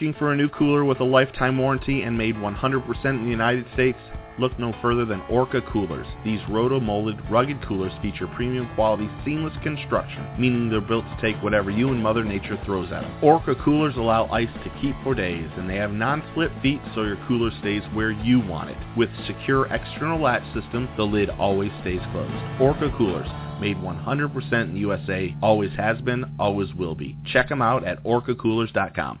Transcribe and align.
Looking 0.00 0.18
for 0.18 0.32
a 0.32 0.36
new 0.36 0.48
cooler 0.48 0.82
with 0.82 0.98
a 1.00 1.04
lifetime 1.04 1.58
warranty 1.58 2.04
and 2.04 2.16
made 2.16 2.34
100% 2.34 3.04
in 3.04 3.24
the 3.24 3.30
United 3.30 3.66
States? 3.74 3.98
Look 4.38 4.58
no 4.58 4.74
further 4.80 5.04
than 5.04 5.20
Orca 5.28 5.60
Coolers. 5.60 6.06
These 6.24 6.40
roto-molded, 6.48 7.30
rugged 7.30 7.62
coolers 7.68 7.92
feature 8.00 8.26
premium 8.28 8.74
quality, 8.74 9.10
seamless 9.26 9.52
construction, 9.62 10.26
meaning 10.38 10.70
they're 10.70 10.80
built 10.80 11.04
to 11.04 11.18
take 11.20 11.36
whatever 11.42 11.70
you 11.70 11.90
and 11.90 12.02
Mother 12.02 12.24
Nature 12.24 12.58
throws 12.64 12.90
at 12.90 13.02
them. 13.02 13.22
Orca 13.22 13.54
coolers 13.56 13.94
allow 13.98 14.24
ice 14.28 14.48
to 14.64 14.72
keep 14.80 14.96
for 15.04 15.14
days, 15.14 15.50
and 15.58 15.68
they 15.68 15.76
have 15.76 15.92
non-slip 15.92 16.50
feet 16.62 16.80
so 16.94 17.02
your 17.02 17.22
cooler 17.28 17.50
stays 17.60 17.82
where 17.92 18.10
you 18.10 18.40
want 18.40 18.70
it. 18.70 18.78
With 18.96 19.10
secure 19.26 19.66
external 19.66 20.18
latch 20.18 20.44
system, 20.54 20.88
the 20.96 21.04
lid 21.04 21.28
always 21.28 21.72
stays 21.82 22.00
closed. 22.10 22.32
Orca 22.58 22.90
Coolers, 22.96 23.28
made 23.60 23.76
100% 23.76 24.52
in 24.62 24.72
the 24.72 24.80
USA, 24.80 25.36
always 25.42 25.72
has 25.76 26.00
been, 26.00 26.24
always 26.38 26.72
will 26.72 26.94
be. 26.94 27.18
Check 27.26 27.50
them 27.50 27.60
out 27.60 27.84
at 27.84 28.02
orcacoolers.com. 28.02 29.20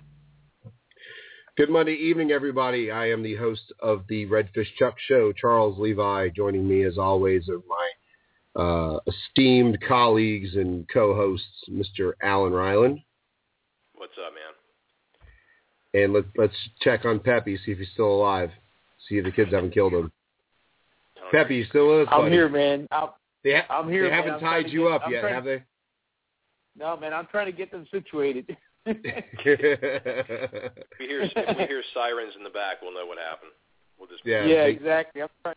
Good 1.60 1.68
Monday 1.68 1.92
evening, 1.92 2.30
everybody. 2.30 2.90
I 2.90 3.10
am 3.10 3.22
the 3.22 3.36
host 3.36 3.70
of 3.80 4.04
the 4.08 4.24
Redfish 4.28 4.68
Chuck 4.78 4.94
Show, 5.06 5.30
Charles 5.32 5.78
Levi. 5.78 6.30
Joining 6.30 6.66
me, 6.66 6.84
as 6.84 6.96
always, 6.96 7.50
are 7.50 7.60
my 7.68 8.62
uh, 8.62 8.98
esteemed 9.06 9.76
colleagues 9.86 10.54
and 10.54 10.88
co-hosts, 10.88 11.68
Mr. 11.70 12.12
Alan 12.22 12.54
Ryland. 12.54 13.00
What's 13.94 14.14
up, 14.26 14.32
man? 14.32 16.02
And 16.02 16.14
let's 16.14 16.28
let's 16.38 16.54
check 16.80 17.04
on 17.04 17.20
Peppy, 17.20 17.58
see 17.58 17.72
if 17.72 17.78
he's 17.78 17.90
still 17.92 18.10
alive. 18.10 18.48
See 19.06 19.18
if 19.18 19.26
the 19.26 19.30
kids 19.30 19.52
haven't 19.52 19.74
killed 19.74 19.92
him. 19.92 20.10
Peppy, 21.30 21.56
you 21.56 21.66
still 21.66 21.90
with 21.98 22.08
us? 22.08 22.14
I'm 22.14 22.22
buddy? 22.22 22.32
here, 22.36 22.48
man. 22.48 22.88
I'm, 22.90 23.08
They, 23.44 23.52
ha- 23.56 23.66
I'm 23.68 23.90
here. 23.90 24.04
they 24.04 24.08
man. 24.08 24.16
haven't 24.18 24.34
I'm 24.36 24.40
tied 24.40 24.70
you 24.70 24.84
get- 24.84 24.92
up 24.92 25.02
I'm 25.04 25.12
yet, 25.12 25.20
trying- 25.20 25.34
have 25.34 25.44
they? 25.44 25.62
No, 26.74 26.96
man. 26.96 27.12
I'm 27.12 27.26
trying 27.26 27.46
to 27.46 27.52
get 27.52 27.70
them 27.70 27.86
situated. 27.90 28.56
If 28.86 28.96
we 30.98 31.06
hear 31.06 31.22
if 31.22 31.58
we 31.58 31.66
hear 31.66 31.82
sirens 31.92 32.34
in 32.36 32.44
the 32.44 32.50
back, 32.50 32.78
we'll 32.82 32.94
know 32.94 33.06
what 33.06 33.18
happened. 33.18 33.52
We'll 33.98 34.08
just 34.08 34.22
Yeah. 34.24 34.44
yeah, 34.44 34.64
exactly. 34.64 35.22
I'm 35.22 35.28
trying. 35.42 35.56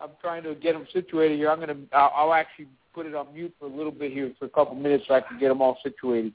I'm 0.00 0.10
trying 0.20 0.42
to 0.42 0.54
get 0.54 0.74
them 0.74 0.86
situated 0.92 1.36
here. 1.36 1.50
I'm 1.50 1.60
gonna. 1.60 1.76
I'll, 1.92 2.12
I'll 2.14 2.34
actually 2.34 2.66
put 2.94 3.06
it 3.06 3.14
on 3.14 3.32
mute 3.32 3.54
for 3.58 3.66
a 3.66 3.68
little 3.68 3.92
bit 3.92 4.12
here 4.12 4.32
for 4.38 4.46
a 4.46 4.50
couple 4.50 4.74
minutes 4.74 5.04
so 5.08 5.14
I 5.14 5.20
can 5.20 5.38
get 5.38 5.48
them 5.48 5.62
all 5.62 5.78
situated. 5.82 6.32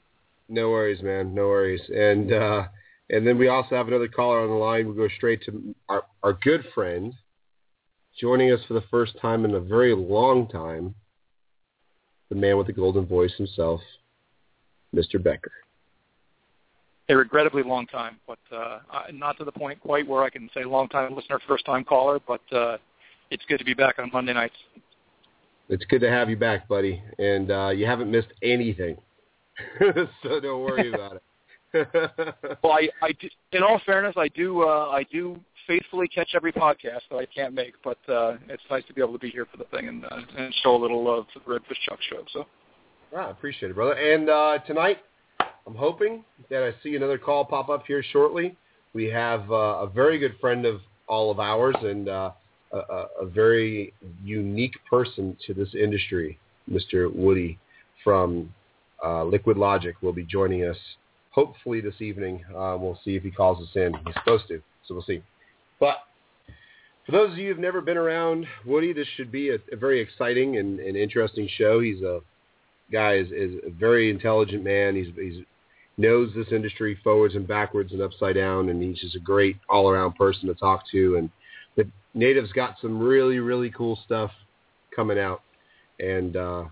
No 0.48 0.70
worries, 0.70 1.02
man. 1.02 1.34
No 1.34 1.48
worries. 1.48 1.82
And 1.88 2.32
uh, 2.32 2.64
and 3.10 3.26
then 3.26 3.38
we 3.38 3.48
also 3.48 3.76
have 3.76 3.88
another 3.88 4.08
caller 4.08 4.40
on 4.40 4.48
the 4.48 4.54
line. 4.54 4.86
We'll 4.86 5.08
go 5.08 5.14
straight 5.16 5.42
to 5.44 5.74
our, 5.88 6.04
our 6.22 6.32
good 6.32 6.64
friend, 6.74 7.12
joining 8.18 8.52
us 8.52 8.60
for 8.66 8.74
the 8.74 8.84
first 8.90 9.12
time 9.20 9.44
in 9.44 9.54
a 9.54 9.60
very 9.60 9.94
long 9.94 10.48
time, 10.48 10.94
the 12.30 12.34
man 12.34 12.56
with 12.56 12.66
the 12.66 12.72
golden 12.72 13.04
voice 13.04 13.32
himself, 13.36 13.80
Mr. 14.94 15.22
Becker. 15.22 15.52
A 17.12 17.16
regrettably 17.16 17.62
long 17.62 17.86
time, 17.86 18.18
but 18.26 18.38
uh, 18.54 18.80
not 19.12 19.36
to 19.38 19.44
the 19.44 19.52
point 19.52 19.80
quite 19.80 20.06
where 20.06 20.22
I 20.22 20.30
can 20.30 20.48
say 20.54 20.64
long 20.64 20.88
time 20.88 21.14
listener, 21.14 21.38
first 21.46 21.64
time 21.64 21.84
caller. 21.84 22.20
But 22.26 22.40
uh, 22.52 22.78
it's 23.30 23.44
good 23.48 23.58
to 23.58 23.64
be 23.64 23.74
back 23.74 23.98
on 23.98 24.10
Monday 24.12 24.32
nights. 24.32 24.54
It's 25.68 25.84
good 25.86 26.00
to 26.00 26.10
have 26.10 26.28
you 26.28 26.36
back, 26.36 26.68
buddy. 26.68 27.02
And 27.18 27.50
uh, 27.50 27.68
you 27.70 27.86
haven't 27.86 28.10
missed 28.10 28.32
anything, 28.42 28.96
so 30.22 30.40
don't 30.40 30.62
worry 30.62 30.92
about 30.94 31.16
it. 31.16 31.22
Well, 32.62 32.72
I, 32.72 32.88
I 33.00 33.12
do, 33.12 33.28
in 33.52 33.62
all 33.62 33.80
fairness, 33.86 34.14
I 34.16 34.28
do 34.28 34.62
uh, 34.62 34.88
I 34.90 35.04
do 35.10 35.40
faithfully 35.66 36.08
catch 36.08 36.30
every 36.34 36.52
podcast 36.52 37.00
that 37.10 37.16
I 37.16 37.26
can't 37.26 37.54
make, 37.54 37.74
but 37.82 37.98
uh, 38.08 38.34
it's 38.48 38.62
nice 38.70 38.84
to 38.88 38.92
be 38.92 39.00
able 39.00 39.12
to 39.12 39.18
be 39.18 39.30
here 39.30 39.46
for 39.50 39.56
the 39.56 39.64
thing 39.64 39.88
and, 39.88 40.04
uh, 40.04 40.20
and 40.36 40.52
show 40.62 40.74
a 40.74 40.80
little 40.80 41.04
love 41.04 41.26
to 41.32 41.38
the 41.38 41.50
Redfish 41.50 41.78
Chuck 41.88 41.98
show. 42.10 42.24
So 42.32 42.46
Ah, 43.14 43.28
I 43.28 43.30
appreciate 43.30 43.70
it, 43.70 43.74
brother. 43.74 43.92
And 43.92 44.30
uh, 44.30 44.58
tonight, 44.66 44.98
I'm 45.66 45.74
hoping 45.74 46.24
that 46.50 46.62
I 46.62 46.72
see 46.82 46.96
another 46.96 47.18
call 47.18 47.44
pop 47.44 47.68
up 47.68 47.84
here 47.86 48.02
shortly. 48.12 48.56
We 48.94 49.04
have 49.06 49.50
uh, 49.50 49.54
a 49.80 49.86
very 49.86 50.18
good 50.18 50.36
friend 50.40 50.66
of 50.66 50.80
all 51.08 51.30
of 51.30 51.40
ours 51.40 51.76
and 51.82 52.08
uh, 52.08 52.32
a, 52.72 52.76
a 53.20 53.26
very 53.26 53.92
unique 54.24 54.74
person 54.88 55.36
to 55.46 55.54
this 55.54 55.74
industry, 55.74 56.38
Mr. 56.70 57.14
Woody 57.14 57.58
from 58.02 58.52
uh, 59.04 59.24
Liquid 59.24 59.56
Logic, 59.56 59.94
will 60.02 60.12
be 60.12 60.24
joining 60.24 60.64
us 60.64 60.76
hopefully 61.30 61.80
this 61.80 62.00
evening. 62.00 62.44
Uh, 62.50 62.76
we'll 62.78 62.98
see 63.04 63.16
if 63.16 63.22
he 63.22 63.30
calls 63.30 63.62
us 63.62 63.74
in. 63.74 63.94
He's 64.06 64.14
supposed 64.14 64.48
to, 64.48 64.62
so 64.86 64.94
we'll 64.94 65.04
see. 65.04 65.22
But 65.80 65.98
for 67.06 67.12
those 67.12 67.32
of 67.32 67.38
you 67.38 67.48
who've 67.48 67.58
never 67.58 67.80
been 67.80 67.96
around 67.96 68.46
Woody, 68.64 68.92
this 68.92 69.08
should 69.16 69.32
be 69.32 69.50
a, 69.50 69.56
a 69.72 69.76
very 69.76 70.00
exciting 70.00 70.58
and, 70.58 70.78
and 70.78 70.96
interesting 70.96 71.48
show. 71.56 71.80
He's 71.80 72.02
a 72.02 72.20
guy 72.92 73.14
is, 73.14 73.28
is 73.32 73.54
a 73.66 73.70
very 73.70 74.10
intelligent 74.10 74.62
man. 74.62 74.94
He's 74.94 75.08
he's 75.16 75.44
knows 75.96 76.32
this 76.34 76.48
industry 76.50 76.98
forwards 77.04 77.34
and 77.34 77.46
backwards 77.46 77.92
and 77.92 78.02
upside 78.02 78.34
down, 78.34 78.68
and 78.68 78.82
he's 78.82 78.98
just 78.98 79.16
a 79.16 79.20
great 79.20 79.56
all 79.68 79.88
around 79.88 80.14
person 80.14 80.48
to 80.48 80.54
talk 80.54 80.84
to. 80.90 81.16
And 81.16 81.30
the 81.76 81.90
Native's 82.14 82.52
got 82.52 82.76
some 82.80 83.00
really 83.00 83.38
really 83.38 83.70
cool 83.70 83.98
stuff 84.04 84.30
coming 84.94 85.18
out, 85.18 85.42
and 86.00 86.36
uh, 86.36 86.64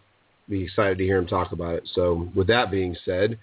be 0.48 0.64
excited 0.64 0.98
to 0.98 1.04
hear 1.04 1.19
him 1.19 1.26
talk 1.26 1.53
about 1.53 1.75
it. 1.75 1.88
So 1.94 2.28
with 2.34 2.47
that 2.48 2.70
being 2.70 2.97
said. 3.04 3.38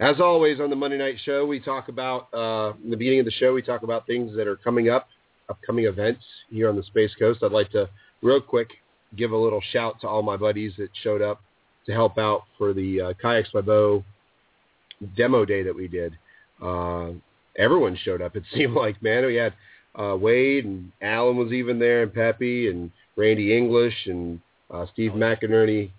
As 0.00 0.18
always 0.18 0.60
on 0.60 0.70
the 0.70 0.76
Monday 0.76 0.96
Night 0.96 1.16
Show, 1.26 1.44
we 1.44 1.60
talk 1.60 1.88
about 1.88 2.32
uh, 2.32 2.72
in 2.82 2.88
the 2.88 2.96
beginning 2.96 3.20
of 3.20 3.26
the 3.26 3.32
show. 3.32 3.52
We 3.52 3.60
talk 3.60 3.82
about 3.82 4.06
things 4.06 4.34
that 4.34 4.48
are 4.48 4.56
coming 4.56 4.88
up, 4.88 5.08
upcoming 5.50 5.84
events 5.84 6.24
here 6.48 6.70
on 6.70 6.76
the 6.76 6.82
Space 6.84 7.14
Coast. 7.18 7.40
I'd 7.42 7.52
like 7.52 7.70
to 7.72 7.86
real 8.22 8.40
quick 8.40 8.70
give 9.16 9.32
a 9.32 9.36
little 9.36 9.60
shout 9.72 10.00
to 10.00 10.08
all 10.08 10.22
my 10.22 10.38
buddies 10.38 10.72
that 10.78 10.88
showed 11.02 11.20
up 11.20 11.42
to 11.84 11.92
help 11.92 12.16
out 12.16 12.44
for 12.56 12.72
the 12.72 13.00
uh, 13.00 13.12
Kayaks 13.22 13.50
by 13.52 13.60
Bo 13.60 14.02
demo 15.16 15.44
day 15.44 15.62
that 15.62 15.74
we 15.74 15.88
did. 15.88 16.16
Uh, 16.62 17.10
everyone 17.56 17.96
showed 17.96 18.22
up. 18.22 18.36
It 18.36 18.44
seemed 18.54 18.74
like 18.74 19.02
man, 19.02 19.26
we 19.26 19.36
had 19.36 19.54
uh, 19.98 20.16
Wade 20.16 20.64
and 20.64 20.92
Alan 21.02 21.36
was 21.36 21.52
even 21.52 21.78
there, 21.78 22.02
and 22.02 22.12
Peppy 22.12 22.68
and 22.68 22.90
Randy 23.16 23.56
English 23.56 24.06
and 24.06 24.40
uh, 24.70 24.86
Steve 24.92 25.12
McInerney. 25.12 25.90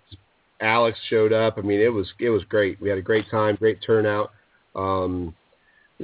Alex 0.60 0.98
showed 1.08 1.32
up. 1.32 1.58
I 1.58 1.62
mean, 1.62 1.80
it 1.80 1.92
was 1.92 2.12
it 2.20 2.30
was 2.30 2.44
great. 2.44 2.80
We 2.80 2.88
had 2.88 2.98
a 2.98 3.02
great 3.02 3.28
time, 3.30 3.56
great 3.56 3.78
turnout. 3.84 4.30
Um, 4.74 5.34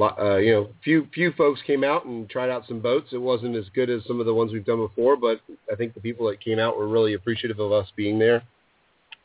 uh, 0.01 0.37
you 0.37 0.53
know, 0.53 0.69
few 0.85 1.09
few 1.12 1.33
folks 1.33 1.61
came 1.67 1.83
out 1.83 2.05
and 2.05 2.29
tried 2.29 2.51
out 2.51 2.65
some 2.69 2.81
boats. 2.81 3.09
It 3.12 3.19
wasn't 3.19 3.56
as 3.56 3.65
good 3.75 3.91
as 3.91 4.05
some 4.06 4.21
of 4.21 4.27
the 4.27 4.35
ones 4.35 4.53
we've 4.53 4.65
done 4.65 4.79
before, 4.79 5.17
but 5.17 5.41
I 5.73 5.77
think 5.77 5.94
the 5.94 6.01
people 6.01 6.29
that 6.29 6.41
came 6.41 6.59
out 6.59 6.77
were 6.77 6.89
really 6.89 7.15
appreciative 7.15 7.59
of 7.59 7.73
us 7.73 7.89
being 7.97 8.19
there. 8.19 8.43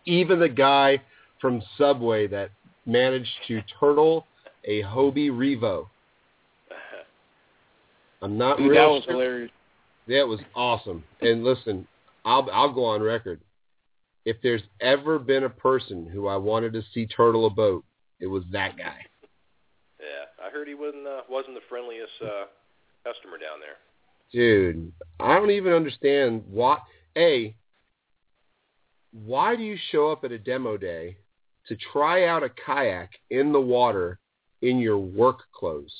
Even 0.05 0.39
the 0.39 0.49
guy 0.49 1.01
from 1.39 1.61
Subway 1.77 2.27
that 2.27 2.49
managed 2.85 3.29
to 3.47 3.61
turtle 3.79 4.27
a 4.65 4.81
Hobie 4.83 5.29
Revo. 5.29 5.87
I'm 8.21 8.37
not 8.37 8.57
Dude, 8.57 8.71
real 8.71 8.81
that 8.81 8.89
was 8.93 9.03
sure- 9.03 9.13
hilarious. 9.13 9.51
that 10.07 10.27
was 10.27 10.39
awesome. 10.55 11.03
And 11.21 11.43
listen, 11.43 11.85
I'll 12.25 12.49
I'll 12.51 12.71
go 12.71 12.85
on 12.85 13.01
record. 13.01 13.41
If 14.25 14.37
there's 14.41 14.61
ever 14.79 15.19
been 15.19 15.43
a 15.43 15.49
person 15.49 16.07
who 16.07 16.27
I 16.27 16.37
wanted 16.37 16.71
to 16.73 16.81
see 16.93 17.05
turtle 17.05 17.45
a 17.45 17.49
boat, 17.49 17.83
it 18.21 18.27
was 18.27 18.43
that 18.53 18.77
guy. 18.77 19.05
Yeah, 19.99 20.45
I 20.45 20.49
heard 20.49 20.67
he 20.69 20.73
wasn't 20.75 21.05
uh, 21.05 21.21
wasn't 21.29 21.55
the 21.55 21.61
friendliest 21.67 22.11
uh, 22.21 22.45
customer 23.03 23.37
down 23.37 23.59
there. 23.59 23.75
Dude, 24.31 24.91
I 25.19 25.35
don't 25.35 25.51
even 25.51 25.73
understand 25.73 26.43
why. 26.49 26.79
A, 27.17 27.53
why 29.11 29.55
do 29.55 29.61
you 29.63 29.77
show 29.91 30.09
up 30.11 30.23
at 30.23 30.31
a 30.31 30.39
demo 30.39 30.77
day 30.77 31.17
to 31.67 31.77
try 31.91 32.25
out 32.27 32.43
a 32.43 32.49
kayak 32.49 33.09
in 33.29 33.51
the 33.51 33.61
water 33.61 34.19
in 34.61 34.79
your 34.79 34.97
work 34.97 35.39
clothes. 35.53 35.93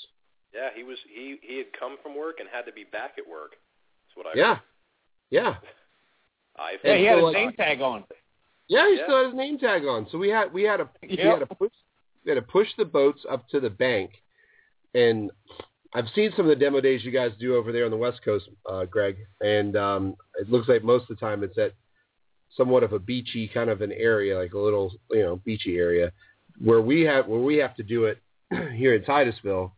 Yeah, 0.54 0.69
he 0.75 0.83
was 0.83 0.98
he 1.13 1.38
he 1.42 1.57
had 1.57 1.68
come 1.77 1.98
from 2.04 2.15
work 2.15 2.39
and 2.39 2.48
had 2.51 2.63
to 2.65 2.71
be 2.71 2.83
back 2.83 3.13
at 3.18 3.27
work. 3.27 3.51
That's 4.07 4.18
what 4.18 4.27
I 4.27 4.39
Yeah, 4.39 4.56
heard. 4.56 4.62
yeah, 5.31 5.56
I 6.57 6.77
Yeah, 6.83 6.95
he 6.98 7.06
had 7.06 7.18
so, 7.18 7.21
a 7.21 7.25
like- 7.25 7.33
name 7.36 7.54
tag 7.54 7.81
on. 7.81 8.04
yeah. 8.68 8.88
He 8.89 8.95
Yeah. 8.98 9.04
still 9.06 9.18
had 9.18 9.25
his 9.27 9.36
name 9.36 9.57
tag 9.57 9.86
on. 9.86 10.07
So 10.10 10.18
we 10.18 10.30
had 10.30 10.54
we 10.54 10.63
had 10.63 10.77
to 10.77 10.89
we 11.01 11.15
had 11.18 11.39
to 11.39 11.48
push 11.48 11.71
we 12.24 12.30
had 12.31 12.36
to 12.36 12.42
push 12.51 12.68
the 12.77 12.86
boats 12.86 13.25
up 13.30 13.48
to 13.50 13.59
the 13.59 13.69
bank, 13.69 14.12
and 14.94 15.31
I've 15.95 16.07
seen 16.16 16.31
some 16.36 16.45
of 16.45 16.50
the 16.50 16.56
demo 16.56 16.81
days 16.81 17.04
you 17.04 17.12
guys 17.12 17.31
do 17.39 17.56
over 17.56 17.71
there 17.71 17.86
on 17.86 17.92
the 17.92 17.98
West 17.98 18.21
Coast, 18.24 18.48
uh, 18.69 18.86
Greg, 18.86 19.18
and 19.42 19.75
um, 19.75 20.16
it 20.39 20.50
looks 20.50 20.68
like 20.68 20.83
most 20.83 21.04
of 21.04 21.09
the 21.09 21.16
time 21.25 21.44
it's 21.44 21.57
at 21.57 21.74
somewhat 22.58 22.84
of 22.84 22.94
a 22.94 23.00
beachy 23.00 23.48
kind 23.48 23.70
of 23.70 23.82
an 23.82 23.92
area, 23.92 24.38
like 24.38 24.54
a 24.54 24.60
little 24.60 24.92
you 25.12 25.24
know 25.24 25.38
beachy 25.38 25.78
area, 25.78 26.12
where 26.60 26.82
we 26.82 27.02
have 27.02 27.28
where 27.28 27.40
we 27.40 27.58
have 27.58 27.76
to 27.76 27.84
do 27.84 28.06
it 28.06 28.22
here 28.74 28.96
in 28.96 29.04
Titusville. 29.04 29.74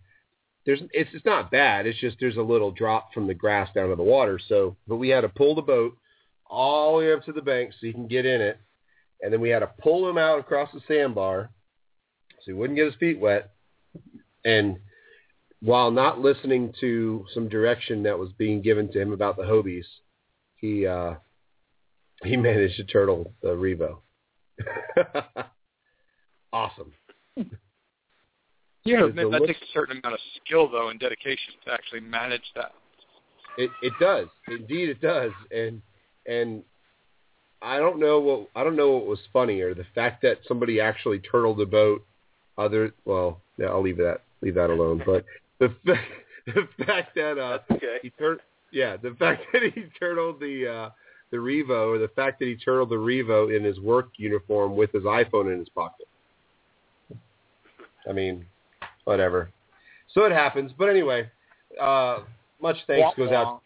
There's 0.65 0.81
it's 0.91 1.09
it's 1.13 1.25
not 1.25 1.51
bad. 1.51 1.85
It's 1.85 1.99
just 1.99 2.17
there's 2.19 2.37
a 2.37 2.41
little 2.41 2.71
drop 2.71 3.13
from 3.13 3.27
the 3.27 3.33
grass 3.33 3.69
down 3.73 3.89
to 3.89 3.95
the 3.95 4.03
water. 4.03 4.39
So, 4.47 4.77
but 4.87 4.97
we 4.97 5.09
had 5.09 5.21
to 5.21 5.29
pull 5.29 5.55
the 5.55 5.61
boat 5.61 5.97
all 6.47 6.93
the 6.93 7.05
way 7.05 7.13
up 7.13 7.23
to 7.25 7.33
the 7.33 7.41
bank 7.41 7.71
so 7.73 7.87
you 7.87 7.93
can 7.93 8.07
get 8.07 8.25
in 8.25 8.41
it, 8.41 8.59
and 9.21 9.31
then 9.31 9.41
we 9.41 9.49
had 9.49 9.59
to 9.59 9.71
pull 9.81 10.09
him 10.09 10.17
out 10.17 10.39
across 10.39 10.71
the 10.73 10.81
sandbar 10.87 11.49
so 12.45 12.51
he 12.51 12.53
wouldn't 12.53 12.77
get 12.77 12.85
his 12.85 12.95
feet 12.95 13.19
wet. 13.19 13.51
And 14.43 14.77
while 15.61 15.89
not 15.89 16.19
listening 16.19 16.73
to 16.79 17.25
some 17.33 17.49
direction 17.49 18.03
that 18.03 18.19
was 18.19 18.31
being 18.37 18.61
given 18.61 18.91
to 18.91 19.01
him 19.01 19.13
about 19.13 19.35
the 19.35 19.43
Hobies, 19.43 19.85
he 20.57 20.85
uh, 20.85 21.15
he 22.23 22.37
managed 22.37 22.77
to 22.77 22.83
turtle 22.85 23.33
the 23.41 23.49
Revo. 23.49 23.97
awesome. 26.53 26.93
Yeah, 28.85 29.07
that 29.07 29.43
takes 29.47 29.61
a 29.61 29.73
certain 29.73 29.97
amount 29.97 30.13
of 30.13 30.19
skill 30.43 30.69
though 30.69 30.89
and 30.89 30.99
dedication 30.99 31.55
to 31.65 31.73
actually 31.73 32.01
manage 32.01 32.43
that. 32.55 32.71
It 33.57 33.71
it 33.81 33.93
does. 33.99 34.27
Indeed 34.47 34.89
it 34.89 35.01
does. 35.01 35.31
And 35.51 35.81
and 36.27 36.63
I 37.61 37.77
don't 37.77 37.99
know 37.99 38.19
what 38.19 38.49
I 38.55 38.63
don't 38.63 38.75
know 38.75 38.91
what 38.91 39.07
was 39.07 39.19
funnier, 39.33 39.73
the 39.73 39.85
fact 39.95 40.21
that 40.21 40.39
somebody 40.47 40.79
actually 40.79 41.19
turtled 41.19 41.57
the 41.57 41.65
boat 41.65 42.05
other 42.57 42.93
well, 43.05 43.41
yeah, 43.57 43.67
I'll 43.67 43.81
leave 43.81 43.97
that 43.97 44.21
leave 44.41 44.55
that 44.55 44.69
alone. 44.69 45.01
But 45.05 45.25
the 45.59 45.75
fa- 45.83 45.99
the 46.45 46.85
fact 46.85 47.15
that 47.15 47.39
uh 47.39 47.59
okay. 47.71 47.97
he 48.03 48.11
tur- 48.11 48.39
yeah, 48.71 48.97
the 48.97 49.15
fact 49.17 49.43
that 49.53 49.63
he 49.63 49.85
turtled 49.99 50.39
the 50.39 50.67
uh 50.67 50.89
the 51.35 51.41
Revo 51.41 51.93
or 51.93 51.97
the 51.97 52.07
fact 52.09 52.39
that 52.39 52.45
he 52.45 52.55
turtled 52.55 52.89
the 52.89 52.95
Revo 52.95 53.55
in 53.55 53.63
his 53.63 53.79
work 53.79 54.09
uniform 54.17 54.75
with 54.75 54.91
his 54.91 55.03
iPhone 55.03 55.51
in 55.51 55.59
his 55.59 55.69
pocket. 55.69 56.07
I 58.07 58.13
mean, 58.13 58.45
whatever. 59.03 59.49
So 60.13 60.23
it 60.23 60.31
happens. 60.31 60.71
But 60.77 60.89
anyway, 60.89 61.29
uh 61.81 62.19
much 62.61 62.77
thanks 62.87 63.01
Wah, 63.17 63.25
goes 63.25 63.31
wah. 63.31 63.41
out 63.41 63.61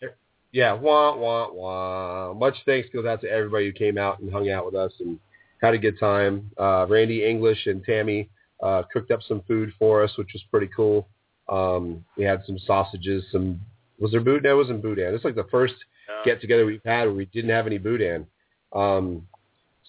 yeah, 0.52 0.74
wah 0.74 1.16
wah 1.16 1.52
wah. 1.52 2.34
Much 2.34 2.56
thanks 2.66 2.90
goes 2.92 3.06
out 3.06 3.22
to 3.22 3.30
everybody 3.30 3.68
who 3.68 3.72
came 3.72 3.98
out 3.98 4.20
and 4.20 4.32
hung 4.32 4.50
out 4.50 4.66
with 4.66 4.74
us 4.74 4.92
and 5.00 5.20
had 5.62 5.74
a 5.74 5.78
good 5.78 6.00
time. 6.00 6.50
Uh 6.60 6.88
Randy 6.90 7.26
English 7.26 7.68
and 7.68 7.84
Tammy 7.84 8.30
uh 8.64 8.84
cooked 8.92 9.12
up 9.12 9.22
some 9.28 9.42
food 9.48 9.72
for 9.78 10.04
us, 10.04 10.12
which 10.18 10.30
was 10.34 10.44
pretty 10.50 10.70
cool. 10.76 11.08
Um 11.50 12.04
we 12.18 12.24
had 12.24 12.42
some 12.48 12.58
sausages, 12.66 13.24
some 13.32 13.60
was 14.00 14.12
there 14.12 14.22
boudin? 14.22 14.44
No, 14.44 14.54
it 14.54 14.58
wasn't 14.58 14.82
boudin. 14.82 15.14
It's 15.14 15.26
like 15.26 15.36
the 15.36 15.48
first 15.52 15.76
Uh, 16.10 16.24
get 16.24 16.42
together 16.42 16.66
we've 16.66 16.82
had 16.84 17.04
where 17.06 17.14
we 17.14 17.26
didn't 17.26 17.52
have 17.52 17.68
any 17.68 17.78
boudin. 17.78 18.26
Um 18.74 19.28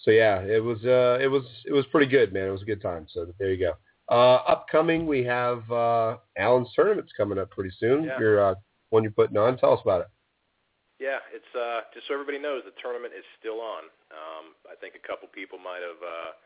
so 0.03 0.11
yeah, 0.11 0.41
it 0.41 0.63
was 0.63 0.83
uh 0.85 1.17
it 1.21 1.27
was 1.27 1.43
it 1.65 1.73
was 1.73 1.85
pretty 1.87 2.07
good, 2.07 2.33
man. 2.33 2.47
It 2.47 2.51
was 2.51 2.63
a 2.63 2.65
good 2.65 2.81
time. 2.81 3.07
So 3.11 3.33
there 3.39 3.51
you 3.51 3.57
go. 3.57 3.73
Uh 4.13 4.41
upcoming 4.47 5.07
we 5.07 5.23
have 5.23 5.69
uh 5.71 6.17
Alan's 6.37 6.69
tournament's 6.75 7.13
coming 7.15 7.37
up 7.37 7.51
pretty 7.51 7.71
soon. 7.79 8.03
Yeah. 8.03 8.19
Your 8.19 8.51
uh 8.51 8.55
one 8.89 9.03
you're 9.03 9.11
putting 9.11 9.37
on. 9.37 9.57
Tell 9.57 9.73
us 9.73 9.79
about 9.83 10.01
it. 10.01 10.07
Yeah, 11.01 11.17
it's 11.33 11.49
uh, 11.57 11.81
just 11.97 12.05
so 12.05 12.13
everybody 12.13 12.37
knows 12.37 12.61
the 12.61 12.77
tournament 12.77 13.17
is 13.17 13.25
still 13.41 13.57
on. 13.57 13.89
Um, 14.13 14.53
I 14.69 14.77
think 14.77 14.93
a 14.93 15.01
couple 15.01 15.25
people 15.33 15.57
might 15.57 15.81
have 15.81 15.97
uh, 15.97 16.37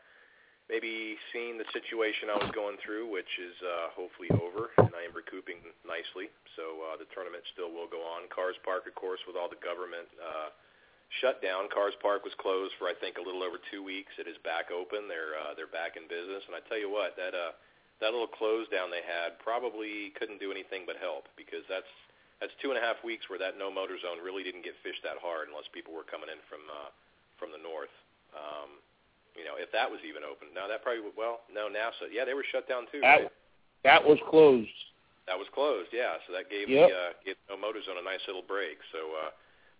maybe 0.66 1.14
seen 1.30 1.58
the 1.58 1.68
situation 1.70 2.26
I 2.30 2.38
was 2.42 2.50
going 2.50 2.78
through, 2.82 3.06
which 3.06 3.30
is 3.38 3.54
uh, 3.62 3.94
hopefully 3.94 4.30
over, 4.34 4.74
and 4.82 4.90
I 4.94 5.06
am 5.06 5.14
recouping 5.14 5.62
nicely. 5.86 6.30
So 6.58 6.82
uh, 6.90 6.98
the 6.98 7.06
tournament 7.14 7.46
still 7.54 7.70
will 7.70 7.86
go 7.86 8.02
on. 8.02 8.26
KARS 8.30 8.58
Park, 8.66 8.90
of 8.90 8.94
course, 8.98 9.22
with 9.30 9.38
all 9.38 9.46
the 9.46 9.60
government 9.62 10.10
uh, 10.18 10.50
shutdown, 11.22 11.70
KARS 11.70 11.94
Park 12.02 12.26
was 12.26 12.34
closed 12.42 12.74
for 12.82 12.90
I 12.90 12.94
think 12.98 13.18
a 13.18 13.24
little 13.24 13.46
over 13.46 13.62
two 13.70 13.86
weeks. 13.86 14.10
It 14.18 14.26
is 14.26 14.38
back 14.42 14.74
open. 14.74 15.06
They're 15.06 15.38
uh, 15.38 15.54
they're 15.54 15.70
back 15.70 15.94
in 15.94 16.10
business, 16.10 16.42
and 16.50 16.58
I 16.58 16.62
tell 16.66 16.78
you 16.78 16.90
what, 16.90 17.14
that 17.14 17.34
uh, 17.34 17.54
that 18.02 18.10
little 18.10 18.28
close 18.30 18.66
down 18.68 18.90
they 18.90 19.06
had 19.06 19.38
probably 19.40 20.12
couldn't 20.18 20.42
do 20.42 20.50
anything 20.50 20.84
but 20.84 20.98
help 20.98 21.30
because 21.38 21.62
that's 21.70 21.88
that's 22.42 22.52
two 22.60 22.68
and 22.68 22.76
a 22.76 22.84
half 22.84 23.00
weeks 23.00 23.30
where 23.32 23.40
that 23.40 23.56
no 23.56 23.72
motor 23.72 23.96
zone 23.96 24.20
really 24.20 24.44
didn't 24.44 24.66
get 24.66 24.76
fished 24.84 25.00
that 25.00 25.16
hard 25.22 25.48
unless 25.48 25.64
people 25.72 25.96
were 25.96 26.04
coming 26.04 26.28
in 26.28 26.42
from 26.50 26.66
uh, 26.68 26.90
from 27.38 27.54
the 27.54 27.62
north. 27.62 27.92
Um, 28.36 28.82
you 29.36 29.44
know, 29.44 29.56
if 29.60 29.70
that 29.72 29.86
was 29.88 30.00
even 30.02 30.24
open. 30.24 30.50
Now 30.56 30.66
that 30.66 30.82
probably 30.82 31.04
would, 31.04 31.16
well, 31.16 31.44
no 31.52 31.68
NASA. 31.68 32.08
Yeah, 32.10 32.24
they 32.24 32.34
were 32.34 32.44
shut 32.48 32.66
down 32.68 32.88
too. 32.90 33.00
That 33.04 33.28
right? 33.28 33.32
that 33.84 34.02
was 34.02 34.18
closed. 34.28 34.72
That 35.28 35.38
was 35.38 35.46
closed. 35.52 35.90
Yeah, 35.92 36.18
so 36.26 36.32
that 36.34 36.48
gave 36.50 36.70
Yep. 36.70 36.88
the 36.88 36.94
uh, 36.94 37.10
gave 37.24 37.36
no 37.50 37.56
motor 37.58 37.82
zone 37.82 37.98
a 37.98 38.04
nice 38.04 38.22
little 38.26 38.46
break. 38.46 38.78
So, 38.94 39.12
uh, 39.26 39.30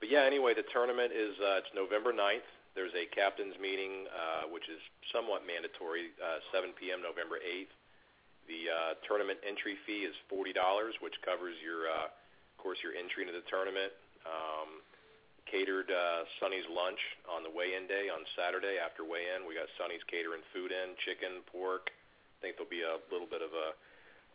but 0.03 0.11
yeah, 0.11 0.27
anyway, 0.27 0.53
the 0.55 0.67
tournament 0.75 1.15
is 1.15 1.35
uh, 1.39 1.63
it's 1.63 1.71
November 1.75 2.13
9th. 2.13 2.47
There's 2.77 2.93
a 2.93 3.09
captain's 3.15 3.57
meeting, 3.57 4.05
uh, 4.13 4.53
which 4.53 4.69
is 4.69 4.77
somewhat 5.09 5.49
mandatory, 5.49 6.13
uh, 6.21 6.45
7 6.53 6.77
p.m. 6.77 7.01
November 7.01 7.41
8th. 7.41 7.73
The 8.47 8.63
uh, 8.69 8.93
tournament 9.09 9.41
entry 9.43 9.75
fee 9.89 10.07
is 10.07 10.15
forty 10.31 10.53
dollars, 10.55 10.95
which 11.03 11.19
covers 11.27 11.59
your, 11.65 11.91
uh, 11.91 12.07
of 12.07 12.57
course, 12.63 12.79
your 12.85 12.95
entry 12.95 13.27
into 13.27 13.35
the 13.35 13.43
tournament. 13.51 13.91
Um, 14.23 14.83
catered 15.51 15.91
uh, 15.91 16.27
Sonny's 16.39 16.67
lunch 16.69 16.99
on 17.31 17.47
the 17.47 17.51
weigh-in 17.51 17.87
day 17.87 18.11
on 18.11 18.27
Saturday 18.35 18.77
after 18.83 19.07
weigh-in. 19.07 19.47
We 19.47 19.55
got 19.55 19.71
Sonny's 19.79 20.03
catering 20.11 20.43
food 20.51 20.75
in, 20.75 20.99
chicken, 21.07 21.43
pork. 21.51 21.91
I 21.91 22.39
think 22.43 22.59
there'll 22.59 22.71
be 22.71 22.85
a 22.85 22.99
little 23.09 23.31
bit 23.31 23.41
of 23.41 23.55
a 23.55 23.69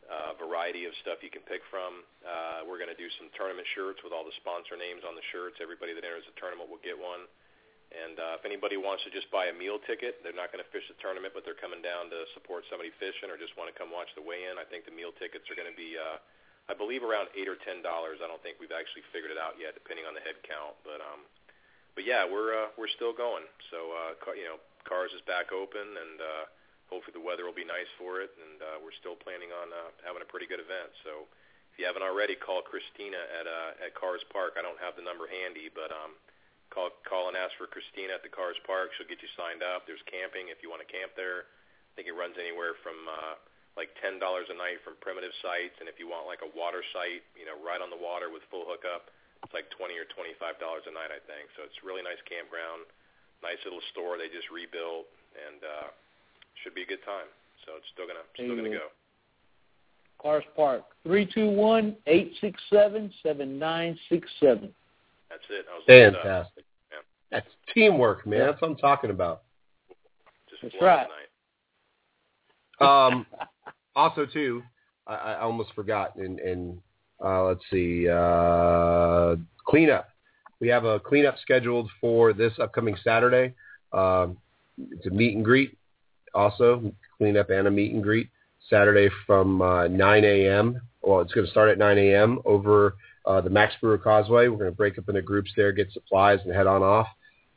uh, 0.09 0.33
variety 0.41 0.89
of 0.89 0.93
stuff 1.05 1.21
you 1.21 1.29
can 1.29 1.45
pick 1.45 1.61
from. 1.69 2.01
Uh, 2.25 2.65
we're 2.65 2.81
going 2.81 2.91
to 2.91 2.97
do 2.97 3.07
some 3.21 3.29
tournament 3.37 3.67
shirts 3.77 4.01
with 4.01 4.11
all 4.11 4.25
the 4.25 4.33
sponsor 4.41 4.73
names 4.75 5.05
on 5.05 5.13
the 5.13 5.25
shirts. 5.29 5.61
Everybody 5.61 5.93
that 5.93 6.01
enters 6.01 6.25
the 6.25 6.35
tournament 6.41 6.67
will 6.67 6.81
get 6.81 6.97
one. 6.97 7.29
And 7.91 8.15
uh, 8.15 8.39
if 8.39 8.47
anybody 8.47 8.79
wants 8.79 9.03
to 9.03 9.11
just 9.11 9.27
buy 9.35 9.51
a 9.51 9.55
meal 9.55 9.75
ticket, 9.83 10.23
they're 10.23 10.35
not 10.35 10.47
going 10.49 10.63
to 10.63 10.69
fish 10.71 10.87
the 10.87 10.95
tournament, 11.03 11.35
but 11.35 11.43
they're 11.43 11.59
coming 11.59 11.83
down 11.83 12.07
to 12.07 12.23
support 12.31 12.63
somebody 12.71 12.87
fishing 13.03 13.27
or 13.27 13.35
just 13.35 13.51
want 13.59 13.67
to 13.67 13.75
come 13.75 13.91
watch 13.91 14.07
the 14.15 14.23
weigh-in. 14.23 14.55
I 14.55 14.63
think 14.63 14.87
the 14.87 14.95
meal 14.95 15.11
tickets 15.19 15.43
are 15.51 15.59
going 15.59 15.67
to 15.67 15.75
be, 15.75 15.99
uh, 15.99 16.23
I 16.71 16.73
believe, 16.73 17.03
around 17.03 17.27
eight 17.35 17.51
or 17.51 17.59
ten 17.67 17.83
dollars. 17.83 18.23
I 18.23 18.31
don't 18.31 18.39
think 18.39 18.55
we've 18.63 18.71
actually 18.71 19.03
figured 19.11 19.27
it 19.27 19.35
out 19.35 19.59
yet, 19.59 19.75
depending 19.75 20.07
on 20.07 20.15
the 20.15 20.23
head 20.23 20.39
count. 20.47 20.79
But 20.87 21.03
um, 21.03 21.27
but 21.99 22.07
yeah, 22.07 22.23
we're 22.23 22.55
uh, 22.55 22.71
we're 22.79 22.91
still 22.95 23.11
going. 23.11 23.43
So 23.67 23.91
uh, 23.91 24.11
car, 24.23 24.39
you 24.39 24.47
know, 24.47 24.63
KARS 24.87 25.11
is 25.11 25.19
back 25.27 25.51
open, 25.51 25.83
and 25.83 26.17
uh, 26.23 26.43
hopefully 26.87 27.11
the 27.11 27.23
weather 27.23 27.43
will 27.43 27.57
be 27.57 27.67
nice 27.67 27.91
for 27.99 28.23
it. 28.23 28.31
And 28.39 28.57
uh, 28.63 28.77
we're 28.79 28.95
still 28.95 29.19
planning 29.19 29.51
on 29.51 29.75
uh, 29.75 29.91
having 30.07 30.23
a 30.23 30.29
pretty 30.31 30.47
good 30.47 30.63
event. 30.63 30.95
So 31.03 31.27
if 31.71 31.75
you 31.75 31.83
haven't 31.83 32.07
already, 32.07 32.39
call 32.39 32.63
Christina 32.63 33.19
at 33.19 33.45
uh, 33.47 33.83
at 33.83 33.91
KARS 33.91 34.23
Park. 34.31 34.55
I 34.55 34.63
don't 34.63 34.79
have 34.79 34.95
the 34.95 35.03
number 35.03 35.27
handy, 35.27 35.67
but 35.67 35.91
um, 35.91 36.15
call 36.71 36.95
call 37.03 37.27
and 37.27 37.35
ask 37.35 37.51
for 37.59 37.67
Christina 37.67 38.15
at 38.15 38.23
the 38.23 38.31
KARS 38.31 38.59
Park. 38.63 38.95
She'll 38.95 39.11
get 39.11 39.19
you 39.19 39.31
signed 39.35 39.59
up. 39.59 39.83
There's 39.83 40.03
camping 40.07 40.47
if 40.47 40.63
you 40.63 40.71
want 40.71 40.79
to 40.79 40.89
camp 40.89 41.19
there. 41.19 41.51
I 41.51 41.91
think 41.99 42.07
it 42.07 42.15
runs 42.15 42.39
anywhere 42.39 42.79
from 42.79 42.95
uh, 43.03 43.35
like 43.79 43.91
ten 44.03 44.19
dollars 44.19 44.51
a 44.51 44.57
night 44.57 44.83
from 44.83 44.99
primitive 44.99 45.31
sites, 45.39 45.75
and 45.79 45.87
if 45.87 45.95
you 45.95 46.11
want 46.11 46.27
like 46.27 46.43
a 46.43 46.51
water 46.51 46.83
site, 46.91 47.23
you 47.39 47.47
know, 47.47 47.55
right 47.59 47.79
on 47.79 47.87
the 47.87 47.99
water 47.99 48.27
with 48.27 48.43
full 48.51 48.67
hookup, 48.67 49.11
it's 49.43 49.55
like 49.55 49.71
twenty 49.71 49.95
or 49.95 50.05
twenty 50.11 50.35
five 50.37 50.59
dollars 50.59 50.83
a 50.87 50.93
night, 50.93 51.11
I 51.11 51.21
think. 51.23 51.47
So 51.55 51.63
it's 51.63 51.77
a 51.79 51.85
really 51.87 52.03
nice 52.03 52.19
campground, 52.27 52.85
nice 53.39 53.59
little 53.63 53.83
store 53.95 54.19
they 54.19 54.27
just 54.27 54.51
rebuilt, 54.51 55.07
and 55.35 55.59
uh, 55.63 55.89
should 56.63 56.75
be 56.75 56.83
a 56.83 56.89
good 56.89 57.03
time. 57.07 57.31
So 57.65 57.79
it's 57.79 57.87
still 57.95 58.07
gonna 58.07 58.25
still 58.35 58.55
gonna 58.55 58.75
go. 58.75 58.91
KARS 60.21 60.43
Park. 60.55 60.83
Three 61.03 61.25
two 61.25 61.49
one 61.49 61.95
eight 62.05 62.33
six 62.41 62.61
seven 62.69 63.11
seven 63.23 63.57
nine 63.57 63.97
six 64.09 64.27
seven. 64.39 64.69
That's 65.29 65.43
it. 65.49 65.65
I 65.69 65.73
was 65.75 65.83
looking 65.87 65.95
it 65.95 66.15
up. 66.15 66.21
Fantastic. 66.21 66.65
Yeah. 66.91 66.97
That's 67.31 67.47
teamwork, 67.73 68.27
man. 68.27 68.39
Yeah. 68.39 68.45
That's 68.47 68.61
what 68.61 68.71
I'm 68.71 68.77
talking 68.77 69.09
about. 69.09 69.41
Just 70.49 70.61
That's 70.61 70.75
right. 70.81 71.07
tonight. 71.07 71.17
Um, 72.81 73.27
also, 73.95 74.25
too, 74.25 74.63
I, 75.07 75.15
I 75.15 75.39
almost 75.41 75.73
forgot. 75.73 76.15
And, 76.15 76.39
and 76.39 76.79
uh, 77.23 77.43
let's 77.45 77.63
see, 77.71 78.07
uh, 78.09 79.35
cleanup. 79.65 80.09
We 80.59 80.67
have 80.67 80.85
a 80.85 80.99
cleanup 80.99 81.37
scheduled 81.39 81.89
for 81.99 82.33
this 82.33 82.53
upcoming 82.59 82.95
Saturday. 83.03 83.53
Um, 83.93 84.37
it's 84.77 85.05
a 85.05 85.09
meet 85.09 85.35
and 85.35 85.43
greet. 85.43 85.77
Also, 86.33 86.93
cleanup 87.17 87.49
and 87.49 87.67
a 87.67 87.71
meet 87.71 87.93
and 87.93 88.03
greet 88.03 88.29
Saturday 88.69 89.09
from 89.25 89.61
uh, 89.61 89.87
9 89.87 90.23
a.m. 90.23 90.81
Well, 91.01 91.21
it's 91.21 91.33
going 91.33 91.45
to 91.45 91.51
start 91.51 91.69
at 91.69 91.77
9 91.77 91.97
a.m. 91.97 92.39
over 92.45 92.95
uh, 93.25 93.41
the 93.41 93.49
Max 93.49 93.73
Brewer 93.81 93.97
Causeway. 93.97 94.47
We're 94.47 94.57
going 94.57 94.71
to 94.71 94.75
break 94.75 94.97
up 94.97 95.09
into 95.09 95.21
groups 95.21 95.51
there, 95.55 95.71
get 95.71 95.91
supplies, 95.91 96.39
and 96.45 96.53
head 96.53 96.67
on 96.67 96.83
off. 96.83 97.07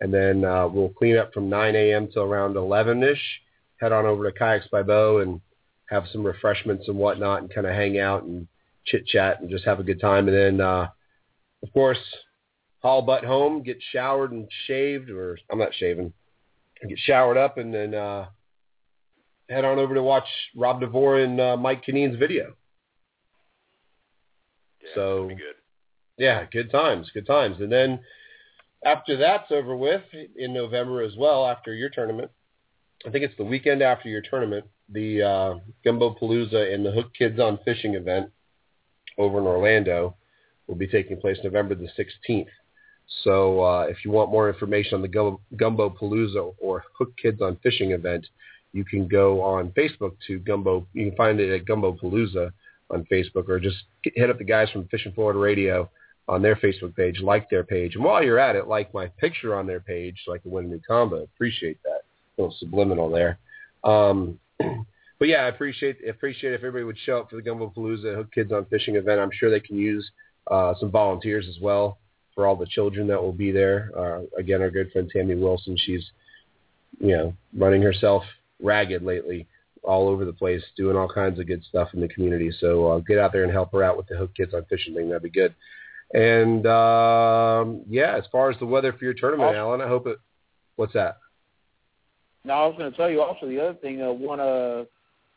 And 0.00 0.12
then 0.12 0.44
uh, 0.44 0.66
we'll 0.68 0.88
clean 0.90 1.16
up 1.16 1.32
from 1.32 1.48
9 1.48 1.76
a.m. 1.76 2.08
till 2.12 2.22
around 2.22 2.54
11ish. 2.54 3.16
head 3.76 3.92
on 3.92 4.06
over 4.06 4.30
to 4.30 4.36
Kayaks 4.36 4.66
by 4.70 4.82
Bo 4.82 5.18
and 5.18 5.40
have 5.94 6.04
some 6.12 6.24
refreshments 6.26 6.88
and 6.88 6.96
whatnot 6.98 7.40
and 7.42 7.54
kind 7.54 7.66
of 7.66 7.72
hang 7.72 7.98
out 7.98 8.24
and 8.24 8.46
chit 8.84 9.06
chat 9.06 9.40
and 9.40 9.48
just 9.48 9.64
have 9.64 9.80
a 9.80 9.84
good 9.84 10.00
time. 10.00 10.28
And 10.28 10.36
then, 10.36 10.60
uh, 10.60 10.88
of 11.62 11.72
course, 11.72 11.98
haul 12.82 13.02
butt 13.02 13.24
home, 13.24 13.62
get 13.62 13.78
showered 13.92 14.32
and 14.32 14.48
shaved, 14.66 15.08
or 15.08 15.38
I'm 15.50 15.58
not 15.58 15.72
shaving, 15.74 16.12
get 16.88 16.98
showered 16.98 17.38
up, 17.38 17.56
and 17.58 17.72
then 17.72 17.94
uh, 17.94 18.26
head 19.48 19.64
on 19.64 19.78
over 19.78 19.94
to 19.94 20.02
watch 20.02 20.26
Rob 20.54 20.80
DeVore 20.80 21.20
and 21.20 21.40
uh, 21.40 21.56
Mike 21.56 21.84
Kineen's 21.86 22.18
video. 22.18 22.54
Yeah, 24.82 24.88
So- 24.94 25.28
good. 25.28 25.38
Yeah, 26.16 26.44
good 26.52 26.70
times, 26.70 27.10
good 27.12 27.26
times. 27.26 27.56
And 27.58 27.72
then 27.72 27.98
after 28.84 29.16
that's 29.16 29.50
over 29.50 29.74
with 29.74 30.02
in 30.36 30.54
November 30.54 31.02
as 31.02 31.16
well, 31.16 31.44
after 31.44 31.74
your 31.74 31.88
tournament, 31.88 32.30
I 33.04 33.10
think 33.10 33.24
it's 33.24 33.36
the 33.36 33.44
weekend 33.44 33.82
after 33.82 34.08
your 34.08 34.20
tournament, 34.22 34.64
the 34.90 35.22
uh, 35.22 35.54
Gumbo 35.84 36.14
Palooza 36.14 36.72
and 36.72 36.84
the 36.84 36.92
Hook 36.92 37.12
Kids 37.16 37.40
on 37.40 37.58
Fishing 37.64 37.94
event 37.94 38.30
over 39.18 39.38
in 39.38 39.46
Orlando 39.46 40.16
will 40.66 40.74
be 40.74 40.86
taking 40.86 41.20
place 41.20 41.38
November 41.42 41.74
the 41.74 41.88
16th. 41.98 42.46
So 43.22 43.62
uh, 43.62 43.82
if 43.82 44.04
you 44.04 44.10
want 44.10 44.30
more 44.30 44.48
information 44.48 44.94
on 44.96 45.02
the 45.02 45.38
Gumbo, 45.56 45.90
Palooza 45.90 46.54
or 46.58 46.84
Hook 46.98 47.12
Kids 47.20 47.40
on 47.42 47.56
Fishing 47.62 47.92
event, 47.92 48.26
you 48.72 48.84
can 48.84 49.06
go 49.06 49.42
on 49.42 49.70
Facebook 49.70 50.16
to 50.26 50.38
Gumbo. 50.38 50.86
You 50.94 51.08
can 51.08 51.16
find 51.16 51.40
it 51.40 51.54
at 51.54 51.66
Gumbo 51.66 51.92
Palooza 51.92 52.50
on 52.90 53.06
Facebook, 53.10 53.48
or 53.48 53.60
just 53.60 53.76
hit 54.02 54.30
up 54.30 54.38
the 54.38 54.44
guys 54.44 54.70
from 54.70 54.88
Fishing 54.88 55.12
Florida 55.12 55.38
Radio 55.38 55.88
on 56.28 56.42
their 56.42 56.56
Facebook 56.56 56.96
page, 56.96 57.20
like 57.20 57.48
their 57.50 57.64
page, 57.64 57.94
and 57.94 58.04
while 58.04 58.22
you're 58.22 58.38
at 58.38 58.56
it, 58.56 58.66
like 58.66 58.92
my 58.94 59.06
picture 59.18 59.54
on 59.54 59.66
their 59.66 59.80
page, 59.80 60.16
so 60.24 60.32
I 60.32 60.38
can 60.38 60.50
win 60.50 60.64
a 60.64 60.68
new 60.68 60.80
combo. 60.86 61.22
Appreciate 61.22 61.82
that. 61.82 62.00
A 62.38 62.42
little 62.42 62.56
subliminal 62.58 63.10
there. 63.10 63.38
Um, 63.84 64.38
but 65.18 65.28
yeah, 65.28 65.42
I 65.42 65.49
appreciate 65.49 66.06
appreciate 66.08 66.52
if 66.52 66.61
everybody 66.61 66.84
would 66.84 66.99
show 67.04 67.18
up 67.18 67.30
for 67.30 67.37
the 67.37 67.42
Gumbo 67.42 67.73
Palooza 67.76 68.14
Hook 68.14 68.32
Kids 68.32 68.52
on 68.52 68.66
Fishing 68.66 68.96
event. 68.96 69.20
I'm 69.20 69.30
sure 69.32 69.50
they 69.50 69.61
can 69.61 69.76
use 69.76 70.08
uh, 70.50 70.75
some 70.78 70.90
volunteers 70.90 71.46
as 71.49 71.61
well 71.61 71.99
for 72.34 72.46
all 72.46 72.56
the 72.56 72.66
children 72.66 73.06
that 73.08 73.23
will 73.23 73.32
be 73.32 73.52
there. 73.52 73.90
Uh, 73.96 74.23
again, 74.38 74.61
our 74.61 74.70
good 74.70 74.90
friend 74.92 75.11
Tammy 75.12 75.34
Wilson, 75.34 75.76
she's 75.76 76.04
you 76.99 77.16
know 77.16 77.34
running 77.56 77.82
herself 77.82 78.23
ragged 78.61 79.02
lately, 79.02 79.46
all 79.82 80.08
over 80.08 80.25
the 80.25 80.32
place, 80.32 80.62
doing 80.76 80.96
all 80.96 81.08
kinds 81.08 81.38
of 81.38 81.46
good 81.46 81.62
stuff 81.64 81.88
in 81.94 82.00
the 82.00 82.08
community. 82.08 82.50
So 82.61 82.87
uh, 82.87 82.99
get 83.00 83.18
out 83.18 83.32
there 83.32 83.44
and 83.44 83.52
help 83.52 83.73
her 83.73 83.82
out 83.82 83.96
with 83.96 84.06
the 84.06 84.16
Hook 84.16 84.34
Kids 84.37 84.54
on 84.54 84.64
Fishing 84.66 84.94
thing. 84.94 85.08
That'd 85.08 85.23
be 85.23 85.30
good. 85.30 85.54
And 86.12 86.66
um, 86.66 87.82
yeah, 87.88 88.16
as 88.16 88.25
far 88.30 88.50
as 88.50 88.58
the 88.58 88.66
weather 88.66 88.92
for 88.92 89.04
your 89.04 89.14
tournament, 89.14 89.56
Alan, 89.56 89.80
I 89.80 89.88
hope 89.88 90.06
it. 90.06 90.18
What's 90.76 90.92
that? 90.92 91.18
Now 92.44 92.64
I 92.64 92.66
was 92.66 92.76
going 92.78 92.90
to 92.90 92.96
tell 92.96 93.10
you 93.10 93.22
also 93.22 93.46
the 93.48 93.60
other 93.60 93.74
thing. 93.78 94.02
I 94.02 94.08
want 94.08 94.40
to 94.40 94.86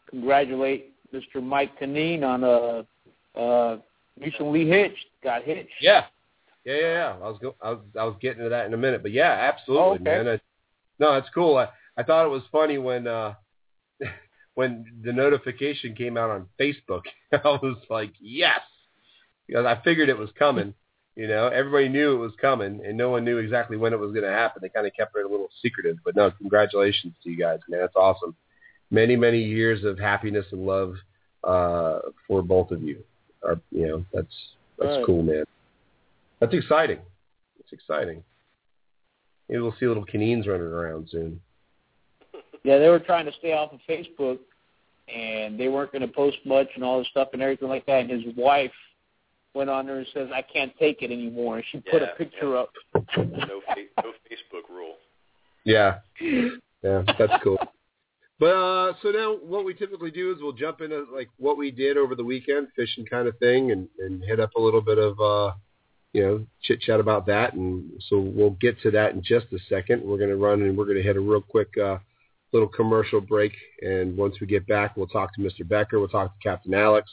congratulate 0.09 0.93
Mr. 1.13 1.41
Mike 1.41 1.79
Kaneen 1.79 2.23
on 2.23 2.43
uh, 2.43 3.39
uh, 3.39 3.77
recently 4.19 4.67
hitched. 4.67 5.05
Got 5.23 5.43
hitched. 5.43 5.69
Yeah, 5.81 6.05
yeah, 6.65 6.73
yeah. 6.73 6.81
yeah. 6.81 7.15
I 7.21 7.29
was 7.29 7.37
go- 7.41 7.55
I 7.61 7.69
was 7.71 7.79
I 7.99 8.03
was 8.03 8.15
getting 8.21 8.43
to 8.43 8.49
that 8.49 8.65
in 8.65 8.73
a 8.73 8.77
minute, 8.77 9.01
but 9.01 9.11
yeah, 9.11 9.31
absolutely, 9.53 9.85
Oh, 9.85 9.93
okay. 9.93 10.23
man. 10.23 10.27
I, 10.27 10.39
no, 10.99 11.13
it's 11.13 11.29
cool. 11.33 11.57
I 11.57 11.67
I 11.97 12.03
thought 12.03 12.25
it 12.25 12.29
was 12.29 12.43
funny 12.51 12.77
when 12.77 13.07
uh 13.07 13.33
when 14.55 14.85
the 15.03 15.13
notification 15.13 15.95
came 15.95 16.17
out 16.17 16.29
on 16.29 16.47
Facebook. 16.59 17.03
I 17.31 17.37
was 17.43 17.77
like, 17.89 18.11
yes, 18.19 18.59
because 19.47 19.65
I 19.65 19.79
figured 19.83 20.09
it 20.09 20.17
was 20.17 20.29
coming. 20.37 20.73
You 21.17 21.27
know, 21.27 21.47
everybody 21.47 21.89
knew 21.89 22.13
it 22.13 22.19
was 22.19 22.33
coming, 22.39 22.79
and 22.85 22.95
no 22.95 23.09
one 23.09 23.25
knew 23.25 23.39
exactly 23.39 23.75
when 23.75 23.91
it 23.91 23.97
was 23.97 24.11
going 24.11 24.23
to 24.23 24.29
happen. 24.29 24.59
They 24.61 24.69
kind 24.69 24.85
of 24.85 24.93
kept 24.93 25.15
it 25.17 25.25
a 25.25 25.27
little 25.27 25.49
secretive. 25.63 25.97
But 26.05 26.15
no, 26.15 26.29
congratulations 26.29 27.15
to 27.23 27.31
you 27.31 27.37
guys, 27.39 27.57
man. 27.67 27.79
That's 27.79 27.95
awesome. 27.95 28.35
Many, 28.91 29.15
many 29.15 29.41
years 29.41 29.83
of 29.83 29.97
happiness 29.97 30.45
and 30.51 30.67
love 30.67 30.93
uh, 31.43 32.01
for 32.27 32.43
both 32.43 32.69
of 32.69 32.83
you. 32.83 33.03
Are 33.43 33.59
you 33.71 33.87
know, 33.87 34.05
that's 34.13 34.27
that's 34.77 34.97
Right. 34.97 35.05
cool, 35.07 35.23
man. 35.23 35.43
That's 36.39 36.53
exciting. 36.53 36.99
It's 37.59 37.73
exciting. 37.73 38.23
Maybe 39.49 39.59
we'll 39.59 39.75
see 39.79 39.87
little 39.87 40.05
canines 40.05 40.45
running 40.45 40.67
around 40.67 41.09
soon. 41.09 41.41
Yeah, 42.63 42.77
they 42.77 42.89
were 42.89 42.99
trying 42.99 43.25
to 43.25 43.33
stay 43.39 43.53
off 43.53 43.73
of 43.73 43.79
Facebook, 43.89 44.37
and 45.11 45.59
they 45.59 45.67
weren't 45.67 45.91
going 45.91 46.03
to 46.03 46.07
post 46.07 46.37
much 46.45 46.67
and 46.75 46.83
all 46.83 46.99
this 46.99 47.07
stuff 47.07 47.29
and 47.33 47.41
everything 47.41 47.69
like 47.69 47.87
that. 47.87 48.01
And 48.01 48.09
his 48.11 48.35
wife 48.35 48.71
went 49.57 49.69
on 49.69 49.87
there 49.87 49.97
and 49.97 50.07
says, 50.13 50.29
"I 50.33 50.41
can't 50.41 50.71
take 50.77 51.01
it 51.01 51.11
anymore." 51.11 51.57
And 51.57 51.65
she 51.71 51.79
put 51.79 52.01
a 52.01 52.13
picture 52.17 52.55
up. 52.55 52.71
No, 53.17 53.61
fa- 53.67 54.03
no 54.03 54.13
Facebook 54.29 54.69
rule. 54.69 54.95
Yeah, 55.65 55.99
yeah, 56.21 57.03
that's 57.17 57.43
cool. 57.43 57.57
But 58.39 58.55
uh, 58.55 58.93
so 59.01 59.09
now 59.09 59.35
what 59.35 59.65
we 59.65 59.73
typically 59.73 60.11
do 60.11 60.31
is 60.31 60.37
we'll 60.39 60.53
jump 60.53 60.81
into 60.81 61.05
like 61.13 61.29
what 61.37 61.57
we 61.57 61.71
did 61.71 61.97
over 61.97 62.15
the 62.15 62.23
weekend, 62.23 62.67
fishing 62.75 63.05
kind 63.05 63.27
of 63.27 63.37
thing, 63.39 63.71
and 63.71 63.87
and 63.99 64.23
hit 64.23 64.39
up 64.39 64.51
a 64.55 64.61
little 64.61 64.81
bit 64.81 64.99
of 64.99 65.19
uh, 65.19 65.53
you 66.13 66.23
know 66.23 66.45
chit 66.61 66.79
chat 66.81 66.99
about 66.99 67.25
that, 67.25 67.53
and 67.53 67.91
so 68.09 68.19
we'll 68.19 68.57
get 68.61 68.79
to 68.81 68.91
that 68.91 69.13
in 69.13 69.23
just 69.23 69.47
a 69.53 69.59
second. 69.67 70.03
We're 70.03 70.19
gonna 70.19 70.37
run 70.37 70.61
and 70.61 70.77
we're 70.77 70.85
gonna 70.85 71.01
hit 71.01 71.17
a 71.17 71.19
real 71.19 71.41
quick 71.41 71.75
uh, 71.77 71.97
little 72.53 72.67
commercial 72.67 73.21
break, 73.21 73.53
and 73.81 74.15
once 74.15 74.35
we 74.39 74.47
get 74.47 74.67
back, 74.67 74.95
we'll 74.95 75.07
talk 75.07 75.33
to 75.35 75.41
Mr. 75.41 75.67
Becker, 75.67 75.99
we'll 75.99 76.07
talk 76.07 76.31
to 76.31 76.47
Captain 76.47 76.75
Alex, 76.75 77.09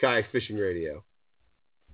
Kayak 0.00 0.32
Fishing 0.32 0.56
Radio. 0.56 1.04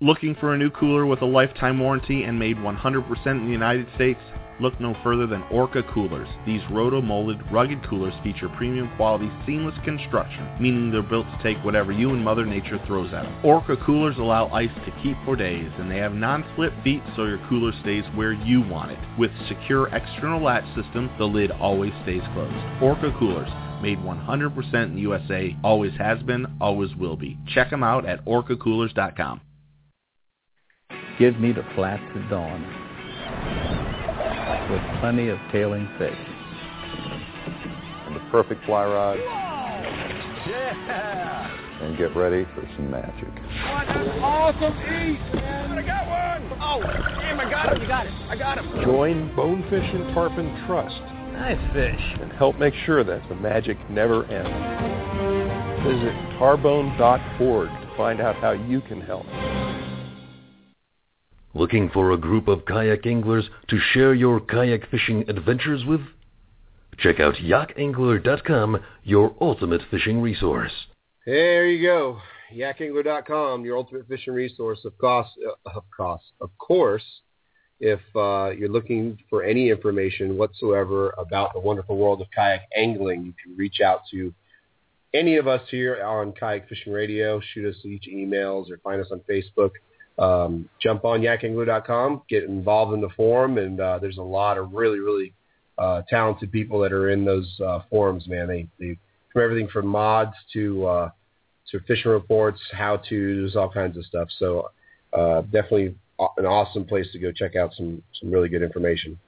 Looking 0.01 0.37
for 0.37 0.55
a 0.55 0.59
new 0.59 0.71
cooler 0.71 1.07
with 1.07 1.23
a 1.23 1.27
lifetime 1.27 1.81
warranty 1.81 2.23
and 2.23 2.39
made 2.39 2.57
100% 2.57 3.27
in 3.27 3.47
the 3.47 3.51
United 3.51 3.89
States? 3.97 4.21
Look 4.61 4.79
no 4.79 4.97
further 5.03 5.27
than 5.27 5.43
Orca 5.51 5.83
coolers. 5.93 6.29
These 6.47 6.61
roto-molded, 6.71 7.51
rugged 7.51 7.83
coolers 7.89 8.15
feature 8.23 8.49
premium 8.51 8.93
quality, 8.95 9.29
seamless 9.45 9.75
construction, 9.85 10.49
meaning 10.61 10.93
they're 10.93 11.03
built 11.03 11.27
to 11.27 11.43
take 11.43 11.59
whatever 11.65 11.91
you 11.91 12.11
and 12.11 12.23
Mother 12.23 12.47
Nature 12.47 12.81
throws 12.87 13.13
at 13.13 13.25
them. 13.25 13.45
Orca 13.45 13.77
coolers 13.85 14.17
allow 14.19 14.47
ice 14.51 14.71
to 14.85 15.03
keep 15.03 15.17
for 15.25 15.35
days, 15.35 15.71
and 15.79 15.91
they 15.91 15.97
have 15.97 16.13
non-slip 16.13 16.73
feet 16.85 17.03
so 17.17 17.25
your 17.25 17.45
cooler 17.49 17.73
stays 17.81 18.05
where 18.15 18.33
you 18.33 18.61
want 18.61 18.93
it. 18.93 18.99
With 19.19 19.33
secure 19.49 19.89
external 19.89 20.41
latch 20.41 20.67
system, 20.77 21.11
the 21.19 21.25
lid 21.25 21.51
always 21.51 21.93
stays 22.05 22.23
closed. 22.35 22.55
Orca 22.81 23.13
coolers, 23.19 23.51
made 23.83 23.99
100% 23.99 24.75
in 24.75 24.99
USA, 24.99 25.57
always 25.65 25.93
has 25.99 26.23
been, 26.23 26.47
always 26.61 26.95
will 26.95 27.17
be. 27.17 27.37
Check 27.49 27.71
them 27.71 27.83
out 27.83 28.07
at 28.07 28.25
orcacoolers.com. 28.27 29.41
Give 31.19 31.39
me 31.41 31.53
the 31.53 31.65
flats 31.75 32.03
at 32.15 32.31
dawn 32.31 32.63
with 34.71 34.83
plenty 35.01 35.29
of 35.29 35.39
tailing 35.51 35.89
fish. 35.99 36.17
and 38.07 38.15
the 38.15 38.21
perfect 38.31 38.65
fly 38.67 38.85
rod. 38.85 39.19
And 41.83 41.97
get 41.97 42.15
ready 42.15 42.45
for 42.55 42.63
some 42.77 42.91
magic. 42.91 43.29
Oh, 43.35 43.83
that's 43.87 44.19
awesome 44.21 44.79
eat! 44.79 45.19
I 45.35 45.83
got 45.85 46.07
one! 46.07 46.59
Oh, 46.61 46.81
damn, 47.21 47.41
I 47.41 47.51
got 47.51 47.73
him, 47.73 47.83
you 47.83 47.89
got 47.89 48.07
it, 48.07 48.13
I 48.29 48.37
got 48.37 48.59
him. 48.59 48.85
Join 48.85 49.35
Bonefish 49.35 49.95
and 49.95 50.15
Tarpon 50.15 50.67
Trust 50.67 51.01
Nice 51.33 51.73
fish. 51.73 52.21
and 52.21 52.33
help 52.33 52.59
make 52.59 52.75
sure 52.85 53.03
that 53.05 53.29
the 53.29 53.35
magic 53.37 53.77
never 53.91 54.25
ends. 54.27 54.49
Visit 55.85 56.15
tarbone.org 56.39 57.69
to 57.69 57.97
find 57.97 58.21
out 58.21 58.37
how 58.37 58.53
you 58.53 58.81
can 58.83 59.01
help. 59.01 59.27
Looking 61.59 61.91
for 61.93 62.13
a 62.13 62.17
group 62.17 62.47
of 62.47 62.65
kayak 62.67 63.05
anglers 63.05 63.51
to 63.67 63.81
share 63.93 64.15
your 64.15 64.39
kayak 64.39 64.89
fishing 64.93 65.29
adventures 65.29 65.85
with? 65.85 66.03
Check 66.99 67.19
out 67.19 67.35
yakangler.com, 67.35 68.81
your 69.03 69.35
ultimate 69.41 69.81
fishing 69.91 70.21
resource. 70.21 70.71
There 71.27 71.67
you 71.67 71.85
go. 71.85 72.19
Yakangler.com, 72.55 73.65
your 73.65 73.77
ultimate 73.77 74.07
fishing 74.07 74.35
resource. 74.35 74.79
Of 74.85 74.97
course, 74.99 75.27
uh, 75.45 75.71
of 75.75 75.83
course, 75.97 76.23
of 76.41 76.51
course, 76.59 77.03
if 77.81 77.99
uh, 78.15 78.51
you're 78.57 78.69
looking 78.69 79.19
for 79.29 79.43
any 79.43 79.71
information 79.71 80.39
whatsoever 80.39 81.13
about 81.19 81.55
the 81.55 81.61
wonderful 81.61 81.97
world 81.97 82.21
of 82.21 82.29
kayak 82.33 82.69
angling, 82.77 83.25
you 83.25 83.35
can 83.43 83.57
reach 83.57 83.81
out 83.81 84.03
to 84.13 84.33
any 85.13 85.39
of 85.39 85.49
us 85.49 85.63
here 85.73 86.05
on 86.05 86.31
Kayak 86.39 86.69
Fishing 86.69 86.93
Radio. 86.93 87.41
Shoot 87.53 87.69
us 87.69 87.85
each 87.85 88.07
emails 88.07 88.71
or 88.71 88.79
find 88.85 89.01
us 89.01 89.09
on 89.11 89.23
Facebook. 89.29 89.73
Um, 90.19 90.69
jump 90.81 91.05
on 91.05 91.21
yakangler.com, 91.21 92.23
get 92.29 92.45
involved 92.45 92.93
in 92.93 93.01
the 93.01 93.09
forum, 93.11 93.59
and 93.59 93.81
uh, 93.81 93.99
there's 94.01 94.19
a 94.19 94.23
lot 94.23 94.59
of 94.59 94.73
really, 94.73 94.99
really 94.99 95.33
uh, 95.79 96.03
talented 96.09 96.51
people 96.51 96.81
that 96.81 96.93
are 96.93 97.11
in 97.11 97.25
those 97.25 97.49
uh, 97.65 97.81
forums, 97.89 98.27
man. 98.27 98.49
They, 98.49 98.67
they 98.81 98.99
from 99.33 99.45
everything 99.45 99.69
from 99.69 99.87
mods 99.87 100.35
to 100.55 100.87
uh, 100.87 101.11
to 101.71 101.81
fishing 101.81 102.11
reports, 102.11 102.61
how 102.73 102.97
tos, 102.97 103.55
all 103.55 103.71
kinds 103.71 103.97
of 103.97 104.05
stuff. 104.07 104.29
So 104.39 104.71
uh, 105.13 105.43
definitely 105.43 105.95
an 106.37 106.47
awesome 106.47 106.85
place 106.85 107.07
to 107.13 107.19
go 107.19 107.31
check 107.31 107.55
out 107.55 107.73
some 107.77 108.03
some 108.21 108.31
really 108.31 108.49
good 108.49 108.63
information. 108.63 109.19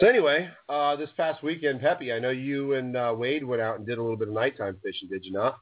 So 0.00 0.08
anyway, 0.08 0.50
uh, 0.68 0.96
this 0.96 1.10
past 1.16 1.42
weekend, 1.44 1.80
Peppy, 1.80 2.12
I 2.12 2.18
know 2.18 2.30
you 2.30 2.74
and 2.74 2.96
uh, 2.96 3.14
Wade 3.16 3.44
went 3.44 3.62
out 3.62 3.78
and 3.78 3.86
did 3.86 3.98
a 3.98 4.02
little 4.02 4.16
bit 4.16 4.26
of 4.26 4.34
nighttime 4.34 4.76
fishing, 4.82 5.08
did 5.08 5.24
you 5.24 5.30
not? 5.30 5.60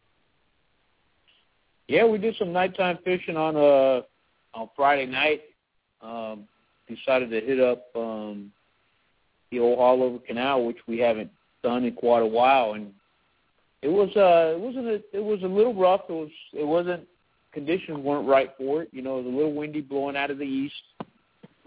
Yeah, 1.88 2.06
we 2.06 2.18
did 2.18 2.36
some 2.38 2.52
nighttime 2.52 2.98
fishing 3.04 3.36
on 3.36 3.56
uh 3.56 4.02
on 4.54 4.68
Friday 4.76 5.06
night. 5.06 5.42
Um, 6.00 6.48
decided 6.88 7.30
to 7.30 7.40
hit 7.40 7.60
up 7.60 7.86
um, 7.94 8.52
the 9.50 9.60
old 9.60 9.78
Haulover 9.78 10.24
Canal, 10.24 10.64
which 10.64 10.78
we 10.86 10.98
haven't 10.98 11.30
done 11.62 11.84
in 11.84 11.94
quite 11.94 12.22
a 12.22 12.26
while, 12.26 12.72
and 12.72 12.92
it 13.82 13.88
was 13.88 14.08
uh 14.16 14.54
it 14.56 14.60
wasn't 14.60 14.86
a, 14.86 15.02
it 15.12 15.22
was 15.22 15.42
a 15.42 15.46
little 15.46 15.74
rough. 15.74 16.02
It 16.08 16.12
was 16.12 16.30
it 16.52 16.66
wasn't 16.66 17.06
conditions 17.52 17.98
weren't 17.98 18.26
right 18.26 18.50
for 18.58 18.82
it. 18.82 18.88
You 18.92 19.02
know, 19.02 19.18
it 19.18 19.24
was 19.24 19.32
a 19.32 19.36
little 19.36 19.54
windy 19.54 19.80
blowing 19.80 20.16
out 20.16 20.30
of 20.30 20.38
the 20.38 20.44
east, 20.44 20.74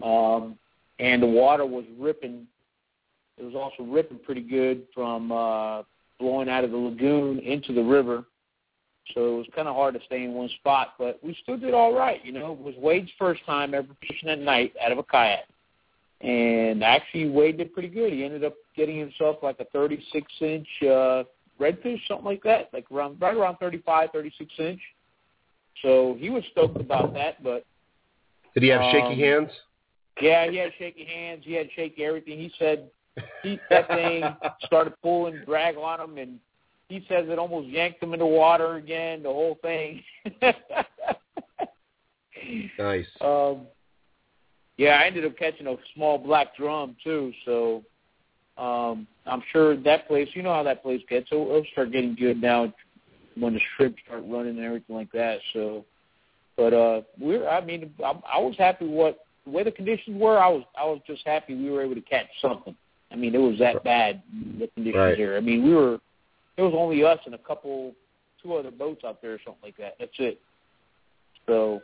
um, 0.02 0.58
and 0.98 1.22
the 1.22 1.26
water 1.26 1.64
was 1.64 1.84
ripping. 1.98 2.46
It 3.38 3.44
was 3.44 3.54
also 3.54 3.88
ripping 3.90 4.18
pretty 4.18 4.40
good 4.40 4.86
from 4.94 5.30
uh, 5.30 5.82
blowing 6.18 6.48
out 6.48 6.64
of 6.64 6.70
the 6.70 6.76
lagoon 6.76 7.38
into 7.38 7.72
the 7.72 7.82
river. 7.82 8.24
So 9.14 9.34
it 9.34 9.38
was 9.38 9.46
kind 9.54 9.68
of 9.68 9.74
hard 9.74 9.94
to 9.94 10.00
stay 10.06 10.24
in 10.24 10.34
one 10.34 10.48
spot, 10.60 10.94
but 10.98 11.18
we 11.22 11.36
still 11.42 11.56
did 11.56 11.74
all 11.74 11.94
right. 11.94 12.24
You 12.24 12.32
know, 12.32 12.52
it 12.52 12.58
was 12.58 12.74
Wade's 12.76 13.10
first 13.18 13.44
time 13.46 13.74
ever 13.74 13.88
fishing 14.00 14.28
at 14.28 14.40
night 14.40 14.74
out 14.84 14.92
of 14.92 14.98
a 14.98 15.02
kayak, 15.02 15.44
and 16.20 16.82
actually 16.82 17.28
Wade 17.28 17.58
did 17.58 17.72
pretty 17.72 17.88
good. 17.88 18.12
He 18.12 18.24
ended 18.24 18.44
up 18.44 18.54
getting 18.76 18.98
himself 18.98 19.36
like 19.42 19.60
a 19.60 19.64
36 19.66 20.32
inch 20.40 20.66
uh, 20.82 21.22
redfish, 21.60 22.00
something 22.08 22.24
like 22.24 22.42
that, 22.42 22.70
like 22.72 22.86
around 22.90 23.20
right 23.20 23.36
around 23.36 23.56
35, 23.56 24.10
36 24.12 24.52
inch. 24.58 24.80
So 25.82 26.16
he 26.18 26.30
was 26.30 26.42
stoked 26.52 26.80
about 26.80 27.14
that, 27.14 27.42
but 27.44 27.64
did 28.54 28.62
he 28.62 28.70
have 28.70 28.80
um, 28.80 28.90
shaky 28.90 29.20
hands? 29.20 29.50
Yeah, 30.20 30.50
he 30.50 30.56
had 30.56 30.72
shaky 30.78 31.04
hands. 31.04 31.42
He 31.44 31.52
had 31.52 31.68
shaky 31.76 32.04
everything. 32.04 32.38
He 32.38 32.50
said 32.58 32.90
he 33.42 33.60
that 33.70 33.86
thing 33.88 34.24
started 34.64 34.94
pulling 35.02 35.42
drag 35.44 35.76
on 35.76 36.00
him, 36.00 36.18
and 36.18 36.38
he 36.88 37.04
says 37.08 37.26
it 37.28 37.38
almost 37.38 37.68
yanked 37.68 38.02
him 38.02 38.12
into 38.12 38.26
water 38.26 38.76
again. 38.76 39.22
The 39.22 39.28
whole 39.28 39.58
thing. 39.62 40.02
nice. 42.78 43.06
Um, 43.20 43.66
yeah, 44.76 45.00
I 45.02 45.06
ended 45.06 45.24
up 45.24 45.36
catching 45.38 45.66
a 45.66 45.76
small 45.94 46.18
black 46.18 46.56
drum 46.56 46.96
too, 47.02 47.32
so 47.44 47.82
um, 48.58 49.06
I'm 49.26 49.42
sure 49.52 49.76
that 49.76 50.06
place. 50.06 50.28
You 50.34 50.42
know 50.42 50.52
how 50.52 50.62
that 50.62 50.82
place 50.82 51.02
gets. 51.08 51.28
It'll, 51.32 51.48
it'll 51.48 51.64
start 51.72 51.92
getting 51.92 52.14
good 52.14 52.40
now 52.40 52.72
when 53.38 53.54
the 53.54 53.60
shrimp 53.76 53.96
start 54.04 54.22
running 54.26 54.56
and 54.56 54.64
everything 54.64 54.96
like 54.96 55.10
that. 55.12 55.38
So, 55.52 55.84
but 56.56 56.72
uh, 56.72 57.02
we're. 57.18 57.48
I 57.48 57.64
mean, 57.64 57.92
I, 58.04 58.12
I 58.34 58.38
was 58.38 58.54
happy 58.58 58.86
what 58.86 59.20
the 59.44 59.50
way 59.50 59.62
the 59.62 59.72
conditions 59.72 60.20
were. 60.20 60.38
I 60.38 60.48
was. 60.48 60.62
I 60.78 60.84
was 60.84 61.00
just 61.06 61.22
happy 61.26 61.54
we 61.54 61.70
were 61.70 61.82
able 61.82 61.94
to 61.94 62.00
catch 62.02 62.28
something. 62.40 62.76
I 63.10 63.16
mean, 63.16 63.34
it 63.34 63.38
was 63.38 63.58
that 63.58 63.82
bad 63.84 64.22
the 64.58 64.68
conditions 64.68 64.96
Right. 65.00 65.16
here. 65.16 65.36
I 65.36 65.40
mean, 65.40 65.64
we 65.64 65.74
were. 65.74 65.98
It 66.56 66.62
was 66.62 66.74
only 66.76 67.04
us 67.04 67.18
and 67.26 67.34
a 67.34 67.38
couple, 67.38 67.94
two 68.42 68.54
other 68.54 68.70
boats 68.70 69.04
out 69.04 69.20
there 69.20 69.34
or 69.34 69.38
something 69.44 69.62
like 69.62 69.76
that. 69.76 69.96
That's 69.98 70.12
it. 70.18 70.40
So, 71.46 71.82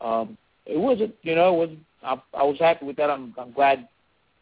um, 0.00 0.36
it 0.66 0.78
wasn't. 0.78 1.14
You 1.22 1.34
know, 1.34 1.54
it 1.54 1.58
wasn't. 1.58 1.78
I, 2.02 2.20
I 2.34 2.42
was 2.42 2.58
happy 2.58 2.86
with 2.86 2.96
that. 2.96 3.10
I'm. 3.10 3.34
I'm 3.38 3.52
glad 3.52 3.88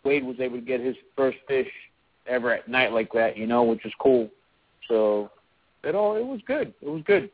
Wade 0.04 0.24
was 0.24 0.40
able 0.40 0.58
to 0.58 0.64
get 0.64 0.80
his 0.80 0.96
first 1.16 1.38
fish 1.48 1.68
ever 2.26 2.52
at 2.52 2.68
night 2.68 2.92
like 2.92 3.12
that. 3.12 3.36
You 3.36 3.46
know, 3.46 3.64
which 3.64 3.84
is 3.84 3.92
cool. 4.00 4.28
So, 4.88 5.30
it 5.84 5.94
all. 5.94 6.16
It 6.16 6.24
was 6.24 6.40
good. 6.46 6.72
It 6.80 6.88
was 6.88 7.02
good. 7.06 7.30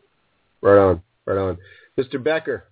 Right 0.62 0.78
on, 0.78 1.02
right 1.26 1.38
on. 1.38 1.58
Mr. 1.98 2.22
Becker. 2.22 2.64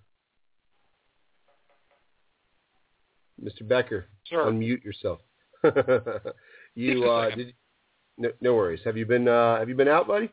Mr. 3.43 3.67
Becker, 3.67 4.07
Sure. 4.25 4.47
unmute 4.47 4.83
yourself. 4.83 5.21
you 6.75 7.05
uh, 7.11 7.35
did. 7.35 7.55
No, 8.19 8.55
worries. 8.55 8.81
Have 8.85 8.97
you 8.97 9.07
been 9.07 9.29
uh, 9.29 9.59
Have 9.59 9.69
you 9.69 9.75
been 9.75 9.89
out, 9.89 10.07
buddy? 10.07 10.31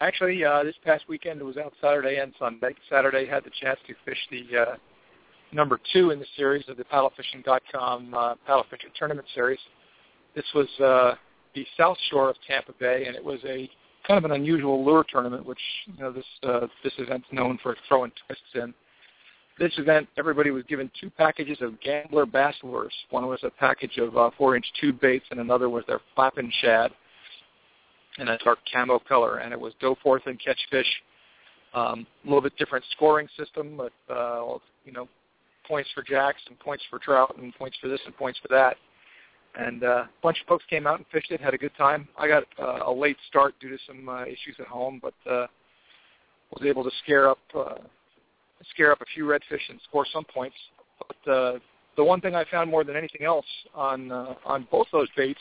Actually, 0.00 0.44
uh, 0.44 0.64
this 0.64 0.74
past 0.84 1.04
weekend 1.08 1.40
was 1.40 1.56
out 1.56 1.72
Saturday 1.80 2.16
and 2.16 2.32
Sunday. 2.38 2.74
Saturday 2.90 3.24
had 3.24 3.44
the 3.44 3.50
chance 3.60 3.78
to 3.86 3.94
fish 4.04 4.18
the 4.32 4.58
uh, 4.58 4.76
number 5.52 5.78
two 5.92 6.10
in 6.10 6.18
the 6.18 6.26
series 6.36 6.64
of 6.68 6.76
the 6.76 6.84
paddlefishing.com 6.84 8.14
uh, 8.14 8.34
paddle 8.44 8.64
fishing 8.68 8.90
tournament 8.98 9.28
series. 9.32 9.60
This 10.34 10.44
was 10.54 10.66
uh, 10.80 11.14
the 11.54 11.64
south 11.76 11.98
shore 12.10 12.30
of 12.30 12.36
Tampa 12.48 12.72
Bay, 12.80 13.04
and 13.06 13.14
it 13.14 13.24
was 13.24 13.38
a 13.44 13.70
kind 14.06 14.18
of 14.18 14.24
an 14.24 14.32
unusual 14.32 14.84
lure 14.84 15.04
tournament, 15.08 15.46
which 15.46 15.60
you 15.86 16.02
know 16.02 16.10
this 16.10 16.24
uh, 16.42 16.66
this 16.82 16.92
event's 16.98 17.28
known 17.30 17.58
for 17.62 17.76
throwing 17.86 18.10
twists 18.26 18.44
in. 18.54 18.74
This 19.62 19.78
event, 19.78 20.08
everybody 20.18 20.50
was 20.50 20.64
given 20.64 20.90
two 21.00 21.08
packages 21.08 21.58
of 21.60 21.80
Gambler 21.80 22.26
bass 22.26 22.56
lures. 22.64 22.92
One 23.10 23.28
was 23.28 23.38
a 23.44 23.50
package 23.50 23.96
of 23.98 24.16
uh, 24.16 24.30
four-inch 24.36 24.66
tube 24.80 25.00
baits, 25.00 25.24
and 25.30 25.38
another 25.38 25.68
was 25.68 25.84
their 25.86 26.00
flapping 26.16 26.50
shad 26.60 26.90
in 28.18 28.26
a 28.26 28.36
dark 28.38 28.58
camo 28.72 28.98
color, 28.98 29.38
and 29.38 29.52
it 29.52 29.60
was 29.60 29.72
go 29.80 29.96
forth 30.02 30.22
and 30.26 30.36
catch 30.44 30.58
fish. 30.68 30.88
Um, 31.74 32.08
a 32.24 32.26
little 32.26 32.40
bit 32.40 32.56
different 32.58 32.84
scoring 32.90 33.28
system, 33.38 33.76
but 33.76 33.92
uh, 34.12 34.58
you 34.84 34.90
know, 34.90 35.08
points 35.68 35.88
for 35.94 36.02
jacks 36.02 36.40
and 36.48 36.58
points 36.58 36.82
for 36.90 36.98
trout 36.98 37.36
and 37.38 37.54
points 37.54 37.76
for 37.80 37.86
this 37.86 38.00
and 38.04 38.16
points 38.16 38.40
for 38.40 38.48
that. 38.48 38.76
And 39.54 39.84
uh, 39.84 39.86
a 39.86 40.08
bunch 40.24 40.40
of 40.40 40.48
folks 40.48 40.64
came 40.68 40.88
out 40.88 40.96
and 40.96 41.06
fished 41.12 41.30
it, 41.30 41.40
had 41.40 41.54
a 41.54 41.58
good 41.58 41.76
time. 41.78 42.08
I 42.18 42.26
got 42.26 42.42
uh, 42.60 42.80
a 42.86 42.92
late 42.92 43.16
start 43.28 43.54
due 43.60 43.68
to 43.68 43.78
some 43.86 44.08
uh, 44.08 44.24
issues 44.24 44.56
at 44.58 44.66
home, 44.66 45.00
but 45.00 45.14
uh, 45.30 45.46
was 46.50 46.66
able 46.66 46.82
to 46.82 46.90
scare 47.04 47.28
up 47.28 47.38
uh, 47.56 47.74
scare 48.70 48.92
up 48.92 49.00
a 49.00 49.06
few 49.14 49.24
redfish 49.24 49.68
and 49.68 49.80
score 49.88 50.06
some 50.12 50.24
points. 50.24 50.56
But 50.98 51.32
uh, 51.32 51.58
the 51.96 52.04
one 52.04 52.20
thing 52.20 52.34
I 52.34 52.44
found 52.50 52.70
more 52.70 52.84
than 52.84 52.96
anything 52.96 53.24
else 53.24 53.46
on 53.74 54.10
uh, 54.10 54.34
on 54.44 54.66
both 54.70 54.86
those 54.92 55.08
baits 55.16 55.40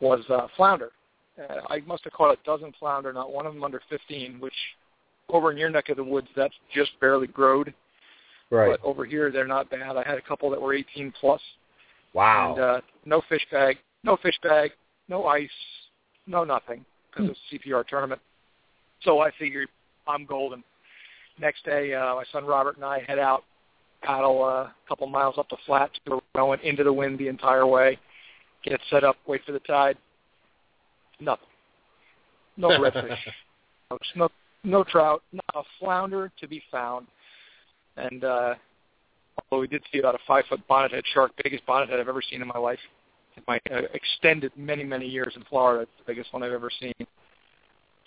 was 0.00 0.20
uh, 0.30 0.48
flounder. 0.56 0.90
Uh, 1.38 1.60
I 1.68 1.80
must 1.80 2.04
have 2.04 2.12
caught 2.12 2.32
a 2.32 2.38
dozen 2.44 2.72
flounder, 2.78 3.12
not 3.12 3.32
one 3.32 3.46
of 3.46 3.54
them 3.54 3.64
under 3.64 3.80
15, 3.90 4.38
which 4.38 4.54
over 5.28 5.50
in 5.50 5.56
your 5.56 5.70
neck 5.70 5.88
of 5.88 5.96
the 5.96 6.04
woods, 6.04 6.28
that's 6.36 6.54
just 6.72 6.92
barely 7.00 7.26
growed. 7.26 7.74
Right. 8.50 8.70
But 8.70 8.86
over 8.86 9.04
here, 9.04 9.32
they're 9.32 9.46
not 9.46 9.70
bad. 9.70 9.96
I 9.96 10.04
had 10.06 10.18
a 10.18 10.22
couple 10.22 10.50
that 10.50 10.60
were 10.60 10.74
18 10.74 11.12
plus. 11.18 11.40
Wow. 12.12 12.52
And 12.52 12.60
uh, 12.60 12.80
no 13.04 13.22
fish 13.28 13.44
bag, 13.50 13.78
no 14.04 14.16
fish 14.22 14.38
bag, 14.42 14.70
no 15.08 15.26
ice, 15.26 15.48
no 16.26 16.44
nothing 16.44 16.84
because 17.10 17.30
it's 17.30 17.64
a 17.64 17.68
CPR 17.68 17.86
tournament. 17.86 18.20
So 19.02 19.20
I 19.20 19.30
figured 19.38 19.68
I'm 20.06 20.24
golden. 20.24 20.62
Next 21.40 21.64
day, 21.64 21.94
uh, 21.94 22.14
my 22.14 22.24
son 22.32 22.44
Robert 22.44 22.76
and 22.76 22.84
I 22.84 23.00
head 23.00 23.18
out, 23.18 23.44
paddle 24.02 24.42
uh, 24.42 24.46
a 24.46 24.74
couple 24.88 25.06
miles 25.08 25.36
up 25.36 25.48
the 25.48 25.56
flat, 25.66 25.90
going 26.34 26.60
into 26.62 26.84
the 26.84 26.92
wind 26.92 27.18
the 27.18 27.28
entire 27.28 27.66
way, 27.66 27.98
get 28.62 28.80
set 28.90 29.02
up, 29.02 29.16
wait 29.26 29.40
for 29.44 29.52
the 29.52 29.58
tide. 29.60 29.96
Nothing. 31.20 31.46
No 32.56 32.68
redfish. 32.70 33.16
no 34.14 34.28
no 34.62 34.84
trout, 34.84 35.22
not 35.32 35.44
a 35.54 35.62
flounder 35.78 36.30
to 36.40 36.48
be 36.48 36.62
found. 36.70 37.06
And 37.96 38.24
uh, 38.24 38.54
although 39.50 39.60
we 39.60 39.66
did 39.66 39.82
see 39.92 39.98
about 39.98 40.14
a 40.14 40.18
five 40.26 40.44
foot 40.48 40.60
bonnethead 40.68 41.02
shark, 41.12 41.32
biggest 41.42 41.66
bonnethead 41.66 42.00
I've 42.00 42.08
ever 42.08 42.22
seen 42.22 42.42
in 42.42 42.48
my 42.48 42.58
life. 42.58 42.78
In 43.36 43.42
my 43.48 43.58
uh, 43.72 43.82
extended 43.92 44.52
many 44.56 44.84
many 44.84 45.06
years 45.06 45.32
in 45.36 45.42
Florida, 45.50 45.82
it's 45.82 45.90
the 45.98 46.12
biggest 46.12 46.32
one 46.32 46.44
I've 46.44 46.52
ever 46.52 46.70
seen. 46.80 46.94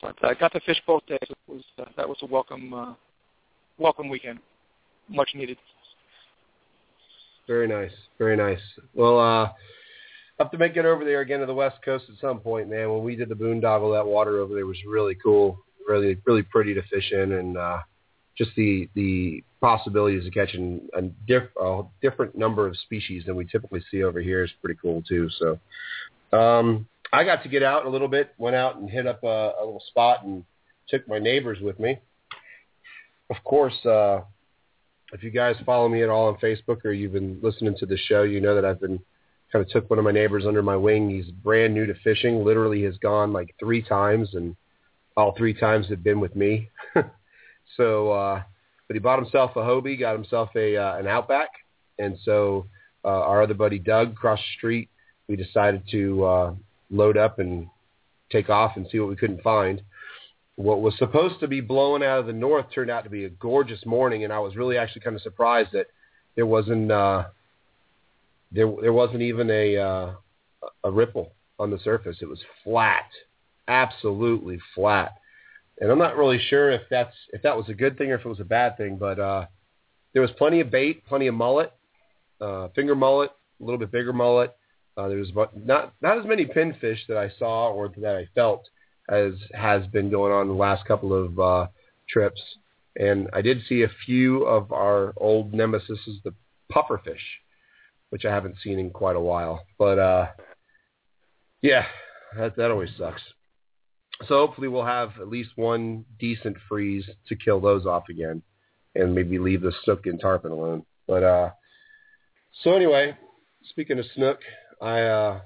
But 0.01 0.15
I 0.23 0.33
got 0.33 0.53
to 0.53 0.59
fish 0.61 0.81
both 0.87 1.05
days. 1.05 1.19
It 1.21 1.37
was 1.47 1.63
uh, 1.79 1.85
that 1.97 2.07
was 2.07 2.17
a 2.21 2.25
welcome 2.25 2.73
uh, 2.73 2.93
welcome 3.77 4.09
weekend, 4.09 4.39
much 5.09 5.29
needed. 5.35 5.57
Very 7.47 7.67
nice. 7.67 7.91
Very 8.17 8.35
nice. 8.35 8.59
Well, 8.93 9.19
uh, 9.19 9.51
have 10.39 10.51
to 10.51 10.57
make 10.57 10.75
it 10.75 10.85
over 10.85 11.05
there 11.05 11.21
again 11.21 11.39
to 11.39 11.45
the 11.45 11.53
West 11.53 11.77
Coast 11.83 12.05
at 12.09 12.19
some 12.19 12.39
point, 12.39 12.69
man. 12.69 12.91
When 12.91 13.03
we 13.03 13.15
did 13.15 13.29
the 13.29 13.35
boondoggle, 13.35 13.97
that 13.97 14.05
water 14.05 14.39
over 14.39 14.53
there 14.53 14.65
was 14.65 14.77
really 14.87 15.15
cool, 15.15 15.59
really, 15.87 16.17
really 16.25 16.43
pretty 16.43 16.73
to 16.73 16.81
fish 16.83 17.11
in, 17.11 17.33
and 17.33 17.57
uh, 17.57 17.79
just 18.37 18.51
the 18.55 18.89
the 18.95 19.43
possibilities 19.61 20.27
of 20.27 20.33
catching 20.33 20.87
a, 20.95 21.01
diff, 21.27 21.43
a 21.59 21.81
different 22.01 22.37
number 22.37 22.67
of 22.67 22.77
species 22.77 23.23
than 23.25 23.35
we 23.35 23.45
typically 23.45 23.83
see 23.89 24.03
over 24.03 24.21
here 24.21 24.43
is 24.43 24.51
pretty 24.61 24.77
cool 24.79 25.01
too. 25.07 25.29
So, 25.39 26.37
um, 26.37 26.87
I 27.11 27.23
got 27.23 27.41
to 27.43 27.49
get 27.49 27.63
out 27.63 27.85
a 27.85 27.89
little 27.89 28.07
bit, 28.07 28.33
went 28.37 28.55
out 28.55 28.77
and 28.77 28.89
hit 28.89 29.07
up 29.07 29.23
a, 29.23 29.53
a 29.59 29.63
little 29.63 29.83
spot, 29.87 30.23
and 30.23 30.43
took 30.89 31.07
my 31.07 31.17
neighbors 31.17 31.59
with 31.61 31.79
me. 31.79 31.97
Of 33.29 33.43
course, 33.43 33.85
uh, 33.85 34.21
if 35.13 35.23
you 35.23 35.31
guys 35.31 35.55
follow 35.65 35.89
me 35.89 36.03
at 36.03 36.09
all 36.09 36.27
on 36.27 36.37
Facebook 36.37 36.83
or 36.85 36.91
you've 36.91 37.13
been 37.13 37.39
listening 37.41 37.75
to 37.79 37.85
the 37.85 37.97
show, 37.97 38.23
you 38.23 38.41
know 38.41 38.55
that 38.55 38.65
I've 38.65 38.79
been 38.79 38.99
kind 39.51 39.63
of 39.63 39.69
took 39.71 39.89
one 39.89 39.99
of 39.99 40.05
my 40.05 40.11
neighbors 40.11 40.45
under 40.45 40.61
my 40.61 40.75
wing. 40.75 41.09
He's 41.09 41.31
brand 41.31 41.73
new 41.73 41.85
to 41.85 41.93
fishing. 42.03 42.43
Literally 42.43 42.83
has 42.83 42.97
gone 42.97 43.31
like 43.31 43.55
three 43.59 43.81
times, 43.81 44.29
and 44.33 44.55
all 45.15 45.35
three 45.37 45.53
times 45.53 45.87
have 45.89 46.03
been 46.03 46.19
with 46.19 46.35
me. 46.35 46.69
so, 47.77 48.11
uh, 48.11 48.43
but 48.87 48.95
he 48.95 48.99
bought 48.99 49.19
himself 49.19 49.51
a 49.55 49.59
Hobie, 49.59 49.99
got 49.99 50.15
himself 50.15 50.49
a 50.55 50.75
uh, 50.75 50.97
an 50.97 51.07
Outback, 51.07 51.49
and 51.99 52.17
so 52.23 52.65
uh, 53.05 53.07
our 53.21 53.41
other 53.41 53.53
buddy 53.53 53.79
Doug 53.79 54.11
across 54.11 54.39
the 54.39 54.57
street, 54.57 54.89
we 55.27 55.35
decided 55.35 55.83
to 55.91 56.25
uh, 56.25 56.53
load 56.89 57.17
up 57.17 57.39
and 57.39 57.67
take 58.31 58.49
off 58.49 58.73
and 58.75 58.87
see 58.91 58.99
what 58.99 59.09
we 59.09 59.15
couldn't 59.15 59.41
find. 59.41 59.81
What 60.57 60.81
was 60.81 60.97
supposed 60.97 61.39
to 61.39 61.47
be 61.47 61.61
blowing 61.61 62.03
out 62.03 62.19
of 62.19 62.25
the 62.25 62.33
north 62.33 62.65
turned 62.73 62.89
out 62.89 63.03
to 63.03 63.11
be 63.11 63.25
a 63.25 63.29
gorgeous 63.29 63.85
morning, 63.85 64.23
and 64.23 64.33
I 64.33 64.39
was 64.39 64.55
really 64.55 64.77
actually 64.77 65.01
kind 65.01 65.15
of 65.15 65.21
surprised 65.21 65.69
that 65.73 65.85
there 66.35 66.47
wasn't 66.47 66.91
uh, 66.91 67.25
there 68.51 68.71
there 68.81 68.93
wasn't 68.93 69.21
even 69.21 69.49
a 69.51 69.77
uh, 69.77 70.11
a 70.83 70.91
ripple 70.91 71.33
on 71.59 71.69
the 71.69 71.77
surface. 71.79 72.17
It 72.21 72.27
was 72.27 72.39
flat, 72.63 73.05
absolutely 73.67 74.59
flat. 74.73 75.13
And 75.79 75.91
I'm 75.91 75.99
not 75.99 76.17
really 76.17 76.39
sure 76.49 76.71
if 76.71 76.81
that's 76.89 77.15
if 77.33 77.43
that 77.43 77.55
was 77.55 77.69
a 77.69 77.73
good 77.75 77.97
thing 77.97 78.11
or 78.11 78.15
if 78.15 78.25
it 78.25 78.29
was 78.29 78.39
a 78.39 78.45
bad 78.45 78.77
thing, 78.77 78.97
but 78.97 79.19
uh, 79.19 79.45
there 80.13 80.23
was 80.23 80.31
plenty 80.39 80.59
of 80.59 80.71
bait, 80.71 81.05
plenty 81.05 81.27
of 81.27 81.35
mullet, 81.35 81.71
uh, 82.41 82.69
finger 82.69 82.95
mullet, 82.95 83.29
a 83.59 83.63
little 83.63 83.77
bit 83.77 83.91
bigger 83.91 84.13
mullet. 84.13 84.55
Uh, 84.97 85.07
there 85.07 85.19
was 85.19 85.31
not 85.55 85.93
not 86.01 86.17
as 86.17 86.25
many 86.25 86.45
pinfish 86.45 87.05
that 87.07 87.17
I 87.17 87.31
saw 87.37 87.69
or 87.71 87.89
that 87.97 88.15
I 88.15 88.27
felt 88.33 88.67
as 89.09 89.33
has 89.53 89.85
been 89.87 90.09
going 90.09 90.33
on 90.33 90.47
the 90.47 90.53
last 90.53 90.85
couple 90.85 91.13
of 91.13 91.39
uh, 91.39 91.67
trips. 92.09 92.41
And 92.97 93.29
I 93.33 93.41
did 93.41 93.61
see 93.69 93.83
a 93.83 93.91
few 94.05 94.43
of 94.43 94.71
our 94.71 95.13
old 95.17 95.53
nemesis, 95.53 95.99
the 96.23 96.33
pufferfish, 96.71 97.15
which 98.09 98.25
I 98.25 98.33
haven't 98.33 98.55
seen 98.63 98.79
in 98.79 98.89
quite 98.89 99.15
a 99.15 99.21
while. 99.21 99.63
But 99.77 99.99
uh, 99.99 100.27
yeah, 101.61 101.85
that 102.37 102.55
that 102.55 102.71
always 102.71 102.89
sucks. 102.97 103.21
So 104.27 104.35
hopefully 104.35 104.67
we'll 104.67 104.85
have 104.85 105.11
at 105.21 105.27
least 105.27 105.51
one 105.55 106.03
decent 106.19 106.57
freeze 106.67 107.05
to 107.27 107.35
kill 107.35 107.59
those 107.59 107.85
off 107.85 108.05
again, 108.09 108.41
and 108.95 109.13
maybe 109.13 109.37
leave 109.37 109.61
the 109.61 109.73
snook 109.83 110.07
and 110.07 110.19
tarpon 110.19 110.51
alone. 110.51 110.83
But 111.07 111.23
uh, 111.23 111.49
so 112.63 112.73
anyway, 112.73 113.15
speaking 113.69 113.99
of 113.99 114.05
snook, 114.15 114.39
I 114.81 115.01
uh, 115.01 115.41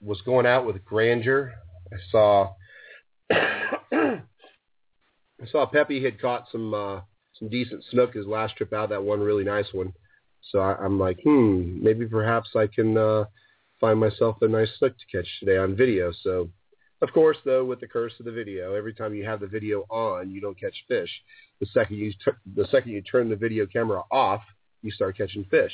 was 0.00 0.20
going 0.22 0.46
out 0.46 0.66
with 0.66 0.84
Grandeur. 0.84 1.52
I 1.92 1.96
saw 2.10 2.52
I 3.30 4.20
saw 5.50 5.66
Peppy 5.66 6.02
had 6.02 6.20
caught 6.20 6.46
some 6.50 6.74
uh, 6.74 7.00
some 7.38 7.48
decent 7.48 7.84
snook 7.90 8.14
his 8.14 8.26
last 8.26 8.56
trip 8.56 8.72
out. 8.72 8.90
That 8.90 9.02
one 9.02 9.20
really 9.20 9.44
nice 9.44 9.72
one. 9.72 9.92
So 10.50 10.60
I, 10.60 10.76
I'm 10.76 10.98
like, 10.98 11.18
hmm, 11.22 11.82
maybe 11.82 12.06
perhaps 12.06 12.50
I 12.56 12.66
can 12.66 12.96
uh, 12.96 13.24
find 13.80 13.98
myself 13.98 14.36
a 14.42 14.48
nice 14.48 14.68
snook 14.78 14.94
to 14.98 15.16
catch 15.16 15.28
today 15.40 15.58
on 15.58 15.76
video. 15.76 16.12
So, 16.22 16.50
of 17.02 17.12
course, 17.12 17.36
though, 17.44 17.64
with 17.64 17.80
the 17.80 17.86
curse 17.86 18.12
of 18.18 18.24
the 18.24 18.32
video, 18.32 18.74
every 18.74 18.94
time 18.94 19.14
you 19.14 19.24
have 19.24 19.40
the 19.40 19.46
video 19.46 19.84
on, 19.90 20.30
you 20.30 20.40
don't 20.40 20.58
catch 20.58 20.74
fish. 20.88 21.10
The 21.60 21.66
second 21.66 21.96
you 21.96 22.12
t- 22.12 22.32
the 22.54 22.66
second 22.70 22.92
you 22.92 23.02
turn 23.02 23.28
the 23.28 23.36
video 23.36 23.66
camera 23.66 24.02
off, 24.10 24.42
you 24.82 24.90
start 24.90 25.16
catching 25.16 25.44
fish. 25.44 25.72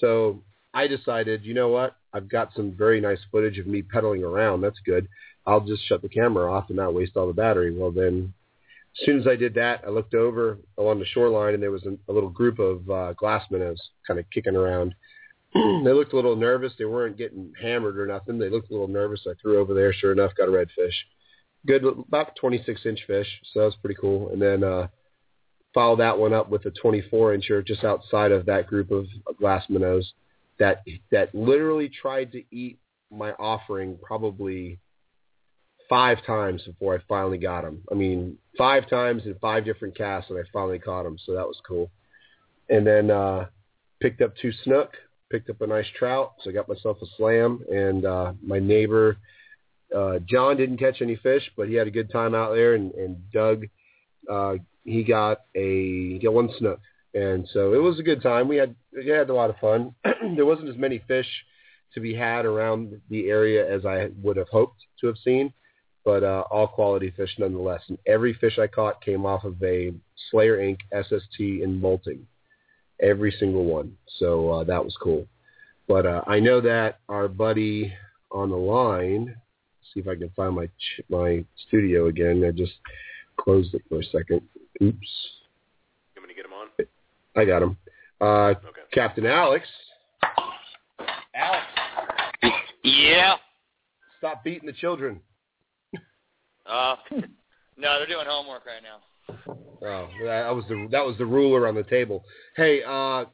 So 0.00 0.42
I 0.74 0.88
decided, 0.88 1.44
you 1.44 1.54
know 1.54 1.68
what? 1.68 1.96
I've 2.12 2.28
got 2.28 2.52
some 2.54 2.72
very 2.76 3.00
nice 3.00 3.20
footage 3.30 3.58
of 3.58 3.66
me 3.66 3.80
pedaling 3.80 4.24
around. 4.24 4.60
That's 4.60 4.78
good. 4.84 5.08
I'll 5.46 5.60
just 5.60 5.86
shut 5.86 6.02
the 6.02 6.08
camera 6.08 6.52
off 6.52 6.68
and 6.68 6.76
not 6.76 6.94
waste 6.94 7.16
all 7.16 7.28
the 7.28 7.32
battery. 7.32 7.72
Well, 7.76 7.92
then, 7.92 8.34
as 8.98 9.06
soon 9.06 9.20
as 9.20 9.26
I 9.26 9.36
did 9.36 9.54
that, 9.54 9.82
I 9.86 9.90
looked 9.90 10.14
over 10.14 10.58
along 10.76 10.98
the 10.98 11.06
shoreline 11.06 11.54
and 11.54 11.62
there 11.62 11.70
was 11.70 11.86
a, 11.86 11.96
a 12.10 12.12
little 12.12 12.28
group 12.28 12.58
of 12.58 12.90
uh, 12.90 13.12
glass 13.12 13.44
minnows 13.50 13.80
kind 14.06 14.18
of 14.18 14.26
kicking 14.30 14.56
around. 14.56 14.94
they 15.54 15.92
looked 15.92 16.12
a 16.12 16.16
little 16.16 16.36
nervous. 16.36 16.72
They 16.76 16.86
weren't 16.86 17.16
getting 17.16 17.52
hammered 17.60 17.98
or 17.98 18.06
nothing. 18.06 18.38
They 18.38 18.50
looked 18.50 18.70
a 18.70 18.72
little 18.72 18.88
nervous. 18.88 19.26
I 19.28 19.34
threw 19.40 19.60
over 19.60 19.74
there. 19.74 19.92
Sure 19.92 20.12
enough, 20.12 20.32
got 20.36 20.48
a 20.48 20.52
redfish. 20.52 20.94
Good, 21.66 21.84
about 21.84 22.34
26 22.36 22.80
inch 22.84 23.00
fish. 23.06 23.28
So 23.52 23.60
that 23.60 23.66
was 23.66 23.76
pretty 23.76 23.96
cool. 24.00 24.30
And 24.30 24.42
then 24.42 24.64
uh, 24.64 24.88
followed 25.72 26.00
that 26.00 26.18
one 26.18 26.32
up 26.32 26.50
with 26.50 26.66
a 26.66 26.70
24 26.70 27.36
incher 27.36 27.64
just 27.64 27.84
outside 27.84 28.32
of 28.32 28.46
that 28.46 28.66
group 28.66 28.90
of 28.90 29.06
glass 29.38 29.64
minnows 29.68 30.12
that 30.58 30.82
that 31.10 31.34
literally 31.34 31.88
tried 31.88 32.32
to 32.32 32.42
eat 32.50 32.78
my 33.10 33.32
offering 33.32 33.98
probably 34.02 34.78
five 35.88 36.24
times 36.26 36.62
before 36.62 36.96
I 36.96 36.98
finally 37.08 37.38
got 37.38 37.64
him. 37.64 37.82
I 37.90 37.94
mean, 37.94 38.38
five 38.56 38.88
times 38.88 39.22
in 39.26 39.34
five 39.40 39.64
different 39.64 39.96
casts, 39.96 40.30
and 40.30 40.38
I 40.38 40.42
finally 40.52 40.78
caught 40.78 41.06
him. 41.06 41.18
So 41.24 41.34
that 41.34 41.46
was 41.46 41.60
cool. 41.66 41.90
And 42.70 42.86
then 42.86 43.10
uh, 43.10 43.46
picked 44.00 44.22
up 44.22 44.32
two 44.40 44.52
snook, 44.64 44.94
picked 45.30 45.50
up 45.50 45.60
a 45.60 45.66
nice 45.66 45.86
trout. 45.98 46.32
So 46.42 46.50
I 46.50 46.52
got 46.54 46.68
myself 46.68 46.96
a 47.02 47.06
slam. 47.16 47.60
And 47.70 48.06
uh, 48.06 48.32
my 48.42 48.58
neighbor 48.58 49.18
uh, 49.94 50.18
John 50.26 50.56
didn't 50.56 50.78
catch 50.78 51.00
any 51.00 51.16
fish, 51.16 51.42
but 51.56 51.68
he 51.68 51.74
had 51.74 51.86
a 51.86 51.90
good 51.90 52.10
time 52.10 52.34
out 52.34 52.54
there. 52.54 52.74
And, 52.74 52.92
and 52.94 53.30
Doug, 53.30 53.66
uh, 54.30 54.54
he 54.84 55.04
got 55.04 55.42
a 55.54 56.12
he 56.12 56.20
got 56.22 56.34
one 56.34 56.50
snook. 56.58 56.80
And 57.14 57.48
so 57.52 57.74
it 57.74 57.82
was 57.82 57.98
a 57.98 58.02
good 58.02 58.22
time. 58.22 58.48
We 58.48 58.56
had 58.56 58.74
we 58.92 59.08
had 59.08 59.30
a 59.30 59.34
lot 59.34 59.50
of 59.50 59.56
fun. 59.58 59.94
there 60.36 60.46
wasn't 60.46 60.68
as 60.68 60.76
many 60.76 61.00
fish 61.06 61.28
to 61.94 62.00
be 62.00 62.14
had 62.14 62.44
around 62.44 63.00
the 63.08 63.28
area 63.30 63.72
as 63.72 63.86
I 63.86 64.08
would 64.22 64.36
have 64.36 64.48
hoped 64.48 64.82
to 65.00 65.06
have 65.06 65.16
seen 65.24 65.52
but 66.04 66.22
uh, 66.22 66.44
all 66.50 66.68
quality 66.68 67.10
fish 67.16 67.34
nonetheless. 67.38 67.82
And 67.88 67.98
every 68.06 68.34
fish 68.34 68.58
I 68.58 68.66
caught 68.66 69.02
came 69.02 69.24
off 69.24 69.44
of 69.44 69.60
a 69.62 69.92
Slayer 70.30 70.58
Inc. 70.58 70.78
SST 70.92 71.40
in 71.40 71.80
molting, 71.80 72.26
every 73.00 73.34
single 73.38 73.64
one. 73.64 73.96
So 74.18 74.50
uh, 74.50 74.64
that 74.64 74.84
was 74.84 74.96
cool. 75.02 75.26
But 75.88 76.06
uh, 76.06 76.22
I 76.26 76.40
know 76.40 76.60
that 76.60 77.00
our 77.08 77.28
buddy 77.28 77.92
on 78.30 78.50
the 78.50 78.56
line. 78.56 79.34
See 79.92 80.00
if 80.00 80.08
I 80.08 80.14
can 80.14 80.30
find 80.34 80.54
my 80.54 80.66
ch- 80.66 81.02
my 81.08 81.44
studio 81.68 82.06
again. 82.06 82.44
I 82.44 82.50
just 82.50 82.72
closed 83.36 83.74
it 83.74 83.82
for 83.88 84.00
a 84.00 84.04
second. 84.04 84.42
Oops. 84.82 85.08
You 86.14 86.22
want 86.22 86.28
me 86.28 86.34
to 86.34 86.34
get 86.34 86.46
him 86.46 86.52
on? 86.52 86.68
I 87.36 87.44
got 87.44 87.62
him. 87.62 87.76
Uh, 88.20 88.24
Okay. 88.24 88.80
Captain 88.92 89.26
Alex. 89.26 89.66
Alex, 91.34 91.66
Yeah. 92.84 93.34
stop 94.18 94.44
beating 94.44 94.66
the 94.66 94.72
children. 94.72 95.20
Uh, 96.66 96.96
no, 97.76 97.98
they're 97.98 98.06
doing 98.06 98.26
homework 98.26 98.64
right 98.66 98.82
now. 98.82 99.00
Oh, 99.82 100.08
that 100.24 100.54
was 100.54 100.64
the 100.68 100.88
that 100.90 101.04
was 101.04 101.16
the 101.18 101.26
ruler 101.26 101.66
on 101.66 101.74
the 101.74 101.82
table. 101.82 102.24
Hey, 102.56 102.82
uh, 102.82 103.24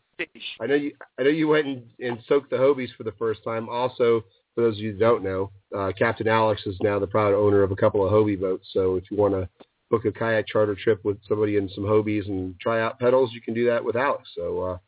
I 0.60 0.66
know 0.66 0.74
you 0.74 0.92
I 1.18 1.22
know 1.22 1.30
you 1.30 1.48
went 1.48 1.66
and, 1.66 1.82
and 2.00 2.18
soaked 2.28 2.50
the 2.50 2.56
Hobies 2.56 2.94
for 2.96 3.04
the 3.04 3.12
first 3.12 3.44
time. 3.44 3.68
Also, 3.68 4.24
for 4.54 4.62
those 4.62 4.76
of 4.76 4.80
you 4.80 4.92
who 4.92 4.98
don't 4.98 5.22
know, 5.22 5.50
uh, 5.76 5.92
Captain 5.96 6.26
Alex 6.28 6.62
is 6.66 6.76
now 6.82 6.98
the 6.98 7.06
proud 7.06 7.34
owner 7.34 7.62
of 7.62 7.70
a 7.70 7.76
couple 7.76 8.04
of 8.04 8.12
Hobie 8.12 8.40
boats. 8.40 8.68
So 8.72 8.96
if 8.96 9.10
you 9.10 9.16
want 9.16 9.34
to 9.34 9.48
book 9.90 10.04
a 10.04 10.12
kayak 10.12 10.46
charter 10.46 10.76
trip 10.76 11.04
with 11.04 11.18
somebody 11.28 11.56
in 11.56 11.68
some 11.70 11.84
Hobies 11.84 12.28
and 12.28 12.58
try 12.60 12.80
out 12.80 12.98
pedals, 12.98 13.32
you 13.32 13.40
can 13.40 13.54
do 13.54 13.66
that 13.66 13.84
with 13.84 13.96
Alex. 13.96 14.28
So, 14.36 14.62
uh, 14.62 14.78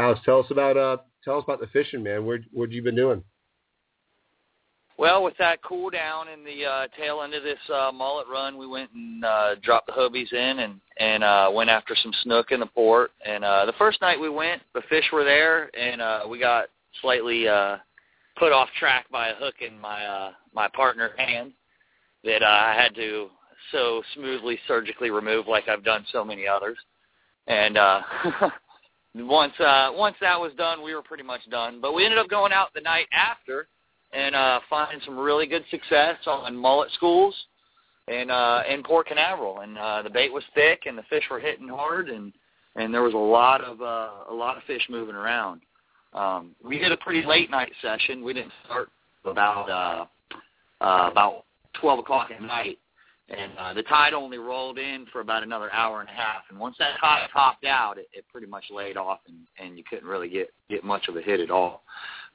Alex, 0.00 0.20
tell 0.24 0.40
us 0.40 0.46
about 0.50 0.76
uh, 0.76 0.98
tell 1.24 1.38
us 1.38 1.44
about 1.44 1.60
the 1.60 1.66
fishing, 1.68 2.02
man. 2.02 2.24
Where 2.24 2.40
what 2.52 2.70
you 2.70 2.82
been 2.82 2.96
doing? 2.96 3.22
Well, 4.98 5.22
with 5.22 5.34
that 5.38 5.62
cool 5.62 5.90
down 5.90 6.28
in 6.28 6.42
the 6.42 6.64
uh, 6.64 6.86
tail 6.96 7.20
end 7.22 7.34
of 7.34 7.42
this 7.42 7.58
uh, 7.70 7.92
mullet 7.92 8.26
run, 8.32 8.56
we 8.56 8.66
went 8.66 8.90
and 8.94 9.22
uh, 9.24 9.56
dropped 9.62 9.88
the 9.88 9.92
Hobies 9.92 10.32
in 10.32 10.60
and 10.60 10.80
and 10.98 11.22
uh, 11.22 11.50
went 11.52 11.68
after 11.68 11.94
some 11.94 12.12
snook 12.22 12.50
in 12.50 12.60
the 12.60 12.66
port. 12.66 13.10
And 13.24 13.44
uh, 13.44 13.66
the 13.66 13.74
first 13.74 14.00
night 14.00 14.18
we 14.18 14.30
went, 14.30 14.62
the 14.74 14.82
fish 14.88 15.04
were 15.12 15.24
there, 15.24 15.70
and 15.78 16.00
uh, 16.00 16.20
we 16.28 16.38
got 16.38 16.68
slightly 17.02 17.46
uh, 17.46 17.76
put 18.38 18.52
off 18.52 18.68
track 18.78 19.06
by 19.10 19.28
a 19.28 19.34
hook 19.34 19.56
in 19.60 19.78
my 19.78 20.04
uh, 20.04 20.30
my 20.54 20.68
partner 20.68 21.10
hand 21.18 21.52
that 22.24 22.42
uh, 22.42 22.46
I 22.46 22.74
had 22.74 22.94
to 22.94 23.28
so 23.72 24.02
smoothly 24.14 24.58
surgically 24.66 25.10
remove, 25.10 25.46
like 25.46 25.68
I've 25.68 25.84
done 25.84 26.04
so 26.12 26.24
many 26.24 26.46
others. 26.46 26.78
And 27.46 27.76
uh, 27.76 28.00
once 29.14 29.58
uh, 29.60 29.90
once 29.94 30.16
that 30.20 30.40
was 30.40 30.52
done, 30.56 30.82
we 30.82 30.94
were 30.94 31.02
pretty 31.02 31.22
much 31.22 31.48
done. 31.50 31.80
But 31.80 31.94
we 31.94 32.04
ended 32.04 32.18
up 32.18 32.28
going 32.28 32.52
out 32.52 32.74
the 32.74 32.80
night 32.80 33.06
after 33.12 33.68
and 34.12 34.34
uh, 34.34 34.60
finding 34.68 35.00
some 35.04 35.18
really 35.18 35.46
good 35.46 35.64
success 35.70 36.16
on 36.26 36.56
mullet 36.56 36.90
schools 36.92 37.34
and 38.08 38.30
uh, 38.30 38.62
in 38.68 38.82
Port 38.82 39.08
Canaveral. 39.08 39.60
And 39.60 39.78
uh, 39.78 40.02
the 40.02 40.10
bait 40.10 40.32
was 40.32 40.44
thick, 40.54 40.82
and 40.86 40.96
the 40.96 41.02
fish 41.04 41.24
were 41.30 41.40
hitting 41.40 41.68
hard, 41.68 42.08
and 42.08 42.32
and 42.76 42.92
there 42.92 43.02
was 43.02 43.14
a 43.14 43.18
lot 43.18 43.62
of 43.62 43.80
uh, 43.80 44.30
a 44.30 44.34
lot 44.34 44.56
of 44.56 44.62
fish 44.64 44.82
moving 44.88 45.14
around. 45.14 45.62
Um, 46.12 46.54
we 46.64 46.78
did 46.78 46.92
a 46.92 46.96
pretty 46.96 47.26
late 47.26 47.50
night 47.50 47.72
session. 47.82 48.24
We 48.24 48.32
didn't 48.32 48.52
start 48.64 48.90
about 49.24 49.68
uh, 49.70 50.84
uh, 50.84 51.10
about 51.10 51.44
twelve 51.74 51.98
o'clock 51.98 52.30
at 52.30 52.42
night, 52.42 52.78
and 53.28 53.52
uh, 53.58 53.74
the 53.74 53.82
tide 53.82 54.14
only 54.14 54.38
rolled 54.38 54.78
in 54.78 55.06
for 55.12 55.20
about 55.20 55.42
another 55.42 55.72
hour 55.72 56.00
and 56.00 56.08
a 56.08 56.12
half. 56.12 56.42
And 56.48 56.58
once 56.58 56.76
that 56.78 56.98
tide 57.00 57.28
topped 57.32 57.64
out, 57.64 57.98
it, 57.98 58.08
it 58.12 58.24
pretty 58.30 58.46
much 58.46 58.64
laid 58.70 58.96
off, 58.96 59.20
and, 59.26 59.36
and 59.58 59.76
you 59.76 59.84
couldn't 59.88 60.06
really 60.06 60.28
get 60.28 60.52
get 60.70 60.84
much 60.84 61.08
of 61.08 61.16
a 61.16 61.22
hit 61.22 61.40
at 61.40 61.50
all. 61.50 61.82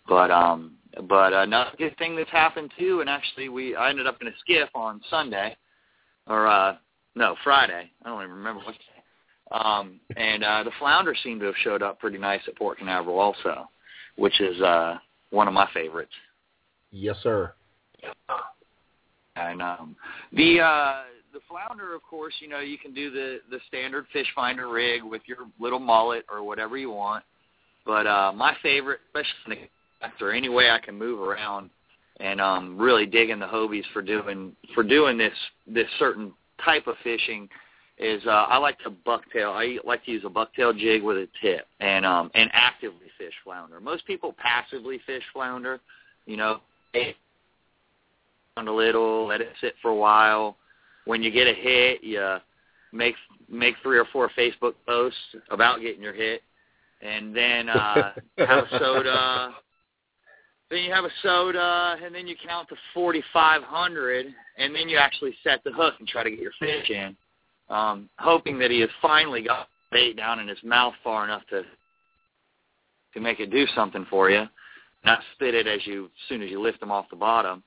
But 0.07 0.31
um, 0.31 0.73
but 1.07 1.33
another 1.33 1.71
good 1.77 1.97
thing 1.97 2.15
that's 2.15 2.29
happened 2.29 2.71
too, 2.77 3.01
and 3.01 3.09
actually 3.09 3.49
we 3.49 3.75
I 3.75 3.89
ended 3.89 4.07
up 4.07 4.21
in 4.21 4.27
a 4.27 4.37
skiff 4.41 4.69
on 4.75 5.01
Sunday, 5.09 5.55
or 6.27 6.47
uh, 6.47 6.75
no 7.15 7.35
Friday. 7.43 7.89
I 8.03 8.09
don't 8.09 8.23
even 8.23 8.35
remember 8.35 8.61
what. 8.65 8.75
Um, 9.51 9.99
and 10.15 10.43
uh, 10.43 10.63
the 10.63 10.71
flounder 10.79 11.13
seemed 11.23 11.41
to 11.41 11.47
have 11.47 11.55
showed 11.61 11.81
up 11.81 11.99
pretty 11.99 12.17
nice 12.17 12.39
at 12.47 12.55
Port 12.55 12.77
Canaveral 12.77 13.19
also, 13.19 13.69
which 14.15 14.39
is 14.39 14.61
uh, 14.61 14.97
one 15.29 15.47
of 15.47 15.53
my 15.53 15.67
favorites. 15.73 16.13
Yes, 16.91 17.17
sir. 17.21 17.53
And 19.35 19.61
um, 19.61 19.95
the 20.33 20.59
uh, 20.59 21.01
the 21.33 21.39
flounder, 21.47 21.95
of 21.95 22.03
course, 22.03 22.33
you 22.39 22.49
know 22.49 22.59
you 22.59 22.77
can 22.77 22.93
do 22.93 23.09
the 23.11 23.39
the 23.49 23.59
standard 23.67 24.05
fish 24.11 24.27
finder 24.35 24.69
rig 24.69 25.03
with 25.03 25.21
your 25.25 25.37
little 25.59 25.79
mullet 25.79 26.25
or 26.31 26.43
whatever 26.43 26.77
you 26.77 26.91
want. 26.91 27.23
But 27.85 28.05
uh, 28.05 28.31
my 28.35 28.55
favorite, 28.61 28.99
especially 29.07 29.69
or 30.19 30.31
any 30.31 30.49
way 30.49 30.69
I 30.69 30.79
can 30.79 30.97
move 30.97 31.19
around, 31.19 31.69
and 32.19 32.41
um, 32.41 32.77
really 32.77 33.05
digging 33.05 33.39
the 33.39 33.47
Hobies 33.47 33.85
for 33.93 34.01
doing 34.01 34.55
for 34.73 34.83
doing 34.83 35.17
this 35.17 35.33
this 35.65 35.87
certain 35.97 36.33
type 36.63 36.87
of 36.87 36.95
fishing 37.03 37.47
is 37.97 38.21
uh, 38.25 38.29
I 38.29 38.57
like 38.57 38.79
to 38.79 38.89
bucktail. 38.89 39.53
I 39.53 39.77
like 39.85 40.03
to 40.05 40.11
use 40.11 40.23
a 40.25 40.29
bucktail 40.29 40.77
jig 40.77 41.03
with 41.03 41.17
a 41.17 41.27
tip 41.41 41.67
and 41.79 42.05
um 42.05 42.31
and 42.35 42.49
actively 42.53 43.07
fish 43.17 43.33
flounder. 43.43 43.79
Most 43.79 44.05
people 44.05 44.35
passively 44.37 44.99
fish 45.05 45.23
flounder. 45.33 45.79
You 46.25 46.37
know, 46.37 46.61
a 48.57 48.61
little, 48.61 49.27
let 49.27 49.41
it 49.41 49.49
sit 49.61 49.75
for 49.81 49.91
a 49.91 49.95
while. 49.95 50.57
When 51.05 51.23
you 51.23 51.31
get 51.31 51.47
a 51.47 51.53
hit, 51.53 52.03
you 52.03 52.37
make 52.91 53.15
make 53.49 53.75
three 53.81 53.97
or 53.97 54.05
four 54.11 54.29
Facebook 54.37 54.73
posts 54.85 55.17
about 55.49 55.81
getting 55.81 56.01
your 56.01 56.13
hit, 56.13 56.41
and 57.01 57.35
then 57.35 57.69
uh, 57.69 58.13
have 58.37 58.65
a 58.65 58.79
soda. 58.79 59.53
Then 60.69 60.83
you 60.83 60.91
have 60.91 61.05
a 61.05 61.11
soda, 61.21 61.97
and 62.03 62.13
then 62.15 62.27
you 62.27 62.35
count 62.47 62.69
to 62.69 62.75
4,500, 62.93 64.27
and 64.57 64.73
then 64.73 64.87
you 64.87 64.95
actually 64.95 65.35
set 65.43 65.61
the 65.65 65.71
hook 65.71 65.95
and 65.99 66.07
try 66.07 66.23
to 66.23 66.29
get 66.29 66.39
your 66.39 66.53
fish 66.59 66.89
in, 66.89 67.15
um, 67.69 68.09
hoping 68.17 68.57
that 68.59 68.71
he 68.71 68.79
has 68.79 68.89
finally 69.01 69.43
got 69.43 69.67
bait 69.91 70.15
down 70.15 70.39
in 70.39 70.47
his 70.47 70.63
mouth 70.63 70.93
far 71.03 71.25
enough 71.25 71.43
to 71.49 71.63
to 73.13 73.19
make 73.19 73.41
it 73.41 73.51
do 73.51 73.65
something 73.75 74.05
for 74.09 74.29
you, 74.29 74.45
not 75.03 75.19
spit 75.33 75.53
it 75.53 75.67
as 75.67 75.85
you 75.85 76.05
as 76.05 76.29
soon 76.29 76.41
as 76.41 76.49
you 76.49 76.61
lift 76.61 76.81
him 76.81 76.91
off 76.91 77.09
the 77.09 77.15
bottom. 77.15 77.63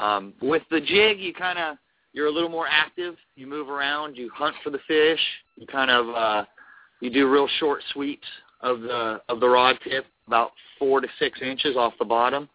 Um, 0.00 0.32
with 0.40 0.62
the 0.70 0.80
jig, 0.80 1.20
you 1.20 1.34
kind 1.34 1.58
of 1.58 1.76
you're 2.12 2.26
a 2.26 2.30
little 2.30 2.48
more 2.48 2.66
active. 2.68 3.16
You 3.36 3.46
move 3.46 3.68
around. 3.68 4.16
You 4.16 4.30
hunt 4.34 4.56
for 4.64 4.70
the 4.70 4.80
fish. 4.88 5.20
You 5.56 5.66
kind 5.66 5.90
of 5.90 6.08
uh, 6.08 6.44
you 7.00 7.10
do 7.10 7.30
real 7.30 7.48
short 7.58 7.82
sweeps 7.92 8.26
of 8.62 8.80
the 8.80 9.20
of 9.28 9.40
the 9.40 9.48
rod 9.48 9.76
tip, 9.84 10.06
about 10.26 10.52
four 10.78 11.00
to 11.00 11.08
six 11.18 11.40
inches 11.42 11.76
off 11.76 11.92
the 11.98 12.04
bottom, 12.04 12.48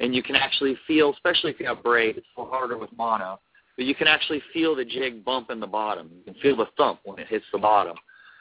and 0.00 0.14
you 0.14 0.22
can 0.22 0.36
actually 0.36 0.76
feel, 0.86 1.12
especially 1.12 1.50
if 1.50 1.60
you 1.60 1.66
have 1.66 1.82
braid, 1.82 2.16
it's 2.16 2.26
a 2.36 2.40
little 2.40 2.52
harder 2.52 2.76
with 2.76 2.90
mono, 2.96 3.38
but 3.76 3.86
you 3.86 3.94
can 3.94 4.08
actually 4.08 4.42
feel 4.52 4.74
the 4.74 4.84
jig 4.84 5.24
bump 5.24 5.50
in 5.50 5.60
the 5.60 5.66
bottom. 5.66 6.10
You 6.16 6.32
can 6.32 6.40
feel 6.42 6.56
the 6.56 6.66
thump 6.76 7.00
when 7.04 7.18
it 7.18 7.28
hits 7.28 7.44
the 7.52 7.58
bottom. 7.58 7.96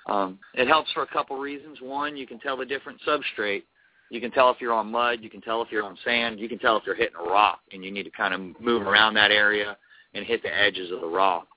Um, 0.08 0.40
it 0.54 0.68
helps 0.68 0.92
for 0.94 1.04
a 1.04 1.08
couple 1.08 1.38
reasons. 1.38 1.80
One, 1.82 2.18
you 2.18 2.26
can 2.26 2.40
tell 2.40 2.58
the 2.58 2.66
different 2.66 3.00
substrate. 3.08 3.64
You 4.10 4.22
can 4.22 4.32
tell 4.32 4.50
if 4.52 4.62
you're 4.62 4.74
on 4.74 4.92
mud. 4.92 5.20
You 5.22 5.30
can 5.30 5.42
tell 5.42 5.62
if 5.62 5.72
you're 5.72 5.84
on 5.84 5.98
sand. 6.06 6.40
You 6.40 6.48
can 6.48 6.60
tell 6.60 6.78
if 6.78 6.84
you're 6.86 6.96
hitting 6.96 7.16
a 7.20 7.30
rock, 7.30 7.60
and 7.72 7.84
you 7.84 7.92
need 7.92 8.04
to 8.04 8.10
kind 8.10 8.34
of 8.34 8.62
move 8.62 8.84
around 8.84 9.14
that 9.16 9.32
area 9.32 9.78
and 10.14 10.26
hit 10.26 10.42
the 10.42 10.56
edges 10.56 10.92
of 10.92 11.02
the 11.02 11.08
rock. 11.08 11.48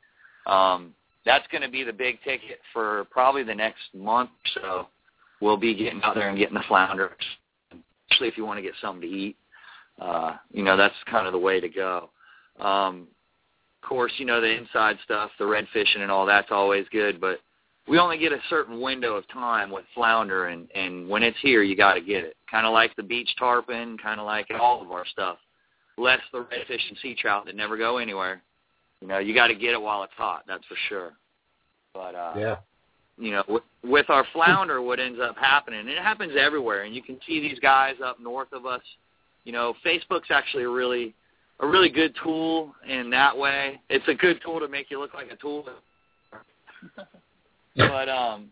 Um, 0.46 0.94
that's 1.24 1.46
going 1.52 1.62
to 1.62 1.68
be 1.68 1.84
the 1.84 1.92
big 1.92 2.18
ticket 2.22 2.58
for 2.72 3.04
probably 3.10 3.42
the 3.42 3.54
next 3.54 3.82
month 3.94 4.30
or 4.56 4.62
so. 4.62 4.88
We'll 5.40 5.56
be 5.56 5.74
getting 5.74 6.02
out 6.02 6.14
there 6.14 6.28
and 6.28 6.36
getting 6.36 6.54
the 6.54 6.64
flounders, 6.68 7.12
especially 8.10 8.28
if 8.28 8.36
you 8.36 8.44
want 8.44 8.58
to 8.58 8.62
get 8.62 8.74
something 8.80 9.08
to 9.08 9.16
eat. 9.16 9.36
Uh, 10.00 10.36
you 10.52 10.62
know, 10.62 10.76
that's 10.76 10.94
kind 11.10 11.26
of 11.26 11.32
the 11.32 11.38
way 11.38 11.60
to 11.60 11.68
go. 11.68 12.10
Um, 12.58 13.06
of 13.82 13.88
course, 13.88 14.12
you 14.18 14.26
know, 14.26 14.40
the 14.40 14.50
inside 14.50 14.96
stuff, 15.04 15.30
the 15.38 15.46
red 15.46 15.66
fishing 15.72 16.02
and 16.02 16.10
all 16.10 16.26
that's 16.26 16.50
always 16.50 16.86
good, 16.90 17.20
but 17.20 17.40
we 17.90 17.98
only 17.98 18.18
get 18.18 18.30
a 18.30 18.38
certain 18.48 18.80
window 18.80 19.16
of 19.16 19.26
time 19.28 19.68
with 19.68 19.84
flounder, 19.96 20.46
and, 20.46 20.70
and 20.76 21.08
when 21.08 21.24
it's 21.24 21.36
here, 21.42 21.64
you 21.64 21.76
got 21.76 21.94
to 21.94 22.00
get 22.00 22.22
it. 22.22 22.36
Kind 22.48 22.64
of 22.64 22.72
like 22.72 22.94
the 22.94 23.02
beach 23.02 23.28
tarpon, 23.36 23.98
kind 23.98 24.20
of 24.20 24.26
like 24.26 24.46
all 24.60 24.80
of 24.80 24.92
our 24.92 25.04
stuff. 25.04 25.38
Less 25.98 26.20
the 26.32 26.38
redfish 26.38 26.88
and 26.88 26.96
sea 27.02 27.16
trout 27.20 27.46
that 27.46 27.56
never 27.56 27.76
go 27.76 27.98
anywhere. 27.98 28.42
You 29.00 29.08
know, 29.08 29.18
you 29.18 29.34
got 29.34 29.48
to 29.48 29.56
get 29.56 29.72
it 29.72 29.82
while 29.82 30.04
it's 30.04 30.12
hot. 30.16 30.44
That's 30.46 30.64
for 30.66 30.76
sure. 30.88 31.14
But 31.92 32.14
uh, 32.14 32.34
yeah, 32.36 32.56
you 33.18 33.32
know, 33.32 33.42
with, 33.48 33.64
with 33.82 34.08
our 34.08 34.24
flounder, 34.32 34.80
what 34.80 35.00
ends 35.00 35.18
up 35.20 35.36
happening, 35.36 35.80
and 35.80 35.88
it 35.88 35.98
happens 35.98 36.34
everywhere, 36.38 36.84
and 36.84 36.94
you 36.94 37.02
can 37.02 37.18
see 37.26 37.40
these 37.40 37.58
guys 37.58 37.96
up 38.04 38.20
north 38.20 38.52
of 38.52 38.66
us. 38.66 38.82
You 39.42 39.52
know, 39.52 39.74
Facebook's 39.84 40.30
actually 40.30 40.62
a 40.62 40.68
really 40.68 41.12
a 41.58 41.66
really 41.66 41.90
good 41.90 42.14
tool 42.22 42.72
in 42.88 43.10
that 43.10 43.36
way. 43.36 43.80
It's 43.90 44.06
a 44.06 44.14
good 44.14 44.40
tool 44.44 44.60
to 44.60 44.68
make 44.68 44.92
you 44.92 45.00
look 45.00 45.12
like 45.12 45.32
a 45.32 45.36
tool. 45.36 45.66
but 47.76 48.08
um 48.08 48.50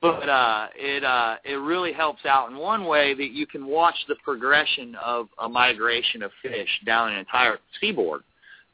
but 0.00 0.28
uh 0.28 0.68
it 0.76 1.04
uh 1.04 1.36
it 1.44 1.54
really 1.54 1.92
helps 1.92 2.24
out 2.26 2.50
in 2.50 2.56
one 2.56 2.84
way 2.84 3.14
that 3.14 3.32
you 3.32 3.46
can 3.46 3.66
watch 3.66 3.96
the 4.08 4.16
progression 4.24 4.94
of 5.04 5.28
a 5.42 5.48
migration 5.48 6.22
of 6.22 6.30
fish 6.42 6.68
down 6.84 7.12
an 7.12 7.18
entire 7.18 7.58
seaboard. 7.80 8.22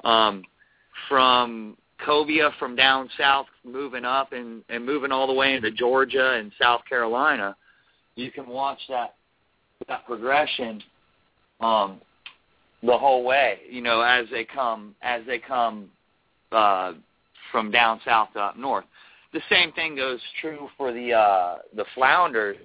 Um 0.05 0.45
from 1.09 1.77
cobia 2.05 2.51
from 2.59 2.75
down 2.75 3.09
south 3.17 3.47
moving 3.65 4.05
up 4.05 4.33
and, 4.33 4.63
and 4.69 4.85
moving 4.85 5.13
all 5.13 5.27
the 5.27 5.33
way 5.33 5.55
into 5.55 5.71
Georgia 5.71 6.35
and 6.35 6.51
South 6.61 6.81
Carolina, 6.89 7.57
you 8.17 8.31
can 8.31 8.47
watch 8.49 8.79
that 8.89 9.15
that 9.89 10.05
progression 10.07 10.83
um 11.61 12.01
the 12.85 12.99
whole 12.99 13.23
way, 13.23 13.59
you 13.71 13.81
know, 13.81 14.01
as 14.01 14.27
they 14.33 14.45
come 14.45 14.95
as 15.03 15.23
they 15.27 15.39
come 15.39 15.89
uh 16.51 16.93
from 17.53 17.71
down 17.71 18.01
south 18.05 18.33
to 18.33 18.41
up 18.41 18.57
north. 18.57 18.85
The 19.33 19.41
same 19.51 19.73
thing 19.73 19.97
goes 19.97 20.21
true 20.41 20.69
for 20.77 20.93
the 20.93 21.13
uh 21.13 21.57
the 21.75 21.85
flounders 21.95 22.57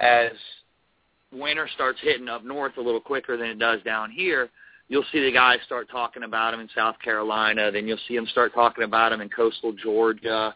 as 0.00 0.32
winter 1.32 1.68
starts 1.74 1.98
hitting 2.02 2.28
up 2.28 2.44
north 2.44 2.76
a 2.76 2.80
little 2.80 3.00
quicker 3.00 3.36
than 3.36 3.48
it 3.48 3.58
does 3.58 3.82
down 3.82 4.10
here 4.10 4.48
you'll 4.88 5.04
see 5.12 5.20
the 5.20 5.32
guys 5.32 5.58
start 5.64 5.88
talking 5.90 6.24
about 6.24 6.50
them 6.50 6.60
in 6.60 6.68
South 6.74 6.96
Carolina. 7.02 7.70
Then 7.70 7.86
you'll 7.86 7.98
see 8.08 8.16
them 8.16 8.26
start 8.26 8.52
talking 8.54 8.84
about 8.84 9.10
them 9.10 9.20
in 9.20 9.28
coastal 9.28 9.72
Georgia. 9.72 10.54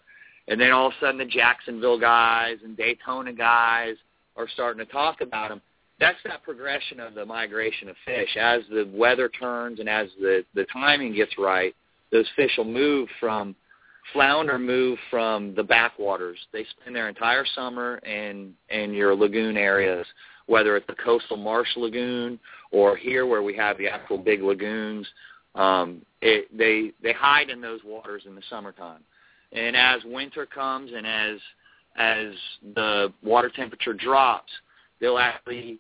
And 0.49 0.61
then 0.61 0.73
all 0.73 0.89
of 0.89 0.95
a 0.95 1.05
sudden 1.05 1.19
the 1.19 1.27
Jacksonville 1.27 2.01
guys 2.01 2.57
and 2.65 2.77
Daytona 2.77 3.33
guys 3.33 3.97
are 4.37 4.49
starting 4.49 4.85
to 4.85 4.91
talk 4.91 5.21
about 5.21 5.51
them. 5.51 5.61
That's 6.01 6.19
that 6.25 6.43
progression 6.43 6.99
of 6.99 7.15
the 7.15 7.25
migration 7.25 7.89
of 7.89 7.97
fish. 8.05 8.37
As 8.41 8.63
the 8.71 8.91
weather 8.93 9.29
turns 9.29 9.79
and 9.79 9.89
as 9.89 10.09
the, 10.21 10.45
the 10.55 10.67
timing 10.73 11.15
gets 11.15 11.33
right, 11.39 11.75
those 12.11 12.27
fish 12.35 12.51
will 12.59 12.65
move 12.65 13.09
from 13.21 13.55
flounder 14.13 14.59
move 14.59 14.99
from 15.11 15.55
the 15.55 15.63
backwaters. 15.63 16.39
They 16.53 16.65
spend 16.65 16.97
their 16.97 17.09
entire 17.09 17.45
summer 17.55 17.99
in 17.99 18.55
in 18.71 18.93
your 18.93 19.15
lagoon 19.15 19.57
areas, 19.57 20.07
whether 20.47 20.77
it's 20.77 20.87
the 20.87 20.95
coastal 20.95 21.37
marsh 21.37 21.69
lagoon 21.77 22.39
or 22.71 22.97
here 22.97 23.27
where 23.27 23.43
we 23.43 23.57
have 23.57 23.79
the 23.79 23.89
actual 23.89 24.19
big 24.19 24.43
lagoons. 24.43 25.07
Um, 25.55 26.03
it, 26.21 26.49
they 26.57 26.93
they 27.03 27.13
hide 27.13 27.51
in 27.51 27.61
those 27.61 27.81
waters 27.85 28.23
in 28.27 28.35
the 28.35 28.43
summertime, 28.49 29.03
and 29.53 29.77
as 29.77 30.01
winter 30.05 30.47
comes 30.47 30.91
and 30.95 31.07
as 31.07 31.39
as 31.97 32.33
the 32.75 33.13
water 33.23 33.51
temperature 33.55 33.93
drops, 33.93 34.51
they'll 35.01 35.19
actually, 35.19 35.79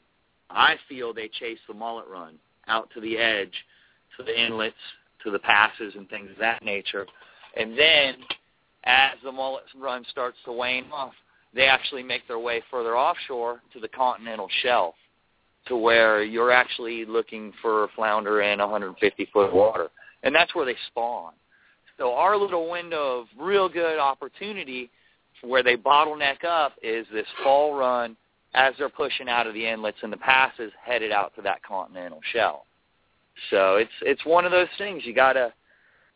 I 0.50 0.76
feel, 0.88 1.14
they 1.14 1.28
chase 1.28 1.58
the 1.66 1.74
mullet 1.74 2.06
run 2.06 2.38
out 2.68 2.90
to 2.94 3.00
the 3.00 3.16
edge, 3.16 3.52
to 4.16 4.22
the 4.22 4.44
inlets, 4.44 4.74
to 5.24 5.30
the 5.30 5.38
passes, 5.38 5.94
and 5.96 6.08
things 6.08 6.30
of 6.30 6.38
that 6.38 6.62
nature. 6.62 7.06
And 7.56 7.78
then, 7.78 8.14
as 8.84 9.12
the 9.22 9.32
mullet 9.32 9.64
run 9.78 10.04
starts 10.10 10.38
to 10.44 10.52
wane 10.52 10.86
off, 10.92 11.12
they 11.54 11.66
actually 11.66 12.02
make 12.02 12.26
their 12.26 12.38
way 12.38 12.62
further 12.70 12.96
offshore 12.96 13.60
to 13.72 13.80
the 13.80 13.88
continental 13.88 14.48
shelf 14.62 14.94
to 15.66 15.76
where 15.76 16.22
you're 16.22 16.50
actually 16.50 17.04
looking 17.04 17.52
for 17.60 17.88
flounder 17.94 18.42
in 18.42 18.58
150 18.58 19.28
foot 19.32 19.54
water, 19.54 19.88
and 20.22 20.34
that's 20.34 20.54
where 20.54 20.66
they 20.66 20.76
spawn. 20.88 21.32
So 21.98 22.14
our 22.14 22.36
little 22.36 22.70
window 22.70 23.20
of 23.20 23.26
real 23.38 23.68
good 23.68 23.98
opportunity 23.98 24.90
where 25.42 25.62
they 25.62 25.76
bottleneck 25.76 26.44
up 26.44 26.72
is 26.82 27.06
this 27.12 27.26
fall 27.42 27.74
run 27.74 28.16
as 28.54 28.74
they're 28.78 28.88
pushing 28.88 29.28
out 29.28 29.46
of 29.46 29.54
the 29.54 29.66
inlets 29.66 29.98
and 30.02 30.12
the 30.12 30.16
passes 30.16 30.72
headed 30.84 31.12
out 31.12 31.34
to 31.36 31.42
that 31.42 31.62
continental 31.62 32.20
shelf. 32.32 32.62
So 33.50 33.76
it's 33.76 33.92
it's 34.02 34.24
one 34.24 34.44
of 34.44 34.50
those 34.50 34.68
things 34.78 35.02
you 35.04 35.14
gotta 35.14 35.52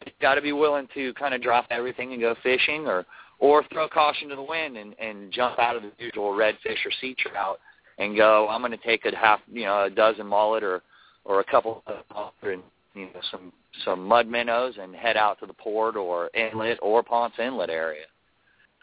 you 0.05 0.13
gotta 0.21 0.43
be 0.43 0.53
willing 0.53 0.89
to 0.95 1.15
kind 1.15 1.35
of 1.35 1.43
drop 1.43 1.67
everything 1.71 2.13
and 2.13 2.21
go 2.21 2.35
fishing 2.43 2.87
or 2.87 3.05
or 3.39 3.65
throw 3.73 3.89
caution 3.89 4.29
to 4.29 4.37
the 4.37 4.43
wind 4.43 4.77
and, 4.77 4.95
and 4.99 5.33
jump 5.33 5.59
out 5.59 5.77
of 5.77 5.83
the 5.83 5.91
usual 5.99 6.31
redfish 6.31 6.85
or 6.85 6.93
sea 7.01 7.15
trout 7.19 7.59
and 7.99 8.17
go, 8.17 8.49
I'm 8.49 8.61
going 8.61 8.73
to 8.73 8.79
take 8.79 9.05
a 9.05 9.15
half, 9.17 9.41
you 9.51 9.65
know, 9.65 9.85
a 9.85 9.91
dozen 9.91 10.27
mullet 10.27 10.63
or 10.63 10.83
or 11.25 11.41
a 11.41 11.45
couple 11.45 11.83
of 11.87 12.33
and 12.43 12.63
you 12.95 13.07
know 13.07 13.21
some 13.31 13.53
some 13.85 14.05
mud 14.05 14.27
minnows 14.29 14.75
and 14.81 14.95
head 14.95 15.17
out 15.17 15.39
to 15.41 15.47
the 15.47 15.53
port 15.53 15.97
or 15.97 16.31
inlet 16.35 16.79
or 16.81 17.03
Ponce 17.03 17.35
Inlet 17.39 17.69
area. 17.69 18.05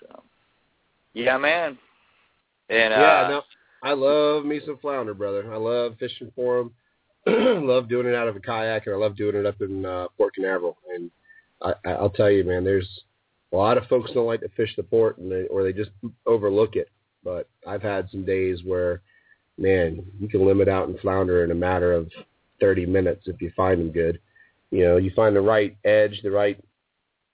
So, 0.02 0.22
yeah, 1.14 1.38
man. 1.38 1.78
And 2.70 2.92
yeah, 2.92 3.24
uh, 3.26 3.30
no, 3.30 3.42
I 3.82 3.94
love 3.94 4.46
me 4.46 4.62
some 4.66 4.78
flounder, 4.78 5.14
brother. 5.14 5.52
I 5.52 5.58
love 5.58 5.96
fishing 6.00 6.32
for 6.36 6.58
them. 6.58 6.72
love 7.68 7.88
doing 7.88 8.08
it 8.08 8.16
out 8.16 8.28
of 8.28 8.36
a 8.36 8.40
kayak, 8.40 8.86
and 8.86 8.96
I 8.96 8.98
love 8.98 9.16
doing 9.16 9.36
it 9.36 9.46
up 9.46 9.62
in 9.62 9.86
uh, 9.86 10.08
Port 10.18 10.36
Canaveral. 10.36 10.78
I, 11.64 11.74
I'll 11.86 12.10
tell 12.10 12.30
you, 12.30 12.44
man, 12.44 12.64
there's 12.64 12.90
a 13.52 13.56
lot 13.56 13.78
of 13.78 13.88
folks 13.88 14.12
don't 14.12 14.26
like 14.26 14.42
to 14.42 14.50
fish 14.50 14.74
the 14.76 14.84
port, 14.84 15.18
and 15.18 15.32
they, 15.32 15.46
or 15.48 15.64
they 15.64 15.74
just 15.74 15.92
overlook 16.26 16.76
it. 16.76 16.90
But 17.24 17.48
I've 17.66 17.82
had 17.82 18.10
some 18.12 18.26
days 18.26 18.60
where, 18.66 19.02
man, 19.58 20.04
you 20.20 20.28
can 20.28 20.46
limit 20.46 20.68
out 20.68 20.90
and 20.90 21.00
flounder 21.00 21.44
in 21.44 21.52
a 21.52 21.56
matter 21.56 21.94
of 21.94 22.12
30 22.60 22.86
minutes 22.86 23.24
if 23.28 23.42
you 23.42 23.52
find 23.56 23.80
them 23.80 23.92
good. 23.92 24.20
You 24.72 24.86
know, 24.86 24.98
you 24.98 25.12
find 25.16 25.36
the 25.36 25.42
right 25.42 25.78
edge, 25.86 26.20
the 26.24 26.32
right, 26.32 26.60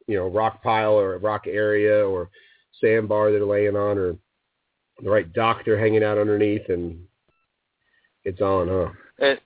you 0.07 0.15
know, 0.17 0.27
rock 0.27 0.61
pile 0.61 0.93
or 0.93 1.17
rock 1.17 1.45
area 1.47 2.05
or 2.05 2.29
sandbar 2.81 3.31
they're 3.31 3.45
laying 3.45 3.75
on 3.75 3.97
or 3.97 4.15
the 5.01 5.09
right 5.09 5.31
dock 5.33 5.63
they're 5.63 5.79
hanging 5.79 6.03
out 6.03 6.17
underneath 6.17 6.67
and 6.69 7.01
it's 8.25 8.41
on, 8.41 8.67
huh? 8.67 8.89
And, 9.19 9.39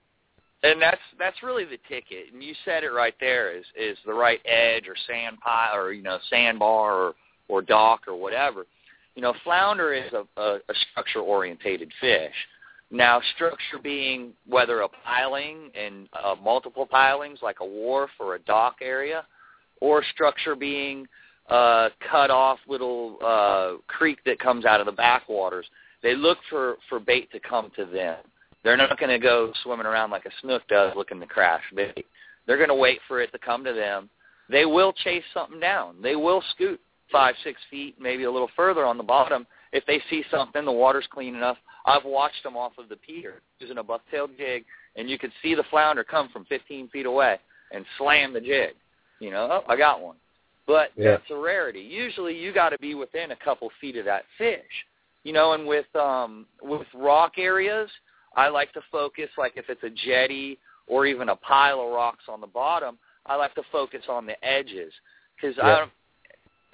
and 0.64 0.82
that's 0.82 1.02
that's 1.20 1.44
really 1.44 1.66
the 1.66 1.78
ticket. 1.88 2.34
And 2.34 2.42
you 2.42 2.54
said 2.66 2.84
it 2.84 2.92
right 2.92 3.16
there 3.20 3.56
is 3.56 3.66
is 3.80 3.98
the 4.06 4.14
right 4.14 4.40
edge 4.46 4.88
or 4.88 4.96
sand 5.08 5.40
pile 5.42 5.76
or 5.76 5.92
you 5.92 6.02
know 6.02 6.18
sandbar 6.30 6.94
or 6.94 7.14
or 7.50 7.62
dock 7.62 8.08
or 8.08 8.16
whatever. 8.16 8.66
You 9.16 9.22
know, 9.22 9.34
flounder 9.44 9.94
is 9.94 10.12
a, 10.14 10.42
a, 10.42 10.56
a 10.56 10.74
structure-orientated 10.92 11.92
fish. 12.02 12.34
Now, 12.90 13.22
structure 13.36 13.78
being 13.82 14.34
whether 14.48 14.82
a 14.82 14.90
piling 14.90 15.70
and 15.76 16.08
uh, 16.14 16.36
multiple 16.42 16.88
pilings 16.88 17.40
like 17.44 17.58
a 17.60 17.66
wharf 17.66 18.10
or 18.20 18.36
a 18.36 18.40
dock 18.40 18.78
area, 18.82 19.26
or 19.82 20.04
structure 20.14 20.56
being 20.56 21.08
uh, 21.50 21.90
cut 22.10 22.32
off 22.32 22.58
little 22.68 23.18
uh, 23.24 23.74
creek 23.88 24.20
that 24.26 24.40
comes 24.40 24.66
out 24.66 24.80
of 24.80 24.86
the 24.86 24.92
backwaters. 24.92 25.66
They 26.02 26.16
look 26.16 26.40
for, 26.50 26.78
for 26.90 27.00
bait 27.00 27.32
to 27.34 27.40
come 27.40 27.72
to 27.76 27.86
them. 27.86 28.18
They're 28.64 28.78
not 28.78 28.98
going 29.00 29.10
to 29.10 29.20
go 29.20 29.52
swimming 29.64 29.86
around 29.86 30.12
like 30.12 30.26
a 30.26 30.32
snook 30.42 30.68
does 30.68 30.94
looking 30.96 31.20
to 31.20 31.26
crash 31.26 31.64
bait. 31.76 32.06
They're 32.48 32.58
going 32.58 32.70
to 32.70 32.76
wait 32.76 33.00
for 33.08 33.22
it 33.22 33.32
to 33.32 33.40
come 33.40 33.64
to 33.64 33.74
them. 33.74 34.10
They 34.50 34.66
will 34.66 34.94
chase 34.94 35.24
something 35.34 35.60
down. 35.60 35.96
They 36.02 36.16
will 36.16 36.44
scoot 36.52 36.80
five, 37.12 37.36
six 37.44 37.60
feet, 37.70 37.96
maybe 38.00 38.24
a 38.24 38.32
little 38.32 38.50
further 38.56 38.86
on 38.86 38.98
the 38.98 39.04
bottom 39.04 39.46
if 39.72 39.86
they 39.86 40.02
see 40.10 40.24
something. 40.32 40.66
The 40.66 40.72
water's 40.72 41.08
clean 41.12 41.36
enough. 41.36 41.58
I've 41.86 42.06
watched 42.06 42.44
them 42.44 42.56
off 42.58 42.74
of 42.78 42.90
the 42.90 42.96
pier 42.96 43.42
using 43.60 43.78
a 43.78 43.84
bucktail 43.84 44.28
jig, 44.38 44.64
and 44.96 45.10
you 45.10 45.18
could 45.18 45.32
see 45.42 45.56
the 45.56 45.64
flounder 45.70 46.04
come 46.04 46.30
from 46.30 46.46
15 46.46 46.90
feet 46.90 47.06
away 47.06 47.38
and 47.72 47.86
slam 47.98 48.34
the 48.34 48.42
jig. 48.42 48.76
You 49.20 49.32
know, 49.32 49.48
oh, 49.52 49.72
I 49.72 49.78
got 49.78 50.02
one. 50.02 50.16
But 50.66 50.92
Yeah. 50.96 51.12
that's 51.12 51.30
a 51.32 51.36
rarity. 51.36 51.82
Usually, 51.82 52.38
you 52.38 52.54
got 52.54 52.70
to 52.70 52.80
be 52.80 52.96
within 52.96 53.32
a 53.32 53.36
couple 53.36 53.70
feet 53.82 53.98
of 53.98 54.06
that 54.06 54.24
fish. 54.38 54.62
You 55.24 55.34
know, 55.34 55.54
and 55.54 55.66
with 55.66 55.94
um 55.96 56.46
with 56.62 56.86
rock 56.94 57.34
areas, 57.38 57.90
I 58.36 58.50
like 58.50 58.74
to 58.74 58.82
focus 58.92 59.30
like 59.38 59.54
if 59.56 59.66
it's 59.70 59.84
a 59.84 59.90
jetty 59.90 60.60
or 60.88 61.06
even 61.06 61.30
a 61.30 61.36
pile 61.36 61.82
of 61.82 61.92
rocks 61.92 62.26
on 62.28 62.42
the 62.42 62.48
bottom, 62.48 62.98
I 63.26 63.36
like 63.36 63.56
to 63.56 63.64
focus 63.72 64.04
on 64.10 64.26
the 64.26 64.44
edges 64.44 64.94
because 65.36 65.58
I 65.60 65.70
Yeah. 65.70 65.80
don't 65.80 65.92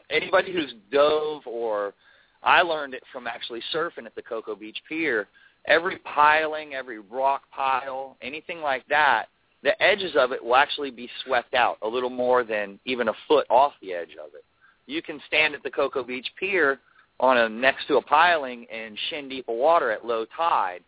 anybody 0.10 0.52
who's 0.52 0.74
dove 0.92 1.46
or 1.46 1.94
I 2.42 2.62
learned 2.62 2.94
it 2.94 3.04
from 3.12 3.28
actually 3.28 3.62
surfing 3.74 4.06
at 4.06 4.16
the 4.16 4.22
Cocoa 4.22 4.56
Beach 4.56 4.82
Pier. 4.88 5.28
Every 5.66 5.98
piling, 5.98 6.74
every 6.74 7.00
rock 7.00 7.44
pile, 7.52 8.18
anything 8.22 8.62
like 8.62 8.86
that, 8.88 9.30
the 9.62 9.80
edges 9.84 10.16
of 10.16 10.32
it 10.32 10.44
will 10.44 10.56
actually 10.56 10.90
be 10.90 11.10
swept 11.26 11.54
out 11.54 11.78
a 11.82 11.88
little 11.88 12.10
more 12.10 12.44
than 12.44 12.80
even 12.86 13.10
a 13.10 13.14
foot 13.28 13.46
off 13.50 13.74
the 13.82 13.94
edge 13.94 14.14
of 14.14 14.34
it. 14.34 14.46
You 14.86 15.02
can 15.02 15.22
stand 15.28 15.54
at 15.54 15.64
the 15.64 15.70
Cocoa 15.70 16.04
Beach 16.04 16.28
Pier 16.40 16.80
on 17.20 17.38
a 17.38 17.50
next 17.50 17.88
to 17.88 17.98
a 17.98 18.02
piling 18.02 18.64
in 18.64 18.98
shin 19.10 19.28
deep 19.28 19.50
of 19.50 19.56
water 19.56 19.92
at 19.92 20.06
low 20.06 20.26
tide, 20.36 20.82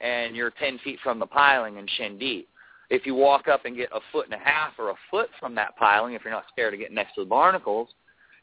and 0.00 0.34
you're 0.34 0.50
10 0.50 0.78
feet 0.78 0.98
from 1.02 1.18
the 1.18 1.26
piling 1.26 1.78
and 1.78 1.90
shin 1.96 2.18
deep. 2.18 2.48
If 2.88 3.06
you 3.06 3.14
walk 3.14 3.46
up 3.46 3.64
and 3.64 3.76
get 3.76 3.90
a 3.92 4.00
foot 4.10 4.26
and 4.26 4.34
a 4.34 4.44
half 4.44 4.72
or 4.78 4.90
a 4.90 4.94
foot 5.10 5.28
from 5.38 5.54
that 5.54 5.76
piling, 5.76 6.14
if 6.14 6.22
you're 6.24 6.32
not 6.32 6.46
scared 6.52 6.74
of 6.74 6.80
getting 6.80 6.94
next 6.94 7.14
to 7.14 7.20
the 7.20 7.28
barnacles, 7.28 7.88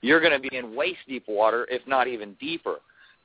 you're 0.02 0.22
going 0.22 0.42
to 0.42 0.50
be 0.50 0.56
in 0.56 0.76
waist 0.76 1.00
deep 1.08 1.26
water, 1.28 1.68
if 1.70 1.86
not 1.88 2.08
even 2.08 2.34
deeper. 2.40 2.76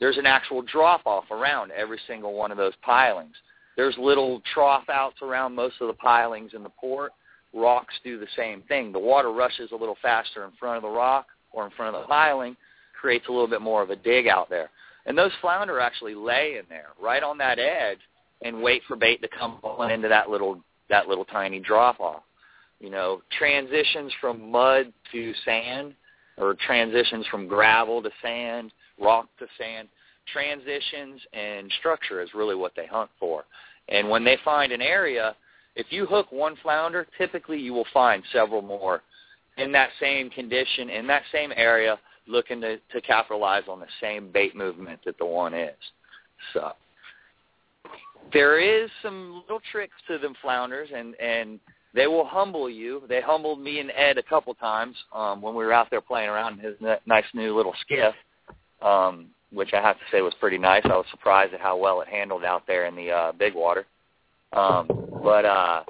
There's 0.01 0.19
an 0.19 0.27
actual 0.27 0.63
drop 0.63 1.07
off 1.07 1.31
around 1.31 1.71
every 1.71 2.01
single 2.09 2.35
one 2.35 2.51
of 2.51 2.59
those 2.59 2.73
pilings. 2.83 3.35
There's 3.77 3.95
little 3.99 4.43
trough 4.53 4.89
outs 4.89 5.23
around 5.23 5.55
most 5.55 5.77
of 5.81 5.87
the 5.87 5.95
pilings 5.95 6.53
in 6.55 6.63
the 6.63 6.71
port. 6.71 7.13
Rocks 7.55 7.95
do 8.03 8.19
the 8.19 8.27
same 8.37 8.63
thing. 8.63 8.93
The 8.93 8.99
water 8.99 9.33
rushes 9.33 9.71
a 9.73 9.77
little 9.77 9.97
faster 10.03 10.45
in 10.45 10.51
front 10.59 10.77
of 10.77 10.83
the 10.83 10.89
rock 10.89 11.27
or 11.53 11.65
in 11.67 11.71
front 11.73 11.95
of 11.95 12.03
the 12.03 12.09
piling, 12.09 12.57
creates 12.99 13.27
a 13.29 13.31
little 13.31 13.47
bit 13.47 13.61
more 13.61 13.83
of 13.83 13.91
a 13.91 13.97
dig 13.97 14.27
out 14.27 14.49
there. 14.49 14.71
And 15.07 15.17
those 15.17 15.33
flounder 15.41 15.81
actually 15.81 16.15
lay 16.15 16.57
in 16.59 16.65
there, 16.69 16.89
right 17.01 17.23
on 17.23 17.39
that 17.39 17.59
edge, 17.59 17.99
and 18.45 18.63
wait 18.63 18.83
for 18.87 18.97
bait 18.97 19.23
to 19.23 19.29
come 19.29 19.59
into 19.91 20.09
that 20.09 20.31
little 20.31 20.61
that 20.89 21.09
little 21.09 21.25
tiny 21.25 21.61
drop 21.61 22.01
off. 22.01 22.23
You 22.81 22.91
know, 22.91 23.23
transitions 23.39 24.13
from 24.21 24.51
mud 24.51 24.93
to 25.13 25.33
sand 25.45 25.95
or 26.37 26.55
transitions 26.67 27.27
from 27.31 27.47
gravel 27.47 28.03
to 28.03 28.11
sand, 28.21 28.73
rock 29.01 29.29
to 29.39 29.47
sand, 29.59 29.89
transitions 30.33 31.21
and 31.33 31.73
structure 31.79 32.21
is 32.21 32.31
really 32.35 32.55
what 32.55 32.73
they 32.77 32.87
hunt 32.87 33.11
for. 33.19 33.45
And 33.89 34.09
when 34.09 34.25
they 34.25 34.39
find 34.45 34.73
an 34.73 34.83
area, 34.83 35.35
if 35.75 35.87
you 35.91 36.07
hook 36.07 36.27
one 36.31 36.57
flounder, 36.63 37.07
typically 37.19 37.59
you 37.59 37.73
will 37.73 37.87
find 37.93 38.23
several 38.33 38.63
more 38.63 39.03
in 39.57 39.73
that 39.73 39.91
same 40.01 40.31
condition, 40.31 40.91
in 40.91 41.07
that 41.07 41.23
same 41.33 41.53
area, 41.57 41.99
looking 42.27 42.61
to, 42.61 42.79
to 42.93 43.01
capitalize 43.01 43.65
on 43.69 43.81
the 43.81 43.87
same 44.01 44.31
bait 44.31 44.55
movement 44.57 45.01
that 45.05 45.19
the 45.19 45.27
one 45.27 45.55
is. 45.55 45.77
So 46.53 46.73
there 48.33 48.59
is 48.59 48.91
some 49.03 49.43
little 49.43 49.61
tricks 49.71 49.95
to 50.09 50.19
them 50.19 50.35
flounders, 50.41 50.89
and 50.95 51.15
and 51.17 51.61
they 51.95 52.07
will 52.07 52.25
humble 52.25 52.71
you. 52.71 53.03
They 53.09 53.21
humbled 53.21 53.61
me 53.61 53.81
and 53.81 53.91
Ed 53.95 54.19
a 54.19 54.23
couple 54.23 54.55
times 54.55 54.97
um, 55.15 55.43
when 55.43 55.55
we 55.55 55.65
were 55.65 55.73
out 55.73 55.89
there 55.91 56.01
playing 56.01 56.31
around 56.31 56.59
in 56.59 56.65
his 56.65 56.75
n- 56.83 56.97
nice 57.07 57.25
new 57.35 57.55
little 57.55 57.75
skiff, 57.83 58.15
um, 58.81 59.27
which 59.53 59.75
I 59.75 59.83
have 59.83 59.97
to 59.97 60.05
say 60.11 60.23
was 60.23 60.35
pretty 60.41 60.59
nice. 60.59 60.83
I 60.85 60.97
was 60.97 61.05
surprised 61.11 61.53
at 61.53 61.61
how 61.61 61.77
well 61.77 62.01
it 62.01 62.09
handled 62.09 62.45
out 62.45 62.67
there 62.67 62.87
in 62.87 62.97
the 62.97 63.11
uh, 63.11 63.33
big 63.33 63.55
water. 63.55 63.85
Um, 64.53 64.89
but 65.23 65.45
uh, 65.45 65.83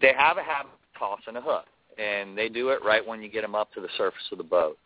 they 0.00 0.12
have 0.16 0.36
a 0.36 0.42
habit 0.42 0.72
of 0.72 0.98
tossing 0.98 1.36
a 1.36 1.40
hook, 1.40 1.64
and 1.98 2.36
they 2.36 2.48
do 2.48 2.70
it 2.70 2.84
right 2.84 3.06
when 3.06 3.22
you 3.22 3.28
get 3.28 3.42
them 3.42 3.54
up 3.54 3.72
to 3.74 3.80
the 3.80 3.88
surface 3.96 4.22
of 4.30 4.38
the 4.38 4.44
boat. 4.44 4.76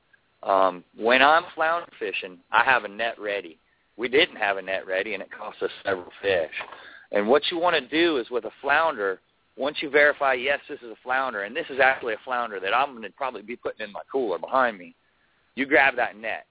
Um, 0.43 0.85
when 0.97 1.23
I'm 1.23 1.45
flounder 1.55 1.89
fishing, 1.99 2.39
I 2.53 2.65
have 2.65 2.85
a 2.85 2.89
net 2.89 3.19
ready. 3.19 3.59
We 3.97 4.09
didn't 4.09 4.37
have 4.37 4.57
a 4.57 4.63
net 4.63 4.87
ready, 4.87 5.15
and 5.15 5.23
it 5.23 5.31
cost 5.31 5.63
us 5.63 5.71
several 5.85 6.11
fish. 6.21 6.51
And 7.13 7.29
what 7.29 7.43
you 7.51 7.59
want 7.59 7.77
to 7.77 7.89
do 7.89 8.17
is 8.19 8.29
with 8.31 8.45
a 8.45 8.51
flounder, 8.61 9.21
once 9.57 9.77
you 9.81 9.91
verify, 9.91 10.33
yes, 10.35 10.61
this 10.69 10.81
is 10.81 10.91
a 10.91 11.03
flounder, 11.03 11.43
and 11.43 11.55
this 11.55 11.67
is 11.71 11.79
actually 11.81 12.15
a 12.15 12.25
flounder 12.25 12.59
that 12.59 12.75
I'm 12.75 12.91
going 12.91 13.03
to 13.03 13.11
probably 13.11 13.43
be 13.43 13.57
putting 13.57 13.87
in 13.87 13.93
my 13.93 14.01
cooler 14.11 14.39
behind 14.39 14.79
me, 14.79 14.95
you 15.55 15.67
grab 15.67 15.95
that 15.97 16.17
net. 16.17 16.47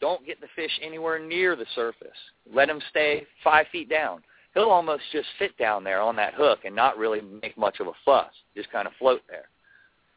Don't 0.00 0.26
get 0.26 0.40
the 0.40 0.48
fish 0.54 0.70
anywhere 0.82 1.18
near 1.18 1.56
the 1.56 1.66
surface. 1.74 2.08
Let 2.52 2.68
him 2.68 2.80
stay 2.90 3.26
five 3.42 3.66
feet 3.70 3.88
down. 3.88 4.22
He'll 4.54 4.70
almost 4.70 5.02
just 5.12 5.28
sit 5.38 5.56
down 5.56 5.84
there 5.84 6.00
on 6.00 6.16
that 6.16 6.34
hook 6.34 6.60
and 6.64 6.74
not 6.74 6.98
really 6.98 7.20
make 7.20 7.56
much 7.56 7.80
of 7.80 7.86
a 7.86 7.92
fuss, 8.04 8.32
just 8.56 8.70
kind 8.72 8.86
of 8.86 8.92
float 8.98 9.20
there. 9.28 9.44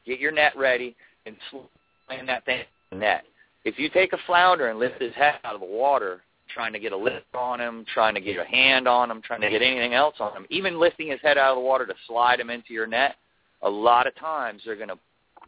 Get 0.06 0.20
your 0.20 0.32
net 0.32 0.54
ready 0.56 0.96
and 1.26 1.36
slam 1.50 2.26
that 2.26 2.46
thing 2.46 2.62
in 2.92 3.00
the 3.00 3.06
net. 3.06 3.24
If 3.66 3.78
you 3.78 3.90
take 3.90 4.14
a 4.14 4.18
flounder 4.26 4.70
and 4.70 4.80
lift 4.80 5.02
his 5.02 5.14
head 5.14 5.36
out 5.44 5.54
of 5.54 5.62
the 5.62 5.68
water, 5.68 6.22
trying 6.54 6.74
to 6.74 6.80
get 6.80 6.92
a 6.92 6.98
lift 6.98 7.34
on 7.34 7.60
him, 7.60 7.86
trying 7.94 8.16
to 8.16 8.22
get 8.22 8.38
a 8.38 8.46
hand 8.46 8.88
on 8.88 9.10
him, 9.10 9.22
trying 9.22 9.42
to 9.42 9.50
get 9.50 9.62
anything 9.62 9.94
else 9.94 10.16
on 10.20 10.36
him, 10.36 10.46
even 10.50 10.80
lifting 10.80 11.10
his 11.10 11.20
head 11.22 11.38
out 11.38 11.52
of 11.52 11.58
the 11.58 11.62
water 11.62 11.86
to 11.86 11.94
slide 12.08 12.40
him 12.40 12.50
into 12.50 12.74
your 12.74 12.88
net, 12.88 13.16
a 13.62 13.70
lot 13.70 14.08
of 14.08 14.16
times 14.16 14.62
they're 14.66 14.76
going 14.76 14.90
to 14.90 15.00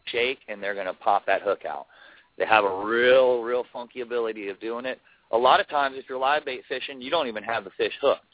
shake 0.06 0.38
and 0.48 0.62
they're 0.62 0.74
going 0.74 0.86
to 0.86 0.94
pop 0.94 1.26
that 1.26 1.42
hook 1.42 1.64
out. 1.64 1.86
They 2.38 2.46
have 2.46 2.64
a 2.64 2.84
real, 2.84 3.42
real 3.42 3.64
funky 3.72 4.00
ability 4.00 4.48
of 4.48 4.60
doing 4.60 4.84
it. 4.84 5.00
A 5.32 5.38
lot 5.38 5.60
of 5.60 5.68
times 5.68 5.96
if 5.98 6.04
you're 6.08 6.18
live 6.18 6.44
bait 6.44 6.62
fishing, 6.68 7.00
you 7.00 7.10
don't 7.10 7.28
even 7.28 7.42
have 7.42 7.64
the 7.64 7.70
fish 7.70 7.92
hooked. 8.00 8.24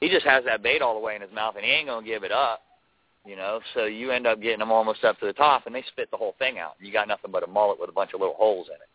He 0.00 0.08
just 0.08 0.26
has 0.26 0.44
that 0.44 0.62
bait 0.62 0.82
all 0.82 0.94
the 0.94 1.00
way 1.00 1.16
in 1.16 1.22
his 1.22 1.32
mouth 1.32 1.56
and 1.56 1.64
he 1.64 1.70
ain't 1.70 1.88
going 1.88 2.04
to 2.04 2.10
give 2.10 2.22
it 2.22 2.32
up. 2.32 2.62
You 3.26 3.34
know, 3.34 3.60
so 3.74 3.86
you 3.86 4.12
end 4.12 4.26
up 4.26 4.40
getting 4.40 4.60
them 4.60 4.70
almost 4.70 5.02
up 5.02 5.18
to 5.18 5.26
the 5.26 5.32
top, 5.32 5.66
and 5.66 5.74
they 5.74 5.82
spit 5.88 6.08
the 6.12 6.16
whole 6.16 6.36
thing 6.38 6.60
out. 6.60 6.74
You 6.78 6.92
got 6.92 7.08
nothing 7.08 7.32
but 7.32 7.42
a 7.42 7.48
mullet 7.48 7.80
with 7.80 7.90
a 7.90 7.92
bunch 7.92 8.12
of 8.14 8.20
little 8.20 8.36
holes 8.36 8.68
in 8.68 8.74
it. 8.74 8.88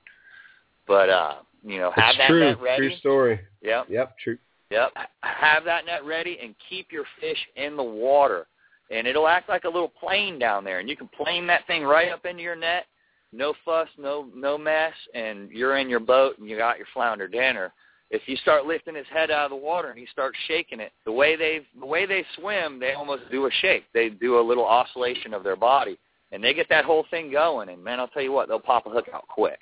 But 0.87 1.09
uh, 1.09 1.33
you 1.63 1.79
know, 1.79 1.91
have 1.91 2.09
It's 2.09 2.17
that 2.19 2.27
true. 2.27 2.39
net 2.39 2.61
ready. 2.61 2.87
True 2.89 2.97
story. 2.97 3.39
Yep. 3.61 3.85
Yep. 3.89 4.17
True. 4.17 4.37
Yep. 4.71 4.91
Have 5.21 5.63
that 5.65 5.85
net 5.85 6.05
ready 6.05 6.39
and 6.41 6.55
keep 6.69 6.91
your 6.91 7.05
fish 7.19 7.37
in 7.55 7.75
the 7.75 7.83
water. 7.83 8.47
And 8.89 9.07
it'll 9.07 9.27
act 9.27 9.47
like 9.49 9.63
a 9.65 9.69
little 9.69 9.89
plane 9.89 10.39
down 10.39 10.63
there. 10.63 10.79
And 10.79 10.89
you 10.89 10.97
can 10.97 11.07
plane 11.09 11.47
that 11.47 11.65
thing 11.67 11.83
right 11.83 12.11
up 12.11 12.25
into 12.25 12.41
your 12.41 12.55
net. 12.55 12.85
No 13.33 13.53
fuss, 13.63 13.87
no 13.97 14.27
no 14.35 14.57
mess, 14.57 14.93
and 15.13 15.49
you're 15.51 15.77
in 15.77 15.87
your 15.89 16.01
boat 16.01 16.37
and 16.37 16.49
you 16.49 16.57
got 16.57 16.77
your 16.77 16.87
flounder 16.93 17.29
dinner. 17.29 17.71
If 18.09 18.23
you 18.27 18.35
start 18.35 18.65
lifting 18.65 18.93
his 18.93 19.05
head 19.07 19.31
out 19.31 19.45
of 19.45 19.51
the 19.51 19.55
water 19.55 19.89
and 19.89 19.97
he 19.97 20.05
starts 20.07 20.37
shaking 20.49 20.81
it, 20.81 20.91
the 21.05 21.13
way 21.13 21.37
they 21.37 21.61
the 21.79 21.85
way 21.85 22.05
they 22.05 22.25
swim, 22.37 22.77
they 22.77 22.91
almost 22.91 23.23
do 23.31 23.45
a 23.45 23.51
shake. 23.61 23.85
They 23.93 24.09
do 24.09 24.37
a 24.37 24.41
little 24.45 24.65
oscillation 24.65 25.33
of 25.33 25.45
their 25.45 25.55
body, 25.55 25.97
and 26.33 26.43
they 26.43 26.53
get 26.53 26.67
that 26.67 26.83
whole 26.83 27.05
thing 27.09 27.31
going. 27.31 27.69
And 27.69 27.81
man, 27.81 28.01
I'll 28.01 28.09
tell 28.09 28.21
you 28.21 28.33
what, 28.33 28.49
they'll 28.49 28.59
pop 28.59 28.85
a 28.85 28.89
hook 28.89 29.07
out 29.13 29.25
quick. 29.29 29.59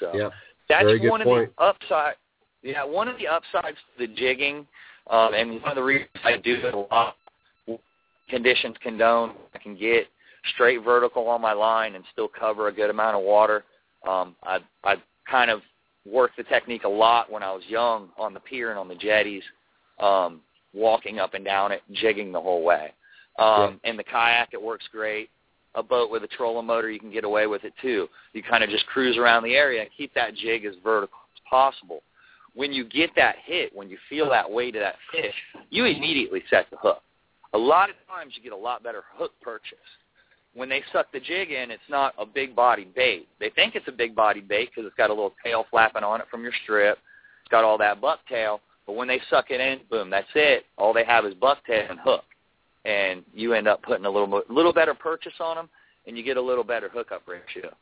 So 0.00 0.12
Yep. 0.16 0.32
That's 0.68 0.84
Very 0.84 0.98
good 0.98 1.10
one 1.10 1.22
point. 1.22 1.50
of 1.58 1.76
the 1.80 1.86
upside. 1.86 2.14
Yeah, 2.62 2.84
one 2.84 3.08
of 3.08 3.16
the 3.18 3.28
upsides 3.28 3.76
to 3.76 4.06
the 4.06 4.14
jigging, 4.14 4.66
um, 5.08 5.34
and 5.34 5.60
one 5.62 5.70
of 5.70 5.76
the 5.76 5.82
reasons 5.82 6.10
I 6.24 6.36
do 6.36 6.54
it 6.62 6.74
a 6.74 6.78
lot. 6.78 7.16
Conditions 8.28 8.74
condone, 8.82 9.34
I 9.54 9.58
can 9.58 9.76
get 9.76 10.08
straight 10.54 10.82
vertical 10.82 11.28
on 11.28 11.40
my 11.40 11.52
line 11.52 11.94
and 11.94 12.04
still 12.12 12.28
cover 12.28 12.66
a 12.66 12.72
good 12.72 12.90
amount 12.90 13.16
of 13.16 13.22
water. 13.22 13.64
Um, 14.06 14.34
I 14.42 14.58
I 14.82 14.96
kind 15.30 15.50
of 15.50 15.60
worked 16.04 16.36
the 16.36 16.42
technique 16.44 16.84
a 16.84 16.88
lot 16.88 17.30
when 17.30 17.42
I 17.42 17.52
was 17.52 17.62
young 17.68 18.08
on 18.18 18.34
the 18.34 18.40
pier 18.40 18.70
and 18.70 18.78
on 18.78 18.88
the 18.88 18.94
jetties, 18.94 19.42
um, 20.00 20.40
walking 20.74 21.18
up 21.18 21.34
and 21.34 21.44
down 21.44 21.72
it, 21.72 21.82
jigging 21.92 22.32
the 22.32 22.40
whole 22.40 22.62
way. 22.64 22.92
Um, 23.38 23.80
In 23.84 23.96
the 23.96 24.04
kayak, 24.04 24.50
it 24.52 24.62
works 24.62 24.86
great. 24.90 25.30
A 25.76 25.82
boat 25.82 26.10
with 26.10 26.24
a 26.24 26.28
trolling 26.28 26.66
motor, 26.66 26.90
you 26.90 26.98
can 26.98 27.12
get 27.12 27.24
away 27.24 27.46
with 27.46 27.64
it 27.64 27.74
too. 27.80 28.08
You 28.32 28.42
kind 28.42 28.64
of 28.64 28.70
just 28.70 28.86
cruise 28.86 29.16
around 29.16 29.44
the 29.44 29.54
area 29.54 29.82
and 29.82 29.90
keep 29.96 30.12
that 30.14 30.34
jig 30.34 30.64
as 30.64 30.74
vertical 30.82 31.18
as 31.34 31.40
possible. 31.48 32.02
When 32.54 32.72
you 32.72 32.84
get 32.84 33.10
that 33.16 33.36
hit, 33.44 33.76
when 33.76 33.90
you 33.90 33.98
feel 34.08 34.30
that 34.30 34.50
weight 34.50 34.74
of 34.76 34.80
that 34.80 34.96
fish, 35.12 35.34
you 35.68 35.84
immediately 35.84 36.42
set 36.48 36.66
the 36.70 36.78
hook. 36.78 37.02
A 37.52 37.58
lot 37.58 37.90
of 37.90 37.96
times 38.08 38.34
you 38.36 38.42
get 38.42 38.52
a 38.52 38.56
lot 38.56 38.82
better 38.82 39.04
hook 39.14 39.32
purchase. 39.40 39.78
when 40.54 40.70
they 40.70 40.82
suck 40.90 41.12
the 41.12 41.20
jig 41.20 41.50
in, 41.50 41.70
it's 41.70 41.82
not 41.90 42.14
a 42.18 42.24
big 42.24 42.56
body 42.56 42.88
bait. 42.96 43.28
They 43.38 43.50
think 43.50 43.74
it's 43.74 43.88
a 43.88 43.92
big 43.92 44.14
body 44.14 44.40
bait 44.40 44.70
because 44.70 44.86
it's 44.86 44.96
got 44.96 45.10
a 45.10 45.12
little 45.12 45.34
tail 45.44 45.66
flapping 45.70 46.02
on 46.02 46.20
it 46.20 46.26
from 46.30 46.42
your 46.42 46.52
strip. 46.62 46.98
It's 47.42 47.50
got 47.50 47.62
all 47.62 47.76
that 47.78 48.00
bucktail. 48.00 48.60
But 48.86 48.94
when 48.94 49.06
they 49.06 49.20
suck 49.28 49.50
it 49.50 49.60
in, 49.60 49.80
boom, 49.90 50.08
that's 50.08 50.26
it. 50.34 50.64
All 50.78 50.94
they 50.94 51.04
have 51.04 51.26
is 51.26 51.34
bucktail 51.34 51.90
and 51.90 52.00
hook, 52.00 52.24
and 52.86 53.24
you 53.34 53.52
end 53.52 53.66
up 53.66 53.82
putting 53.82 54.06
a 54.06 54.10
little 54.10 54.42
little 54.48 54.72
better 54.72 54.94
purchase 54.94 55.32
on 55.40 55.56
them, 55.56 55.68
and 56.06 56.16
you 56.16 56.22
get 56.22 56.36
a 56.36 56.42
little 56.42 56.64
better 56.64 56.88
hookup 56.88 57.22
ratio. 57.26 57.74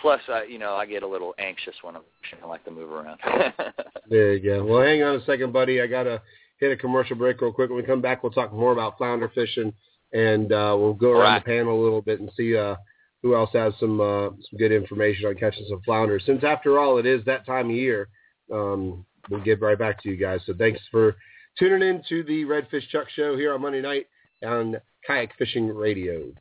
Plus, 0.00 0.20
uh, 0.28 0.42
you 0.42 0.58
know, 0.58 0.74
I 0.74 0.86
get 0.86 1.02
a 1.02 1.06
little 1.06 1.34
anxious 1.38 1.74
when 1.82 1.96
I'm 1.96 2.02
fishing. 2.22 2.38
I 2.44 2.46
like 2.46 2.64
to 2.66 2.70
move 2.70 2.90
around. 2.90 3.18
there 4.10 4.34
you 4.34 4.40
go. 4.40 4.64
Well, 4.64 4.82
hang 4.82 5.02
on 5.02 5.16
a 5.16 5.24
second, 5.24 5.52
buddy. 5.52 5.80
I 5.80 5.86
gotta 5.86 6.22
hit 6.58 6.70
a 6.70 6.76
commercial 6.76 7.16
break 7.16 7.40
real 7.40 7.52
quick. 7.52 7.70
When 7.70 7.78
we 7.78 7.82
come 7.82 8.00
back, 8.00 8.22
we'll 8.22 8.32
talk 8.32 8.52
more 8.52 8.72
about 8.72 8.98
flounder 8.98 9.30
fishing, 9.34 9.72
and 10.12 10.52
uh, 10.52 10.76
we'll 10.78 10.94
go 10.94 11.10
around 11.10 11.32
right. 11.32 11.44
the 11.44 11.50
panel 11.50 11.80
a 11.80 11.82
little 11.82 12.02
bit 12.02 12.20
and 12.20 12.30
see 12.36 12.56
uh, 12.56 12.76
who 13.22 13.34
else 13.34 13.50
has 13.52 13.72
some 13.80 14.00
uh, 14.00 14.28
some 14.28 14.58
good 14.58 14.72
information 14.72 15.26
on 15.26 15.34
catching 15.34 15.66
some 15.68 15.82
flounders. 15.84 16.22
Since 16.24 16.44
after 16.44 16.78
all, 16.78 16.98
it 16.98 17.06
is 17.06 17.24
that 17.24 17.46
time 17.46 17.70
of 17.70 17.76
year. 17.76 18.08
Um, 18.52 19.04
we'll 19.28 19.40
get 19.40 19.60
right 19.60 19.78
back 19.78 20.00
to 20.02 20.08
you 20.08 20.16
guys. 20.16 20.40
So 20.46 20.54
thanks 20.56 20.80
for 20.92 21.16
tuning 21.58 21.88
in 21.88 22.02
to 22.10 22.22
the 22.22 22.44
Redfish 22.44 22.88
Chuck 22.90 23.08
Show 23.16 23.36
here 23.36 23.52
on 23.52 23.62
Monday 23.62 23.80
night 23.80 24.06
on 24.44 24.76
Kayak 25.06 25.36
Fishing 25.38 25.68
Radio. 25.74 26.32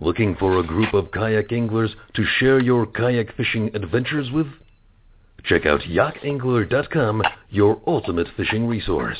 Looking 0.00 0.36
for 0.36 0.58
a 0.58 0.62
group 0.62 0.94
of 0.94 1.10
kayak 1.10 1.52
anglers 1.52 1.90
to 2.14 2.24
share 2.38 2.60
your 2.60 2.86
kayak 2.86 3.34
fishing 3.36 3.74
adventures 3.74 4.30
with? 4.30 4.46
Check 5.44 5.66
out 5.66 5.80
yakangler.com, 5.80 7.22
your 7.50 7.80
ultimate 7.86 8.28
fishing 8.36 8.66
resource. 8.66 9.18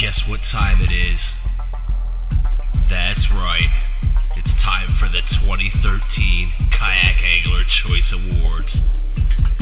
Guess 0.00 0.20
what 0.28 0.40
time 0.52 0.80
it 0.80 0.92
is? 0.92 1.18
That's 2.90 3.26
right. 3.32 3.87
Time 4.68 4.92
for 5.00 5.08
the 5.08 5.22
2013 5.40 6.52
Kayak 6.76 7.16
Angler 7.24 7.64
Choice 7.80 8.12
Awards. 8.12 8.68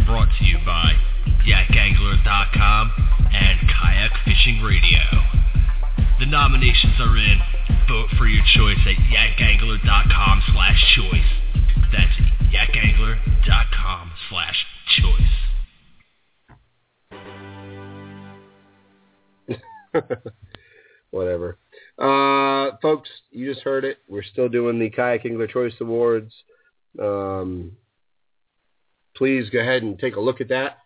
Brought 0.05 0.27
to 0.37 0.45
you 0.45 0.59
by 0.67 0.95
yakangler.com 1.47 2.91
and 3.31 3.61
Kayak 3.71 4.11
Fishing 4.25 4.63
Radio. 4.63 4.99
The 6.19 6.27
nominations 6.27 6.99
are 6.99 7.17
in. 7.17 7.39
Vote 7.87 8.09
for 8.19 8.27
your 8.27 8.43
choice 8.53 8.83
at 8.83 8.97
yakangler.com 9.07 10.43
slash 10.53 10.97
choice. 10.97 11.31
That's 11.93 12.19
yakangler.com 12.51 14.11
slash 14.29 14.67
choice. 14.99 15.23
Whatever. 21.13 21.59
Uh, 21.99 22.77
folks, 22.83 23.09
you 23.31 23.51
just 23.53 23.65
heard 23.65 23.85
it. 23.85 23.99
We're 24.09 24.23
still 24.23 24.49
doing 24.49 24.79
the 24.79 24.91
Kayak 24.91 25.25
Angler 25.25 25.47
Choice 25.47 25.75
Awards. 25.81 26.33
Um, 27.01 27.73
please 29.17 29.49
go 29.51 29.61
ahead 29.61 29.83
and 29.83 29.99
take 29.99 30.17
a 30.17 30.21
look 30.21 30.41
at 30.41 30.49
that. 30.49 30.79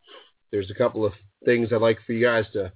There's 0.53 0.71
a 0.71 0.75
couple 0.75 1.05
of 1.05 1.13
things 1.45 1.73
I'd 1.73 1.81
like 1.81 1.99
for 2.07 2.13
you 2.13 2.25
guys 2.25 2.45
to 2.53 2.73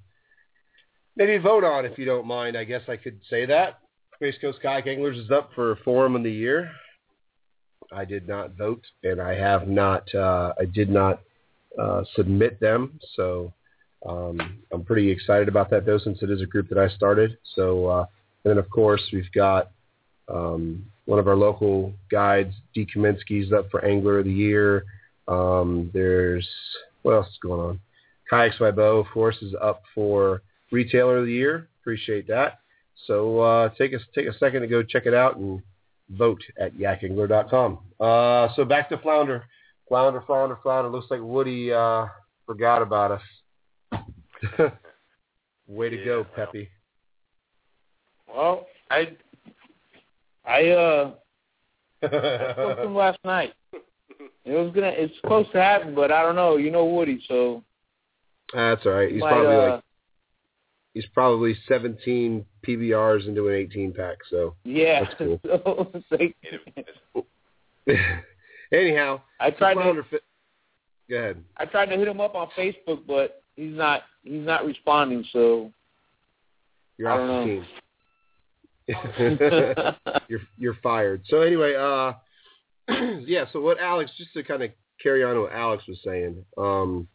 maybe 1.17 1.39
vote 1.39 1.65
on, 1.65 1.85
if 1.85 1.99
you 1.99 2.05
don't 2.05 2.27
mind. 2.27 2.57
I 2.57 2.65
guess 2.65 2.83
I 2.89 2.97
could 2.97 3.21
say 3.31 3.47
that. 3.47 3.79
Space 4.17 4.37
Coast 4.41 4.59
Kayak 4.63 4.87
Anglers 4.87 5.19
is 5.19 5.31
up 5.31 5.51
for 5.55 5.77
Forum 5.85 6.17
of 6.17 6.23
the 6.23 6.31
Year. 6.31 6.71
I 7.93 8.05
did 8.05 8.27
not 8.27 8.57
vote, 8.57 8.83
and 9.03 9.21
I 9.21 9.35
have 9.35 9.69
not. 9.69 10.13
Uh, 10.15 10.55
I 10.59 10.65
did 10.65 10.89
not 10.89 11.21
uh, 11.81 12.03
submit 12.17 12.59
them, 12.61 12.99
so 13.15 13.53
um, 14.07 14.63
I'm 14.73 14.85
pretty 14.85 15.11
excited 15.11 15.49
about 15.49 15.71
that, 15.71 15.87
though, 15.87 15.99
since 15.99 16.23
it 16.23 16.31
is 16.31 16.41
a 16.41 16.47
group 16.47 16.69
that 16.69 16.79
I 16.79 16.89
started. 16.89 17.39
So, 17.55 17.87
uh, 17.87 18.07
and 18.45 18.51
then 18.51 18.59
of 18.59 18.69
course 18.71 19.03
we've 19.13 19.31
got 19.33 19.71
um, 20.29 20.85
one 21.07 21.19
of 21.19 21.29
our 21.29 21.37
local 21.37 21.93
guides, 22.11 22.55
D. 22.75 22.87
Kaminsky's 22.95 23.53
up 23.53 23.71
for 23.71 23.85
Angler 23.85 24.19
of 24.21 24.25
the 24.25 24.33
Year. 24.33 24.85
Um, 25.29 25.91
there's 25.93 26.49
what 27.03 27.13
else 27.13 27.29
is 27.29 27.39
going 27.43 27.61
on? 27.61 27.81
Kayaks 28.31 28.59
by 28.59 28.71
Bo, 28.71 28.99
of 28.99 29.07
course, 29.13 29.37
is 29.43 29.55
up 29.61 29.83
for 29.95 30.43
Retailer 30.71 31.19
of 31.19 31.27
the 31.27 31.33
Year. 31.33 31.69
Appreciate 31.83 32.27
that. 32.29 32.61
So 33.07 33.41
uh, 33.41 33.69
take 33.71 33.93
a 33.93 33.99
take 34.15 34.27
a 34.27 34.39
second 34.39 34.63
to 34.63 34.67
go 34.67 34.83
check 34.83 35.05
it 35.07 35.15
out 35.15 35.37
and 35.37 35.61
vote 36.11 36.43
at 36.59 36.75
yakangler.com. 36.75 37.79
Uh, 38.01 38.49
so 38.57 38.65
back 38.65 38.89
to 38.89 38.99
flounder, 38.99 39.45
flounder, 39.89 40.23
flounder, 40.27 40.59
flounder. 40.63 40.91
Looks 40.91 41.11
like 41.11 41.21
Woody 41.23 41.73
uh, 41.73 42.07
forgot 42.47 42.81
about 42.83 43.11
us. 43.13 44.01
Way 45.67 45.91
to 45.91 45.99
Yeah, 45.99 46.05
go. 46.05 46.25
Peppy. 46.35 46.69
Well, 48.35 48.67
I 48.91 49.17
I 50.47 50.69
uh 50.71 51.11
I 52.03 52.07
spoke 52.07 52.77
to 52.77 52.83
him 52.85 52.95
last 52.95 53.19
night. 53.25 53.53
It 54.47 54.53
was 54.53 54.73
gonna 54.75 54.89
it's 54.95 55.15
supposed 55.23 55.51
to 55.53 55.61
happen, 55.63 55.95
but 55.95 56.13
I 56.13 56.21
don't 56.23 56.37
know. 56.37 56.57
You 56.59 56.71
know 56.71 56.85
Woody, 56.85 57.25
so 57.29 57.63
That's 58.53 58.85
all 58.85 58.93
right. 58.93 59.11
He's 59.11 59.21
might, 59.23 59.31
probably 59.31 59.55
uh, 59.55 59.71
like 59.71 59.83
he's 60.93 61.07
probably 61.15 61.57
17 61.67 62.45
PBRs 62.67 63.27
into 63.27 63.49
an 63.49 63.55
18 63.55 63.95
pack. 63.95 64.19
So 64.31 64.55
yeah. 64.65 65.05
That's 65.05 65.15
cool. 65.17 65.41
so 65.45 65.89
it's 65.95 66.37
like- 67.17 67.27
anyhow, 68.73 69.23
I 69.41 69.51
tried 69.51 69.75
to 69.75 69.81
flounder 69.81 70.07
fi- 70.11 70.19
Go 71.09 71.17
ahead. 71.17 71.43
I 71.57 71.65
tried 71.65 71.87
to 71.87 71.97
hit 71.97 72.07
him 72.07 72.21
up 72.21 72.35
on 72.35 72.49
Facebook, 72.57 73.01
but 73.07 73.43
he's 73.57 73.75
not 73.75 74.03
he's 74.25 74.45
not 74.47 74.67
responding. 74.67 75.25
So 75.33 75.73
You're 76.99 77.09
I 77.09 77.13
off 77.13 77.19
don't 77.19 77.29
the 77.29 77.35
know. 77.35 77.47
team. 77.47 77.67
you're 80.29 80.41
you're 80.59 80.77
fired. 80.83 81.23
So 81.29 81.41
anyway, 81.41 81.75
uh, 81.75 82.13
yeah. 83.27 83.45
So 83.53 83.61
what 83.61 83.81
Alex, 83.81 84.11
just 84.17 84.33
to 84.35 84.43
kind 84.43 84.63
of 84.63 84.71
carry 85.03 85.25
on 85.25 85.41
what 85.41 85.53
Alex 85.53 85.85
was 85.89 85.99
saying, 86.05 86.45
um, 86.59 87.09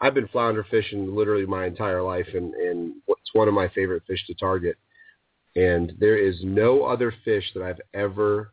I've 0.00 0.14
been 0.14 0.28
flounder 0.28 0.66
fishing 0.70 1.14
literally 1.14 1.46
my 1.46 1.66
entire 1.66 2.02
life, 2.02 2.28
and 2.34 2.54
and 2.54 2.94
it's 3.08 3.34
one 3.34 3.48
of 3.48 3.54
my 3.54 3.68
favorite 3.68 4.04
fish 4.06 4.24
to 4.26 4.34
target. 4.34 4.76
And 5.54 5.94
there 5.98 6.18
is 6.18 6.36
no 6.42 6.84
other 6.84 7.14
fish 7.24 7.44
that 7.54 7.62
I've 7.62 7.80
ever 7.94 8.52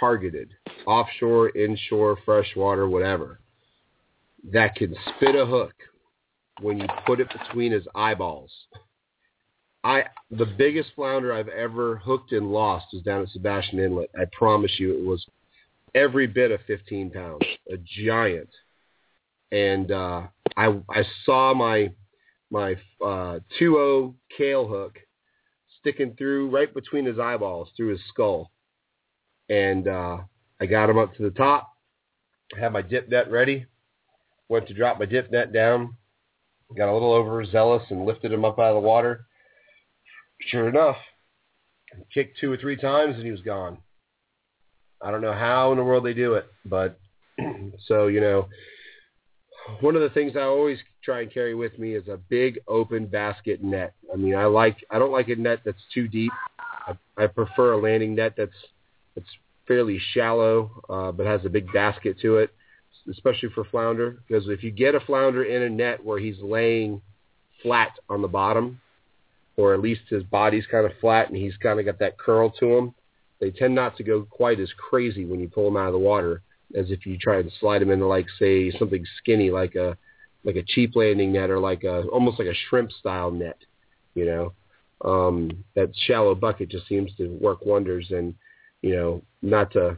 targeted, 0.00 0.50
offshore, 0.86 1.56
inshore, 1.56 2.18
freshwater, 2.24 2.88
whatever, 2.88 3.40
that 4.52 4.74
can 4.74 4.94
spit 5.16 5.36
a 5.36 5.46
hook 5.46 5.72
when 6.60 6.78
you 6.78 6.86
put 7.06 7.20
it 7.20 7.28
between 7.30 7.72
his 7.72 7.86
eyeballs. 7.94 8.50
I 9.86 10.02
the 10.32 10.46
biggest 10.46 10.90
flounder 10.96 11.32
I've 11.32 11.46
ever 11.46 11.98
hooked 11.98 12.32
and 12.32 12.50
lost 12.50 12.86
was 12.92 13.02
down 13.02 13.22
at 13.22 13.28
Sebastian 13.28 13.78
Inlet. 13.78 14.10
I 14.20 14.24
promise 14.36 14.72
you, 14.78 14.98
it 14.98 15.04
was 15.04 15.24
every 15.94 16.26
bit 16.26 16.50
of 16.50 16.58
15 16.66 17.10
pounds, 17.10 17.44
a 17.72 17.76
giant. 18.04 18.48
And 19.52 19.92
uh, 19.92 20.22
I 20.56 20.76
I 20.90 21.04
saw 21.24 21.54
my 21.54 21.92
my 22.50 22.72
uh, 23.00 23.38
2-0 23.60 24.14
Kahle 24.36 24.66
hook 24.66 24.98
sticking 25.78 26.16
through 26.18 26.50
right 26.50 26.74
between 26.74 27.04
his 27.04 27.20
eyeballs, 27.20 27.68
through 27.76 27.90
his 27.90 28.00
skull. 28.08 28.50
And 29.50 29.86
uh, 29.86 30.18
I 30.60 30.66
got 30.66 30.90
him 30.90 30.98
up 30.98 31.14
to 31.14 31.22
the 31.22 31.30
top. 31.30 31.72
I 32.56 32.58
had 32.58 32.72
my 32.72 32.82
dip 32.82 33.08
net 33.08 33.30
ready. 33.30 33.66
Went 34.48 34.66
to 34.66 34.74
drop 34.74 34.98
my 34.98 35.06
dip 35.06 35.30
net 35.30 35.52
down. 35.52 35.94
Got 36.76 36.90
a 36.90 36.92
little 36.92 37.12
overzealous 37.12 37.84
and 37.90 38.04
lifted 38.04 38.32
him 38.32 38.44
up 38.44 38.58
out 38.58 38.74
of 38.74 38.82
the 38.82 38.88
water. 38.88 39.26
Sure 40.40 40.68
enough, 40.68 40.96
kicked 42.12 42.38
two 42.38 42.52
or 42.52 42.56
three 42.56 42.76
times 42.76 43.16
and 43.16 43.24
he 43.24 43.30
was 43.30 43.40
gone. 43.40 43.78
I 45.02 45.10
don't 45.10 45.22
know 45.22 45.32
how 45.32 45.72
in 45.72 45.78
the 45.78 45.84
world 45.84 46.04
they 46.04 46.14
do 46.14 46.34
it, 46.34 46.46
but 46.64 46.98
so 47.86 48.06
you 48.06 48.20
know, 48.20 48.48
one 49.80 49.96
of 49.96 50.02
the 50.02 50.10
things 50.10 50.32
I 50.36 50.42
always 50.42 50.78
try 51.02 51.22
and 51.22 51.32
carry 51.32 51.54
with 51.54 51.78
me 51.78 51.94
is 51.94 52.08
a 52.08 52.16
big 52.16 52.58
open 52.68 53.06
basket 53.06 53.62
net. 53.62 53.94
I 54.12 54.16
mean, 54.16 54.34
I 54.34 54.46
like 54.46 54.76
I 54.90 54.98
don't 54.98 55.12
like 55.12 55.28
a 55.28 55.36
net 55.36 55.60
that's 55.64 55.82
too 55.92 56.08
deep. 56.08 56.32
I, 56.58 56.96
I 57.16 57.26
prefer 57.26 57.72
a 57.72 57.78
landing 57.78 58.14
net 58.14 58.34
that's 58.36 58.56
that's 59.14 59.28
fairly 59.66 60.00
shallow, 60.12 60.70
uh, 60.88 61.12
but 61.12 61.26
has 61.26 61.44
a 61.44 61.50
big 61.50 61.72
basket 61.72 62.18
to 62.20 62.38
it, 62.38 62.50
especially 63.10 63.48
for 63.54 63.64
flounder. 63.64 64.18
Because 64.26 64.48
if 64.48 64.62
you 64.62 64.70
get 64.70 64.94
a 64.94 65.00
flounder 65.00 65.44
in 65.44 65.62
a 65.62 65.70
net 65.70 66.04
where 66.04 66.18
he's 66.18 66.40
laying 66.40 67.02
flat 67.62 67.92
on 68.08 68.22
the 68.22 68.28
bottom, 68.28 68.80
or 69.56 69.74
at 69.74 69.80
least 69.80 70.02
his 70.08 70.22
body's 70.24 70.66
kind 70.66 70.86
of 70.86 70.92
flat 71.00 71.28
and 71.28 71.36
he's 71.36 71.56
kind 71.56 71.78
of 71.78 71.86
got 71.86 71.98
that 71.98 72.18
curl 72.18 72.50
to 72.50 72.76
him, 72.76 72.94
they 73.40 73.50
tend 73.50 73.74
not 73.74 73.96
to 73.96 74.02
go 74.02 74.22
quite 74.22 74.60
as 74.60 74.70
crazy 74.72 75.24
when 75.24 75.40
you 75.40 75.48
pull 75.48 75.64
them 75.64 75.76
out 75.76 75.88
of 75.88 75.92
the 75.92 75.98
water 75.98 76.42
as 76.74 76.90
if 76.90 77.06
you 77.06 77.16
try 77.18 77.38
and 77.38 77.52
slide 77.60 77.80
them 77.80 77.90
into 77.90 78.06
like 78.06 78.26
say 78.38 78.70
something 78.78 79.04
skinny 79.18 79.50
like 79.50 79.74
a 79.74 79.96
like 80.44 80.56
a 80.56 80.62
cheap 80.62 80.94
landing 80.94 81.32
net 81.32 81.50
or 81.50 81.58
like 81.58 81.84
a 81.84 82.02
almost 82.08 82.38
like 82.38 82.48
a 82.48 82.54
shrimp 82.68 82.90
style 82.92 83.30
net, 83.30 83.58
you 84.14 84.24
know. 84.24 84.52
Um, 85.04 85.64
that 85.74 85.90
shallow 86.06 86.34
bucket 86.34 86.70
just 86.70 86.88
seems 86.88 87.10
to 87.18 87.28
work 87.28 87.66
wonders 87.66 88.06
and 88.10 88.34
you 88.82 88.94
know, 88.94 89.22
not 89.42 89.72
to 89.72 89.96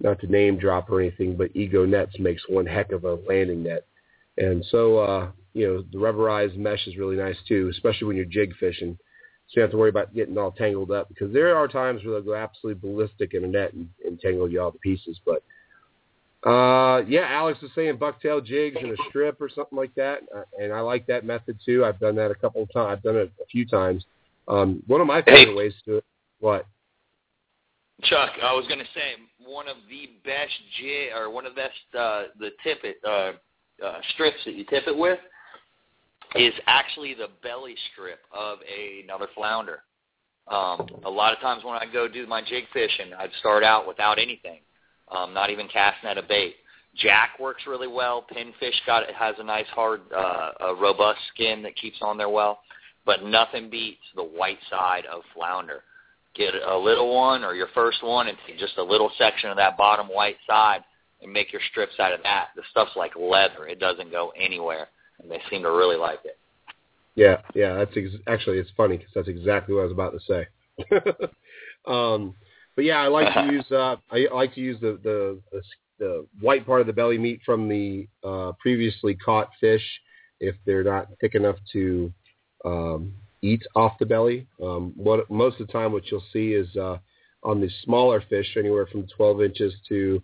not 0.00 0.20
to 0.20 0.26
name 0.26 0.58
drop 0.58 0.90
or 0.90 1.00
anything, 1.00 1.36
but 1.36 1.50
Ego 1.54 1.84
Nets 1.84 2.18
makes 2.18 2.42
one 2.48 2.66
heck 2.66 2.92
of 2.92 3.04
a 3.04 3.14
landing 3.14 3.64
net. 3.64 3.86
And 4.36 4.64
so 4.70 4.98
uh, 4.98 5.30
you 5.58 5.66
know, 5.66 5.84
the 5.92 5.98
rubberized 5.98 6.56
mesh 6.56 6.86
is 6.86 6.96
really 6.96 7.16
nice 7.16 7.36
too, 7.48 7.68
especially 7.72 8.06
when 8.06 8.16
you're 8.16 8.24
jig 8.24 8.54
fishing. 8.58 8.96
So 9.48 9.52
you 9.52 9.62
don't 9.62 9.64
have 9.64 9.70
to 9.72 9.76
worry 9.78 9.88
about 9.88 10.14
getting 10.14 10.38
all 10.38 10.52
tangled 10.52 10.92
up 10.92 11.08
because 11.08 11.32
there 11.32 11.56
are 11.56 11.66
times 11.66 12.04
where 12.04 12.14
they'll 12.14 12.22
go 12.22 12.34
absolutely 12.34 12.88
ballistic 12.88 13.34
in 13.34 13.44
a 13.44 13.48
net 13.48 13.72
and, 13.72 13.88
and 14.04 14.20
tangle 14.20 14.48
you 14.48 14.60
all 14.60 14.70
to 14.70 14.78
pieces. 14.78 15.18
But 15.24 15.42
uh, 16.48 17.02
yeah, 17.08 17.26
Alex 17.28 17.60
was 17.60 17.72
saying 17.74 17.96
bucktail 17.96 18.44
jigs 18.44 18.76
and 18.80 18.92
a 18.92 18.96
strip 19.08 19.40
or 19.40 19.48
something 19.48 19.76
like 19.76 19.94
that, 19.96 20.20
uh, 20.34 20.42
and 20.60 20.72
I 20.72 20.80
like 20.80 21.06
that 21.08 21.24
method 21.24 21.58
too. 21.64 21.84
I've 21.84 21.98
done 21.98 22.14
that 22.16 22.30
a 22.30 22.36
couple 22.36 22.62
of 22.62 22.72
times. 22.72 22.92
I've 22.92 23.02
done 23.02 23.16
it 23.16 23.32
a 23.42 23.46
few 23.46 23.66
times. 23.66 24.04
Um, 24.46 24.82
one 24.86 25.00
of 25.00 25.08
my 25.08 25.22
favorite 25.22 25.46
Hey. 25.48 25.54
ways 25.54 25.74
to 25.84 25.90
do 25.90 25.96
it. 25.96 26.04
What? 26.38 26.66
Chuck, 28.04 28.30
I 28.40 28.52
was 28.52 28.64
going 28.68 28.78
to 28.78 28.86
say 28.94 29.16
one 29.44 29.66
of 29.66 29.76
the 29.90 30.10
best 30.24 30.54
jig 30.80 31.10
or 31.16 31.30
one 31.30 31.46
of 31.46 31.56
the 31.56 31.60
best 31.60 31.96
uh, 31.98 32.22
the 32.38 32.50
tip 32.62 32.78
it 32.84 32.98
uh, 33.04 33.32
uh, 33.84 33.98
strips 34.14 34.38
that 34.44 34.54
you 34.54 34.64
tip 34.64 34.84
it 34.86 34.96
with 34.96 35.18
is 36.34 36.54
actually 36.66 37.14
the 37.14 37.28
belly 37.42 37.74
strip 37.92 38.20
of 38.32 38.58
a, 38.68 39.02
another 39.02 39.26
flounder. 39.34 39.80
Um, 40.46 40.86
a 41.04 41.10
lot 41.10 41.32
of 41.32 41.40
times 41.40 41.64
when 41.64 41.74
I 41.74 41.84
go 41.92 42.08
do 42.08 42.26
my 42.26 42.42
jig 42.42 42.64
fishing, 42.72 43.12
I'd 43.18 43.30
start 43.40 43.62
out 43.62 43.86
without 43.86 44.18
anything, 44.18 44.60
um, 45.10 45.34
not 45.34 45.50
even 45.50 45.68
casting 45.68 46.08
at 46.08 46.18
a 46.18 46.22
bait. 46.22 46.56
Jack 46.96 47.38
works 47.38 47.62
really 47.66 47.86
well. 47.86 48.24
Pinfish 48.34 48.74
got 48.86 49.02
it 49.02 49.14
has 49.14 49.34
a 49.38 49.44
nice 49.44 49.66
hard, 49.68 50.00
uh, 50.14 50.50
a 50.60 50.74
robust 50.74 51.20
skin 51.34 51.62
that 51.62 51.76
keeps 51.76 51.98
on 52.00 52.16
there 52.16 52.30
well, 52.30 52.60
but 53.04 53.24
nothing 53.24 53.68
beats 53.70 54.00
the 54.16 54.24
white 54.24 54.58
side 54.70 55.04
of 55.06 55.22
flounder 55.34 55.82
get 56.38 56.54
a 56.54 56.78
little 56.78 57.14
one 57.14 57.44
or 57.44 57.54
your 57.54 57.68
first 57.74 58.02
one 58.02 58.28
and 58.28 58.38
just 58.58 58.78
a 58.78 58.82
little 58.82 59.10
section 59.18 59.50
of 59.50 59.56
that 59.56 59.76
bottom 59.76 60.06
white 60.06 60.36
side 60.46 60.84
and 61.20 61.32
make 61.32 61.52
your 61.52 61.60
strips 61.70 61.98
out 61.98 62.12
of 62.12 62.22
that. 62.22 62.48
The 62.54 62.62
stuff's 62.70 62.94
like 62.96 63.12
leather; 63.16 63.66
it 63.66 63.80
doesn't 63.80 64.12
go 64.12 64.32
anywhere, 64.40 64.88
and 65.20 65.30
they 65.30 65.40
seem 65.50 65.62
to 65.62 65.70
really 65.70 65.96
like 65.96 66.20
it. 66.24 66.38
Yeah, 67.14 67.38
yeah. 67.54 67.74
That's 67.74 67.96
ex- 67.96 68.22
actually 68.26 68.58
it's 68.58 68.70
funny 68.76 68.96
because 68.96 69.12
that's 69.14 69.28
exactly 69.28 69.74
what 69.74 69.82
I 69.82 69.84
was 69.84 69.92
about 69.92 70.12
to 70.12 70.20
say. 70.20 70.46
um, 71.86 72.34
but 72.76 72.84
yeah, 72.84 72.98
I 72.98 73.08
like 73.08 73.34
to 73.34 73.52
use 73.52 73.64
uh, 73.72 73.96
I 74.10 74.26
like 74.32 74.54
to 74.54 74.60
use 74.60 74.80
the, 74.80 74.98
the 75.02 75.40
the 75.50 75.62
the 75.98 76.26
white 76.40 76.64
part 76.64 76.80
of 76.80 76.86
the 76.86 76.92
belly 76.92 77.18
meat 77.18 77.40
from 77.44 77.68
the 77.68 78.06
uh, 78.22 78.52
previously 78.60 79.14
caught 79.16 79.48
fish 79.60 79.82
if 80.40 80.54
they're 80.64 80.84
not 80.84 81.08
thick 81.20 81.34
enough 81.34 81.56
to 81.72 82.12
um, 82.64 83.12
eat 83.42 83.62
off 83.74 83.98
the 83.98 84.06
belly. 84.06 84.46
Um, 84.62 84.92
what 84.96 85.28
most 85.30 85.60
of 85.60 85.66
the 85.66 85.72
time 85.72 85.92
what 85.92 86.08
you'll 86.10 86.22
see 86.32 86.52
is 86.52 86.68
uh, 86.76 86.98
on 87.42 87.60
the 87.60 87.70
smaller 87.82 88.22
fish, 88.28 88.56
anywhere 88.56 88.86
from 88.86 89.08
12 89.16 89.42
inches 89.42 89.74
to 89.88 90.22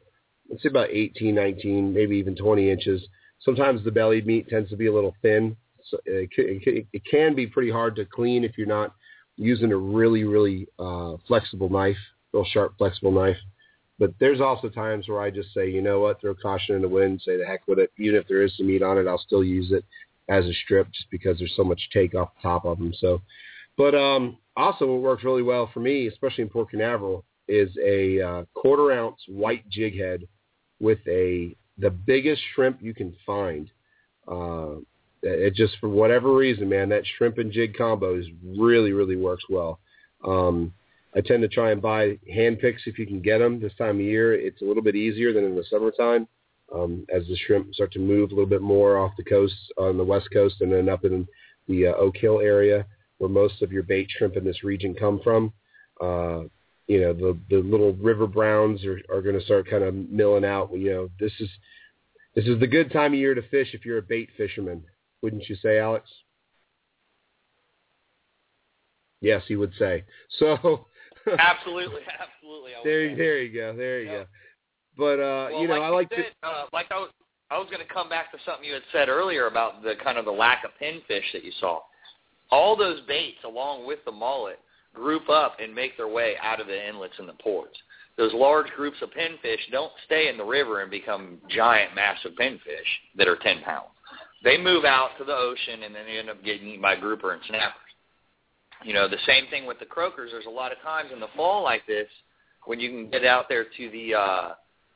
let's 0.48 0.62
say 0.62 0.68
about 0.68 0.90
18, 0.90 1.34
19, 1.34 1.92
maybe 1.92 2.16
even 2.16 2.36
20 2.36 2.70
inches. 2.70 3.02
Sometimes 3.44 3.84
the 3.84 3.90
belly 3.90 4.22
meat 4.22 4.48
tends 4.48 4.70
to 4.70 4.76
be 4.76 4.86
a 4.86 4.92
little 4.92 5.14
thin. 5.22 5.56
So 5.90 5.98
it, 6.06 7.04
can 7.10 7.34
be 7.34 7.46
pretty 7.46 7.70
hard 7.70 7.94
to 7.96 8.06
clean 8.06 8.42
if 8.42 8.56
you're 8.56 8.66
not 8.66 8.94
using 9.36 9.72
a 9.72 9.76
really, 9.76 10.24
really 10.24 10.66
uh, 10.78 11.16
flexible 11.28 11.68
knife, 11.68 11.96
real 12.32 12.46
sharp, 12.46 12.78
flexible 12.78 13.12
knife. 13.12 13.36
But 13.98 14.14
there's 14.18 14.40
also 14.40 14.68
times 14.68 15.08
where 15.08 15.20
I 15.20 15.30
just 15.30 15.52
say, 15.52 15.70
you 15.70 15.82
know 15.82 16.00
what, 16.00 16.20
throw 16.20 16.34
caution 16.34 16.74
in 16.74 16.82
the 16.82 16.88
wind, 16.88 17.20
say 17.24 17.36
the 17.36 17.46
heck 17.46 17.66
with 17.68 17.78
it. 17.78 17.92
Even 17.98 18.16
if 18.16 18.26
there 18.26 18.42
is 18.42 18.56
some 18.56 18.66
meat 18.66 18.82
on 18.82 18.98
it, 18.98 19.06
I'll 19.06 19.18
still 19.18 19.44
use 19.44 19.70
it 19.70 19.84
as 20.28 20.46
a 20.46 20.52
strip 20.64 20.90
just 20.92 21.10
because 21.10 21.38
there's 21.38 21.54
so 21.54 21.64
much 21.64 21.80
take 21.92 22.14
off 22.14 22.30
the 22.34 22.48
top 22.48 22.64
of 22.64 22.78
them. 22.78 22.92
So, 22.98 23.20
but 23.76 23.94
um, 23.94 24.38
also 24.56 24.86
what 24.86 25.02
works 25.02 25.24
really 25.24 25.42
well 25.42 25.70
for 25.72 25.80
me, 25.80 26.06
especially 26.06 26.42
in 26.42 26.48
Port 26.48 26.70
Canaveral, 26.70 27.24
is 27.46 27.70
a 27.84 28.20
uh, 28.20 28.44
quarter 28.54 28.92
ounce 28.92 29.20
white 29.28 29.68
jig 29.68 29.98
head 29.98 30.26
with 30.80 30.98
a 31.06 31.54
the 31.78 31.90
biggest 31.90 32.42
shrimp 32.54 32.82
you 32.82 32.94
can 32.94 33.14
find. 33.26 33.70
Uh, 34.26 34.76
it 35.22 35.54
just 35.54 35.78
for 35.80 35.88
whatever 35.88 36.34
reason, 36.34 36.68
man, 36.68 36.90
that 36.90 37.04
shrimp 37.16 37.38
and 37.38 37.50
jig 37.52 37.76
combo 37.76 38.18
is 38.18 38.26
really 38.44 38.92
really 38.92 39.16
works 39.16 39.44
well. 39.48 39.78
Um, 40.24 40.72
I 41.16 41.20
tend 41.20 41.42
to 41.42 41.48
try 41.48 41.70
and 41.70 41.80
buy 41.80 42.18
hand 42.32 42.58
picks 42.58 42.82
if 42.86 42.98
you 42.98 43.06
can 43.06 43.20
get 43.20 43.38
them 43.38 43.60
this 43.60 43.74
time 43.78 43.96
of 43.96 44.00
year. 44.00 44.34
It's 44.34 44.62
a 44.62 44.64
little 44.64 44.82
bit 44.82 44.96
easier 44.96 45.32
than 45.32 45.44
in 45.44 45.54
the 45.54 45.64
summertime 45.70 46.26
um, 46.74 47.06
as 47.14 47.26
the 47.26 47.36
shrimp 47.36 47.72
start 47.74 47.92
to 47.92 47.98
move 47.98 48.30
a 48.30 48.34
little 48.34 48.48
bit 48.48 48.62
more 48.62 48.98
off 48.98 49.12
the 49.16 49.24
coast 49.24 49.54
on 49.78 49.96
the 49.96 50.04
west 50.04 50.28
coast 50.32 50.56
and 50.60 50.72
then 50.72 50.88
up 50.88 51.04
in 51.04 51.26
the 51.68 51.88
uh, 51.88 51.92
Oak 51.92 52.16
Hill 52.16 52.40
area 52.40 52.84
where 53.18 53.30
most 53.30 53.62
of 53.62 53.72
your 53.72 53.82
bait 53.82 54.08
shrimp 54.10 54.36
in 54.36 54.44
this 54.44 54.64
region 54.64 54.94
come 54.94 55.20
from. 55.22 55.52
Uh, 56.00 56.42
you 56.86 57.00
know, 57.00 57.12
the 57.12 57.38
the 57.50 57.56
little 57.56 57.94
river 57.94 58.26
browns 58.26 58.84
are, 58.84 59.00
are 59.12 59.22
going 59.22 59.38
to 59.38 59.44
start 59.44 59.68
kind 59.68 59.84
of 59.84 59.94
milling 59.94 60.44
out. 60.44 60.70
You 60.72 60.92
know, 60.92 61.10
this 61.18 61.32
is 61.40 61.48
this 62.34 62.46
is 62.46 62.60
the 62.60 62.66
good 62.66 62.92
time 62.92 63.12
of 63.12 63.18
year 63.18 63.34
to 63.34 63.42
fish 63.48 63.68
if 63.72 63.84
you're 63.84 63.98
a 63.98 64.02
bait 64.02 64.28
fisherman, 64.36 64.82
wouldn't 65.22 65.48
you 65.48 65.56
say, 65.56 65.78
Alex? 65.78 66.10
Yes, 69.20 69.42
he 69.48 69.56
would 69.56 69.72
say. 69.78 70.04
So 70.38 70.86
absolutely, 71.38 72.02
absolutely. 72.20 72.72
There, 72.84 73.10
say. 73.10 73.14
there 73.16 73.42
you 73.42 73.54
go, 73.54 73.76
there 73.76 74.02
you 74.02 74.08
go. 74.08 74.26
But 74.96 75.20
uh, 75.20 75.48
Well, 75.50 75.62
you 75.62 75.68
know, 75.68 75.74
like 75.74 75.82
I 75.82 75.88
like 75.88 76.08
said, 76.10 76.26
to. 76.42 76.48
uh, 76.48 76.66
like 76.72 76.86
I 76.90 76.98
was, 76.98 77.10
I 77.50 77.58
was 77.58 77.68
going 77.70 77.86
to 77.86 77.92
come 77.92 78.08
back 78.08 78.30
to 78.32 78.38
something 78.44 78.64
you 78.64 78.74
had 78.74 78.82
said 78.92 79.08
earlier 79.08 79.46
about 79.46 79.82
the 79.82 79.94
kind 80.02 80.18
of 80.18 80.24
the 80.24 80.30
lack 80.30 80.64
of 80.64 80.70
pinfish 80.80 81.32
that 81.32 81.44
you 81.44 81.52
saw. 81.60 81.80
All 82.50 82.76
those 82.76 83.00
baits, 83.08 83.38
along 83.44 83.86
with 83.86 84.00
the 84.04 84.12
mullet, 84.12 84.58
group 84.94 85.28
up 85.28 85.56
and 85.60 85.74
make 85.74 85.96
their 85.96 86.08
way 86.08 86.34
out 86.42 86.60
of 86.60 86.66
the 86.66 86.88
inlets 86.88 87.14
and 87.18 87.28
the 87.28 87.34
ports. 87.34 87.76
Those 88.16 88.32
large 88.32 88.68
groups 88.76 88.96
of 89.02 89.10
pinfish 89.10 89.58
don't 89.72 89.92
stay 90.06 90.28
in 90.28 90.38
the 90.38 90.44
river 90.44 90.82
and 90.82 90.90
become 90.90 91.38
giant, 91.48 91.94
massive 91.94 92.32
pinfish 92.32 92.60
that 93.16 93.26
are 93.26 93.36
10 93.36 93.62
pounds. 93.62 93.88
They 94.44 94.56
move 94.56 94.84
out 94.84 95.10
to 95.18 95.24
the 95.24 95.34
ocean 95.34 95.82
and 95.82 95.94
then 95.94 96.04
they 96.06 96.18
end 96.18 96.30
up 96.30 96.44
getting 96.44 96.68
eaten 96.68 96.82
by 96.82 96.96
grouper 96.96 97.32
and 97.32 97.42
snappers. 97.48 97.80
You 98.84 98.92
know, 98.92 99.08
the 99.08 99.18
same 99.26 99.46
thing 99.48 99.66
with 99.66 99.78
the 99.78 99.86
croakers. 99.86 100.30
There's 100.30 100.46
a 100.46 100.50
lot 100.50 100.70
of 100.70 100.78
times 100.80 101.10
in 101.12 101.18
the 101.18 101.28
fall 101.34 101.64
like 101.64 101.86
this 101.86 102.06
when 102.66 102.78
you 102.78 102.90
can 102.90 103.10
get 103.10 103.24
out 103.24 103.48
there 103.48 103.64
to 103.64 103.90
the 103.90 104.14
uh, 104.14 104.48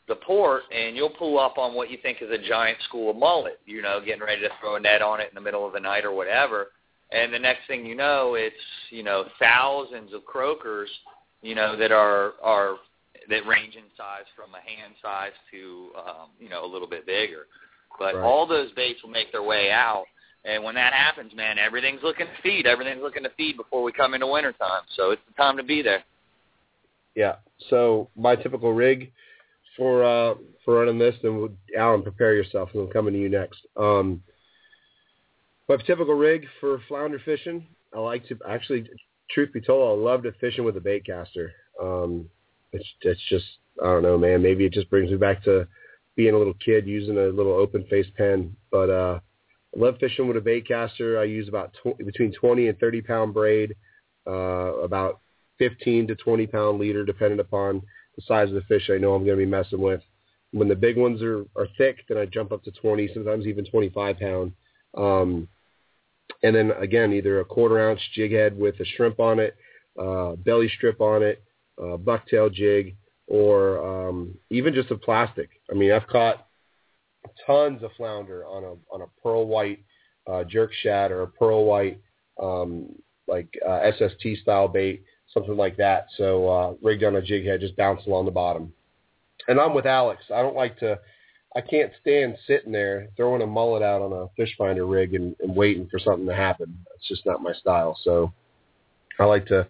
the 0.09 0.17
port 0.17 0.63
and 0.75 0.97
you'll 0.97 1.11
pull 1.11 1.39
up 1.39 1.59
on 1.59 1.75
what 1.75 1.91
you 1.91 1.99
think 2.03 2.19
is 2.21 2.31
a 2.31 2.49
giant 2.49 2.79
school 2.83 3.11
of 3.11 3.17
mullet. 3.17 3.61
You 3.67 3.83
know, 3.83 4.01
getting 4.05 4.23
ready 4.23 4.43
to 4.43 4.49
throw 4.61 4.77
a 4.77 4.81
net 4.81 5.03
on 5.03 5.21
it 5.21 5.29
in 5.31 5.35
the 5.35 5.41
middle 5.41 5.67
of 5.67 5.73
the 5.73 5.81
night 5.81 6.05
or 6.05 6.13
whatever. 6.13 6.69
And 7.11 7.33
the 7.33 7.39
next 7.39 7.67
thing 7.67 7.87
you 7.87 7.95
know, 7.95 8.35
it's 8.35 8.55
you 8.91 9.03
know 9.03 9.25
thousands 9.39 10.13
of 10.13 10.25
croakers, 10.25 10.91
you 11.43 11.55
know 11.55 11.77
that 11.77 11.93
are 11.93 12.35
are 12.43 12.77
that 13.29 13.47
range 13.47 13.75
in 13.77 13.85
size 13.97 14.25
from 14.37 14.51
a 14.55 14.61
hand 14.61 14.95
size 15.03 15.33
to 15.51 15.91
um, 15.99 16.29
you 16.39 16.49
know 16.49 16.65
a 16.65 16.71
little 16.71 16.89
bit 16.89 17.07
bigger. 17.07 17.47
But 17.99 18.15
Right. 18.15 18.25
all 18.25 18.47
those 18.47 18.71
baits 18.73 19.03
will 19.03 19.11
make 19.11 19.33
their 19.33 19.43
way 19.43 19.71
out. 19.71 20.05
And 20.45 20.63
when 20.63 20.75
that 20.77 20.93
happens, 20.93 21.35
man, 21.35 21.59
everything's 21.59 22.03
looking 22.03 22.27
to 22.27 22.43
feed. 22.43 22.67
Everything's 22.67 23.03
looking 23.03 23.25
to 23.25 23.31
feed 23.31 23.57
before 23.57 23.83
we 23.83 23.91
come 23.91 24.15
into 24.15 24.27
wintertime. 24.27 24.83
So 24.97 25.11
it's 25.11 25.23
the 25.27 25.35
time 25.35 25.57
to 25.57 25.63
be 25.65 25.83
there. 25.83 26.05
Yeah. 27.17 27.37
So 27.71 28.09
my 28.17 28.37
typical 28.37 28.73
rig 28.73 29.11
for 29.77 30.05
uh 30.05 30.35
for 30.65 30.75
running 30.75 30.99
this, 30.99 31.15
then 31.23 31.37
we'll, 31.37 31.51
Alan, 31.77 32.03
prepare 32.03 32.35
yourself, 32.35 32.71
and 32.75 32.83
I'm 32.83 32.91
coming 32.91 33.15
to 33.15 33.19
you 33.21 33.29
next. 33.29 33.61
Um, 33.77 34.23
my 35.69 35.77
typical 35.77 36.15
rig 36.15 36.47
for 36.61 36.81
flounder 36.89 37.21
fishing, 37.25 37.67
I 37.95 38.01
like 38.01 38.27
to 38.29 38.39
actually, 38.49 38.89
truth 39.31 39.53
be 39.53 39.61
told, 39.61 39.99
I 39.99 40.03
love 40.03 40.23
to 40.23 40.33
fishing 40.41 40.65
with 40.65 40.77
a 40.77 40.81
bait 40.81 41.05
caster. 41.05 41.53
Um, 41.81 42.29
it's 42.73 42.87
it's 43.03 43.21
just 43.29 43.45
I 43.83 43.87
don't 43.87 44.03
know, 44.03 44.19
man. 44.19 44.43
Maybe 44.43 44.65
it 44.65 44.73
just 44.73 44.91
brings 44.91 45.11
me 45.11 45.17
back 45.17 45.43
to 45.45 45.67
being 46.17 46.35
a 46.35 46.39
little 46.39 46.55
kid 46.55 46.87
using 46.87 47.17
a 47.17 47.27
little 47.27 47.53
open 47.53 47.85
face 47.85 48.07
Penn. 48.17 48.55
But 48.71 48.91
uh, 48.91 49.21
I 49.75 49.79
love 49.79 49.97
fishing 50.01 50.27
with 50.27 50.37
a 50.37 50.41
bait 50.41 50.67
caster. 50.67 51.19
I 51.19 51.25
use 51.25 51.49
about 51.49 51.75
tw- 51.75 51.99
between 51.99 52.33
20 52.33 52.69
and 52.69 52.79
30 52.79 53.03
pound 53.03 53.35
braid, 53.35 53.75
uh, 54.27 54.75
about 54.83 55.21
15 55.59 56.09
to 56.09 56.17
20 56.17 56.47
pound 56.47 56.79
leader, 56.79 57.05
depending 57.05 57.41
upon 57.41 57.83
the 58.17 58.23
size 58.27 58.49
of 58.49 58.55
the 58.55 58.63
fish 58.63 58.91
I 58.91 58.99
know 58.99 59.15
I'm 59.15 59.25
going 59.25 59.39
to 59.39 59.45
be 59.45 59.51
messing 59.51 59.81
with. 59.81 60.03
When 60.53 60.69
the 60.69 60.75
big 60.75 60.97
ones 60.97 61.23
are, 61.23 61.45
are 61.57 61.69
thick, 61.77 61.99
then 62.09 62.19
I 62.19 62.25
jump 62.25 62.53
up 62.53 62.65
to 62.65 62.71
20, 62.71 63.11
sometimes 63.13 63.47
even 63.47 63.67
25 63.67 64.19
pound. 64.19 64.53
Um, 64.97 65.49
and 66.43 66.55
then 66.55 66.73
again, 66.73 67.13
either 67.13 67.41
a 67.41 67.45
quarter 67.45 67.91
ounce 67.91 68.01
jig 68.15 68.33
head 68.33 68.59
with 68.59 68.79
a 68.81 68.85
shrimp 68.97 69.21
on 69.21 69.39
it, 69.39 69.57
uh, 69.99 70.37
belly 70.37 70.71
strip 70.77 71.01
on 71.01 71.23
it, 71.23 71.43
uh, 71.81 71.97
bucktail 71.97 72.53
jig, 72.53 72.97
or 73.27 74.09
um, 74.09 74.35
even 74.51 74.75
just 74.75 74.91
a 74.91 74.97
plastic. 74.97 75.51
I 75.71 75.75
mean, 75.75 75.93
I've 75.93 76.07
caught 76.07 76.47
tons 77.47 77.83
of 77.83 77.91
flounder 77.97 78.45
on 78.47 78.65
a 78.65 78.95
on 78.95 79.03
a 79.03 79.23
pearl 79.23 79.47
white 79.47 79.85
uh, 80.27 80.45
jerk 80.45 80.73
shad 80.83 81.11
or 81.11 81.23
a 81.23 81.27
pearl 81.27 81.65
white 81.65 82.01
um, 82.41 82.95
like 83.27 83.49
uh, 83.67 83.91
SST 83.93 84.41
style 84.43 84.69
bait, 84.69 85.03
something 85.33 85.57
like 85.57 85.77
that. 85.77 86.07
So 86.17 86.49
uh, 86.49 86.75
rigged 86.83 87.05
on 87.05 87.17
a 87.17 87.23
jig 87.23 87.45
head, 87.45 87.61
just 87.61 87.77
bounce 87.77 88.07
along 88.07 88.25
the 88.25 88.31
bottom. 88.31 88.73
And 89.47 89.61
I'm 89.61 89.75
with 89.75 89.87
Alex. 89.87 90.23
I 90.35 90.43
don't 90.43 90.57
like 90.57 90.79
to. 90.81 90.99
I 91.57 91.61
can't 91.61 91.93
stand 92.01 92.37
sitting 92.47 92.73
there 92.73 93.09
throwing 93.17 93.43
a 93.43 93.47
mullet 93.47 93.83
out 93.83 94.03
on 94.03 94.13
a 94.13 94.29
fish 94.37 94.55
finder 94.59 94.87
rig 94.87 95.15
and, 95.15 95.35
and 95.41 95.57
waiting 95.57 95.89
for 95.91 95.99
something 95.99 96.27
to 96.27 96.35
happen. 96.35 96.79
It's 96.95 97.09
just 97.09 97.25
not 97.25 97.43
my 97.43 97.53
style. 97.53 97.99
So 98.03 98.33
I 99.19 99.25
like 99.25 99.47
to 99.47 99.67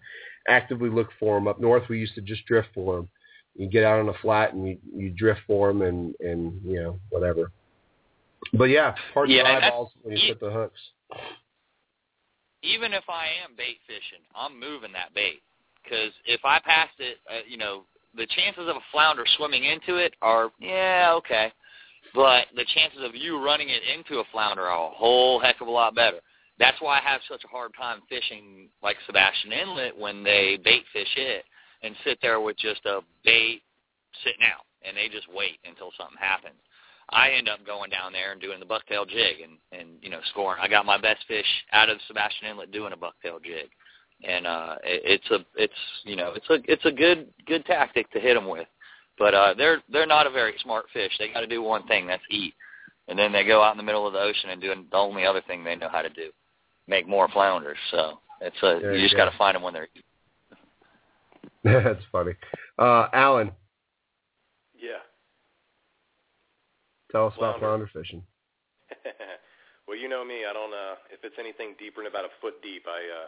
actively 0.47 0.89
look 0.89 1.09
for 1.19 1.37
them. 1.37 1.47
Up 1.47 1.59
north, 1.59 1.83
we 1.89 1.99
used 1.99 2.15
to 2.15 2.21
just 2.21 2.45
drift 2.45 2.69
for 2.73 2.97
them. 2.97 3.09
You 3.55 3.67
get 3.67 3.83
out 3.83 3.99
on 3.99 4.09
a 4.09 4.13
flat 4.21 4.53
and 4.53 4.67
you, 4.67 4.77
you 4.93 5.09
drift 5.09 5.41
for 5.47 5.69
them 5.69 5.81
and, 5.81 6.15
and, 6.19 6.61
you 6.63 6.81
know, 6.81 6.99
whatever. 7.09 7.51
But 8.53 8.65
yeah, 8.65 8.95
hard 9.13 9.29
Yeah, 9.29 9.43
eyeballs 9.43 9.91
when 10.01 10.17
you 10.17 10.27
set 10.27 10.39
the 10.39 10.49
hooks. 10.49 10.79
even 12.61 12.93
if 12.93 13.03
I 13.09 13.27
am 13.43 13.55
bait 13.57 13.77
fishing, 13.87 14.23
I'm 14.35 14.59
moving 14.59 14.91
that 14.93 15.13
bait 15.13 15.41
because 15.83 16.11
if 16.25 16.41
I 16.43 16.59
passed 16.59 16.99
it, 16.99 17.17
uh, 17.29 17.41
you 17.47 17.57
know, 17.57 17.83
the 18.15 18.27
chances 18.27 18.67
of 18.67 18.75
a 18.75 18.85
flounder 18.91 19.25
swimming 19.37 19.65
into 19.65 19.97
it 19.97 20.13
are 20.21 20.51
yeah 20.59 21.11
okay, 21.17 21.51
but 22.13 22.47
the 22.55 22.65
chances 22.73 23.01
of 23.03 23.15
you 23.15 23.43
running 23.43 23.69
it 23.69 23.81
into 23.95 24.19
a 24.19 24.23
flounder 24.31 24.63
are 24.63 24.87
a 24.87 24.95
whole 24.95 25.39
heck 25.39 25.61
of 25.61 25.67
a 25.67 25.71
lot 25.71 25.95
better. 25.95 26.19
That's 26.57 26.79
why 26.81 26.99
I 26.99 27.01
have 27.01 27.21
such 27.29 27.43
a 27.43 27.47
hard 27.47 27.71
time 27.77 28.01
fishing 28.09 28.67
like 28.83 28.97
Sebastian 29.05 29.53
Inlet 29.53 29.97
when 29.97 30.23
they 30.23 30.59
bait 30.63 30.83
fish 30.91 31.15
it 31.15 31.45
and 31.83 31.95
sit 32.03 32.19
there 32.21 32.41
with 32.41 32.57
just 32.57 32.85
a 32.85 32.99
bait 33.23 33.61
sitting 34.23 34.43
out 34.43 34.65
and 34.85 34.95
they 34.95 35.07
just 35.07 35.27
wait 35.33 35.59
until 35.65 35.91
something 35.97 36.17
happens. 36.19 36.59
I 37.11 37.31
end 37.31 37.49
up 37.49 37.65
going 37.65 37.89
down 37.89 38.13
there 38.13 38.31
and 38.31 38.41
doing 38.41 38.59
the 38.59 38.65
bucktail 38.65 39.07
jig 39.07 39.41
and 39.41 39.57
and 39.71 39.97
you 40.01 40.09
know 40.09 40.19
scoring. 40.29 40.59
I 40.61 40.67
got 40.67 40.85
my 40.85 40.97
best 40.99 41.25
fish 41.27 41.45
out 41.71 41.89
of 41.89 41.97
Sebastian 42.07 42.47
Inlet 42.49 42.71
doing 42.71 42.93
a 42.93 42.97
bucktail 42.97 43.41
jig, 43.43 43.69
and 44.27 44.45
uh, 44.45 44.75
it, 44.83 45.01
it's 45.05 45.31
a 45.31 45.39
it's 45.55 45.73
you 46.03 46.15
know 46.15 46.33
it's 46.35 46.49
a 46.49 46.59
it's 46.71 46.85
a 46.85 46.91
good 46.91 47.27
good 47.47 47.65
tactic 47.65 48.11
to 48.11 48.19
hit 48.19 48.35
them 48.35 48.47
with, 48.47 48.67
but 49.19 49.33
uh, 49.33 49.53
they're 49.55 49.81
they're 49.91 50.07
not 50.07 50.25
a 50.25 50.31
very 50.31 50.53
smart 50.63 50.85
fish. 50.93 51.11
They 51.19 51.27
got 51.27 51.41
to 51.41 51.47
do 51.47 51.61
one 51.61 51.85
thing 51.87 52.07
that's 52.07 52.23
eat, 52.31 52.53
and 53.07 53.19
then 53.19 53.31
they 53.31 53.45
go 53.45 53.61
out 53.61 53.71
in 53.73 53.77
the 53.77 53.83
middle 53.83 54.07
of 54.07 54.13
the 54.13 54.19
ocean 54.19 54.49
and 54.49 54.61
do 54.61 54.73
the 54.73 54.97
only 54.97 55.25
other 55.25 55.41
thing 55.45 55.63
they 55.63 55.75
know 55.75 55.89
how 55.91 56.01
to 56.01 56.09
do, 56.09 56.31
make 56.87 57.07
more 57.07 57.27
flounders. 57.27 57.77
So 57.91 58.19
it's 58.41 58.55
a 58.63 58.79
There 58.81 58.93
you 58.93 58.99
you 58.99 59.03
just 59.05 59.17
got 59.17 59.29
to 59.29 59.37
find 59.37 59.55
them 59.55 59.63
when 59.63 59.73
they're 59.73 59.89
That's 61.63 62.03
funny. 62.11 62.33
Uh, 62.79 63.09
Alan, 63.11 63.51
Yeah. 64.79 65.03
tell 67.11 67.27
us 67.27 67.33
about 67.35 67.59
Flounder. 67.59 67.67
flounder 67.67 67.89
fishing. 67.91 68.23
well, 69.87 69.97
you 69.97 70.07
know 70.07 70.23
me. 70.23 70.45
I 70.49 70.53
don't. 70.53 70.73
Uh, 70.73 70.95
if 71.11 71.19
it's 71.23 71.35
anything 71.37 71.75
deeper 71.77 72.01
than 72.01 72.07
about 72.07 72.23
a 72.23 72.33
foot 72.39 72.61
deep, 72.63 72.87
I 72.87 73.03
uh, 73.03 73.27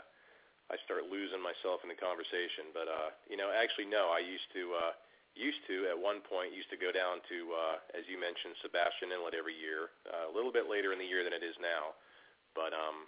I 0.71 0.79
start 0.85 1.11
losing 1.11 1.43
myself 1.43 1.83
in 1.83 1.89
the 1.91 1.99
conversation. 1.99 2.71
But 2.73 2.87
uh, 2.87 3.11
you 3.29 3.35
know, 3.35 3.51
actually, 3.51 3.91
no. 3.91 4.09
I 4.15 4.23
used 4.23 4.47
to 4.55 4.61
uh, 4.79 4.93
used 5.35 5.63
to 5.67 5.87
at 5.87 5.95
one 5.95 6.19
point 6.23 6.51
used 6.51 6.69
to 6.69 6.79
go 6.79 6.91
down 6.91 7.23
to 7.31 7.37
uh, 7.55 7.75
as 7.95 8.03
you 8.11 8.19
mentioned 8.19 8.55
Sebastian 8.59 9.15
Inlet 9.15 9.35
every 9.35 9.55
year. 9.55 9.91
Uh, 10.03 10.27
a 10.27 10.33
little 10.33 10.51
bit 10.51 10.67
later 10.67 10.91
in 10.91 10.99
the 10.99 11.07
year 11.07 11.23
than 11.23 11.31
it 11.31 11.43
is 11.43 11.55
now. 11.59 11.95
But 12.51 12.75
um, 12.75 13.07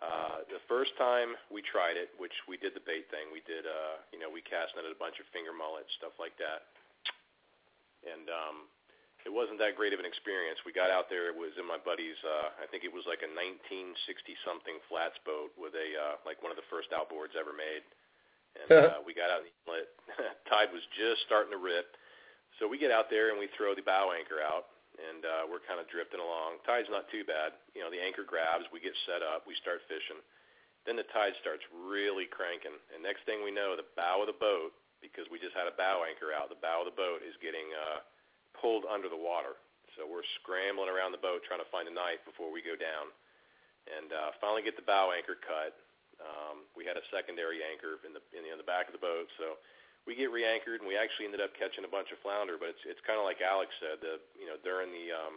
uh, 0.00 0.42
the 0.48 0.60
first 0.66 0.96
time 0.96 1.36
we 1.52 1.60
tried 1.60 2.00
it, 2.00 2.10
which 2.16 2.34
we 2.48 2.56
did 2.56 2.72
the 2.72 2.82
bait 2.82 3.06
thing, 3.12 3.28
we 3.30 3.44
did. 3.44 3.68
Uh, 3.68 4.00
you 4.10 4.18
know, 4.18 4.32
we 4.32 4.40
cast 4.40 4.74
netted 4.74 4.90
a 4.90 5.00
bunch 5.00 5.20
of 5.20 5.26
finger 5.30 5.52
mullets, 5.52 5.92
stuff 6.00 6.16
like 6.16 6.34
that. 6.40 6.66
And 8.04 8.28
um, 8.28 8.56
it 9.24 9.32
wasn't 9.32 9.56
that 9.64 9.76
great 9.80 9.96
of 9.96 10.00
an 10.00 10.08
experience. 10.08 10.60
We 10.68 10.76
got 10.76 10.92
out 10.92 11.08
there. 11.08 11.32
It 11.32 11.36
was 11.36 11.56
in 11.56 11.64
my 11.64 11.80
buddy's. 11.80 12.18
Uh, 12.20 12.52
I 12.60 12.66
think 12.68 12.84
it 12.84 12.92
was 12.92 13.08
like 13.08 13.24
a 13.24 13.30
1960 13.30 13.96
something 14.44 14.76
flats 14.90 15.16
boat 15.24 15.54
with 15.56 15.72
a 15.72 15.88
uh, 15.96 16.14
like 16.28 16.44
one 16.44 16.52
of 16.52 16.60
the 16.60 16.68
first 16.68 16.92
outboards 16.92 17.32
ever 17.32 17.56
made. 17.56 17.84
And 18.54 18.68
uh, 18.70 19.02
we 19.02 19.12
got 19.12 19.28
out 19.28 19.42
in 19.42 19.50
the 19.50 19.56
inlet. 19.66 19.88
Tide 20.50 20.70
was 20.70 20.84
just 20.94 21.26
starting 21.26 21.50
to 21.50 21.60
rip. 21.60 21.98
So 22.62 22.70
we 22.70 22.78
get 22.78 22.94
out 22.94 23.10
there 23.10 23.34
and 23.34 23.38
we 23.38 23.50
throw 23.58 23.74
the 23.74 23.82
bow 23.82 24.14
anchor 24.14 24.38
out, 24.38 24.70
and 24.94 25.26
uh, 25.26 25.42
we're 25.50 25.64
kind 25.66 25.82
of 25.82 25.90
drifting 25.90 26.22
along. 26.22 26.62
Tide's 26.62 26.86
not 26.86 27.10
too 27.10 27.26
bad. 27.26 27.58
You 27.74 27.82
know, 27.82 27.90
the 27.90 27.98
anchor 27.98 28.22
grabs. 28.22 28.70
We 28.70 28.78
get 28.78 28.94
set 29.10 29.26
up. 29.26 29.42
We 29.42 29.58
start 29.58 29.82
fishing. 29.90 30.22
Then 30.86 31.00
the 31.00 31.08
tide 31.16 31.32
starts 31.40 31.64
really 31.72 32.28
cranking, 32.28 32.76
and 32.92 33.00
next 33.00 33.24
thing 33.24 33.40
we 33.40 33.48
know, 33.48 33.72
the 33.72 33.88
bow 33.96 34.20
of 34.20 34.28
the 34.28 34.36
boat, 34.36 34.76
because 35.00 35.24
we 35.32 35.40
just 35.40 35.56
had 35.56 35.64
a 35.64 35.72
bow 35.72 36.04
anchor 36.04 36.28
out, 36.28 36.52
the 36.52 36.60
bow 36.60 36.84
of 36.84 36.88
the 36.92 36.96
boat 36.96 37.24
is 37.24 37.32
getting 37.40 37.72
uh, 37.72 38.04
pulled 38.52 38.84
under 38.84 39.08
the 39.08 39.16
water. 39.16 39.56
So 39.96 40.04
we're 40.04 40.28
scrambling 40.44 40.92
around 40.92 41.16
the 41.16 41.24
boat 41.24 41.40
trying 41.48 41.64
to 41.64 41.70
find 41.72 41.88
a 41.88 41.94
knife 41.94 42.20
before 42.28 42.52
we 42.52 42.60
go 42.60 42.76
down, 42.76 43.08
and 43.88 44.12
uh, 44.12 44.36
finally 44.44 44.60
get 44.60 44.76
the 44.76 44.84
bow 44.84 45.08
anchor 45.16 45.40
cut. 45.40 45.72
Um, 46.22 46.66
we 46.74 46.86
had 46.86 46.98
a 46.98 47.04
secondary 47.10 47.62
anchor 47.62 47.98
in 48.06 48.14
the 48.14 48.22
in 48.34 48.46
the, 48.46 48.50
in 48.54 48.58
the 48.60 48.66
back 48.66 48.86
of 48.90 48.94
the 48.94 49.02
boat, 49.02 49.26
so 49.38 49.58
we 50.04 50.12
get 50.12 50.28
re-anchored, 50.28 50.84
and 50.84 50.88
we 50.88 51.00
actually 51.00 51.24
ended 51.24 51.40
up 51.40 51.56
catching 51.56 51.82
a 51.86 51.90
bunch 51.90 52.12
of 52.12 52.20
flounder. 52.20 52.60
But 52.60 52.76
it's 52.76 52.84
it's 52.86 53.02
kind 53.08 53.16
of 53.16 53.24
like 53.24 53.40
Alex 53.40 53.72
said, 53.82 53.98
the 54.04 54.20
you 54.38 54.46
know 54.46 54.60
during 54.62 54.92
the 54.92 55.06
um, 55.10 55.36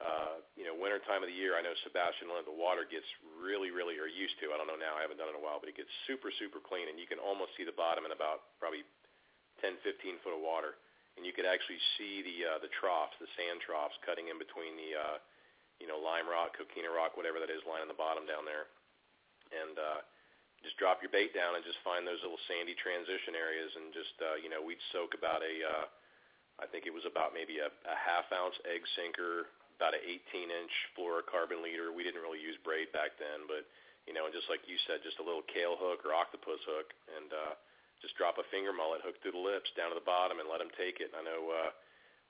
uh, 0.00 0.36
you 0.58 0.64
know 0.64 0.74
winter 0.74 0.98
time 1.04 1.22
of 1.22 1.28
the 1.28 1.36
year, 1.36 1.54
I 1.54 1.62
know 1.62 1.74
Sebastian 1.86 2.32
Inlet, 2.32 2.48
the 2.48 2.54
water 2.54 2.86
gets 2.88 3.06
really 3.38 3.70
really 3.70 4.00
or 4.00 4.10
used 4.10 4.38
to. 4.42 4.50
I 4.50 4.58
don't 4.58 4.70
know 4.70 4.78
now, 4.78 4.98
I 4.98 5.04
haven't 5.04 5.20
done 5.20 5.30
it 5.30 5.36
in 5.36 5.40
a 5.40 5.44
while, 5.44 5.62
but 5.62 5.68
it 5.70 5.76
gets 5.78 5.90
super 6.08 6.34
super 6.38 6.58
clean, 6.58 6.90
and 6.90 6.98
you 6.98 7.06
can 7.06 7.22
almost 7.22 7.54
see 7.54 7.62
the 7.62 7.76
bottom 7.76 8.08
in 8.08 8.12
about 8.14 8.56
probably 8.58 8.82
10 9.62 9.78
15 9.82 10.22
foot 10.22 10.34
of 10.34 10.42
water 10.42 10.78
and 11.18 11.26
you 11.26 11.34
could 11.34 11.50
actually 11.50 11.82
see 11.98 12.22
the 12.22 12.46
uh, 12.46 12.58
the 12.62 12.70
troughs, 12.78 13.18
the 13.18 13.26
sand 13.34 13.58
troughs, 13.58 13.98
cutting 14.06 14.30
in 14.30 14.38
between 14.38 14.78
the 14.78 14.94
uh, 14.94 15.18
you 15.82 15.90
know 15.90 15.98
lime 15.98 16.30
rock, 16.30 16.54
coquina 16.54 16.86
rock, 16.86 17.18
whatever 17.18 17.42
that 17.42 17.50
is, 17.50 17.58
lining 17.66 17.90
the 17.90 17.98
bottom 17.98 18.22
down 18.22 18.46
there, 18.46 18.70
and 19.50 19.74
uh, 19.76 20.00
just 20.62 20.76
drop 20.76 20.98
your 21.00 21.12
bait 21.12 21.32
down 21.32 21.54
and 21.54 21.62
just 21.62 21.78
find 21.86 22.02
those 22.02 22.20
little 22.20 22.40
sandy 22.50 22.74
transition 22.74 23.38
areas, 23.38 23.70
and 23.78 23.92
just 23.94 24.14
uh, 24.20 24.36
you 24.40 24.50
know 24.50 24.60
we'd 24.60 24.80
soak 24.90 25.14
about 25.14 25.40
a 25.44 25.54
uh, 25.62 25.86
I 26.58 26.66
think 26.66 26.90
it 26.90 26.94
was 26.94 27.06
about 27.06 27.30
maybe 27.30 27.62
a, 27.62 27.70
a 27.70 27.96
half 27.96 28.26
ounce 28.34 28.58
egg 28.66 28.82
sinker, 28.98 29.46
about 29.78 29.94
an 29.94 30.02
18 30.02 30.50
inch 30.50 30.74
fluorocarbon 30.98 31.62
leader. 31.62 31.94
We 31.94 32.02
didn't 32.02 32.22
really 32.22 32.42
use 32.42 32.58
braid 32.66 32.90
back 32.90 33.14
then, 33.14 33.46
but 33.46 33.62
you 34.10 34.16
know, 34.16 34.26
and 34.26 34.34
just 34.34 34.50
like 34.50 34.64
you 34.66 34.80
said, 34.88 35.04
just 35.06 35.22
a 35.22 35.26
little 35.26 35.44
Kahle 35.46 35.78
hook 35.78 36.02
or 36.02 36.16
octopus 36.16 36.58
hook, 36.66 36.90
and 37.14 37.30
uh, 37.30 37.54
just 38.02 38.18
drop 38.18 38.42
a 38.42 38.46
finger 38.50 38.74
mullet 38.74 39.04
hook 39.06 39.20
through 39.22 39.38
the 39.38 39.42
lips 39.42 39.70
down 39.78 39.94
to 39.94 39.96
the 39.98 40.02
bottom 40.02 40.42
and 40.42 40.50
let 40.50 40.64
him 40.64 40.72
take 40.74 40.98
it. 40.98 41.14
And 41.14 41.22
I 41.22 41.24
know 41.28 41.42
uh, 41.52 41.70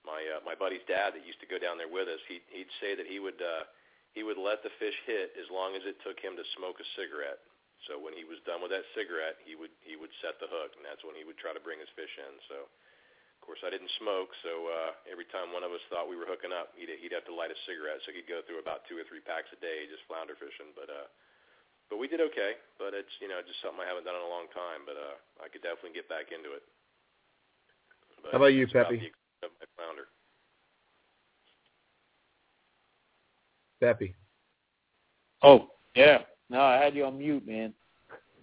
my 0.05 0.21
uh, 0.21 0.41
my 0.45 0.53
buddy's 0.53 0.85
dad 0.85 1.17
that 1.17 1.25
used 1.25 1.41
to 1.41 1.49
go 1.49 1.57
down 1.57 1.81
there 1.81 1.89
with 1.89 2.11
us. 2.11 2.21
He 2.29 2.45
he'd 2.53 2.73
say 2.85 2.93
that 2.93 3.09
he 3.09 3.17
would 3.17 3.41
uh, 3.41 3.65
he 4.17 4.25
would 4.25 4.41
let 4.41 4.65
the 4.65 4.73
fish 4.81 4.97
hit 5.05 5.37
as 5.37 5.49
long 5.53 5.77
as 5.77 5.85
it 5.85 6.01
took 6.03 6.19
him 6.19 6.35
to 6.37 6.45
smoke 6.57 6.81
a 6.81 6.87
cigarette. 6.97 7.41
So 7.87 7.95
when 7.95 8.17
he 8.17 8.27
was 8.27 8.43
done 8.43 8.59
with 8.59 8.75
that 8.75 8.83
cigarette, 8.99 9.39
he 9.47 9.55
would 9.55 9.71
he 9.87 9.95
would 9.95 10.11
set 10.19 10.41
the 10.43 10.51
hook, 10.51 10.75
and 10.75 10.83
that's 10.83 11.05
when 11.07 11.15
he 11.15 11.23
would 11.23 11.39
try 11.39 11.55
to 11.55 11.63
bring 11.63 11.79
his 11.79 11.91
fish 11.95 12.11
in. 12.19 12.35
So 12.51 12.67
of 12.67 13.41
course 13.47 13.63
I 13.63 13.71
didn't 13.71 13.93
smoke, 14.03 14.35
so 14.43 14.67
uh, 14.67 14.91
every 15.07 15.25
time 15.31 15.55
one 15.55 15.63
of 15.63 15.71
us 15.71 15.81
thought 15.87 16.11
we 16.11 16.19
were 16.19 16.27
hooking 16.27 16.51
up, 16.51 16.75
he'd 16.75 16.91
he'd 16.91 17.15
have 17.15 17.29
to 17.31 17.35
light 17.37 17.55
a 17.55 17.59
cigarette. 17.71 18.03
So 18.03 18.11
he'd 18.11 18.27
go 18.27 18.43
through 18.43 18.59
about 18.59 18.83
two 18.91 18.99
or 18.99 19.07
three 19.07 19.23
packs 19.23 19.49
a 19.55 19.59
day 19.63 19.87
just 19.87 20.03
flounder 20.11 20.35
fishing. 20.35 20.75
But 20.75 20.91
uh, 20.91 21.07
but 21.87 22.03
we 22.03 22.11
did 22.11 22.19
okay. 22.35 22.59
But 22.83 22.99
it's 22.99 23.15
you 23.23 23.31
know 23.31 23.39
just 23.47 23.63
something 23.63 23.79
I 23.79 23.87
haven't 23.87 24.11
done 24.11 24.19
in 24.19 24.27
a 24.27 24.33
long 24.33 24.51
time. 24.51 24.83
But 24.83 24.99
uh, 24.99 25.17
I 25.39 25.47
could 25.47 25.63
definitely 25.63 25.95
get 25.95 26.11
back 26.11 26.35
into 26.35 26.51
it. 26.59 26.67
But 28.27 28.35
How 28.35 28.43
about 28.43 28.59
you, 28.59 28.67
it's 28.67 28.75
about 28.75 28.91
Peppy? 28.91 29.15
the 29.15 29.47
of 29.47 29.55
my 29.63 29.67
flounder. 29.79 30.11
Peppy. 33.81 34.15
Oh, 35.43 35.69
yeah. 35.95 36.19
No, 36.51 36.61
I 36.61 36.77
had 36.83 36.95
you 36.95 37.05
on 37.05 37.19
mute, 37.19 37.47
man. 37.47 37.73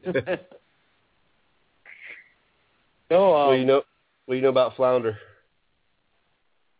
so, 3.10 3.36
um, 3.36 3.48
what 3.48 3.54
do 3.54 3.60
you 3.60 3.66
know? 3.66 3.82
What 4.26 4.34
do 4.34 4.36
you 4.36 4.42
know 4.42 4.50
about 4.50 4.76
flounder? 4.76 5.18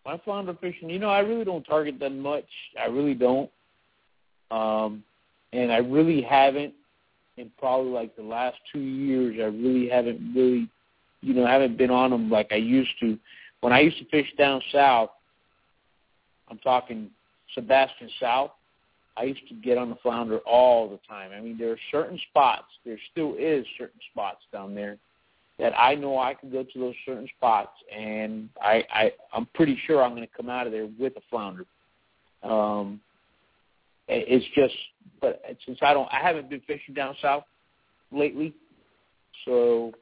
my 0.06 0.20
flounder 0.24 0.56
fishing, 0.62 0.90
you 0.90 1.00
know, 1.00 1.10
I 1.10 1.20
really 1.20 1.44
don't 1.44 1.64
target 1.64 2.00
them 2.00 2.20
much. 2.20 2.46
I 2.80 2.86
really 2.86 3.16
don't. 3.16 3.50
Um, 4.52 5.04
and 5.52 5.72
I 5.72 5.78
really 5.78 6.22
haven't 6.22 6.74
in 7.38 7.52
probably 7.58 7.92
like 7.92 8.16
the 8.16 8.22
last 8.22 8.58
two 8.72 8.80
years. 8.80 9.38
I 9.40 9.46
really 9.46 9.90
haven't 9.90 10.34
really, 10.36 10.70
you 11.22 11.34
know, 11.34 11.46
haven't 11.46 11.78
been 11.78 11.90
on 11.90 12.12
them 12.12 12.30
like 12.30 12.50
I 12.52 12.58
used 12.58 12.92
to. 13.00 13.18
When 13.62 13.74
I 13.74 13.80
used 13.80 13.98
to 13.98 14.06
fish 14.06 14.28
down 14.38 14.62
south, 14.72 15.10
I'm 16.50 16.60
talking 16.60 17.10
Sebastian 17.56 18.10
South. 18.20 18.52
I 19.18 19.24
used 19.24 19.48
to 19.48 19.56
get 19.56 19.78
on 19.78 19.90
the 19.90 19.96
flounder 20.04 20.40
all 20.40 20.90
the 20.90 21.00
time. 21.08 21.32
I 21.32 21.40
mean, 21.40 21.58
there 21.58 21.72
are 21.72 21.80
certain 21.92 22.20
spots. 22.30 22.66
There 22.86 23.00
still 23.12 23.36
is 23.40 23.66
certain 23.78 24.00
spots 24.12 24.42
down 24.52 24.76
there 24.76 24.98
that 25.58 25.74
I 25.80 25.96
know 25.96 26.20
I 26.20 26.34
can 26.34 26.52
go 26.52 26.64
to 26.64 26.80
those 26.80 26.96
certain 27.06 27.28
spots, 27.38 27.72
and 27.96 28.50
I, 28.62 28.84
I 28.94 29.12
I'm 29.34 29.48
pretty 29.54 29.80
sure 29.88 30.04
I'm 30.04 30.14
going 30.14 30.28
to 30.28 30.34
come 30.36 30.50
out 30.50 30.68
of 30.68 30.74
there 30.74 30.90
with 31.00 31.16
a 31.16 31.22
flounder. 31.30 31.66
Um, 32.44 33.00
it's 34.08 34.46
just, 34.54 34.76
but 35.22 35.42
since 35.66 35.80
I 35.82 35.94
don't, 35.94 36.08
I 36.12 36.20
haven't 36.20 36.50
been 36.50 36.62
fishing 36.68 36.94
down 36.94 37.16
south 37.22 37.44
lately, 38.12 38.54
so 39.46 39.94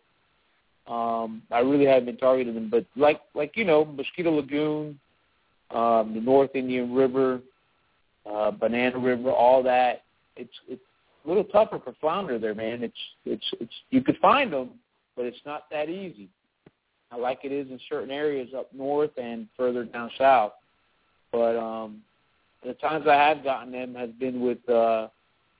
um, 0.87 1.43
I 1.51 1.59
really 1.59 1.85
haven't 1.85 2.05
been 2.05 2.17
targeting 2.17 2.55
them. 2.55 2.69
But 2.69 2.85
like 2.95 3.21
like 3.35 3.55
you 3.55 3.63
know, 3.63 3.85
Mosquito 3.85 4.31
Lagoon, 4.31 4.99
um, 5.73 6.13
the 6.13 6.21
North 6.21 6.51
Indian 6.55 6.93
River, 6.93 7.41
uh, 8.29 8.51
Banana 8.51 8.97
River, 8.97 9.31
all 9.31 9.63
that. 9.63 10.03
It's 10.35 10.53
it's 10.67 10.81
a 11.25 11.27
little 11.27 11.43
tougher 11.43 11.79
for 11.83 11.93
flounder 11.99 12.39
there, 12.39 12.55
man. 12.55 12.83
It's 12.83 12.97
it's 13.25 13.45
it's 13.59 13.73
you 13.89 14.01
could 14.01 14.17
find 14.17 14.51
them, 14.51 14.71
but 15.15 15.25
it's 15.25 15.41
not 15.45 15.69
that 15.71 15.89
easy. 15.89 16.29
Like 17.17 17.39
it 17.43 17.51
is 17.51 17.69
in 17.69 17.79
certain 17.89 18.09
areas 18.09 18.49
up 18.57 18.73
north 18.73 19.11
and 19.17 19.47
further 19.55 19.83
down 19.83 20.09
south. 20.17 20.53
But 21.31 21.55
um, 21.57 22.01
the 22.65 22.73
times 22.73 23.05
I 23.07 23.15
have 23.15 23.43
gotten 23.43 23.71
them 23.71 23.93
has 23.95 24.09
been 24.19 24.41
with 24.41 24.67
uh, 24.69 25.09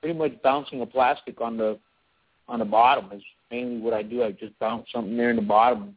pretty 0.00 0.18
much 0.18 0.40
bouncing 0.42 0.80
a 0.80 0.86
plastic 0.86 1.40
on 1.40 1.56
the 1.56 1.78
on 2.48 2.58
the 2.58 2.64
bottom. 2.64 3.10
Is 3.12 3.22
mainly 3.50 3.80
what 3.80 3.94
I 3.94 4.02
do. 4.02 4.22
I 4.22 4.32
just 4.32 4.58
bounce 4.58 4.86
something 4.92 5.16
there 5.16 5.30
in 5.30 5.36
the 5.36 5.42
bottom. 5.42 5.96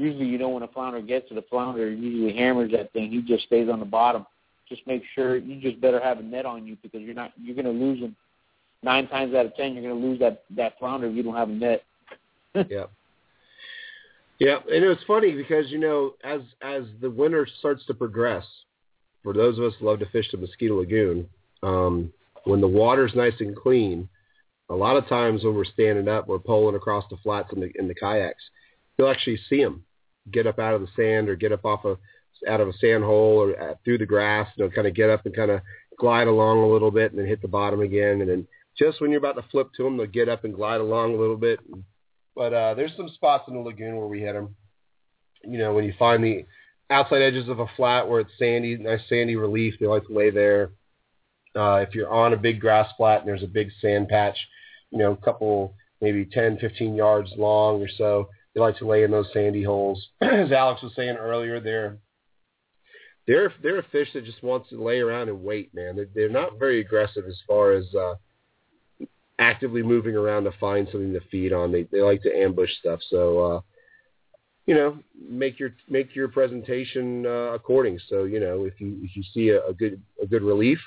Usually, 0.00 0.24
you 0.24 0.38
know, 0.38 0.48
when 0.48 0.62
a 0.62 0.68
flounder 0.68 1.02
gets 1.02 1.28
to 1.28 1.34
the 1.34 1.42
flounder, 1.42 1.90
usually 1.90 2.34
hammers 2.34 2.72
that 2.72 2.90
thing. 2.94 3.10
He 3.10 3.20
just 3.20 3.44
stays 3.44 3.68
on 3.68 3.80
the 3.80 3.84
bottom. 3.84 4.24
just 4.66 4.80
make 4.86 5.02
sure 5.14 5.36
you 5.36 5.60
just 5.60 5.78
better 5.78 6.00
have 6.00 6.18
a 6.18 6.22
net 6.22 6.46
on 6.46 6.66
you 6.66 6.78
because 6.82 7.02
you're 7.02 7.14
not 7.14 7.32
you're 7.38 7.54
going 7.54 7.66
to 7.66 7.70
lose 7.70 8.00
them 8.00 8.16
nine 8.82 9.08
times 9.08 9.34
out 9.34 9.44
of 9.44 9.54
ten. 9.56 9.74
You're 9.74 9.82
going 9.82 10.00
to 10.00 10.08
lose 10.08 10.18
that 10.20 10.44
that 10.56 10.78
flounder 10.78 11.06
if 11.06 11.14
you 11.14 11.22
don't 11.22 11.36
have 11.36 11.50
a 11.50 11.52
net. 11.52 11.84
yeah. 12.70 12.86
Yeah, 14.38 14.56
and 14.72 14.82
it 14.82 14.88
was 14.88 14.96
funny 15.06 15.32
because 15.32 15.70
you 15.70 15.78
know 15.78 16.14
as 16.24 16.40
as 16.62 16.84
the 17.02 17.10
winter 17.10 17.46
starts 17.58 17.84
to 17.84 17.92
progress, 17.92 18.46
for 19.22 19.34
those 19.34 19.58
of 19.58 19.64
us 19.64 19.74
who 19.78 19.86
love 19.86 19.98
to 19.98 20.06
fish 20.06 20.30
the 20.32 20.38
Mosquito 20.38 20.76
Lagoon, 20.76 21.28
um, 21.62 22.10
when 22.44 22.62
the 22.62 22.68
water's 22.68 23.14
nice 23.14 23.38
and 23.40 23.54
clean, 23.54 24.08
a 24.70 24.74
lot 24.74 24.96
of 24.96 25.06
times 25.08 25.44
when 25.44 25.54
we're 25.54 25.66
standing 25.66 26.08
up, 26.08 26.26
we're 26.26 26.38
pulling 26.38 26.74
across 26.74 27.04
the 27.10 27.18
flats 27.18 27.52
in 27.52 27.60
the 27.60 27.70
in 27.78 27.86
the 27.86 27.94
kayaks. 27.94 28.42
You'll 28.96 29.10
actually 29.10 29.38
see 29.50 29.62
them 29.62 29.84
get 30.32 30.46
up 30.46 30.58
out 30.58 30.74
of 30.74 30.80
the 30.80 30.88
sand 30.96 31.28
or 31.28 31.36
get 31.36 31.52
up 31.52 31.64
off 31.64 31.84
a 31.84 31.96
out 32.48 32.60
of 32.60 32.68
a 32.68 32.72
sand 32.74 33.04
hole 33.04 33.42
or 33.42 33.56
at, 33.56 33.84
through 33.84 33.98
the 33.98 34.06
grass. 34.06 34.48
You 34.56 34.64
know, 34.64 34.70
kind 34.70 34.86
of 34.86 34.94
get 34.94 35.10
up 35.10 35.26
and 35.26 35.34
kind 35.34 35.50
of 35.50 35.60
glide 35.98 36.28
along 36.28 36.58
a 36.58 36.68
little 36.68 36.90
bit 36.90 37.12
and 37.12 37.20
then 37.20 37.26
hit 37.26 37.42
the 37.42 37.48
bottom 37.48 37.80
again. 37.80 38.20
And 38.20 38.30
then 38.30 38.46
just 38.78 39.00
when 39.00 39.10
you're 39.10 39.18
about 39.18 39.36
to 39.36 39.48
flip 39.50 39.68
to 39.76 39.84
them, 39.84 39.96
they'll 39.96 40.06
get 40.06 40.28
up 40.28 40.44
and 40.44 40.54
glide 40.54 40.80
along 40.80 41.14
a 41.14 41.18
little 41.18 41.36
bit. 41.36 41.60
But 42.34 42.54
uh, 42.54 42.74
there's 42.74 42.96
some 42.96 43.08
spots 43.08 43.44
in 43.48 43.54
the 43.54 43.60
lagoon 43.60 43.96
where 43.96 44.06
we 44.06 44.20
hit 44.20 44.32
them. 44.32 44.54
You 45.44 45.58
know, 45.58 45.74
when 45.74 45.84
you 45.84 45.94
find 45.98 46.22
the 46.22 46.46
outside 46.90 47.22
edges 47.22 47.48
of 47.48 47.60
a 47.60 47.66
flat 47.76 48.08
where 48.08 48.20
it's 48.20 48.30
sandy, 48.38 48.76
nice 48.76 49.00
sandy 49.08 49.36
relief, 49.36 49.74
they 49.78 49.86
like 49.86 50.06
to 50.06 50.14
lay 50.14 50.30
there. 50.30 50.72
Uh, 51.54 51.84
if 51.86 51.94
you're 51.94 52.12
on 52.12 52.32
a 52.32 52.36
big 52.36 52.60
grass 52.60 52.90
flat 52.96 53.20
and 53.20 53.28
there's 53.28 53.42
a 53.42 53.48
big 53.48 53.70
sand 53.80 54.08
patch, 54.08 54.36
you 54.90 54.98
know, 54.98 55.12
a 55.12 55.16
couple, 55.16 55.74
maybe 56.00 56.24
10, 56.24 56.58
15 56.58 56.94
yards 56.94 57.30
long 57.36 57.82
or 57.82 57.88
so, 57.96 58.28
they 58.54 58.60
like 58.60 58.78
to 58.78 58.86
lay 58.86 59.04
in 59.04 59.10
those 59.10 59.28
sandy 59.32 59.62
holes. 59.62 60.08
As 60.20 60.52
Alex 60.52 60.82
was 60.82 60.92
saying 60.96 61.16
earlier, 61.16 61.60
they're 61.60 61.98
they're 63.26 63.52
they're 63.62 63.78
a 63.78 63.88
fish 63.92 64.08
that 64.14 64.24
just 64.24 64.42
wants 64.42 64.70
to 64.70 64.82
lay 64.82 64.98
around 64.98 65.28
and 65.28 65.42
wait, 65.42 65.74
man. 65.74 65.96
They're, 65.96 66.08
they're 66.14 66.28
not 66.28 66.58
very 66.58 66.80
aggressive 66.80 67.24
as 67.28 67.38
far 67.46 67.72
as 67.72 67.84
uh, 67.94 68.14
actively 69.38 69.82
moving 69.82 70.16
around 70.16 70.44
to 70.44 70.52
find 70.58 70.88
something 70.90 71.12
to 71.12 71.20
feed 71.30 71.52
on. 71.52 71.70
They 71.70 71.84
they 71.84 72.02
like 72.02 72.22
to 72.22 72.36
ambush 72.36 72.70
stuff. 72.80 73.00
So 73.08 73.38
uh, 73.38 73.60
you 74.66 74.74
know, 74.74 74.98
make 75.28 75.58
your 75.58 75.70
make 75.88 76.14
your 76.14 76.28
presentation 76.28 77.26
uh, 77.26 77.52
according. 77.54 77.98
So 78.08 78.24
you 78.24 78.40
know, 78.40 78.64
if 78.64 78.80
you 78.80 78.98
if 79.02 79.16
you 79.16 79.22
see 79.34 79.50
a, 79.50 79.64
a 79.66 79.72
good 79.72 80.00
a 80.22 80.26
good 80.26 80.42
relief, 80.42 80.78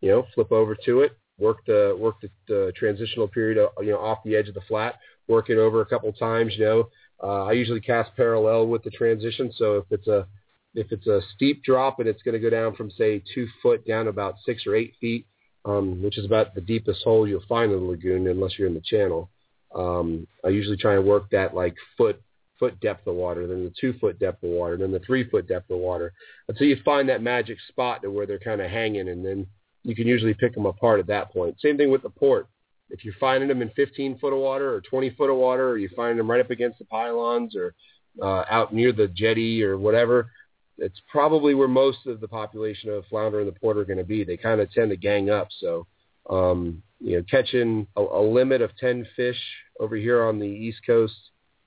you 0.00 0.10
know, 0.10 0.26
flip 0.34 0.52
over 0.52 0.76
to 0.86 1.00
it, 1.00 1.16
work 1.38 1.64
the 1.66 1.96
work 1.98 2.16
the, 2.20 2.30
the 2.48 2.72
transitional 2.76 3.28
period, 3.28 3.58
uh, 3.58 3.80
you 3.82 3.90
know, 3.90 3.98
off 3.98 4.18
the 4.24 4.36
edge 4.36 4.48
of 4.48 4.54
the 4.54 4.60
flat, 4.62 4.96
work 5.28 5.50
it 5.50 5.58
over 5.58 5.80
a 5.80 5.86
couple 5.86 6.12
times. 6.12 6.54
You 6.56 6.64
know, 6.64 6.88
uh, 7.22 7.44
I 7.44 7.52
usually 7.52 7.80
cast 7.80 8.14
parallel 8.16 8.66
with 8.66 8.82
the 8.84 8.90
transition. 8.90 9.52
So 9.56 9.76
if 9.78 9.84
it's 9.90 10.08
a 10.08 10.26
if 10.74 10.90
it's 10.90 11.06
a 11.06 11.20
steep 11.34 11.62
drop 11.62 12.00
and 12.00 12.08
it's 12.08 12.22
going 12.22 12.34
to 12.34 12.40
go 12.40 12.50
down 12.50 12.74
from 12.74 12.90
say 12.90 13.22
two 13.34 13.46
foot 13.62 13.86
down 13.86 14.08
about 14.08 14.34
six 14.44 14.66
or 14.66 14.74
eight 14.74 14.94
feet, 15.00 15.26
um, 15.64 16.02
which 16.02 16.18
is 16.18 16.26
about 16.26 16.54
the 16.54 16.60
deepest 16.60 17.02
hole 17.04 17.28
you'll 17.28 17.42
find 17.48 17.72
in 17.72 17.78
the 17.78 17.84
lagoon 17.84 18.26
unless 18.26 18.58
you're 18.58 18.68
in 18.68 18.74
the 18.74 18.80
channel. 18.80 19.30
Um, 19.74 20.26
I 20.44 20.48
usually 20.48 20.76
try 20.76 20.94
and 20.94 21.04
work 21.04 21.30
that 21.30 21.54
like 21.54 21.74
foot 21.96 22.20
foot 22.58 22.78
depth 22.80 23.06
of 23.06 23.14
water, 23.14 23.46
then 23.46 23.64
the 23.64 23.72
two 23.80 23.92
foot 23.98 24.18
depth 24.18 24.42
of 24.42 24.50
water, 24.50 24.76
then 24.76 24.92
the 24.92 25.00
three 25.00 25.28
foot 25.28 25.48
depth 25.48 25.70
of 25.70 25.78
water, 25.78 26.12
until 26.48 26.66
you 26.66 26.76
find 26.84 27.08
that 27.08 27.22
magic 27.22 27.58
spot 27.68 28.02
to 28.02 28.10
where 28.10 28.26
they're 28.26 28.38
kind 28.38 28.60
of 28.60 28.70
hanging, 28.70 29.08
and 29.08 29.24
then 29.24 29.46
you 29.82 29.94
can 29.94 30.06
usually 30.06 30.34
pick 30.34 30.54
them 30.54 30.66
apart 30.66 31.00
at 31.00 31.06
that 31.08 31.32
point. 31.32 31.60
Same 31.60 31.76
thing 31.76 31.90
with 31.90 32.02
the 32.02 32.10
port. 32.10 32.46
If 32.90 33.04
you're 33.04 33.14
finding 33.18 33.48
them 33.48 33.62
in 33.62 33.70
15 33.70 34.18
foot 34.18 34.32
of 34.32 34.38
water 34.38 34.72
or 34.74 34.80
20 34.80 35.10
foot 35.10 35.30
of 35.30 35.36
water, 35.36 35.70
or 35.70 35.78
you 35.78 35.88
find 35.96 36.18
them 36.18 36.30
right 36.30 36.40
up 36.40 36.50
against 36.50 36.78
the 36.78 36.84
pylons 36.84 37.56
or 37.56 37.74
uh, 38.22 38.44
out 38.50 38.74
near 38.74 38.92
the 38.92 39.08
jetty 39.08 39.62
or 39.62 39.78
whatever, 39.78 40.30
it's 40.78 41.00
probably 41.10 41.54
where 41.54 41.68
most 41.68 42.06
of 42.06 42.20
the 42.20 42.28
population 42.28 42.90
of 42.90 43.04
flounder 43.06 43.40
and 43.40 43.48
the 43.48 43.58
port 43.58 43.78
are 43.78 43.84
going 43.84 43.98
to 43.98 44.04
be. 44.04 44.24
They 44.24 44.36
kind 44.36 44.60
of 44.60 44.70
tend 44.72 44.90
to 44.90 44.96
gang 44.96 45.30
up. 45.30 45.48
So, 45.60 45.86
um, 46.28 46.82
you 47.00 47.16
know, 47.16 47.24
catching 47.30 47.86
a, 47.96 48.02
a 48.02 48.22
limit 48.22 48.60
of 48.60 48.76
10 48.78 49.06
fish 49.16 49.40
over 49.80 49.96
here 49.96 50.24
on 50.24 50.38
the 50.38 50.46
East 50.46 50.80
Coast 50.86 51.14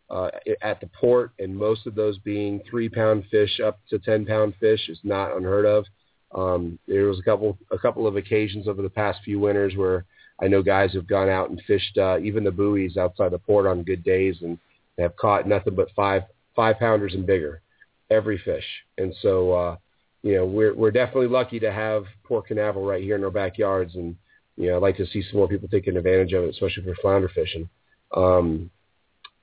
uh, 0.09 0.29
at 0.61 0.79
the 0.79 0.89
port, 0.99 1.31
and 1.39 1.55
most 1.55 1.85
of 1.85 1.95
those 1.95 2.17
being 2.19 2.61
three 2.69 2.89
pound 2.89 3.25
fish 3.29 3.59
up 3.59 3.79
to 3.89 3.99
10 3.99 4.25
pound 4.25 4.53
fish 4.59 4.87
is 4.89 4.99
not 5.03 5.35
unheard 5.35 5.65
of. 5.65 5.85
Um, 6.33 6.79
there 6.87 7.05
was 7.05 7.19
a 7.19 7.23
couple 7.23 7.57
a 7.71 7.77
couple 7.77 8.05
of 8.05 8.17
occasions 8.17 8.67
over 8.67 8.81
the 8.81 8.89
past 8.89 9.19
few 9.23 9.39
winters 9.39 9.75
where 9.75 10.05
I 10.41 10.47
know 10.47 10.61
guys 10.61 10.93
have 10.93 11.07
gone 11.07 11.29
out 11.29 11.49
and 11.49 11.61
fished 11.65 11.97
uh, 11.97 12.19
even 12.19 12.43
the 12.43 12.51
buoys 12.51 12.97
outside 12.97 13.31
the 13.31 13.39
port 13.39 13.65
on 13.65 13.83
good 13.83 14.03
days 14.03 14.37
and 14.41 14.57
have 14.97 15.15
caught 15.15 15.47
nothing 15.47 15.75
but 15.75 15.89
five 15.95 16.23
five 16.55 16.79
pounders 16.79 17.13
and 17.13 17.25
bigger 17.25 17.61
every 18.09 18.37
fish. 18.37 18.65
And 18.97 19.13
so, 19.21 19.51
uh, 19.53 19.77
you 20.23 20.35
know, 20.35 20.45
we're 20.45 20.73
we're 20.73 20.91
definitely 20.91 21.27
lucky 21.27 21.59
to 21.59 21.71
have 21.71 22.05
Port 22.23 22.47
Canaveral 22.47 22.85
right 22.85 23.03
here 23.03 23.15
in 23.15 23.23
our 23.23 23.31
backyards, 23.31 23.95
and 23.95 24.15
you 24.55 24.69
know, 24.69 24.77
I'd 24.77 24.81
like 24.81 24.97
to 24.97 25.07
see 25.07 25.23
some 25.23 25.37
more 25.37 25.47
people 25.47 25.67
taking 25.67 25.97
advantage 25.97 26.33
of 26.33 26.43
it, 26.43 26.49
especially 26.49 26.83
for 26.83 26.95
flounder 27.01 27.29
fishing. 27.29 27.69
Um, 28.15 28.69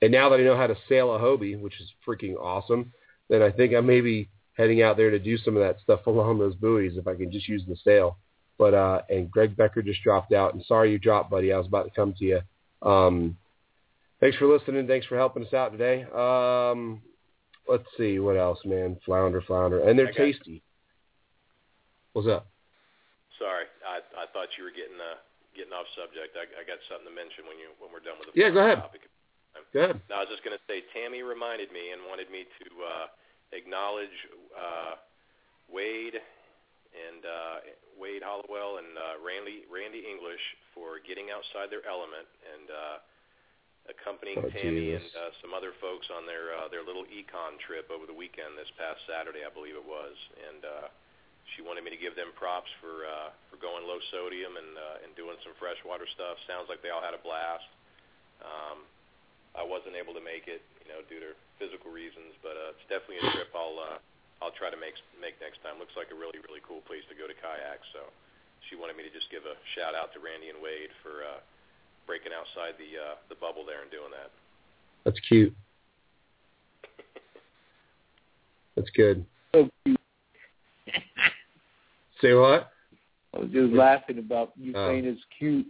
and 0.01 0.11
now 0.11 0.29
that 0.29 0.39
I 0.39 0.43
know 0.43 0.57
how 0.57 0.67
to 0.67 0.75
sail 0.89 1.15
a 1.15 1.19
Hobie, 1.19 1.59
which 1.59 1.79
is 1.79 1.89
freaking 2.05 2.35
awesome, 2.35 2.91
then 3.29 3.41
I 3.41 3.51
think 3.51 3.73
I 3.73 3.79
may 3.79 4.01
be 4.01 4.29
heading 4.53 4.81
out 4.81 4.97
there 4.97 5.09
to 5.09 5.19
do 5.19 5.37
some 5.37 5.55
of 5.55 5.63
that 5.63 5.79
stuff 5.81 6.05
along 6.07 6.39
those 6.39 6.55
buoys 6.55 6.97
if 6.97 7.07
I 7.07 7.15
can 7.15 7.31
just 7.31 7.47
use 7.47 7.63
the 7.67 7.77
sail. 7.83 8.17
But 8.57 8.73
uh, 8.73 9.01
and 9.09 9.29
Greg 9.29 9.57
Becker 9.57 9.81
just 9.81 10.01
dropped 10.01 10.31
out, 10.31 10.53
and 10.53 10.63
sorry 10.65 10.91
you 10.91 10.97
dropped, 10.99 11.29
buddy. 11.29 11.51
I 11.51 11.57
was 11.57 11.67
about 11.67 11.83
to 11.83 11.91
come 11.91 12.13
to 12.19 12.25
you. 12.25 12.39
Um, 12.81 13.37
thanks 14.19 14.37
for 14.37 14.47
listening. 14.47 14.87
Thanks 14.87 15.05
for 15.07 15.17
helping 15.17 15.45
us 15.45 15.53
out 15.53 15.71
today. 15.71 16.05
Um, 16.15 17.01
let's 17.67 17.83
see 17.97 18.19
what 18.19 18.37
else, 18.37 18.59
man. 18.63 18.97
Flounder, 19.05 19.41
flounder, 19.41 19.87
and 19.87 19.99
they're 19.99 20.13
tasty. 20.13 20.63
What's 22.13 22.29
up? 22.29 22.47
Sorry, 23.37 23.65
I 23.83 23.99
I 24.15 24.25
thought 24.31 24.47
you 24.57 24.63
were 24.63 24.71
getting 24.71 24.95
uh 25.03 25.19
getting 25.55 25.73
off 25.73 25.87
subject. 25.95 26.35
I, 26.39 26.47
I 26.55 26.63
got 26.63 26.79
something 26.87 27.07
to 27.07 27.15
mention 27.15 27.43
when 27.47 27.59
you 27.59 27.75
when 27.79 27.91
we're 27.91 28.03
done 28.03 28.15
with 28.19 28.31
the 28.31 28.39
yeah. 28.39 28.51
Go 28.51 28.63
ahead. 28.63 28.79
Topic. 28.79 29.03
Go 29.71 29.79
ahead. 29.83 29.99
No, 30.07 30.19
I 30.19 30.27
was 30.27 30.31
just 30.31 30.43
going 30.43 30.55
to 30.55 30.63
say 30.67 30.83
Tammy 30.91 31.23
reminded 31.23 31.71
me 31.71 31.95
and 31.95 32.03
wanted 32.07 32.27
me 32.31 32.43
to 32.43 32.67
uh, 32.83 33.07
acknowledge 33.55 34.15
uh, 34.51 34.99
Wade 35.71 36.19
and 36.19 37.23
uh, 37.23 37.55
Wade 37.95 38.23
Hollowell 38.23 38.77
and 38.83 38.91
uh, 38.95 39.15
Randy 39.23 39.63
Randy 39.71 40.03
English 40.05 40.41
for 40.75 40.99
getting 41.03 41.31
outside 41.31 41.71
their 41.71 41.83
element 41.87 42.27
and 42.43 42.67
uh, 42.69 42.97
accompanying 43.91 44.41
Oh, 44.43 44.49
Tammy 44.51 44.91
Jesus. 44.93 45.03
and 45.05 45.11
uh, 45.15 45.31
some 45.41 45.51
other 45.55 45.71
folks 45.79 46.09
on 46.11 46.25
their 46.27 46.53
uh, 46.57 46.67
their 46.69 46.83
little 46.83 47.05
econ 47.07 47.55
trip 47.63 47.87
over 47.93 48.03
the 48.09 48.15
weekend 48.15 48.57
this 48.57 48.69
past 48.75 48.99
Saturday, 49.05 49.45
I 49.45 49.51
believe 49.53 49.77
it 49.77 49.85
was, 49.85 50.15
and 50.49 50.61
uh, 50.65 50.87
she 51.53 51.61
wanted 51.61 51.85
me 51.85 51.93
to 51.93 51.99
give 52.01 52.17
them 52.17 52.33
props 52.35 52.69
for 52.81 53.05
uh, 53.05 53.29
for 53.53 53.55
going 53.61 53.85
low 53.85 54.01
sodium 54.09 54.57
and 54.57 54.71
uh, 54.75 55.03
and 55.05 55.13
doing 55.13 55.37
some 55.45 55.53
freshwater 55.61 56.09
stuff. 56.17 56.35
Sounds 56.49 56.65
like 56.67 56.81
they 56.81 56.89
all 56.89 57.03
had 57.05 57.13
a 57.13 57.21
blast. 57.21 57.69
Um, 58.43 58.83
I 59.55 59.63
wasn't 59.63 59.95
able 59.95 60.11
to 60.11 60.19
make 60.19 60.51
it, 60.51 60.59
you 60.83 60.91
know, 60.91 60.99
due 61.07 61.23
to 61.23 61.31
physical 61.55 61.87
reasons, 61.87 62.35
but 62.43 62.59
uh, 62.59 62.75
it's 62.75 62.83
definitely 62.91 63.23
a 63.23 63.31
trip 63.31 63.47
I'll 63.55 63.79
uh, 63.79 63.97
I'll 64.43 64.51
try 64.55 64.69
to 64.69 64.77
make 64.79 64.95
make 65.19 65.39
next 65.39 65.63
time. 65.63 65.79
Looks 65.79 65.95
like 65.95 66.11
a 66.11 66.17
really 66.17 66.39
really 66.43 66.59
cool 66.65 66.81
place 66.83 67.03
to 67.07 67.15
go 67.15 67.27
to 67.27 67.33
kayak. 67.35 67.79
So 67.95 68.11
she 68.69 68.75
wanted 68.75 68.97
me 68.99 69.03
to 69.07 69.13
just 69.13 69.29
give 69.31 69.45
a 69.47 69.55
shout 69.75 69.95
out 69.95 70.11
to 70.13 70.19
Randy 70.19 70.49
and 70.51 70.59
Wade 70.59 70.91
for 71.03 71.23
uh, 71.23 71.39
breaking 72.07 72.33
outside 72.35 72.75
the 72.77 72.91
uh, 72.99 73.15
the 73.31 73.35
bubble 73.39 73.63
there 73.65 73.81
and 73.81 73.91
doing 73.91 74.11
that. 74.11 74.31
That's 75.03 75.19
cute. 75.27 75.55
That's 78.75 78.89
good. 78.91 79.25
So 79.53 79.69
cute. 79.85 79.97
Say 82.21 82.33
what? 82.33 82.71
I 83.33 83.39
was 83.39 83.49
just 83.51 83.73
laughing 83.73 84.19
about 84.19 84.51
you 84.55 84.73
Oh. 84.75 84.87
saying 84.87 85.05
it's 85.05 85.21
cute. 85.37 85.67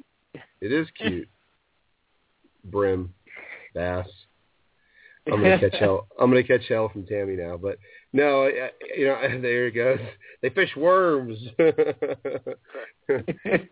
It 0.61 0.71
is 0.71 0.87
cute. 0.97 1.27
Brim, 2.65 3.13
bass. 3.73 4.07
I'm 5.27 5.41
gonna 5.41 5.59
catch 5.59 5.75
hell. 5.79 6.07
I'm 6.19 6.29
gonna 6.29 6.43
catch 6.43 6.67
hell 6.69 6.89
from 6.89 7.05
Tammy 7.05 7.35
now, 7.35 7.57
but 7.57 7.77
no, 8.15 8.45
I, 8.45 8.69
you 8.95 9.07
know, 9.07 9.19
there 9.41 9.67
it 9.67 9.73
goes. 9.73 9.99
They 10.41 10.49
fish 10.49 10.73
worms. 10.77 11.37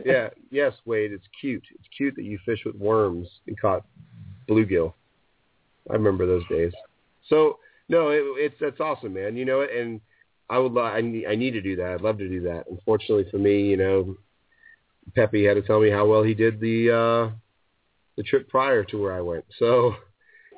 yeah, 0.06 0.30
yes, 0.52 0.74
Wade. 0.86 1.14
It's 1.14 1.24
cute. 1.40 1.64
It's 1.74 1.88
cute 1.96 2.16
that 2.18 2.26
you 2.26 2.38
fish 2.46 2.60
with 2.66 2.76
worms 2.76 3.30
and 3.48 3.58
caught 3.60 3.86
bluegill. 4.50 4.94
I 5.90 5.94
remember 5.94 6.28
those 6.28 6.44
days. 6.50 6.74
So 7.30 7.60
no, 7.88 8.10
it, 8.10 8.22
it's 8.36 8.56
that's 8.60 8.82
awesome, 8.82 9.14
man. 9.14 9.38
You 9.38 9.46
know, 9.46 9.62
and 9.62 10.02
I 10.50 10.58
would. 10.58 10.78
I 10.78 11.00
need, 11.00 11.26
I 11.26 11.36
need 11.36 11.52
to 11.52 11.62
do 11.62 11.78
that. 11.78 11.94
I'd 11.94 12.02
love 12.02 12.18
to 12.18 12.28
do 12.28 12.42
that. 12.42 12.66
Unfortunately 12.70 13.26
for 13.32 13.38
me, 13.38 13.62
you 13.62 13.78
know, 13.78 14.18
Pepe 15.16 15.46
had 15.46 15.54
to 15.54 15.62
tell 15.62 15.80
me 15.80 15.90
how 15.90 16.06
well 16.06 16.24
he 16.24 16.34
did 16.34 16.60
the 16.60 16.92
uh 16.92 17.32
the 18.18 18.24
trip 18.24 18.50
prior 18.50 18.84
to 18.84 19.02
where 19.02 19.14
I 19.14 19.22
went. 19.22 19.46
So, 19.58 19.96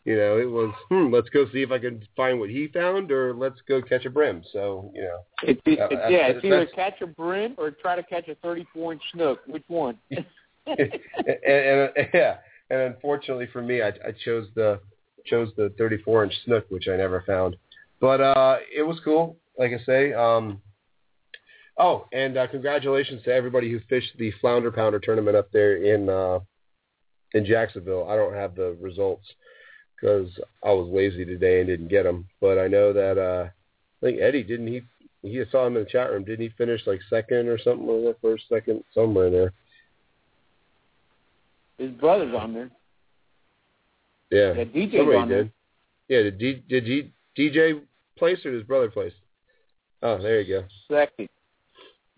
you 0.05 0.15
know, 0.15 0.37
it 0.37 0.49
was 0.49 0.73
hmm, 0.89 1.13
let's 1.13 1.29
go 1.29 1.45
see 1.51 1.61
if 1.61 1.71
I 1.71 1.79
can 1.79 2.01
find 2.15 2.39
what 2.39 2.49
he 2.49 2.67
found, 2.67 3.11
or 3.11 3.33
let's 3.33 3.59
go 3.67 3.81
catch 3.81 4.05
a 4.05 4.09
brim. 4.09 4.43
So, 4.53 4.91
you 4.93 5.01
know, 5.01 5.19
It's, 5.43 5.61
it's, 5.65 5.81
Uh, 5.81 6.07
yeah, 6.09 6.27
it's 6.27 6.45
either 6.45 6.67
catch 6.67 7.01
a 7.01 7.07
brim 7.07 7.55
or 7.57 7.71
try 7.71 7.95
to 7.95 8.03
catch 8.03 8.27
a 8.27 8.35
34 8.35 8.93
inch 8.93 9.01
snook. 9.13 9.39
Which 9.47 9.63
one? 9.67 9.97
and, 10.11 10.23
and 10.77 11.89
yeah, 12.13 12.37
and 12.69 12.81
unfortunately 12.81 13.47
for 13.51 13.61
me, 13.61 13.81
I, 13.81 13.87
I 13.87 14.11
chose 14.23 14.47
the 14.55 14.79
chose 15.25 15.51
the 15.57 15.73
34 15.77 16.25
inch 16.25 16.33
snook, 16.45 16.65
which 16.69 16.87
I 16.87 16.95
never 16.95 17.23
found. 17.25 17.57
But 17.99 18.21
uh, 18.21 18.57
it 18.73 18.83
was 18.83 18.99
cool. 19.03 19.37
Like 19.57 19.71
I 19.71 19.83
say, 19.85 20.13
um, 20.13 20.61
Oh, 21.77 22.07
and 22.13 22.37
uh, 22.37 22.47
congratulations 22.47 23.21
to 23.23 23.33
everybody 23.33 23.69
who 23.69 23.79
fished 23.89 24.13
the 24.17 24.31
Flounder 24.39 24.71
Pounder 24.71 24.99
tournament 24.99 25.35
up 25.35 25.51
there 25.51 25.75
in 25.83 26.09
uh, 26.09 26.39
in 27.33 27.45
Jacksonville. 27.45 28.07
I 28.09 28.15
don't 28.15 28.33
have 28.33 28.55
the 28.55 28.77
results 28.79 29.25
because 29.95 30.27
I 30.63 30.71
was 30.71 30.89
lazy 30.89 31.25
today 31.25 31.59
and 31.59 31.67
didn't 31.67 31.87
get 31.87 32.03
them. 32.03 32.27
But 32.41 32.59
I 32.59 32.67
know 32.67 32.93
that 32.93 33.17
uh, 33.17 33.47
I 33.47 34.05
think 34.05 34.19
Eddie 34.19 34.43
didn't 34.43 34.67
he 34.67 34.81
he 35.21 35.43
saw 35.51 35.65
him 35.65 35.77
in 35.77 35.83
the 35.83 35.89
chat 35.89 36.11
room. 36.11 36.23
Didn't 36.23 36.45
he 36.45 36.49
finish 36.57 36.81
like 36.85 37.01
second 37.09 37.47
or 37.47 37.57
something 37.57 37.87
or 37.87 38.01
the 38.01 38.15
first, 38.21 38.43
second, 38.47 38.83
somewhere 38.93 39.27
in 39.27 39.33
there? 39.33 39.53
His 41.77 41.91
brother's 41.91 42.33
on 42.35 42.53
there. 42.53 42.69
Yeah, 44.31 44.53
Yeah, 44.53 44.63
DJ's 44.65 44.97
somebody 44.97 45.17
on 45.17 45.29
did. 45.29 45.51
Yeah, 46.07 46.21
did 46.23 46.37
D, 46.37 46.63
did 46.69 46.85
G, 46.85 47.11
DJ 47.37 47.81
place 48.17 48.37
or 48.45 48.51
did 48.51 48.59
his 48.59 48.67
brother 48.67 48.89
place? 48.89 49.13
Oh, 50.01 50.21
there 50.21 50.41
you 50.41 50.61
go. 50.61 50.67
Second. 50.89 51.29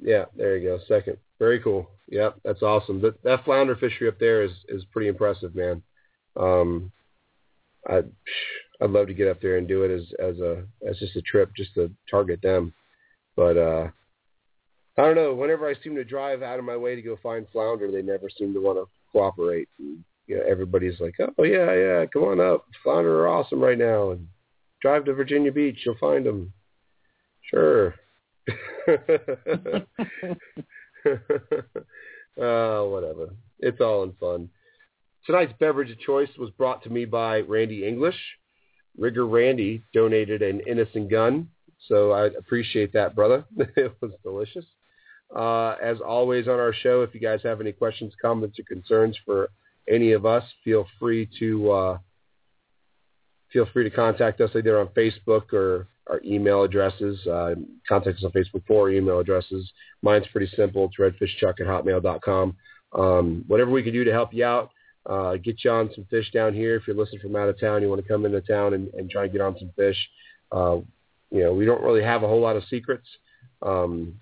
Yeah, 0.01 0.25
there 0.35 0.57
you 0.57 0.67
go. 0.67 0.79
Second. 0.87 1.17
Very 1.39 1.59
cool. 1.59 1.89
Yep, 2.09 2.39
that's 2.43 2.61
awesome. 2.61 3.01
That 3.01 3.21
that 3.23 3.45
flounder 3.45 3.75
fishery 3.75 4.07
up 4.07 4.19
there 4.19 4.43
is 4.43 4.51
is 4.69 4.83
pretty 4.91 5.07
impressive, 5.07 5.55
man. 5.55 5.81
Um, 6.35 6.91
I 7.87 8.03
I'd 8.79 8.91
love 8.91 9.07
to 9.07 9.13
get 9.13 9.27
up 9.27 9.41
there 9.41 9.57
and 9.57 9.67
do 9.67 9.83
it 9.83 9.91
as 9.91 10.03
as 10.19 10.39
a 10.39 10.63
as 10.87 10.97
just 10.99 11.15
a 11.15 11.21
trip, 11.21 11.51
just 11.55 11.73
to 11.75 11.91
target 12.09 12.41
them. 12.41 12.73
But 13.35 13.57
uh, 13.57 13.87
I 14.97 15.01
don't 15.01 15.15
know. 15.15 15.33
Whenever 15.33 15.67
I 15.67 15.75
seem 15.83 15.95
to 15.95 16.03
drive 16.03 16.41
out 16.41 16.59
of 16.59 16.65
my 16.65 16.77
way 16.77 16.95
to 16.95 17.01
go 17.01 17.17
find 17.21 17.47
flounder, 17.51 17.91
they 17.91 18.01
never 18.01 18.29
seem 18.29 18.53
to 18.53 18.61
want 18.61 18.77
to 18.77 18.87
cooperate. 19.11 19.69
And, 19.79 20.03
you 20.27 20.37
know, 20.37 20.43
everybody's 20.47 20.99
like, 20.99 21.15
"Oh 21.19 21.43
yeah, 21.43 21.73
yeah, 21.73 22.05
come 22.11 22.23
on 22.23 22.39
up. 22.39 22.65
Flounder 22.83 23.21
are 23.21 23.27
awesome 23.27 23.61
right 23.61 23.77
now, 23.77 24.11
and 24.11 24.27
drive 24.81 25.05
to 25.05 25.13
Virginia 25.13 25.51
Beach. 25.51 25.79
You'll 25.85 25.97
find 25.97 26.25
them." 26.25 26.53
Sure. 27.49 27.95
uh, 32.41 32.83
whatever. 32.83 33.29
It's 33.59 33.81
all 33.81 34.03
in 34.03 34.13
fun. 34.13 34.49
Tonight's 35.27 35.53
beverage 35.59 35.91
of 35.91 35.99
choice 35.99 36.29
was 36.39 36.49
brought 36.51 36.81
to 36.83 36.89
me 36.89 37.03
by 37.03 37.41
Randy 37.41 37.85
English. 37.85 38.15
Rigger 38.97 39.27
Randy 39.27 39.83
donated 39.93 40.41
an 40.41 40.61
Innis 40.61 40.87
& 40.99 41.11
Gunn, 41.11 41.49
so 41.87 42.11
I 42.11 42.27
appreciate 42.27 42.93
that, 42.93 43.13
brother. 43.13 43.43
it 43.57 43.93
was 44.01 44.11
delicious. 44.23 44.65
Uh, 45.35 45.75
as 45.83 45.97
always 45.99 46.47
on 46.47 46.59
our 46.59 46.73
show, 46.73 47.01
if 47.01 47.13
you 47.13 47.19
guys 47.19 47.41
have 47.43 47.59
any 47.59 47.73
questions, 47.73 48.13
comments, 48.21 48.57
or 48.57 48.63
concerns 48.63 49.17
for 49.25 49.49
any 49.89 50.13
of 50.13 50.25
us, 50.25 50.45
feel 50.63 50.87
free 50.97 51.29
to 51.39 51.71
uh, 51.71 51.97
feel 53.51 53.67
free 53.73 53.83
to 53.83 53.93
contact 53.93 54.39
us 54.39 54.51
either 54.55 54.79
on 54.79 54.87
Facebook 54.87 55.51
or 55.51 55.87
our 56.09 56.21
email 56.23 56.63
addresses. 56.63 57.27
Uh, 57.27 57.55
contact 57.87 58.17
us 58.17 58.23
on 58.23 58.31
Facebook 58.31 58.63
for 58.65 58.89
email 58.89 59.19
addresses. 59.19 59.69
Mine's 60.01 60.27
pretty 60.31 60.49
simple. 60.55 60.85
It's 60.85 60.97
redfishchuck 60.97 61.59
at 61.59 61.67
hotmail.com. 61.67 62.55
Um, 62.93 63.43
whatever 63.47 63.71
we 63.71 63.83
can 63.83 63.91
do 63.91 64.05
to 64.05 64.11
help 64.13 64.33
you 64.33 64.45
out, 64.45 64.71
uh, 65.07 65.37
get 65.37 65.63
you 65.63 65.71
on 65.71 65.89
some 65.95 66.05
fish 66.09 66.29
down 66.31 66.53
here. 66.53 66.75
If 66.75 66.87
you're 66.87 66.95
listening 66.95 67.21
from 67.21 67.35
out 67.35 67.49
of 67.49 67.59
town, 67.59 67.81
you 67.81 67.89
want 67.89 68.01
to 68.01 68.07
come 68.07 68.25
into 68.25 68.41
town 68.41 68.73
and, 68.73 68.93
and 68.93 69.09
try 69.09 69.23
and 69.23 69.31
get 69.31 69.41
on 69.41 69.57
some 69.57 69.71
fish. 69.75 69.97
Uh, 70.51 70.77
you 71.31 71.43
know, 71.43 71.53
we 71.53 71.65
don't 71.65 71.81
really 71.81 72.03
have 72.03 72.23
a 72.23 72.27
whole 72.27 72.41
lot 72.41 72.55
of 72.55 72.63
secrets. 72.69 73.07
Um, 73.61 74.19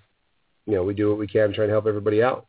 you 0.65 0.73
know, 0.73 0.83
we 0.83 0.93
do 0.93 1.09
what 1.09 1.19
we 1.19 1.27
can 1.27 1.53
try 1.53 1.63
and 1.65 1.71
help 1.71 1.85
everybody 1.85 2.23
out. 2.23 2.47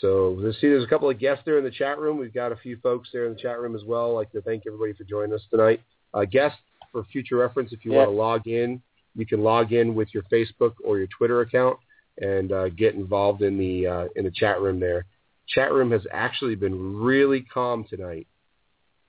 So 0.00 0.36
let's 0.38 0.60
see, 0.60 0.68
there's 0.68 0.84
a 0.84 0.88
couple 0.88 1.08
of 1.08 1.18
guests 1.18 1.42
there 1.46 1.58
in 1.58 1.64
the 1.64 1.70
chat 1.70 1.98
room. 1.98 2.18
We've 2.18 2.34
got 2.34 2.52
a 2.52 2.56
few 2.56 2.76
folks 2.78 3.08
there 3.12 3.26
in 3.26 3.34
the 3.34 3.40
chat 3.40 3.58
room 3.58 3.74
as 3.74 3.84
well. 3.84 4.10
I'd 4.10 4.14
like 4.14 4.32
to 4.32 4.42
thank 4.42 4.64
everybody 4.66 4.92
for 4.92 5.04
joining 5.04 5.34
us 5.34 5.42
tonight. 5.50 5.80
Uh, 6.12 6.24
guests, 6.24 6.58
for 6.92 7.04
future 7.04 7.36
reference, 7.36 7.72
if 7.72 7.84
you 7.84 7.92
Yeah. 7.92 7.98
want 7.98 8.10
to 8.10 8.16
log 8.16 8.46
in, 8.48 8.82
you 9.14 9.26
can 9.26 9.42
log 9.42 9.72
in 9.72 9.94
with 9.94 10.12
your 10.14 10.22
Facebook 10.24 10.74
or 10.84 10.98
your 10.98 11.06
Twitter 11.08 11.40
account 11.42 11.78
and 12.20 12.52
uh, 12.52 12.68
get 12.70 12.94
involved 12.94 13.42
in 13.42 13.58
the 13.58 13.86
uh, 13.86 14.08
in 14.16 14.24
the 14.24 14.30
chat 14.30 14.60
room 14.60 14.80
there. 14.80 15.04
Chat 15.48 15.72
room 15.72 15.90
has 15.92 16.02
actually 16.12 16.54
been 16.54 16.96
really 16.96 17.42
calm 17.42 17.84
tonight, 17.88 18.26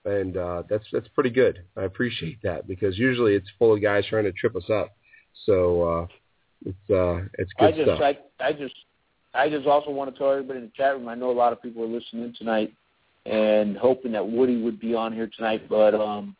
and 0.05 0.37
uh, 0.37 0.63
that's 0.69 0.85
that's 0.91 1.07
pretty 1.09 1.29
good. 1.29 1.63
I 1.77 1.83
appreciate 1.83 2.39
that 2.43 2.67
because 2.67 2.97
usually 2.97 3.35
it's 3.35 3.47
full 3.57 3.73
of 3.73 3.81
guys 3.81 4.05
trying 4.09 4.23
to 4.23 4.31
trip 4.31 4.55
us 4.55 4.69
up. 4.69 4.95
So 5.45 5.81
uh, 5.83 6.07
it's 6.65 6.89
uh, 6.89 7.27
it's 7.37 7.51
good 7.59 7.65
I 7.65 7.71
just, 7.71 7.83
stuff. 7.83 8.01
I, 8.01 8.17
I 8.43 8.53
just, 8.53 8.75
I 9.33 9.49
just 9.49 9.67
also 9.67 9.91
want 9.91 10.13
to 10.13 10.17
tell 10.17 10.31
everybody 10.31 10.59
in 10.59 10.65
the 10.65 10.71
chat 10.75 10.95
room. 10.95 11.07
I 11.07 11.15
know 11.15 11.31
a 11.31 11.33
lot 11.33 11.53
of 11.53 11.61
people 11.61 11.83
are 11.83 11.87
listening 11.87 12.33
tonight 12.37 12.73
and 13.25 13.77
hoping 13.77 14.11
that 14.13 14.27
Woody 14.27 14.61
would 14.61 14.79
be 14.79 14.95
on 14.95 15.13
here 15.13 15.29
tonight, 15.35 15.67
but 15.69 15.93
um, 15.93 16.35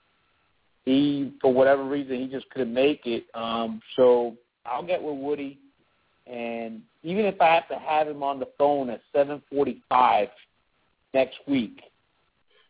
he, 0.85 1.33
for 1.41 1.53
whatever 1.53 1.83
reason, 1.83 2.19
he 2.19 2.27
just 2.27 2.49
couldn't 2.49 2.73
make 2.73 3.05
it. 3.05 3.25
Um, 3.35 3.81
so 3.95 4.35
I'll 4.65 4.85
get 4.85 5.01
with 5.01 5.17
Woody, 5.17 5.59
and 6.29 6.81
even 7.03 7.25
if 7.25 7.41
I 7.41 7.55
have 7.55 7.67
to 7.69 7.75
have 7.75 8.07
him 8.07 8.23
on 8.23 8.39
the 8.39 8.47
phone 8.57 8.89
at 8.89 9.01
7:45 9.15 10.29
next 11.13 11.37
week, 11.47 11.81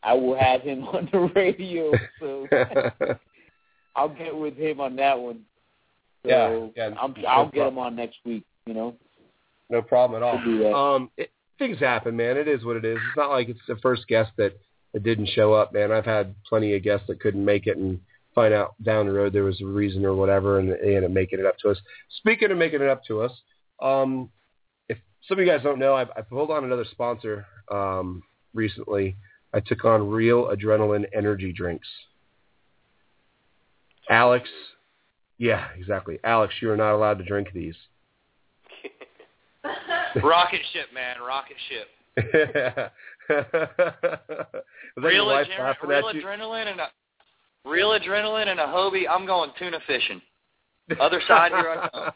I 0.03 0.13
will 0.13 0.35
have 0.37 0.61
him 0.61 0.83
on 0.87 1.09
the 1.11 1.31
radio. 1.35 1.91
So 2.19 2.47
I'll 3.95 4.09
get 4.09 4.35
with 4.35 4.55
him 4.55 4.79
on 4.79 4.95
that 4.95 5.19
one. 5.19 5.41
So 6.23 6.71
Yeah, 6.75 6.89
yeah, 6.89 6.95
I'm, 6.99 7.13
no 7.17 7.27
I'll 7.27 7.45
get 7.45 7.53
problem. 7.53 7.73
him 7.73 7.79
on 7.79 7.95
next 7.95 8.17
week. 8.25 8.45
You 8.65 8.73
know. 8.73 8.95
No 9.69 9.81
problem 9.81 10.21
at 10.21 10.25
all. 10.25 10.95
Um, 10.95 11.11
it, 11.17 11.31
things 11.59 11.79
happen, 11.79 12.15
man. 12.15 12.37
It 12.37 12.47
is 12.47 12.63
what 12.63 12.77
it 12.77 12.85
is. 12.85 12.97
It's 12.97 13.17
not 13.17 13.29
like 13.29 13.49
it's 13.49 13.59
the 13.67 13.75
first 13.77 14.07
guest 14.07 14.31
that, 14.37 14.57
that 14.93 15.03
didn't 15.03 15.29
show 15.29 15.53
up, 15.53 15.73
man. 15.73 15.91
I've 15.91 16.05
had 16.05 16.33
plenty 16.47 16.75
of 16.75 16.83
guests 16.83 17.05
that 17.07 17.19
couldn't 17.19 17.45
make 17.45 17.67
it 17.67 17.77
and 17.77 17.99
find 18.33 18.53
out 18.53 18.73
down 18.83 19.05
the 19.05 19.13
road 19.13 19.33
there 19.33 19.43
was 19.43 19.61
a 19.61 19.65
reason 19.65 20.05
or 20.05 20.15
whatever, 20.15 20.59
and 20.59 20.69
they 20.71 20.95
ended 20.95 21.03
up 21.05 21.11
making 21.11 21.39
it 21.39 21.45
up 21.45 21.57
to 21.59 21.69
us. 21.69 21.77
Speaking 22.17 22.51
of 22.51 22.57
making 22.57 22.81
it 22.81 22.89
up 22.89 23.03
to 23.05 23.21
us, 23.21 23.31
um, 23.81 24.29
if 24.87 24.97
some 25.27 25.39
of 25.39 25.45
you 25.45 25.51
guys 25.51 25.63
don't 25.63 25.79
know, 25.79 25.95
I've, 25.95 26.09
I've 26.15 26.29
pulled 26.29 26.51
on 26.51 26.63
another 26.63 26.85
sponsor 26.91 27.45
um, 27.71 28.23
recently. 28.53 29.15
I 29.53 29.59
took 29.59 29.85
on 29.85 30.09
Real 30.09 30.45
Adrenaline 30.45 31.05
Energy 31.13 31.51
Drinks. 31.51 31.87
Alex, 34.09 34.49
yeah, 35.37 35.67
exactly. 35.77 36.19
Alex, 36.23 36.53
you 36.61 36.69
are 36.71 36.77
not 36.77 36.93
allowed 36.93 37.17
to 37.19 37.23
drink 37.23 37.49
these. 37.53 37.75
Rocket 40.23 40.61
ship, 40.73 40.87
man, 40.93 41.17
rocket 41.25 41.57
ship. 41.69 41.87
Was 43.29 43.43
that 44.97 45.13
your 45.13 45.25
Real, 45.25 45.27
adre- 45.27 45.75
real 45.83 46.11
adrenaline 46.13 46.71
and 46.71 46.79
a 46.79 46.87
real 47.65 47.89
adrenaline 47.89 48.47
and 48.47 48.59
a 48.59 48.65
Hobie. 48.65 49.03
I'm 49.09 49.25
going 49.25 49.51
tuna 49.59 49.79
fishing. 49.85 50.21
Other 50.99 51.21
side 51.27 51.51
here 51.51 51.69
I 51.69 51.89
come. 51.89 52.11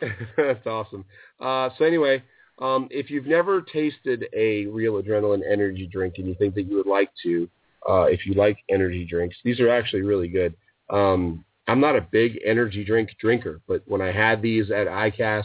That's 0.36 0.66
awesome. 0.66 1.04
Uh, 1.40 1.70
so 1.78 1.84
anyway, 1.84 2.22
um, 2.60 2.88
if 2.90 3.10
you've 3.10 3.26
never 3.26 3.62
tasted 3.62 4.26
a 4.34 4.66
real 4.66 5.00
adrenaline 5.00 5.42
energy 5.50 5.88
drink 5.90 6.14
and 6.18 6.26
you 6.26 6.34
think 6.34 6.54
that 6.54 6.64
you 6.64 6.76
would 6.76 6.86
like 6.86 7.10
to, 7.22 7.48
uh, 7.88 8.02
if 8.04 8.26
you 8.26 8.34
like 8.34 8.58
energy 8.68 9.06
drinks, 9.08 9.36
these 9.44 9.60
are 9.60 9.70
actually 9.70 10.02
really 10.02 10.28
good. 10.28 10.54
Um, 10.90 11.44
I'm 11.66 11.80
not 11.80 11.96
a 11.96 12.00
big 12.00 12.38
energy 12.44 12.84
drink 12.84 13.10
drinker, 13.20 13.60
but 13.66 13.82
when 13.86 14.00
I 14.02 14.12
had 14.12 14.42
these 14.42 14.70
at 14.70 14.86
ICAST 14.86 15.44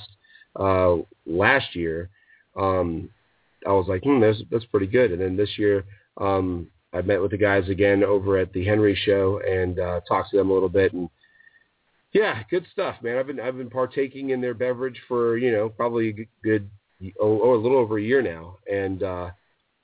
uh, 0.60 1.04
last 1.26 1.76
year, 1.76 2.10
um, 2.60 3.10
I 3.66 3.72
was 3.72 3.88
like, 3.88 4.04
hmm, 4.04 4.20
that's, 4.20 4.42
that's 4.52 4.66
pretty 4.66 4.88
good. 4.88 5.12
And 5.12 5.22
then 5.22 5.38
this 5.38 5.58
year, 5.58 5.86
um, 6.18 6.68
I 6.94 7.02
met 7.02 7.22
with 7.22 7.32
the 7.32 7.38
guys 7.38 7.68
again 7.70 8.04
over 8.04 8.38
at 8.38 8.54
the 8.54 8.66
Henry 8.66 8.96
Show 9.06 9.42
and 9.46 9.80
uh, 9.80 10.02
talked 10.08 10.32
to 10.32 10.38
them 10.38 10.50
a 10.50 10.54
little 10.54 10.70
bit, 10.70 10.94
and 10.94 11.10
yeah, 12.16 12.44
good 12.50 12.66
stuff, 12.72 12.96
man. 13.04 13.18
I've 13.18 13.28
been 13.28 13.42
I've 13.42 13.58
been 13.58 13.70
partaking 13.70 14.30
in 14.30 14.40
their 14.40 14.54
beverage 14.54 15.02
for 15.06 15.38
you 15.38 15.52
know 15.52 15.68
probably 15.68 16.10
a 16.10 16.28
good 16.48 16.70
oh, 17.22 17.42
oh 17.44 17.56
a 17.56 17.62
little 17.62 17.78
over 17.78 17.98
a 17.98 18.02
year 18.02 18.22
now, 18.22 18.58
and 18.72 19.04
uh, 19.04 19.32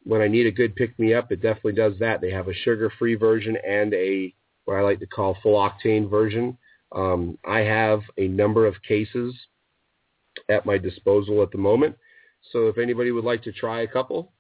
when 0.04 0.22
I 0.22 0.30
need 0.30 0.46
a 0.46 0.52
good 0.52 0.74
pick 0.78 0.98
me 0.98 1.14
up, 1.14 1.34
it 1.34 1.42
definitely 1.42 1.74
does 1.74 1.94
that. 2.00 2.22
They 2.22 2.32
have 2.32 2.48
a 2.48 2.54
sugar 2.54 2.90
free 2.98 3.16
version 3.16 3.58
and 3.68 3.94
a 3.94 4.34
what 4.64 4.78
I 4.78 4.82
like 4.82 5.00
to 5.00 5.08
call 5.08 5.38
full 5.44 5.58
octane 5.58 6.10
version. 6.10 6.58
Um, 6.94 7.38
I 7.46 7.60
have 7.60 8.00
a 8.18 8.30
number 8.30 8.66
of 8.66 8.82
cases 8.88 9.36
at 10.50 10.66
my 10.66 10.78
disposal 10.78 11.44
at 11.44 11.52
the 11.52 11.58
moment, 11.58 11.98
so 12.54 12.70
if 12.70 12.78
anybody 12.78 13.12
would 13.12 13.26
like 13.26 13.44
to 13.44 13.52
try 13.52 13.82
a 13.82 13.88
couple, 13.88 14.32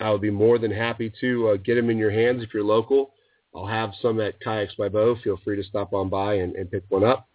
I 0.00 0.10
would 0.10 0.20
be 0.20 0.30
more 0.30 0.58
than 0.58 0.70
happy 0.70 1.10
to 1.22 1.48
uh, 1.48 1.56
get 1.56 1.76
them 1.76 1.88
in 1.88 1.96
your 1.96 2.10
hands 2.10 2.42
if 2.42 2.52
you're 2.52 2.62
local. 2.62 3.14
I'll 3.56 3.66
have 3.66 3.92
some 4.02 4.20
at 4.20 4.38
Kayaks 4.40 4.74
by 4.74 4.90
Bo. 4.90 5.16
Feel 5.24 5.38
free 5.42 5.56
to 5.56 5.64
stop 5.64 5.94
on 5.94 6.10
by 6.10 6.34
and, 6.34 6.54
and 6.56 6.70
pick 6.70 6.84
one 6.90 7.04
up. 7.04 7.26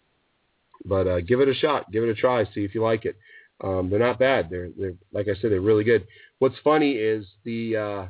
But 0.84 1.06
uh, 1.08 1.20
give 1.20 1.40
it 1.40 1.48
a 1.48 1.54
shot. 1.54 1.90
Give 1.90 2.04
it 2.04 2.10
a 2.10 2.14
try. 2.14 2.44
See 2.54 2.64
if 2.64 2.74
you 2.74 2.82
like 2.82 3.04
it. 3.04 3.16
Um, 3.62 3.90
they're 3.90 3.98
not 3.98 4.18
bad. 4.18 4.48
They're, 4.48 4.70
they're 4.78 4.94
like 5.12 5.26
I 5.28 5.34
said, 5.40 5.50
they're 5.50 5.60
really 5.60 5.84
good. 5.84 6.06
What's 6.38 6.56
funny 6.62 6.92
is 6.92 7.26
the 7.44 7.76
uh, 7.76 8.06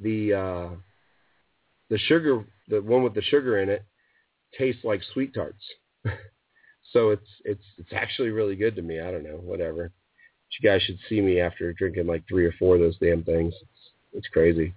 the 0.00 0.34
uh, 0.34 0.68
the 1.90 1.98
sugar, 1.98 2.44
the 2.68 2.80
one 2.80 3.02
with 3.02 3.14
the 3.14 3.22
sugar 3.22 3.58
in 3.58 3.68
it, 3.68 3.84
tastes 4.56 4.84
like 4.84 5.00
sweet 5.12 5.34
tarts. 5.34 5.64
so 6.92 7.10
it's 7.10 7.28
it's 7.44 7.64
it's 7.78 7.92
actually 7.92 8.30
really 8.30 8.56
good 8.56 8.76
to 8.76 8.82
me. 8.82 9.00
I 9.00 9.10
don't 9.10 9.24
know, 9.24 9.40
whatever. 9.42 9.84
But 9.84 10.60
you 10.60 10.68
guys 10.68 10.82
should 10.82 10.98
see 11.08 11.20
me 11.20 11.40
after 11.40 11.72
drinking 11.72 12.06
like 12.06 12.22
three 12.28 12.46
or 12.46 12.54
four 12.58 12.74
of 12.74 12.80
those 12.80 12.98
damn 12.98 13.24
things. 13.24 13.54
It's, 13.54 13.90
it's 14.12 14.28
crazy. 14.28 14.74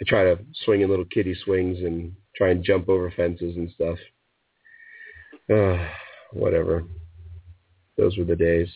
I 0.00 0.04
try 0.06 0.22
to 0.24 0.38
swing 0.64 0.82
in 0.82 0.90
little 0.90 1.04
kiddie 1.04 1.36
swings 1.44 1.80
and 1.80 2.14
try 2.36 2.50
and 2.50 2.62
jump 2.62 2.88
over 2.88 3.10
fences 3.10 3.56
and 3.56 3.68
stuff. 3.70 3.98
Uh, 5.52 5.88
whatever. 6.32 6.84
Those 7.96 8.16
were 8.16 8.24
the 8.24 8.36
days. 8.36 8.68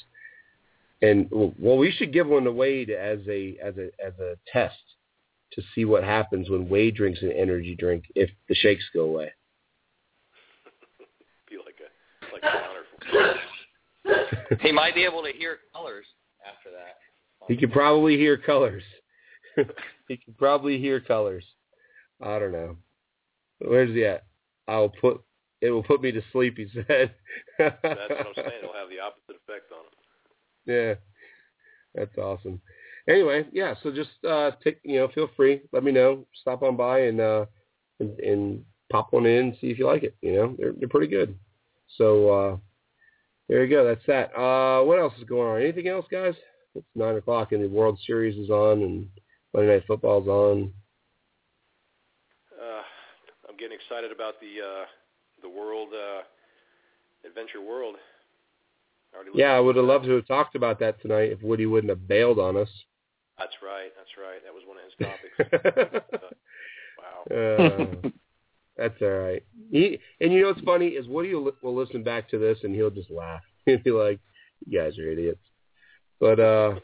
And 1.00 1.28
well, 1.30 1.78
we 1.78 1.92
should 1.92 2.12
give 2.12 2.26
one 2.28 2.44
to 2.44 2.52
Wade 2.52 2.90
as 2.90 3.20
a 3.28 3.56
as 3.62 3.76
a 3.76 3.90
as 4.04 4.18
a 4.20 4.36
test 4.52 4.76
to 5.52 5.62
see 5.74 5.84
what 5.84 6.04
happens 6.04 6.48
when 6.48 6.68
Wade 6.68 6.94
drinks 6.94 7.22
an 7.22 7.32
energy 7.32 7.74
drink 7.74 8.04
if 8.14 8.30
the 8.48 8.54
shakes 8.54 8.84
go 8.94 9.02
away. 9.02 9.32
Be 11.50 11.56
like 11.58 11.80
a 11.80 12.32
like 12.32 12.42
a 12.42 12.46
counter. 12.46 12.84
he 14.60 14.72
might 14.72 14.94
be 14.94 15.04
able 15.04 15.22
to 15.22 15.32
hear 15.32 15.58
colors 15.72 16.06
after 16.46 16.70
that. 16.70 16.96
He 17.48 17.56
could 17.56 17.72
probably 17.72 18.16
hear 18.16 18.36
colors. 18.36 18.82
he 20.08 20.16
can 20.16 20.34
probably 20.38 20.78
hear 20.78 21.00
colors. 21.00 21.44
I 22.20 22.38
don't 22.38 22.52
know. 22.52 22.76
Where's 23.58 23.94
he 23.94 24.04
at? 24.04 24.24
I'll 24.68 24.88
put 24.88 25.22
it 25.60 25.70
will 25.70 25.82
put 25.82 26.02
me 26.02 26.10
to 26.10 26.22
sleep. 26.32 26.58
He 26.58 26.66
said. 26.74 27.14
That's 27.58 27.82
what 27.82 27.90
I'm 27.90 28.34
saying. 28.34 28.50
It'll 28.62 28.74
have 28.74 28.90
the 28.90 29.00
opposite 29.00 29.40
effect 29.42 29.70
on 29.72 29.84
him. 29.84 29.94
Yeah, 30.66 30.94
that's 31.94 32.18
awesome. 32.18 32.60
Anyway, 33.08 33.46
yeah. 33.52 33.74
So 33.82 33.90
just 33.92 34.10
uh, 34.28 34.52
take 34.62 34.80
you 34.84 34.98
know, 34.98 35.08
feel 35.08 35.30
free. 35.36 35.62
Let 35.72 35.84
me 35.84 35.92
know. 35.92 36.26
Stop 36.40 36.62
on 36.62 36.76
by 36.76 37.00
and 37.00 37.20
uh, 37.20 37.46
and, 38.00 38.18
and 38.20 38.64
pop 38.90 39.12
one 39.12 39.26
in. 39.26 39.46
And 39.46 39.56
see 39.60 39.68
if 39.68 39.78
you 39.78 39.86
like 39.86 40.02
it. 40.02 40.16
You 40.20 40.32
know, 40.34 40.56
they're 40.58 40.72
they're 40.72 40.88
pretty 40.88 41.08
good. 41.08 41.36
So 41.96 42.30
uh, 42.30 42.56
there 43.48 43.64
you 43.64 43.70
go. 43.70 43.84
That's 43.84 44.06
that. 44.06 44.36
Uh, 44.36 44.84
what 44.84 44.98
else 44.98 45.14
is 45.18 45.24
going 45.24 45.48
on? 45.48 45.62
Anything 45.62 45.88
else, 45.88 46.06
guys? 46.10 46.34
It's 46.74 46.86
nine 46.94 47.16
o'clock 47.16 47.52
and 47.52 47.62
the 47.62 47.68
World 47.68 47.98
Series 48.06 48.36
is 48.36 48.50
on 48.50 48.82
and 48.82 49.08
Monday 49.54 49.74
Night 49.74 49.84
Football's 49.86 50.28
on. 50.28 50.72
Uh, 52.60 52.82
I'm 53.48 53.56
getting 53.58 53.76
excited 53.76 54.12
about 54.12 54.34
the 54.40 54.62
uh, 54.64 54.84
the 55.42 55.48
World 55.48 55.88
uh, 55.92 56.22
Adventure 57.26 57.60
World. 57.60 57.96
Yeah, 59.34 59.52
I 59.52 59.60
would 59.60 59.76
have 59.76 59.84
loved 59.84 60.06
to 60.06 60.12
have 60.12 60.26
talked 60.26 60.54
about 60.54 60.80
that 60.80 61.00
tonight 61.02 61.32
if 61.32 61.42
Woody 61.42 61.66
wouldn't 61.66 61.90
have 61.90 62.08
bailed 62.08 62.38
on 62.38 62.56
us. 62.56 62.68
That's 63.38 63.52
right. 63.62 63.90
That's 63.96 64.08
right. 64.16 64.40
That 64.42 64.54
was 64.54 64.62
one 64.66 64.78
of 64.78 64.84
his 64.84 65.84
topics. 65.90 66.06
wow. 66.98 68.04
Uh, 68.04 68.08
that's 68.76 69.02
all 69.02 69.08
right. 69.08 69.42
He, 69.70 69.98
and 70.20 70.32
you 70.32 70.40
know 70.40 70.48
what's 70.48 70.62
funny 70.62 70.88
is 70.88 71.06
Woody 71.08 71.34
will, 71.34 71.52
will 71.62 71.74
listen 71.74 72.02
back 72.02 72.30
to 72.30 72.38
this 72.38 72.58
and 72.62 72.74
he'll 72.74 72.90
just 72.90 73.10
laugh. 73.10 73.42
He'll 73.66 73.78
be 73.78 73.90
like, 73.90 74.18
"You 74.66 74.80
guys 74.80 74.98
are 74.98 75.10
idiots." 75.10 75.42
But 76.18 76.40
uh, 76.40 76.80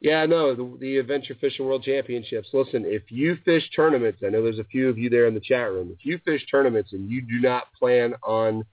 yeah, 0.00 0.26
no, 0.26 0.54
the, 0.54 0.76
the 0.80 0.96
Adventure 0.98 1.36
Fishing 1.40 1.66
World 1.66 1.82
Championships. 1.82 2.48
Listen, 2.52 2.84
if 2.86 3.02
you 3.08 3.36
fish 3.44 3.68
tournaments, 3.74 4.20
I 4.24 4.30
know 4.30 4.42
there's 4.42 4.60
a 4.60 4.64
few 4.64 4.88
of 4.88 4.96
you 4.96 5.10
there 5.10 5.26
in 5.26 5.34
the 5.34 5.40
chat 5.40 5.70
room. 5.72 5.90
If 5.92 6.06
you 6.06 6.20
fish 6.24 6.44
tournaments 6.50 6.92
and 6.92 7.10
you 7.10 7.20
do 7.20 7.40
not 7.40 7.72
plan 7.76 8.14
on 8.22 8.64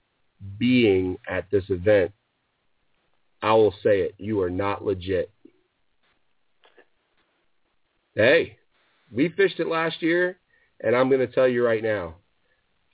being 0.58 1.18
at 1.28 1.50
this 1.50 1.64
event, 1.68 2.12
I 3.42 3.52
will 3.54 3.74
say 3.82 4.00
it. 4.00 4.14
You 4.18 4.40
are 4.42 4.50
not 4.50 4.84
legit. 4.84 5.30
Hey, 8.14 8.56
we 9.12 9.28
fished 9.28 9.60
it 9.60 9.66
last 9.66 10.02
year, 10.02 10.38
and 10.80 10.94
I'm 10.94 11.08
going 11.08 11.20
to 11.20 11.26
tell 11.26 11.48
you 11.48 11.64
right 11.64 11.82
now, 11.82 12.14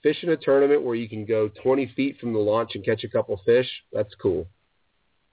fishing 0.03 0.31
a 0.31 0.37
tournament 0.37 0.83
where 0.83 0.95
you 0.95 1.09
can 1.09 1.27
go 1.27 1.51
20 1.63 1.93
feet 1.95 2.19
from 2.19 2.33
the 2.33 2.39
launch 2.39 2.73
and 2.75 2.85
catch 2.85 3.05
a 3.05 3.09
couple 3.09 3.41
fish, 3.45 3.69
that's 3.93 4.15
cool. 4.21 4.47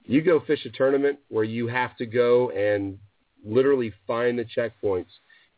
You 0.10 0.24
go 0.24 0.40
fish 0.40 0.66
a 0.66 0.72
tournament 0.72 1.20
where 1.28 1.44
you 1.44 1.68
have 1.68 1.96
to 1.98 2.08
go 2.08 2.50
and 2.50 2.98
literally 3.46 3.94
find 4.08 4.40
the 4.40 4.44
checkpoints, 4.44 5.12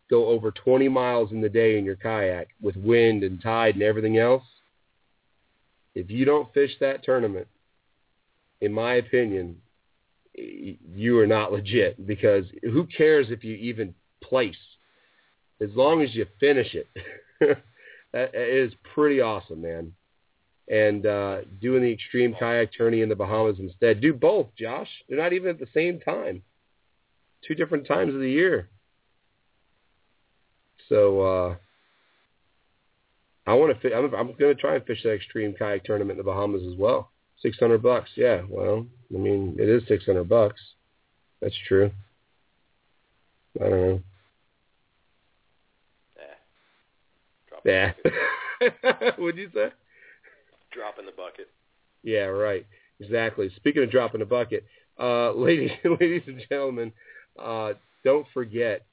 go 0.09 0.25
over 0.25 0.51
20 0.51 0.89
miles 0.89 1.31
in 1.31 1.39
the 1.39 1.47
day 1.47 1.77
in 1.77 1.85
your 1.85 1.95
kayak 1.95 2.49
with 2.61 2.75
wind 2.75 3.23
and 3.23 3.41
tide 3.41 3.75
and 3.75 3.83
everything 3.83 4.17
else. 4.17 4.43
If 5.95 6.11
you 6.11 6.25
don't 6.25 6.53
fish 6.53 6.71
that 6.81 7.01
tournament, 7.01 7.47
in 8.59 8.73
my 8.73 8.95
opinion, 8.95 9.55
you 10.35 11.17
are 11.19 11.27
not 11.27 11.53
legit 11.53 12.05
because 12.05 12.43
who 12.61 12.85
cares 12.87 13.27
if 13.29 13.45
you 13.45 13.55
even 13.55 13.95
place 14.21 14.57
as 15.61 15.69
long 15.75 16.01
as 16.01 16.13
you 16.13 16.25
finish 16.41 16.75
it. 16.75 16.89
that 18.11 18.35
is 18.35 18.73
pretty 18.93 19.21
awesome, 19.21 19.61
man. 19.61 19.93
And 20.71 21.05
uh, 21.05 21.41
doing 21.59 21.83
the 21.83 21.91
extreme 21.91 22.33
kayak 22.39 22.69
tourney 22.75 23.01
in 23.01 23.09
the 23.09 23.15
Bahamas 23.15 23.59
instead. 23.59 23.99
Do 23.99 24.13
both, 24.13 24.47
Josh. 24.57 24.87
They're 25.07 25.17
not 25.17 25.33
even 25.33 25.49
at 25.49 25.59
the 25.59 25.67
same 25.73 25.99
time. 25.99 26.43
Two 27.45 27.55
different 27.55 27.85
times 27.85 28.13
of 28.13 28.21
the 28.21 28.31
year. 28.31 28.69
So 30.87 31.21
uh, 31.21 31.55
I 33.45 33.53
want 33.53 33.73
to. 33.73 33.79
Fi- 33.81 33.93
I'm, 33.93 34.05
I'm 34.15 34.27
going 34.37 34.55
to 34.55 34.55
try 34.55 34.75
and 34.75 34.85
fish 34.85 35.03
that 35.03 35.13
extreme 35.13 35.53
kayak 35.57 35.83
tournament 35.83 36.19
in 36.19 36.25
the 36.25 36.31
Bahamas 36.31 36.61
as 36.71 36.77
well. 36.77 37.11
Six 37.41 37.57
hundred 37.59 37.83
bucks. 37.83 38.09
Yeah. 38.15 38.43
Well, 38.47 38.85
I 39.13 39.17
mean, 39.17 39.57
it 39.59 39.67
is 39.67 39.83
six 39.87 40.05
hundred 40.05 40.29
bucks. 40.29 40.61
That's 41.41 41.57
true. 41.67 41.91
I 43.59 43.63
don't 43.63 43.81
know. 43.81 44.01
Yeah. 47.65 47.93
Yeah. 48.03 49.11
What'd 49.17 49.37
you 49.37 49.49
say? 49.53 49.71
Drop 50.71 50.99
in 50.99 51.05
the 51.05 51.11
bucket. 51.11 51.47
Yeah, 52.03 52.25
right. 52.25 52.65
Exactly. 52.99 53.51
Speaking 53.55 53.83
of 53.83 53.91
dropping 53.91 54.19
the 54.19 54.25
bucket, 54.25 54.65
uh, 54.99 55.31
ladies, 55.35 55.71
ladies 55.83 56.23
and 56.27 56.41
gentlemen, 56.49 56.91
uh, 57.41 57.73
don't 58.03 58.25
forget 58.33 58.85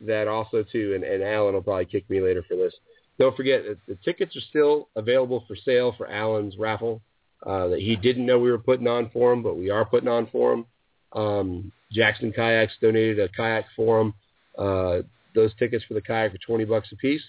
that 0.00 0.28
also 0.28 0.64
too, 0.70 0.94
and, 0.94 1.04
and 1.04 1.22
Alan 1.22 1.54
will 1.54 1.62
probably 1.62 1.86
kick 1.86 2.08
me 2.10 2.20
later 2.20 2.44
for 2.46 2.56
this. 2.56 2.74
Don't 3.18 3.36
forget 3.36 3.62
that 3.64 3.78
the 3.86 3.96
tickets 4.04 4.36
are 4.36 4.40
still 4.48 4.88
available 4.96 5.44
for 5.46 5.56
sale 5.56 5.94
for 5.96 6.10
Alan's 6.10 6.56
raffle 6.58 7.00
uh, 7.46 7.68
that 7.68 7.80
he 7.80 7.94
didn't 7.96 8.26
know 8.26 8.38
we 8.38 8.50
were 8.50 8.58
putting 8.58 8.88
on 8.88 9.10
for 9.12 9.32
him, 9.32 9.42
but 9.42 9.56
we 9.56 9.70
are 9.70 9.84
putting 9.84 10.08
on 10.08 10.28
for 10.32 10.52
him. 10.52 10.66
Um, 11.12 11.72
Jackson 11.92 12.32
Kayaks 12.32 12.72
donated 12.80 13.20
a 13.20 13.28
kayak 13.28 13.66
for 13.76 14.00
him. 14.00 14.14
Uh, 14.58 15.02
those 15.34 15.52
tickets 15.58 15.84
for 15.86 15.94
the 15.94 16.00
kayak 16.00 16.34
are 16.34 16.38
20 16.38 16.64
bucks 16.64 16.88
a 16.92 16.96
piece. 16.96 17.22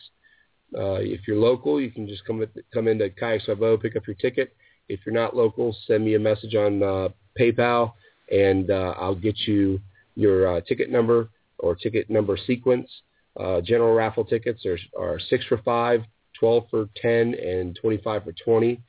Uh, 0.78 1.00
if 1.00 1.22
you're 1.28 1.38
local, 1.38 1.80
you 1.80 1.90
can 1.90 2.08
just 2.08 2.26
come 2.26 2.46
come 2.74 2.88
into 2.88 3.10
Kayaks 3.10 3.46
by 3.48 3.54
Bo, 3.54 3.78
pick 3.78 3.96
up 3.96 4.08
your 4.08 4.16
ticket. 4.16 4.56
If 4.90 5.00
you're 5.06 5.16
not 5.16 5.36
local, 5.36 5.76
send 5.88 6.04
me 6.04 6.16
a 6.16 6.20
message 6.20 6.54
on 6.56 6.84
uh, 6.84 7.10
PayPal, 7.40 7.94
and 8.32 8.70
uh, 8.70 8.94
I'll 9.00 9.16
get 9.16 9.38
you 9.48 9.80
your 10.16 10.58
uh, 10.58 10.62
ticket 10.62 10.90
number 10.92 11.30
or 11.60 11.76
ticket 11.76 12.10
number 12.10 12.38
sequence. 12.38 12.90
Uh, 13.40 13.62
general 13.62 13.94
raffle 13.94 14.24
tickets 14.24 14.66
are, 14.66 14.78
are 14.98 15.20
6 15.20 15.46
for 15.46 15.58
5, 15.58 16.04
12 16.40 16.64
for 16.70 16.90
10, 17.02 17.34
and 17.36 17.78
25 17.82 18.24
for 18.24 18.32
20. 18.32 18.82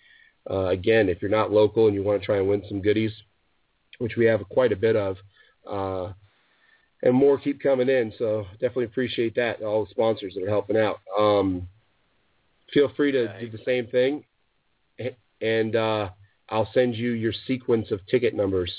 Uh, 0.49 0.67
again, 0.67 1.09
if 1.09 1.21
you're 1.21 1.31
not 1.31 1.51
local 1.51 1.87
and 1.87 1.95
you 1.95 2.03
want 2.03 2.21
to 2.21 2.27
try 2.27 2.37
and 2.39 2.49
win 2.49 2.63
some 2.69 2.81
goodies, 2.81 3.13
which 3.99 4.17
we 4.17 4.25
have 4.27 4.49
quite 4.49 4.73
a 4.73 4.77
bit 4.77 4.95
of, 4.95 5.17
uh, 5.69 6.13
and 7.03 7.15
more 7.15 7.39
keep 7.39 7.61
coming 7.61 7.89
in. 7.89 8.13
So 8.19 8.45
definitely 8.53 8.85
appreciate 8.85 9.35
that. 9.35 9.63
All 9.63 9.85
the 9.85 9.91
sponsors 9.91 10.35
that 10.35 10.45
are 10.45 10.49
helping 10.49 10.77
out. 10.77 11.01
Um, 11.19 11.69
feel 12.73 12.91
free 12.97 13.13
to 13.13 13.41
do 13.41 13.51
the 13.51 13.63
same 13.65 13.87
thing, 13.87 14.25
and 15.41 15.77
uh, 15.77 16.11
I'll 16.49 16.71
send 16.73 16.95
you 16.95 17.13
your 17.13 17.33
sequence 17.47 17.91
of 17.91 18.01
ticket 18.07 18.35
numbers. 18.35 18.73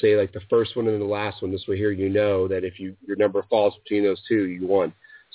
Say 0.00 0.16
like 0.16 0.32
the 0.32 0.40
first 0.50 0.76
one 0.76 0.88
and 0.88 1.00
the 1.00 1.06
last 1.06 1.42
one. 1.42 1.52
This 1.52 1.66
way 1.68 1.76
here 1.76 1.92
you 1.92 2.08
know 2.08 2.48
that 2.48 2.64
if 2.64 2.80
you 2.80 2.96
your 3.06 3.16
number 3.16 3.44
falls 3.48 3.74
between 3.84 4.02
those 4.02 4.20
two, 4.26 4.46
you 4.46 4.66
won. 4.66 4.92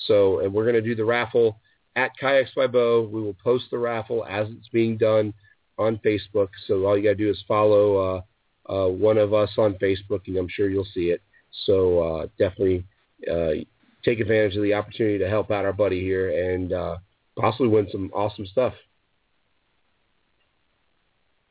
So 0.07 0.39
and 0.39 0.53
we're 0.53 0.63
going 0.63 0.75
to 0.75 0.81
do 0.81 0.95
the 0.95 1.05
raffle 1.05 1.57
at 1.95 2.11
Kayaks 2.19 2.51
by 2.55 2.67
Bo. 2.67 3.09
We 3.11 3.21
will 3.21 3.35
post 3.43 3.65
the 3.71 3.77
raffle 3.77 4.25
as 4.25 4.47
it's 4.49 4.67
being 4.69 4.97
done 4.97 5.33
on 5.77 5.99
Facebook. 6.05 6.49
So 6.67 6.85
all 6.85 6.97
you 6.97 7.03
got 7.03 7.09
to 7.09 7.15
do 7.15 7.29
is 7.29 7.43
follow 7.47 8.23
uh, 8.67 8.71
uh, 8.71 8.87
one 8.89 9.17
of 9.17 9.33
us 9.33 9.51
on 9.57 9.75
Facebook, 9.75 10.21
and 10.27 10.37
I'm 10.37 10.49
sure 10.49 10.69
you'll 10.69 10.85
see 10.93 11.11
it. 11.11 11.21
So 11.65 11.99
uh, 11.99 12.27
definitely 12.37 12.85
uh, 13.29 13.63
take 14.03 14.19
advantage 14.19 14.55
of 14.55 14.63
the 14.63 14.73
opportunity 14.73 15.17
to 15.19 15.29
help 15.29 15.51
out 15.51 15.65
our 15.65 15.73
buddy 15.73 16.01
here 16.01 16.29
and 16.53 16.73
uh, 16.73 16.97
possibly 17.37 17.67
win 17.67 17.87
some 17.91 18.11
awesome 18.13 18.45
stuff. 18.45 18.73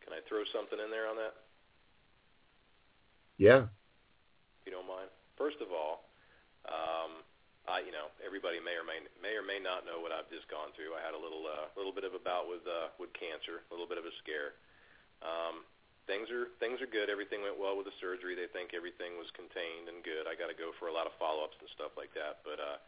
Can 0.05 0.13
I 0.13 0.21
throw 0.29 0.43
something 0.53 0.79
in 0.79 0.91
there 0.91 1.09
on 1.09 1.17
that? 1.17 1.35
Yeah. 3.39 3.73
If 4.61 4.69
you 4.69 4.73
don't 4.73 4.89
mind. 4.89 5.09
First 5.39 5.65
of 5.65 5.73
all, 5.73 6.05
um, 6.69 7.25
I, 7.65 7.81
you 7.81 7.93
know, 7.95 8.13
everybody 8.21 8.61
may 8.61 8.77
or 8.77 8.85
may 8.85 9.01
may 9.23 9.33
or 9.33 9.45
may 9.47 9.57
not 9.57 9.89
know 9.89 10.03
what 10.03 10.13
I've 10.13 10.29
just 10.29 10.45
gone 10.53 10.77
through. 10.77 10.93
I 10.93 11.01
had 11.01 11.17
a 11.17 11.21
little 11.21 11.49
uh, 11.49 11.73
little 11.79 11.95
bit 11.95 12.05
of 12.05 12.13
a 12.13 12.21
bout 12.21 12.51
with 12.51 12.67
uh, 12.69 12.93
with 13.01 13.15
cancer, 13.17 13.65
a 13.69 13.73
little 13.73 13.89
bit 13.89 13.97
of 13.97 14.05
a 14.05 14.13
scare. 14.21 14.61
Um, 15.25 15.65
things 16.05 16.29
are 16.29 16.53
things 16.61 16.83
are 16.85 16.91
good. 16.91 17.09
Everything 17.09 17.41
went 17.41 17.57
well 17.57 17.79
with 17.79 17.89
the 17.89 17.97
surgery. 17.97 18.37
They 18.37 18.51
think 18.53 18.77
everything 18.77 19.17
was 19.17 19.31
contained 19.33 19.89
and 19.89 20.05
good. 20.05 20.29
I 20.29 20.37
got 20.37 20.53
to 20.53 20.57
go 20.57 20.77
for 20.77 20.91
a 20.91 20.95
lot 20.95 21.09
of 21.09 21.17
follow-ups 21.17 21.57
and 21.61 21.71
stuff 21.73 21.97
like 21.97 22.13
that. 22.19 22.45
But 22.45 22.59
uh, 22.59 22.79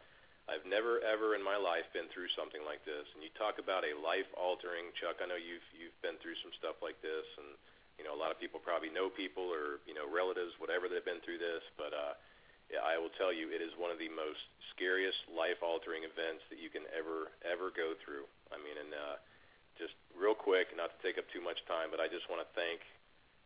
I've 0.47 0.67
never 0.67 0.99
ever 0.99 1.39
in 1.39 1.43
my 1.43 1.55
life 1.55 1.87
been 1.95 2.11
through 2.11 2.27
something 2.35 2.63
like 2.67 2.83
this. 2.83 3.07
And 3.15 3.23
you 3.23 3.31
talk 3.39 3.63
about 3.63 3.87
a 3.87 3.95
life-altering, 3.95 4.91
Chuck. 4.99 5.23
I 5.23 5.25
know 5.27 5.39
you've 5.39 5.63
you've 5.71 5.95
been 6.03 6.19
through 6.19 6.35
some 6.43 6.51
stuff 6.59 6.83
like 6.83 6.99
this, 6.99 7.23
and 7.39 7.55
you 7.95 8.03
know 8.03 8.11
a 8.11 8.19
lot 8.19 8.33
of 8.33 8.37
people 8.37 8.59
probably 8.59 8.91
know 8.91 9.07
people 9.07 9.47
or 9.47 9.79
you 9.87 9.95
know 9.95 10.03
relatives, 10.03 10.51
whatever 10.59 10.91
they've 10.91 11.05
been 11.05 11.23
through 11.23 11.39
this. 11.39 11.63
But 11.79 11.95
uh, 11.95 12.13
yeah, 12.67 12.83
I 12.83 12.99
will 12.99 13.11
tell 13.15 13.31
you, 13.31 13.51
it 13.55 13.63
is 13.63 13.71
one 13.79 13.91
of 13.91 13.99
the 14.03 14.11
most 14.11 14.43
scariest 14.75 15.19
life-altering 15.31 16.03
events 16.03 16.43
that 16.51 16.59
you 16.59 16.67
can 16.67 16.83
ever 16.91 17.31
ever 17.47 17.71
go 17.71 17.95
through. 18.03 18.27
I 18.51 18.59
mean, 18.59 18.75
and 18.75 18.91
uh, 18.91 19.15
just 19.79 19.95
real 20.11 20.35
quick, 20.35 20.75
not 20.75 20.91
to 20.91 20.97
take 20.99 21.15
up 21.15 21.25
too 21.31 21.41
much 21.41 21.63
time, 21.71 21.87
but 21.87 22.03
I 22.03 22.11
just 22.11 22.27
want 22.27 22.43
to 22.43 22.49
thank 22.51 22.83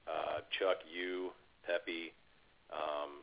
uh, 0.08 0.41
Chuck, 0.56 0.82
you, 0.88 1.36
Peppy, 1.68 2.16
um, 2.72 3.22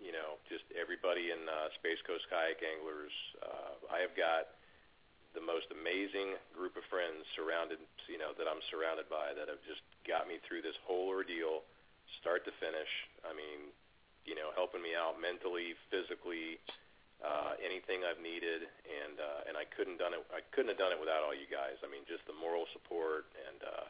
you 0.00 0.16
know, 0.16 0.40
just 0.48 0.64
everybody 0.72 1.30
in 1.30 1.44
uh, 1.44 1.68
Space 1.76 2.00
Coast 2.08 2.24
Kayak 2.32 2.64
Anglers. 2.64 3.12
Uh, 3.38 3.76
I 3.92 4.00
have 4.00 4.16
got 4.16 4.56
the 5.36 5.44
most 5.44 5.70
amazing 5.70 6.34
group 6.56 6.74
of 6.74 6.82
friends 6.90 7.22
surrounded, 7.38 7.78
you 8.10 8.18
know, 8.18 8.34
that 8.34 8.50
I'm 8.50 8.64
surrounded 8.72 9.06
by 9.06 9.36
that 9.36 9.46
have 9.46 9.62
just 9.68 9.84
got 10.08 10.26
me 10.26 10.42
through 10.42 10.66
this 10.66 10.74
whole 10.82 11.06
ordeal, 11.06 11.62
start 12.18 12.42
to 12.50 12.52
finish. 12.58 12.90
I 13.22 13.30
mean, 13.36 13.70
you 14.26 14.34
know, 14.34 14.50
helping 14.56 14.82
me 14.82 14.96
out 14.98 15.22
mentally, 15.22 15.78
physically, 15.92 16.58
uh, 17.20 17.54
anything 17.60 18.00
I've 18.02 18.18
needed, 18.18 18.64
and 18.88 19.20
uh, 19.20 19.48
and 19.48 19.54
I 19.54 19.68
couldn't 19.68 20.00
done 20.00 20.16
it. 20.16 20.24
I 20.32 20.40
couldn't 20.56 20.72
have 20.72 20.80
done 20.80 20.96
it 20.96 21.00
without 21.00 21.20
all 21.20 21.36
you 21.36 21.46
guys. 21.46 21.76
I 21.84 21.88
mean, 21.92 22.08
just 22.08 22.24
the 22.24 22.34
moral 22.34 22.64
support 22.72 23.28
and 23.36 23.60
uh, 23.60 23.86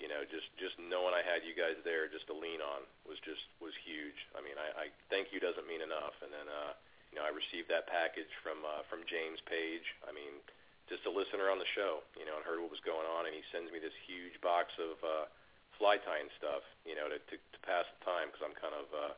you 0.00 0.08
know, 0.08 0.24
just 0.24 0.48
just 0.56 0.80
knowing 0.80 1.12
I 1.12 1.20
had 1.20 1.44
you 1.44 1.52
guys 1.52 1.76
there 1.84 2.08
just 2.08 2.24
to 2.32 2.34
lean 2.34 2.64
on 2.64 2.88
was 3.04 3.20
just 3.20 3.44
was 3.60 3.76
huge. 3.84 4.16
I 4.32 4.40
mean, 4.40 4.56
I, 4.56 4.88
I 4.88 4.94
thank 5.12 5.28
you 5.30 5.38
doesn't 5.38 5.68
mean 5.68 5.84
enough. 5.84 6.16
And 6.24 6.32
then 6.32 6.48
uh, 6.48 6.72
you 7.12 7.20
know, 7.20 7.24
I 7.28 7.30
received 7.30 7.68
that 7.68 7.84
package 7.84 8.32
from 8.40 8.64
uh, 8.64 8.82
from 8.88 9.04
James 9.04 9.44
Page. 9.44 9.84
I 10.08 10.16
mean, 10.16 10.40
just 10.88 11.04
a 11.04 11.12
listener 11.12 11.52
on 11.52 11.60
the 11.60 11.68
show, 11.76 12.00
you 12.16 12.24
know, 12.24 12.40
and 12.40 12.42
heard 12.42 12.64
what 12.64 12.72
was 12.72 12.82
going 12.82 13.04
on, 13.04 13.28
and 13.28 13.36
he 13.36 13.44
sends 13.52 13.68
me 13.68 13.78
this 13.78 13.94
huge 14.08 14.40
box 14.40 14.72
of 14.80 14.96
uh, 15.04 15.24
fly 15.76 16.00
tying 16.00 16.32
stuff, 16.40 16.64
you 16.88 16.96
know, 16.96 17.12
to 17.12 17.20
to, 17.20 17.36
to 17.36 17.58
pass 17.62 17.84
the 17.84 18.00
time 18.02 18.32
because 18.32 18.42
I'm 18.42 18.56
kind 18.56 18.72
of 18.72 18.88
uh, 18.96 19.14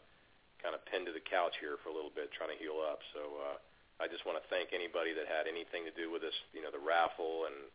kind 0.59 0.75
of 0.75 0.83
pinned 0.91 1.07
to 1.07 1.15
the 1.15 1.23
couch 1.23 1.59
here 1.63 1.79
for 1.83 1.91
a 1.91 1.95
little 1.95 2.13
bit 2.13 2.35
trying 2.35 2.51
to 2.51 2.59
heal 2.59 2.83
up. 2.83 3.03
So 3.15 3.23
uh, 3.39 3.57
I 4.03 4.11
just 4.11 4.27
want 4.27 4.39
to 4.39 4.45
thank 4.51 4.75
anybody 4.75 5.15
that 5.15 5.31
had 5.31 5.47
anything 5.47 5.87
to 5.87 5.95
do 5.95 6.11
with 6.11 6.27
this, 6.27 6.35
you 6.51 6.63
know, 6.63 6.75
the 6.75 6.83
raffle 6.83 7.51
and 7.51 7.71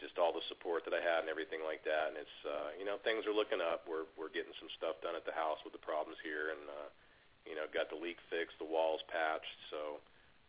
just 0.00 0.16
all 0.18 0.32
the 0.32 0.42
support 0.48 0.82
that 0.88 0.96
I 0.96 1.00
had 1.04 1.22
and 1.22 1.30
everything 1.30 1.60
like 1.62 1.84
that. 1.84 2.10
And 2.12 2.16
it's, 2.18 2.38
uh, 2.42 2.74
you 2.80 2.88
know, 2.88 2.96
things 3.04 3.28
are 3.28 3.36
looking 3.36 3.60
up. 3.60 3.84
We're 3.84 4.08
we're 4.16 4.32
getting 4.32 4.52
some 4.56 4.72
stuff 4.80 4.98
done 5.04 5.14
at 5.14 5.28
the 5.28 5.36
house 5.36 5.60
with 5.62 5.76
the 5.76 5.84
problems 5.84 6.18
here, 6.24 6.50
and 6.56 6.62
uh, 6.66 6.88
you 7.44 7.54
know, 7.54 7.68
got 7.70 7.92
the 7.92 8.00
leak 8.00 8.18
fixed, 8.32 8.56
the 8.58 8.66
walls 8.68 9.04
patched. 9.12 9.60
So 9.70 10.00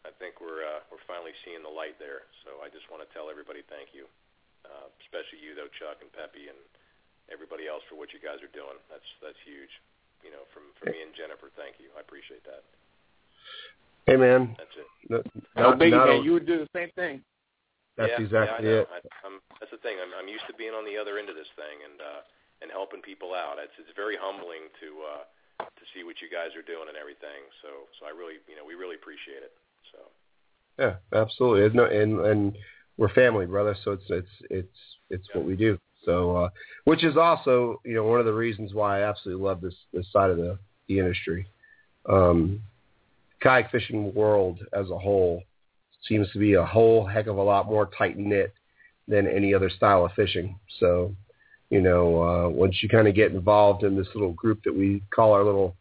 I 0.08 0.12
think 0.18 0.40
we're 0.40 0.64
uh, 0.64 0.82
we're 0.90 1.04
finally 1.06 1.36
seeing 1.44 1.62
the 1.62 1.72
light 1.72 2.00
there. 2.00 2.26
So 2.48 2.64
I 2.64 2.72
just 2.72 2.88
want 2.88 3.04
to 3.04 3.10
tell 3.12 3.28
everybody 3.30 3.62
thank 3.68 3.92
you, 3.94 4.08
uh, 4.66 4.88
especially 5.06 5.44
you 5.44 5.54
though, 5.54 5.70
Chuck 5.78 6.00
and 6.02 6.10
Peppy 6.16 6.48
and 6.48 6.60
everybody 7.30 7.68
else 7.68 7.84
for 7.92 7.96
what 8.00 8.12
you 8.16 8.20
guys 8.24 8.42
are 8.42 8.52
doing. 8.56 8.80
That's 8.88 9.08
that's 9.22 9.40
huge 9.44 9.72
you 10.24 10.32
know, 10.32 10.46
from 10.54 10.64
from 10.78 10.94
me 10.94 11.02
and 11.02 11.14
Jennifer. 11.14 11.50
Thank 11.58 11.78
you. 11.80 11.90
I 11.98 12.02
appreciate 12.02 12.44
that. 12.46 12.64
Hey 14.08 14.18
man. 14.18 14.56
That's 14.58 14.76
it. 14.78 14.88
No, 15.10 15.22
No, 15.56 15.70
not, 15.72 15.80
Biggie, 15.80 15.92
not 15.92 16.08
man, 16.08 16.22
a- 16.22 16.24
you 16.24 16.34
would 16.34 16.46
do 16.46 16.58
the 16.60 16.70
same 16.74 16.90
thing. 16.96 17.22
That's 18.02 18.18
yeah, 18.18 18.26
exactly 18.26 18.66
yeah, 18.66 18.82
it. 18.82 18.90
I, 18.90 19.00
I'm, 19.22 19.38
that's 19.62 19.70
the 19.70 19.82
thing. 19.86 20.02
I'm, 20.02 20.10
I'm 20.18 20.26
used 20.26 20.46
to 20.50 20.56
being 20.58 20.74
on 20.74 20.84
the 20.90 20.98
other 20.98 21.22
end 21.22 21.30
of 21.30 21.38
this 21.38 21.50
thing 21.54 21.86
and 21.86 22.02
uh, 22.02 22.22
and 22.66 22.74
helping 22.74 23.06
people 23.06 23.38
out. 23.38 23.62
It's 23.62 23.78
it's 23.78 23.94
very 23.94 24.18
humbling 24.18 24.74
to 24.82 24.90
uh, 25.06 25.24
to 25.70 25.84
see 25.94 26.02
what 26.02 26.18
you 26.22 26.30
guys 26.34 26.58
are 26.58 26.66
doing 26.66 26.90
and 26.90 26.98
everything. 26.98 27.46
So 27.62 27.86
so 28.02 28.10
I 28.10 28.12
really 28.12 28.42
you 28.50 28.58
know 28.58 28.66
we 28.66 28.74
really 28.74 28.98
appreciate 28.98 29.46
it. 29.46 29.54
So 29.94 30.00
Yeah, 30.82 30.96
absolutely. 31.14 31.70
No, 31.78 31.86
and 31.86 32.20
and 32.26 32.58
we're 32.98 33.14
family, 33.14 33.46
brother. 33.46 33.76
So 33.84 33.92
it's 33.92 34.10
it's 34.10 34.36
it's 34.50 34.80
it's 35.10 35.28
what 35.34 35.46
we 35.46 35.56
do. 35.56 35.78
So, 36.06 36.36
uh, 36.36 36.50
which 36.86 37.04
is 37.04 37.18
also 37.18 37.80
you 37.86 37.94
know 37.94 38.06
one 38.06 38.20
of 38.20 38.26
the 38.26 38.34
reasons 38.34 38.74
why 38.74 39.00
I 39.00 39.10
absolutely 39.10 39.44
love 39.44 39.62
this 39.62 39.76
this 39.94 40.06
side 40.12 40.30
of 40.30 40.38
the 40.38 40.58
the 40.88 41.00
industry. 41.00 41.48
Um, 42.10 42.62
kayak 43.42 43.72
fishing 43.72 44.14
world 44.14 44.60
as 44.74 44.90
a 44.90 44.98
whole 44.98 45.44
seems 46.08 46.30
to 46.32 46.40
be 46.40 46.54
a 46.54 46.66
whole 46.66 47.06
heck 47.06 47.28
of 47.28 47.38
a 47.38 47.44
lot 47.44 47.68
more 47.68 47.90
tight 47.98 48.18
knit 48.18 48.54
than 49.08 49.28
any 49.28 49.54
other 49.54 49.70
style 49.70 50.06
of 50.06 50.12
fishing. 50.14 50.58
So, 50.80 51.14
you 51.70 51.82
know, 51.82 52.24
uh, 52.24 52.50
once 52.50 52.82
you 52.82 52.90
kind 52.90 53.08
of 53.08 53.16
get 53.16 53.32
involved 53.32 53.84
in 53.84 53.96
this 53.96 54.08
little 54.14 54.34
group 54.34 54.64
that 54.66 54.76
we 54.76 55.04
call 55.14 55.34
our 55.34 55.44
little 55.44 55.76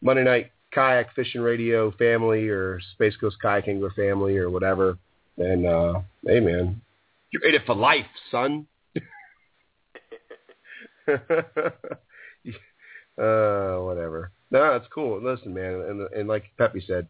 Monday 0.00 0.24
night 0.24 0.50
kayak 0.72 1.14
fishing 1.14 1.42
radio 1.42 1.90
family 1.92 2.48
or 2.48 2.80
Space 2.94 3.16
Coast 3.16 3.36
kayak 3.42 3.68
angler 3.68 3.90
family 3.90 4.36
or 4.36 4.50
whatever, 4.50 4.98
then 5.36 5.66
uh, 5.66 6.02
hey 6.26 6.40
man, 6.40 6.80
you're 7.30 7.44
in 7.44 7.54
it 7.54 7.62
for 7.66 7.74
life, 7.74 8.06
son. 8.30 8.66
uh, 13.20 13.76
whatever. 13.80 14.30
No, 14.50 14.72
that's 14.72 14.86
cool. 14.94 15.22
Listen, 15.22 15.54
man, 15.54 15.74
and 15.88 16.08
and 16.12 16.28
like 16.28 16.44
Peppy 16.58 16.82
said, 16.86 17.06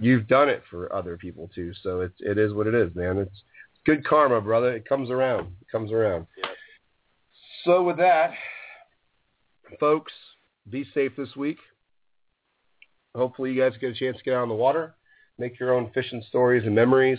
you've 0.00 0.26
done 0.26 0.48
it 0.48 0.62
for 0.70 0.92
other 0.92 1.16
people 1.16 1.50
too. 1.54 1.72
So 1.82 2.00
it's 2.00 2.16
it 2.18 2.38
is 2.38 2.52
what 2.52 2.66
it 2.66 2.74
is, 2.74 2.94
man. 2.94 3.18
It's 3.18 3.42
good 3.86 4.04
karma, 4.04 4.40
brother. 4.40 4.74
It 4.74 4.88
comes 4.88 5.10
around. 5.10 5.48
It 5.60 5.70
comes 5.70 5.92
around. 5.92 6.26
So 7.64 7.82
with 7.82 7.98
that, 7.98 8.32
folks, 9.78 10.12
be 10.68 10.86
safe 10.94 11.12
this 11.16 11.36
week. 11.36 11.58
Hopefully, 13.14 13.52
you 13.52 13.60
guys 13.60 13.78
get 13.80 13.90
a 13.90 13.94
chance 13.94 14.16
to 14.16 14.24
get 14.24 14.34
out 14.34 14.42
on 14.42 14.48
the 14.48 14.54
water, 14.54 14.94
make 15.38 15.58
your 15.60 15.74
own 15.74 15.90
fishing 15.92 16.22
stories 16.28 16.64
and 16.64 16.74
memories. 16.74 17.18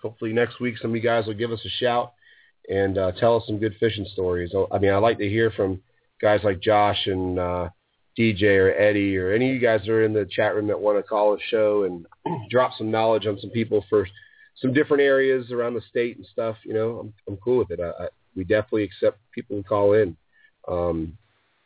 Hopefully, 0.00 0.32
next 0.32 0.60
week 0.60 0.78
some 0.78 0.90
of 0.90 0.96
you 0.96 1.02
guys 1.02 1.26
will 1.26 1.34
give 1.34 1.52
us 1.52 1.64
a 1.64 1.68
shout 1.68 2.14
and 2.68 2.96
uh, 2.96 3.12
tell 3.12 3.36
us 3.36 3.44
some 3.46 3.58
good 3.58 3.74
fishing 3.78 4.06
stories. 4.12 4.52
I 4.72 4.78
mean, 4.78 4.92
I 4.92 4.96
like 4.96 5.18
to 5.18 5.28
hear 5.28 5.50
from 5.50 5.82
guys 6.20 6.40
like 6.44 6.60
Josh 6.60 7.06
and 7.06 7.38
uh, 7.38 7.68
DJ 8.18 8.58
or 8.58 8.72
Eddie 8.72 9.16
or 9.16 9.32
any 9.32 9.48
of 9.48 9.54
you 9.54 9.60
guys 9.60 9.80
that 9.80 9.90
are 9.90 10.04
in 10.04 10.12
the 10.12 10.28
chat 10.30 10.54
room 10.54 10.66
that 10.66 10.80
want 10.80 10.98
to 10.98 11.02
call 11.02 11.34
a 11.34 11.38
show 11.48 11.84
and 11.84 12.06
drop 12.50 12.72
some 12.76 12.90
knowledge 12.90 13.26
on 13.26 13.38
some 13.40 13.50
people 13.50 13.84
for 13.88 14.06
some 14.56 14.72
different 14.72 15.02
areas 15.02 15.50
around 15.50 15.74
the 15.74 15.82
state 15.88 16.16
and 16.16 16.26
stuff. 16.26 16.56
You 16.64 16.74
know, 16.74 16.98
I'm, 16.98 17.14
I'm 17.26 17.36
cool 17.38 17.58
with 17.58 17.70
it. 17.70 17.80
I, 17.80 18.04
I, 18.04 18.08
we 18.36 18.44
definitely 18.44 18.84
accept 18.84 19.18
people 19.34 19.56
who 19.56 19.62
call 19.62 19.94
in. 19.94 20.16
Um, 20.68 21.16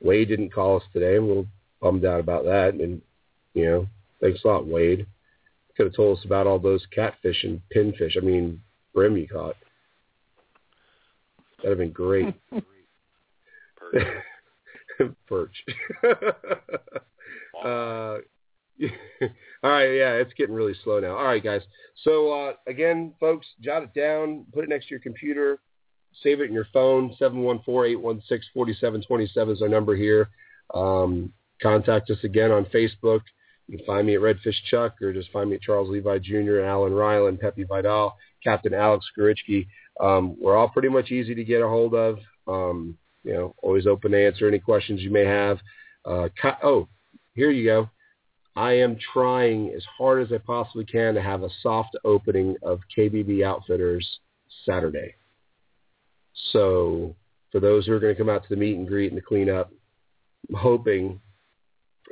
Wade 0.00 0.28
didn't 0.28 0.52
call 0.52 0.76
us 0.76 0.82
today. 0.92 1.16
I'm 1.16 1.24
a 1.24 1.28
little 1.28 1.46
bummed 1.80 2.04
out 2.04 2.20
about 2.20 2.44
that. 2.44 2.74
And, 2.74 3.02
you 3.54 3.64
know, 3.66 3.86
thanks 4.20 4.40
a 4.44 4.48
lot, 4.48 4.66
Wade. 4.66 5.06
Could 5.76 5.86
have 5.86 5.96
told 5.96 6.18
us 6.18 6.24
about 6.24 6.46
all 6.46 6.58
those 6.58 6.86
catfish 6.94 7.44
and 7.44 7.60
pinfish. 7.74 8.16
I 8.16 8.20
mean, 8.20 8.60
brim 8.94 9.16
you 9.16 9.28
caught. 9.28 9.56
That'd 11.58 11.70
have 11.70 11.78
been 11.78 11.92
great. 11.92 12.34
Perch. 15.28 15.64
uh, 17.64 18.18
all 19.62 19.70
right, 19.70 19.86
yeah, 19.86 20.12
it's 20.12 20.34
getting 20.34 20.54
really 20.54 20.74
slow 20.84 21.00
now. 21.00 21.16
All 21.16 21.24
right, 21.24 21.42
guys. 21.42 21.62
So 22.02 22.32
uh, 22.32 22.52
again, 22.66 23.14
folks, 23.18 23.46
jot 23.60 23.82
it 23.82 23.94
down, 23.94 24.44
put 24.52 24.64
it 24.64 24.70
next 24.70 24.86
to 24.86 24.90
your 24.90 25.00
computer, 25.00 25.58
save 26.22 26.40
it 26.40 26.48
in 26.48 26.52
your 26.52 26.68
phone. 26.72 27.14
Seven 27.18 27.40
one 27.40 27.60
four 27.64 27.86
eight 27.86 28.00
one 28.00 28.22
six 28.28 28.46
forty 28.52 28.74
seven 28.78 29.02
twenty 29.02 29.26
seven 29.28 29.54
is 29.54 29.62
our 29.62 29.68
number 29.68 29.96
here. 29.96 30.28
Um, 30.74 31.32
contact 31.62 32.10
us 32.10 32.18
again 32.22 32.50
on 32.50 32.66
Facebook. 32.66 33.20
You 33.68 33.78
can 33.78 33.86
find 33.86 34.06
me 34.06 34.14
at 34.14 34.20
Redfish 34.20 34.62
Chuck 34.70 35.00
or 35.02 35.12
just 35.12 35.30
find 35.32 35.50
me 35.50 35.56
at 35.56 35.62
Charles 35.62 35.88
Levi 35.90 36.18
Jr., 36.18 36.58
and 36.58 36.66
Alan 36.66 36.92
Ryland, 36.92 37.40
Pepe 37.40 37.64
Vidal, 37.64 38.16
Captain 38.44 38.74
Alex 38.74 39.06
Gorichki. 39.18 39.66
Um, 40.00 40.36
we're 40.40 40.56
all 40.56 40.68
pretty 40.68 40.88
much 40.88 41.10
easy 41.10 41.34
to 41.34 41.44
get 41.44 41.62
a 41.62 41.68
hold 41.68 41.94
of. 41.94 42.18
Um, 42.46 42.96
you 43.26 43.32
know, 43.32 43.54
always 43.60 43.88
open 43.88 44.12
to 44.12 44.26
answer 44.26 44.46
any 44.46 44.60
questions 44.60 45.00
you 45.00 45.10
may 45.10 45.24
have. 45.24 45.58
Uh, 46.04 46.28
oh, 46.62 46.86
here 47.34 47.50
you 47.50 47.64
go. 47.64 47.90
I 48.54 48.72
am 48.74 48.96
trying 49.12 49.72
as 49.76 49.84
hard 49.98 50.22
as 50.22 50.32
I 50.32 50.38
possibly 50.38 50.84
can 50.84 51.14
to 51.14 51.20
have 51.22 51.42
a 51.42 51.50
soft 51.60 51.96
opening 52.04 52.56
of 52.62 52.78
KBB 52.96 53.44
Outfitters 53.44 54.08
Saturday. 54.64 55.14
So 56.52 57.16
for 57.50 57.58
those 57.58 57.84
who 57.84 57.92
are 57.92 58.00
going 58.00 58.14
to 58.14 58.18
come 58.18 58.30
out 58.30 58.44
to 58.44 58.48
the 58.48 58.56
meet 58.56 58.76
and 58.76 58.86
greet 58.86 59.10
and 59.10 59.18
the 59.18 59.22
cleanup, 59.22 59.72
I'm 60.48 60.54
hoping 60.54 61.20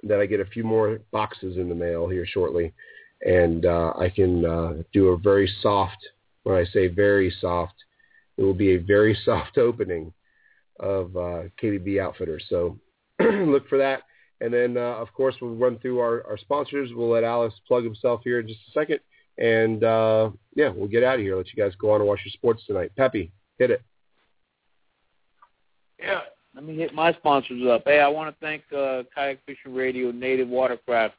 that 0.02 0.18
I 0.18 0.26
get 0.26 0.40
a 0.40 0.46
few 0.46 0.64
more 0.64 0.98
boxes 1.12 1.56
in 1.56 1.68
the 1.68 1.74
mail 1.76 2.08
here 2.08 2.26
shortly, 2.26 2.74
and 3.24 3.64
uh, 3.64 3.92
I 3.96 4.10
can 4.10 4.44
uh, 4.44 4.72
do 4.92 5.10
a 5.10 5.16
very 5.16 5.50
soft. 5.62 6.08
When 6.42 6.56
I 6.56 6.64
say 6.64 6.88
very 6.88 7.32
soft, 7.40 7.74
it 8.36 8.42
will 8.42 8.52
be 8.52 8.74
a 8.74 8.78
very 8.78 9.16
soft 9.24 9.58
opening 9.58 10.12
of 10.80 11.16
uh, 11.16 11.42
KBB 11.62 12.00
Outfitters. 12.00 12.44
So 12.48 12.78
look 13.20 13.68
for 13.68 13.78
that. 13.78 14.02
And 14.40 14.52
then, 14.52 14.76
uh, 14.76 14.96
of 14.96 15.12
course, 15.12 15.36
we'll 15.40 15.54
run 15.54 15.78
through 15.78 16.00
our, 16.00 16.26
our 16.26 16.36
sponsors. 16.36 16.90
We'll 16.92 17.10
let 17.10 17.24
Alice 17.24 17.54
plug 17.66 17.84
himself 17.84 18.20
here 18.24 18.40
in 18.40 18.48
just 18.48 18.60
a 18.68 18.72
second. 18.72 19.00
And, 19.38 19.82
uh, 19.84 20.30
yeah, 20.54 20.68
we'll 20.68 20.88
get 20.88 21.04
out 21.04 21.14
of 21.14 21.20
here. 21.20 21.36
Let 21.36 21.52
you 21.52 21.62
guys 21.62 21.74
go 21.76 21.92
on 21.92 22.00
and 22.00 22.08
watch 22.08 22.20
your 22.24 22.32
sports 22.32 22.64
tonight. 22.66 22.92
Peppy, 22.96 23.32
hit 23.58 23.70
it. 23.70 23.82
Yeah. 25.98 26.20
Let 26.54 26.64
me 26.64 26.76
hit 26.76 26.94
my 26.94 27.12
sponsors 27.14 27.66
up. 27.66 27.82
Hey, 27.84 27.98
I 27.98 28.06
want 28.06 28.32
to 28.32 28.40
thank 28.40 28.62
uh, 28.72 29.02
Kayak 29.12 29.40
Fishing 29.44 29.74
Radio, 29.74 30.12
Native 30.12 30.46
Watercraft, 30.46 31.14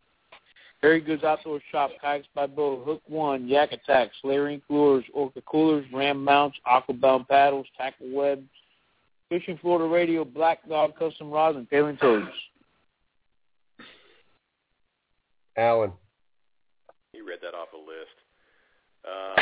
Harry 0.82 1.02
Goods 1.02 1.26
Outdoor 1.26 1.60
Shop, 1.72 1.92
Kayaks 2.02 2.28
by 2.34 2.48
Bo, 2.48 2.82
Hook 2.86 3.02
One, 3.08 3.46
Yak 3.46 3.74
Attack, 3.74 4.12
Ink 4.24 4.64
Lures, 4.70 5.04
Orca 5.14 5.42
Coolers, 5.42 5.86
Ram 5.92 6.24
Mounts, 6.24 6.58
Aquabound 6.66 7.28
Paddles, 7.28 7.68
Tackle 7.78 8.12
Web, 8.14 8.46
Fishing 9.36 9.60
Florida 9.62 9.86
Radio, 9.86 10.24
Black 10.24 10.66
Dog 10.70 10.98
Custom 10.98 11.30
Rods, 11.30 11.58
and 11.58 11.70
Tailing 11.70 11.98
Toes. 11.98 12.24
Alan. 15.58 15.92
You 17.12 17.28
read 17.28 17.40
that 17.42 17.54
off 17.54 17.68
a 17.74 17.78
list. 17.78 18.16
Uh, 19.04 19.36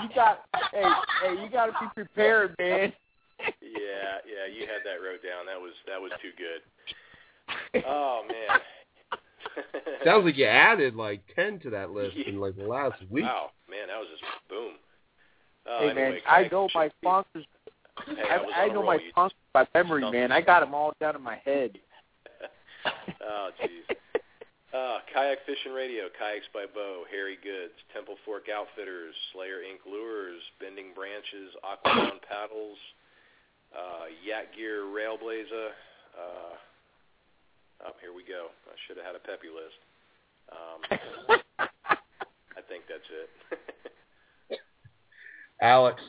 you 0.02 0.08
got, 0.14 0.46
hey, 0.72 0.90
hey, 1.22 1.42
you 1.42 1.50
got 1.50 1.66
to 1.66 1.72
be 1.72 1.86
prepared, 1.94 2.54
man. 2.58 2.94
yeah, 3.60 4.22
yeah, 4.24 4.46
you 4.50 4.60
had 4.60 4.80
that 4.86 5.04
wrote 5.04 5.22
down. 5.22 5.44
That 5.44 5.60
was 5.60 5.72
that 5.86 6.00
was 6.00 6.12
too 6.22 6.30
good. 6.38 7.84
Oh 7.86 8.22
man. 8.26 8.58
Sounds 10.02 10.24
like 10.24 10.38
you 10.38 10.46
added 10.46 10.96
like 10.96 11.20
ten 11.36 11.58
to 11.60 11.68
that 11.70 11.90
list 11.90 12.16
in 12.16 12.40
like 12.40 12.56
the 12.56 12.64
last 12.64 13.02
week. 13.10 13.24
Wow, 13.24 13.50
man, 13.68 13.88
that 13.88 13.98
was 13.98 14.08
just 14.10 14.22
boom. 14.48 14.76
Uh, 15.66 15.80
hey 15.80 15.90
anyway, 15.90 16.10
man, 16.10 16.20
I 16.26 16.40
Kayak 16.40 16.52
know 16.52 16.68
my 16.74 16.90
sponsors. 17.00 17.46
Hey, 18.06 18.22
I, 18.28 18.36
I, 18.36 18.64
I 18.64 18.68
know 18.68 18.82
my 18.82 18.98
sponsors 19.10 19.38
by 19.52 19.66
memory, 19.74 20.10
man. 20.10 20.32
I 20.32 20.40
got 20.40 20.60
them 20.60 20.74
all 20.74 20.92
down 21.00 21.16
in 21.16 21.22
my 21.22 21.36
head. 21.44 21.78
oh, 23.22 23.50
jeez. 23.62 23.96
Uh, 24.74 24.98
Kayak 25.14 25.38
Fishing 25.46 25.70
Radio, 25.70 26.10
Kayaks 26.18 26.50
by 26.52 26.66
Bo, 26.66 27.06
Harry 27.06 27.38
Goods, 27.38 27.78
Temple 27.94 28.18
Fork 28.26 28.50
Outfitters, 28.50 29.14
Slayer 29.32 29.62
Inc. 29.62 29.86
Lures, 29.86 30.42
Bending 30.58 30.90
Branches, 30.98 31.54
Aquabound 31.62 32.18
Paddles, 32.28 32.82
uh, 33.70 34.10
Yak 34.26 34.50
Gear 34.58 34.82
Railblazer. 34.90 35.70
Uh, 36.10 36.58
oh, 37.86 37.94
here 38.02 38.10
we 38.10 38.26
go. 38.26 38.50
I 38.66 38.74
should 38.86 38.98
have 38.98 39.06
had 39.06 39.14
a 39.14 39.22
peppy 39.22 39.46
list. 39.46 39.78
Um, 40.50 40.80
I 42.58 42.60
think 42.66 42.90
that's 42.90 43.06
it. 43.14 43.30
Alex, 45.60 46.00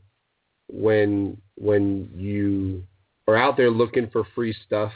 when 0.68 1.40
when 1.56 2.10
you 2.14 2.82
are 3.26 3.36
out 3.36 3.56
there 3.56 3.70
looking 3.70 4.10
for 4.10 4.26
free 4.34 4.54
stuff 4.66 4.92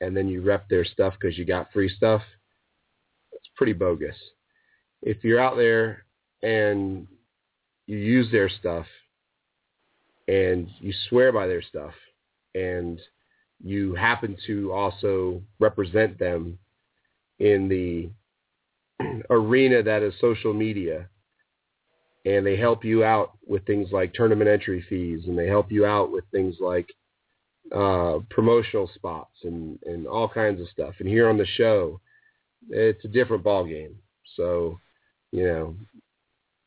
and 0.00 0.16
then 0.16 0.26
you 0.26 0.42
rep 0.42 0.68
their 0.68 0.84
stuff 0.84 1.14
because 1.20 1.38
you 1.38 1.44
got 1.44 1.72
free 1.72 1.88
stuff, 1.96 2.22
it's 3.30 3.48
pretty 3.54 3.74
bogus. 3.74 4.16
If 5.02 5.22
you're 5.22 5.40
out 5.40 5.56
there 5.56 6.04
and 6.42 7.06
you 7.86 7.96
use 7.96 8.28
their 8.32 8.48
stuff 8.48 8.86
and 10.26 10.68
you 10.80 10.92
swear 11.08 11.30
by 11.30 11.46
their 11.46 11.62
stuff 11.62 11.92
and 12.56 12.98
you 13.62 13.94
happen 13.94 14.36
to 14.46 14.72
also 14.72 15.42
represent 15.58 16.18
them 16.18 16.58
in 17.38 17.68
the 17.68 18.10
arena 19.30 19.82
that 19.82 20.02
is 20.02 20.14
social 20.20 20.52
media 20.52 21.08
and 22.24 22.44
they 22.44 22.56
help 22.56 22.84
you 22.84 23.04
out 23.04 23.32
with 23.46 23.64
things 23.66 23.88
like 23.92 24.12
tournament 24.12 24.50
entry 24.50 24.84
fees 24.88 25.22
and 25.26 25.38
they 25.38 25.46
help 25.46 25.70
you 25.70 25.86
out 25.86 26.10
with 26.10 26.24
things 26.32 26.56
like 26.60 26.88
uh, 27.74 28.18
promotional 28.30 28.90
spots 28.94 29.34
and, 29.44 29.78
and 29.84 30.06
all 30.06 30.28
kinds 30.28 30.60
of 30.60 30.68
stuff. 30.68 30.94
And 30.98 31.08
here 31.08 31.28
on 31.28 31.38
the 31.38 31.46
show, 31.46 32.00
it's 32.68 33.04
a 33.04 33.08
different 33.08 33.44
ball 33.44 33.64
game. 33.64 33.96
So, 34.36 34.78
you 35.30 35.46
know, 35.46 35.76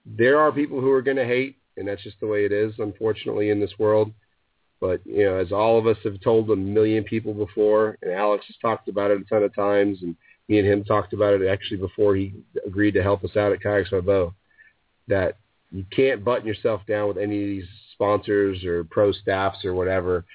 there 0.05 0.39
are 0.39 0.51
people 0.51 0.79
who 0.79 0.91
are 0.91 1.01
going 1.01 1.17
to 1.17 1.25
hate, 1.25 1.57
and 1.77 1.87
that's 1.87 2.03
just 2.03 2.19
the 2.19 2.27
way 2.27 2.45
it 2.45 2.51
is, 2.51 2.73
unfortunately, 2.79 3.49
in 3.49 3.59
this 3.59 3.77
world. 3.77 4.11
But 4.81 5.01
you 5.05 5.25
know, 5.25 5.35
as 5.35 5.51
all 5.51 5.77
of 5.77 5.87
us 5.87 5.97
have 6.03 6.21
told 6.21 6.49
a 6.49 6.55
million 6.55 7.03
people 7.03 7.33
before, 7.33 7.97
and 8.01 8.11
Alex 8.11 8.45
has 8.47 8.55
talked 8.61 8.87
about 8.87 9.11
it 9.11 9.21
a 9.21 9.23
ton 9.25 9.43
of 9.43 9.53
times, 9.53 9.99
and 10.01 10.15
me 10.47 10.59
and 10.59 10.67
him 10.67 10.83
talked 10.83 11.13
about 11.13 11.33
it 11.33 11.47
actually 11.47 11.77
before 11.77 12.15
he 12.15 12.33
agreed 12.65 12.93
to 12.93 13.03
help 13.03 13.23
us 13.23 13.35
out 13.35 13.51
at 13.51 13.61
Kayaks 13.61 13.91
by 13.91 13.99
Bo, 13.99 14.33
that 15.07 15.37
you 15.71 15.85
can't 15.95 16.23
button 16.23 16.47
yourself 16.47 16.81
down 16.87 17.07
with 17.07 17.17
any 17.17 17.41
of 17.41 17.47
these 17.47 17.67
sponsors 17.93 18.63
or 18.63 18.83
pro 18.85 19.11
staffs 19.11 19.65
or 19.65 19.73
whatever 19.73 20.25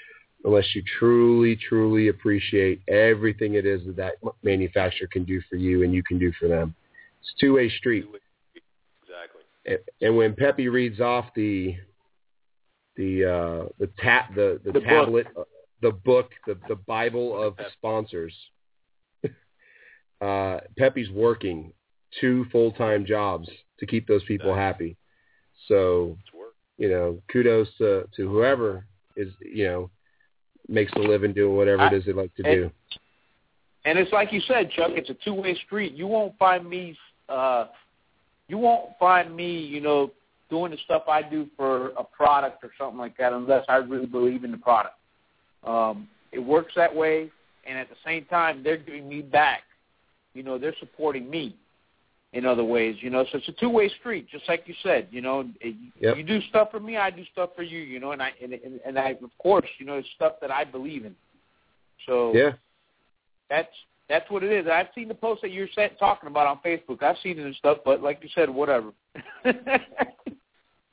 unless 0.44 0.74
you 0.74 0.82
truly, 0.98 1.56
truly 1.56 2.08
appreciate 2.08 2.82
everything 2.88 3.54
it 3.54 3.66
is 3.66 3.84
that 3.86 3.96
that 3.96 4.12
manufacturer 4.42 5.08
can 5.10 5.24
do 5.24 5.40
for 5.48 5.56
you 5.56 5.82
and 5.82 5.92
you 5.92 6.02
can 6.02 6.18
do 6.18 6.32
for 6.38 6.48
them. 6.48 6.74
It's 7.20 7.32
a 7.36 7.40
two-way 7.40 7.70
street. 7.70 8.04
Exactly. 9.02 9.42
And, 9.66 9.78
and 10.02 10.16
when 10.16 10.34
Pepe 10.34 10.68
reads 10.68 11.00
off 11.00 11.26
the 11.34 11.76
the 12.96 13.24
uh, 13.24 13.68
the 13.78 13.88
tab 13.98 14.34
the 14.34 14.60
the, 14.64 14.72
The 14.72 14.80
tablet 14.80 15.26
uh, 15.36 15.44
the 15.82 15.92
book 15.92 16.30
the 16.46 16.58
the 16.68 16.76
Bible 16.76 17.40
of 17.40 17.56
sponsors, 17.72 18.34
uh, 20.20 20.58
Pepe's 20.76 21.10
working 21.10 21.72
two 22.20 22.46
full 22.52 22.72
time 22.72 23.04
jobs 23.04 23.48
to 23.78 23.86
keep 23.86 24.06
those 24.06 24.24
people 24.24 24.54
happy. 24.54 24.96
So 25.68 26.16
you 26.78 26.88
know, 26.88 27.18
kudos 27.32 27.68
to 27.78 28.08
to 28.16 28.28
whoever 28.28 28.84
is 29.16 29.28
you 29.40 29.64
know 29.66 29.90
makes 30.68 30.92
a 30.94 30.98
living 30.98 31.32
doing 31.32 31.56
whatever 31.56 31.86
it 31.86 31.92
is 31.92 32.04
they 32.04 32.12
like 32.12 32.34
to 32.36 32.42
do. 32.42 32.70
And 33.84 33.98
it's 33.98 34.12
like 34.12 34.32
you 34.32 34.40
said, 34.48 34.70
Chuck. 34.70 34.92
It's 34.94 35.10
a 35.10 35.16
two-way 35.24 35.54
street. 35.66 35.92
You 35.92 36.06
won't 36.06 36.36
find 36.38 36.68
me. 36.68 36.96
Uh, 37.28 37.66
you 38.48 38.56
won't 38.56 38.90
find 38.98 39.34
me. 39.34 39.58
You 39.58 39.80
know, 39.80 40.10
doing 40.54 40.70
the 40.70 40.78
stuff 40.84 41.02
I 41.08 41.20
do 41.20 41.48
for 41.56 41.88
a 41.98 42.04
product 42.04 42.62
or 42.62 42.70
something 42.78 42.96
like 42.98 43.16
that, 43.16 43.32
unless 43.32 43.64
I 43.68 43.76
really 43.76 44.06
believe 44.06 44.44
in 44.44 44.52
the 44.52 44.56
product. 44.56 44.94
Um, 45.64 46.06
it 46.30 46.38
works 46.38 46.72
that 46.76 46.94
way, 46.94 47.28
and 47.66 47.76
at 47.76 47.88
the 47.88 47.96
same 48.04 48.24
time, 48.26 48.62
they're 48.62 48.76
giving 48.76 49.08
me 49.08 49.20
back. 49.20 49.62
You 50.32 50.44
know, 50.44 50.56
they're 50.56 50.76
supporting 50.78 51.28
me 51.28 51.56
in 52.34 52.46
other 52.46 52.62
ways. 52.62 52.94
You 53.00 53.10
know, 53.10 53.24
so 53.32 53.38
it's 53.38 53.48
a 53.48 53.52
two-way 53.52 53.88
street, 53.98 54.28
just 54.30 54.48
like 54.48 54.62
you 54.66 54.74
said. 54.84 55.08
You 55.10 55.22
know, 55.22 55.40
it, 55.60 55.74
Yep. 56.00 56.16
you 56.18 56.22
do 56.22 56.40
stuff 56.50 56.70
for 56.70 56.78
me, 56.78 56.96
I 56.96 57.10
do 57.10 57.24
stuff 57.32 57.50
for 57.56 57.64
you. 57.64 57.80
You 57.80 57.98
know, 57.98 58.12
and 58.12 58.22
I 58.22 58.30
and, 58.40 58.52
and, 58.52 58.80
and 58.86 58.96
I, 58.96 59.10
of 59.10 59.36
course, 59.38 59.66
you 59.78 59.86
know, 59.86 59.94
it's 59.94 60.08
stuff 60.14 60.34
that 60.40 60.52
I 60.52 60.62
believe 60.62 61.04
in. 61.04 61.16
So 62.06 62.32
Yeah. 62.32 62.52
that's 63.50 63.74
that's 64.08 64.30
what 64.30 64.44
it 64.44 64.52
is. 64.52 64.66
I've 64.70 64.88
seen 64.94 65.08
the 65.08 65.14
post 65.14 65.42
that 65.42 65.50
you're 65.50 65.68
sa- 65.74 65.88
talking 65.98 66.28
about 66.28 66.46
on 66.46 66.58
Facebook. 66.64 67.02
I've 67.02 67.16
seen 67.24 67.38
it 67.40 67.44
and 67.44 67.56
stuff, 67.56 67.78
but 67.84 68.02
like 68.02 68.20
you 68.22 68.28
said, 68.36 68.48
whatever. 68.50 68.92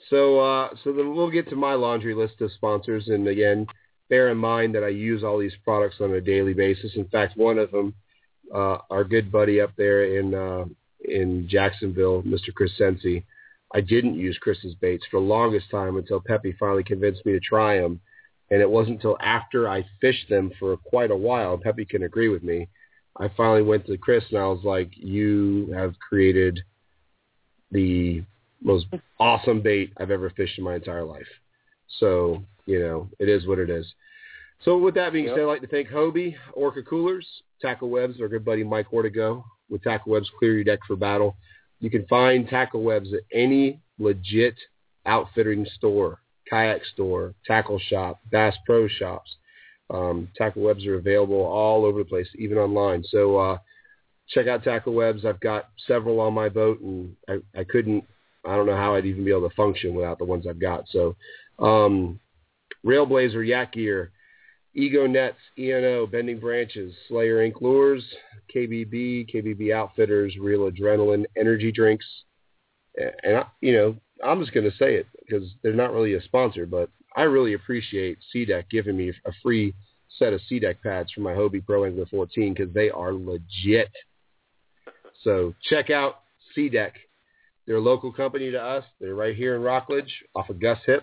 So, 0.09 0.39
uh, 0.39 0.69
so 0.83 0.93
then 0.93 1.15
we'll 1.15 1.29
get 1.29 1.49
to 1.49 1.55
my 1.55 1.73
laundry 1.73 2.13
list 2.13 2.41
of 2.41 2.51
sponsors, 2.53 3.07
and 3.07 3.27
again, 3.27 3.67
bear 4.09 4.29
in 4.29 4.37
mind 4.37 4.75
that 4.75 4.83
I 4.83 4.89
use 4.89 5.23
all 5.23 5.37
these 5.37 5.55
products 5.63 5.97
on 6.01 6.13
a 6.13 6.21
daily 6.21 6.53
basis. 6.53 6.91
In 6.95 7.07
fact, 7.07 7.37
one 7.37 7.57
of 7.57 7.71
them, 7.71 7.93
uh, 8.53 8.79
our 8.89 9.03
good 9.03 9.31
buddy 9.31 9.61
up 9.61 9.71
there 9.77 10.17
in 10.19 10.33
uh, 10.33 10.65
in 11.05 11.47
Jacksonville, 11.49 12.21
Mr. 12.23 12.53
Chris 12.53 12.77
Sensi, 12.77 13.25
I 13.73 13.81
didn't 13.81 14.15
use 14.15 14.37
Chris's 14.39 14.75
baits 14.75 15.05
for 15.09 15.19
the 15.19 15.25
longest 15.25 15.71
time 15.71 15.97
until 15.97 16.19
Pepe 16.19 16.55
finally 16.59 16.83
convinced 16.83 17.25
me 17.25 17.31
to 17.31 17.39
try 17.39 17.79
them, 17.79 18.01
and 18.49 18.61
it 18.61 18.69
wasn't 18.69 18.97
until 18.97 19.17
after 19.21 19.69
I 19.69 19.85
fished 20.01 20.29
them 20.29 20.51
for 20.59 20.75
quite 20.77 21.11
a 21.11 21.15
while. 21.15 21.57
Pepe 21.57 21.85
can 21.85 22.03
agree 22.03 22.27
with 22.27 22.43
me. 22.43 22.67
I 23.17 23.29
finally 23.35 23.63
went 23.63 23.85
to 23.87 23.97
Chris 23.97 24.23
and 24.29 24.39
I 24.39 24.47
was 24.47 24.63
like, 24.63 24.91
"You 24.97 25.71
have 25.73 25.95
created 25.99 26.59
the 27.71 28.23
most 28.61 28.85
awesome 29.19 29.61
bait 29.61 29.91
I've 29.97 30.11
ever 30.11 30.29
fished 30.31 30.57
in 30.57 30.63
my 30.63 30.75
entire 30.75 31.03
life. 31.03 31.27
So, 31.99 32.43
you 32.65 32.79
know, 32.79 33.09
it 33.19 33.29
is 33.29 33.45
what 33.47 33.59
it 33.59 33.69
is. 33.69 33.85
So 34.63 34.77
with 34.77 34.93
that 34.95 35.13
being 35.13 35.25
Yep. 35.25 35.35
said, 35.35 35.41
I'd 35.41 35.45
like 35.45 35.61
to 35.61 35.67
thank 35.67 35.89
Hobie, 35.89 36.35
Orca 36.53 36.83
Coolers, 36.83 37.27
Tackle 37.61 37.89
Webs, 37.89 38.21
our 38.21 38.27
good 38.27 38.45
buddy 38.45 38.63
Mike 38.63 38.91
Ortego 38.91 39.43
with 39.69 39.83
Tackle 39.83 40.11
Webs 40.11 40.29
Clear 40.37 40.55
Your 40.55 40.63
Deck 40.63 40.79
for 40.85 40.95
Battle. 40.95 41.35
You 41.79 41.89
can 41.89 42.05
find 42.07 42.47
Tackle 42.47 42.83
Webs 42.83 43.11
at 43.13 43.21
any 43.33 43.79
legit 43.97 44.55
outfitting 45.05 45.65
store, 45.77 46.21
kayak 46.47 46.85
store, 46.93 47.33
tackle 47.45 47.79
shop, 47.79 48.19
Bass 48.31 48.55
Pro 48.65 48.87
shops. 48.87 49.35
Um, 49.89 50.29
tackle 50.37 50.61
Webs 50.61 50.85
are 50.85 50.95
available 50.95 51.41
all 51.41 51.83
over 51.83 51.99
the 51.99 52.09
place, 52.09 52.27
even 52.35 52.57
online. 52.57 53.03
So 53.09 53.37
uh, 53.37 53.57
check 54.29 54.47
out 54.47 54.63
tackle 54.63 54.93
webs. 54.93 55.25
I've 55.25 55.39
got 55.39 55.69
several 55.87 56.19
on 56.19 56.33
my 56.33 56.49
boat, 56.49 56.79
and 56.81 57.15
I, 57.27 57.37
I 57.57 57.63
couldn't. 57.63 58.03
I 58.45 58.55
don't 58.55 58.65
know 58.65 58.75
how 58.75 58.95
I'd 58.95 59.05
even 59.05 59.23
be 59.23 59.31
able 59.31 59.47
to 59.49 59.55
function 59.55 59.93
without 59.93 60.17
the 60.17 60.25
ones 60.25 60.45
I've 60.47 60.59
got. 60.59 60.85
So, 60.89 61.15
um, 61.59 62.19
Railblazer, 62.85 63.45
Yak 63.47 63.73
Gear, 63.73 64.11
Ego 64.73 65.05
Nets, 65.05 65.37
ENO, 65.57 66.07
Bending 66.07 66.39
Branches, 66.39 66.93
Slayer 67.07 67.47
Inc. 67.47 67.61
Lures, 67.61 68.03
KBB, 68.55 69.33
KBB 69.33 69.73
Outfitters, 69.73 70.35
Real 70.39 70.71
Adrenaline, 70.71 71.25
Energy 71.37 71.71
Drinks, 71.71 72.05
and 73.23 73.37
I, 73.37 73.45
you 73.61 73.73
know 73.73 73.95
I'm 74.23 74.39
just 74.39 74.53
going 74.53 74.69
to 74.69 74.77
say 74.77 74.95
it 74.95 75.07
because 75.19 75.49
they're 75.63 75.73
not 75.73 75.93
really 75.93 76.13
a 76.13 76.21
sponsor, 76.21 76.65
but 76.65 76.89
I 77.15 77.23
really 77.23 77.53
appreciate 77.53 78.19
SeaDek 78.33 78.69
giving 78.69 78.97
me 78.97 79.11
a 79.25 79.31
free 79.41 79.73
set 80.17 80.33
of 80.33 80.41
SeaDek 80.49 80.81
pads 80.81 81.11
for 81.11 81.21
my 81.21 81.33
Hobie 81.33 81.65
Pro 81.65 81.85
Angler 81.85 82.05
14 82.05 82.53
because 82.53 82.73
they 82.73 82.89
are 82.89 83.13
legit. 83.13 83.89
So 85.23 85.53
check 85.69 85.89
out 85.89 86.21
SeaDek. 86.55 86.91
They're 87.65 87.77
a 87.77 87.81
local 87.81 88.11
company 88.11 88.51
to 88.51 88.61
us. 88.61 88.83
They're 88.99 89.15
right 89.15 89.35
here 89.35 89.55
in 89.55 89.61
Rockledge 89.61 90.23
off 90.35 90.49
of 90.49 90.59
Gus 90.59 90.79
Hipp. 90.87 91.01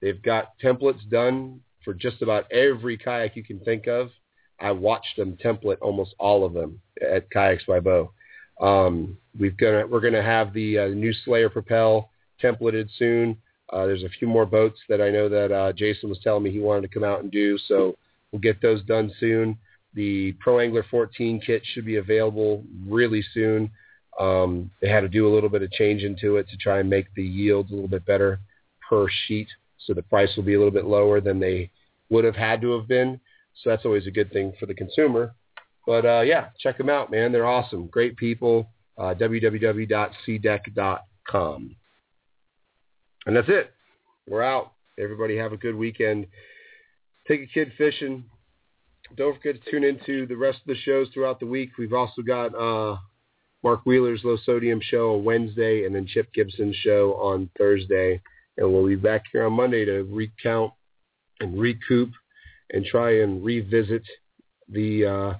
They've 0.00 0.22
got 0.22 0.58
templates 0.62 1.08
done 1.08 1.60
for 1.84 1.94
just 1.94 2.22
about 2.22 2.50
every 2.50 2.96
kayak 2.96 3.36
you 3.36 3.44
can 3.44 3.60
think 3.60 3.86
of. 3.86 4.10
I 4.60 4.70
watched 4.70 5.16
them 5.16 5.36
template 5.44 5.78
almost 5.80 6.14
all 6.18 6.44
of 6.44 6.52
them 6.52 6.80
at 7.02 7.30
Kayaks 7.30 7.64
by 7.66 7.80
Bo. 7.80 8.12
Um, 8.60 9.18
we've 9.38 9.56
gonna 9.56 9.86
we're 9.86 10.00
gonna 10.00 10.22
have 10.22 10.52
the 10.52 10.78
uh, 10.78 10.86
new 10.88 11.12
Slayer 11.24 11.50
Propel 11.50 12.10
templated 12.42 12.88
soon. 12.98 13.36
Uh, 13.72 13.86
there's 13.86 14.04
a 14.04 14.08
few 14.08 14.28
more 14.28 14.46
boats 14.46 14.78
that 14.88 15.00
I 15.00 15.10
know 15.10 15.28
that 15.28 15.52
uh, 15.52 15.72
Jason 15.72 16.08
was 16.08 16.20
telling 16.22 16.42
me 16.42 16.50
he 16.50 16.60
wanted 16.60 16.82
to 16.82 16.88
come 16.88 17.04
out 17.04 17.22
and 17.22 17.30
do, 17.30 17.58
so 17.66 17.96
we'll 18.30 18.40
get 18.40 18.62
those 18.62 18.82
done 18.84 19.12
soon. 19.18 19.58
The 19.94 20.32
Pro 20.40 20.60
Angler 20.60 20.84
14 20.90 21.40
kit 21.44 21.62
should 21.64 21.84
be 21.84 21.96
available 21.96 22.64
really 22.86 23.24
soon. 23.32 23.70
Um, 24.20 24.70
they 24.80 24.88
had 24.88 25.00
to 25.00 25.08
do 25.08 25.26
a 25.26 25.34
little 25.34 25.48
bit 25.48 25.62
of 25.62 25.72
change 25.72 26.02
into 26.02 26.36
it 26.36 26.48
to 26.50 26.56
try 26.56 26.80
and 26.80 26.88
make 26.88 27.06
the 27.14 27.24
yields 27.24 27.70
a 27.70 27.74
little 27.74 27.88
bit 27.88 28.06
better 28.06 28.38
per 28.88 29.08
sheet, 29.26 29.48
so 29.78 29.94
the 29.94 30.02
price 30.02 30.30
will 30.36 30.44
be 30.44 30.54
a 30.54 30.58
little 30.58 30.72
bit 30.72 30.84
lower 30.84 31.20
than 31.20 31.40
they 31.40 31.70
would 32.10 32.24
have 32.24 32.36
had 32.36 32.60
to 32.60 32.78
have 32.78 32.86
been. 32.86 33.18
So 33.62 33.70
that's 33.70 33.84
always 33.84 34.06
a 34.06 34.10
good 34.10 34.32
thing 34.32 34.52
for 34.58 34.66
the 34.66 34.74
consumer. 34.74 35.34
But 35.86 36.06
uh, 36.06 36.20
yeah, 36.20 36.48
check 36.58 36.78
them 36.78 36.88
out, 36.88 37.10
man. 37.10 37.32
They're 37.32 37.46
awesome. 37.46 37.86
Great 37.86 38.16
people. 38.16 38.68
Uh, 38.96 39.12
www.seadek.com. 39.14 41.76
And 43.26 43.36
that's 43.36 43.48
it. 43.48 43.72
We're 44.28 44.42
out. 44.42 44.72
Everybody 44.98 45.36
have 45.36 45.52
a 45.52 45.56
good 45.56 45.74
weekend. 45.74 46.26
Take 47.26 47.42
a 47.42 47.46
kid 47.46 47.72
fishing. 47.76 48.24
Don't 49.16 49.34
forget 49.36 49.62
to 49.62 49.70
tune 49.70 49.84
into 49.84 50.26
the 50.26 50.36
rest 50.36 50.58
of 50.58 50.66
the 50.66 50.76
shows 50.82 51.08
throughout 51.12 51.40
the 51.40 51.46
week. 51.46 51.70
We've 51.78 51.92
also 51.92 52.22
got 52.22 52.54
uh, 52.54 52.96
Mark 53.64 53.86
Wheeler's 53.86 54.22
Low 54.22 54.36
Sodium 54.44 54.80
show 54.82 55.14
on 55.14 55.24
Wednesday 55.24 55.86
and 55.86 55.94
then 55.94 56.06
Chip 56.06 56.32
Gibson's 56.34 56.76
show 56.76 57.14
on 57.14 57.48
Thursday. 57.58 58.20
And 58.58 58.72
we'll 58.72 58.86
be 58.86 58.94
back 58.94 59.24
here 59.32 59.46
on 59.46 59.54
Monday 59.54 59.86
to 59.86 60.02
recount 60.02 60.72
and 61.40 61.58
recoup 61.58 62.10
and 62.70 62.84
try 62.84 63.22
and 63.22 63.42
revisit 63.42 64.02
the 64.68 65.06
uh, 65.06 65.34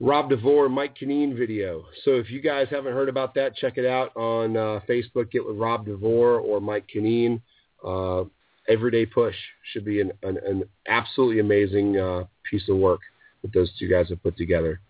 Rob 0.00 0.30
DeVore, 0.30 0.68
Mike 0.68 0.96
Kineen 0.96 1.36
video. 1.36 1.86
So 2.04 2.12
if 2.12 2.30
you 2.30 2.40
guys 2.40 2.68
haven't 2.70 2.92
heard 2.92 3.08
about 3.08 3.34
that, 3.34 3.56
check 3.56 3.78
it 3.78 3.84
out 3.84 4.16
on 4.16 4.56
uh, 4.56 4.80
Facebook. 4.88 5.32
Get 5.32 5.44
with 5.44 5.56
Rob 5.56 5.86
DeVore 5.86 6.38
or 6.38 6.60
Mike 6.60 6.86
Kineen. 6.94 7.42
Uh, 7.84 8.24
Everyday 8.68 9.06
Push 9.06 9.34
should 9.72 9.84
be 9.84 10.00
an, 10.00 10.12
an, 10.22 10.38
an 10.46 10.64
absolutely 10.86 11.40
amazing 11.40 11.98
uh, 11.98 12.24
piece 12.48 12.68
of 12.68 12.76
work 12.76 13.00
that 13.42 13.52
those 13.52 13.72
two 13.76 13.88
guys 13.88 14.08
have 14.10 14.22
put 14.22 14.36
together. 14.36 14.80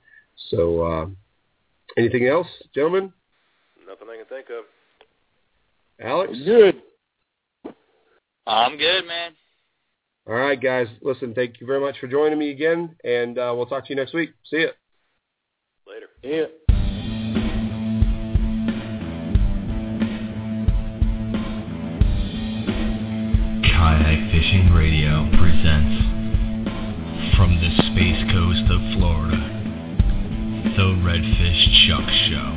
So 0.51 0.83
uh, 0.83 1.07
anything 1.99 2.27
else, 2.27 2.47
gentlemen? 2.75 3.13
Nothing 3.87 4.09
I 4.11 4.17
can 4.17 4.27
think 4.27 4.47
of. 4.51 4.65
Alex? 6.01 6.33
Good. 6.45 6.83
I'm 8.47 8.79
good, 8.79 9.05
man. 9.07 9.33
All 10.27 10.35
right, 10.35 10.61
guys. 10.61 10.87
Listen, 11.03 11.35
thank 11.35 11.61
you 11.61 11.67
very 11.67 11.81
much 11.81 11.99
for 11.99 12.07
joining 12.07 12.39
me 12.39 12.51
again, 12.51 12.95
and 13.05 13.39
uh, 13.39 13.53
we'll 13.57 13.67
talk 13.67 13.85
to 13.87 13.91
you 13.91 13.97
next 13.97 14.15
week. 14.15 14.31
See 14.45 14.59
you. 14.59 14.71
Later. 15.87 16.07
Yeah. 16.23 16.47
Kayak 23.65 24.31
Fishing 24.31 24.71
Radio 24.75 25.31
presents 25.39 26.05
from 27.37 27.57
the 27.57 27.71
space 27.89 28.23
coast 28.33 28.71
of 28.71 28.81
Florida, 28.99 29.58
the 30.65 30.91
Redfish 31.07 31.87
Chuck 31.87 32.09
Show. 32.27 32.51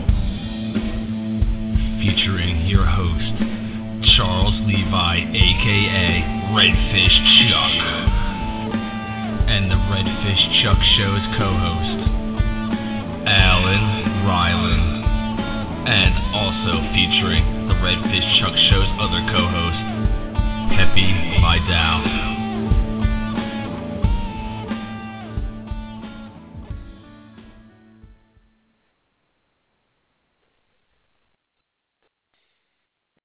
Featuring 2.02 2.66
your 2.66 2.84
host, 2.84 3.38
Charles 4.18 4.58
Levi, 4.66 5.22
aka 5.30 6.26
Redfish 6.50 7.18
Chuck. 7.46 7.74
And 9.46 9.70
the 9.70 9.76
Redfish 9.76 10.64
Chuck 10.64 10.82
Show's 10.98 11.26
co 11.38 11.54
host, 11.54 12.10
Alan 13.30 14.26
Ryland. 14.26 15.06
And 15.88 16.14
also 16.34 16.82
featuring 16.94 17.68
the 17.68 17.76
Redfish 17.76 18.40
Chuck 18.40 18.58
Show's 18.70 18.90
other 18.98 19.22
co 19.30 19.46
host, 19.46 20.74
Pepe 20.74 21.38
Vidal. 21.40 22.21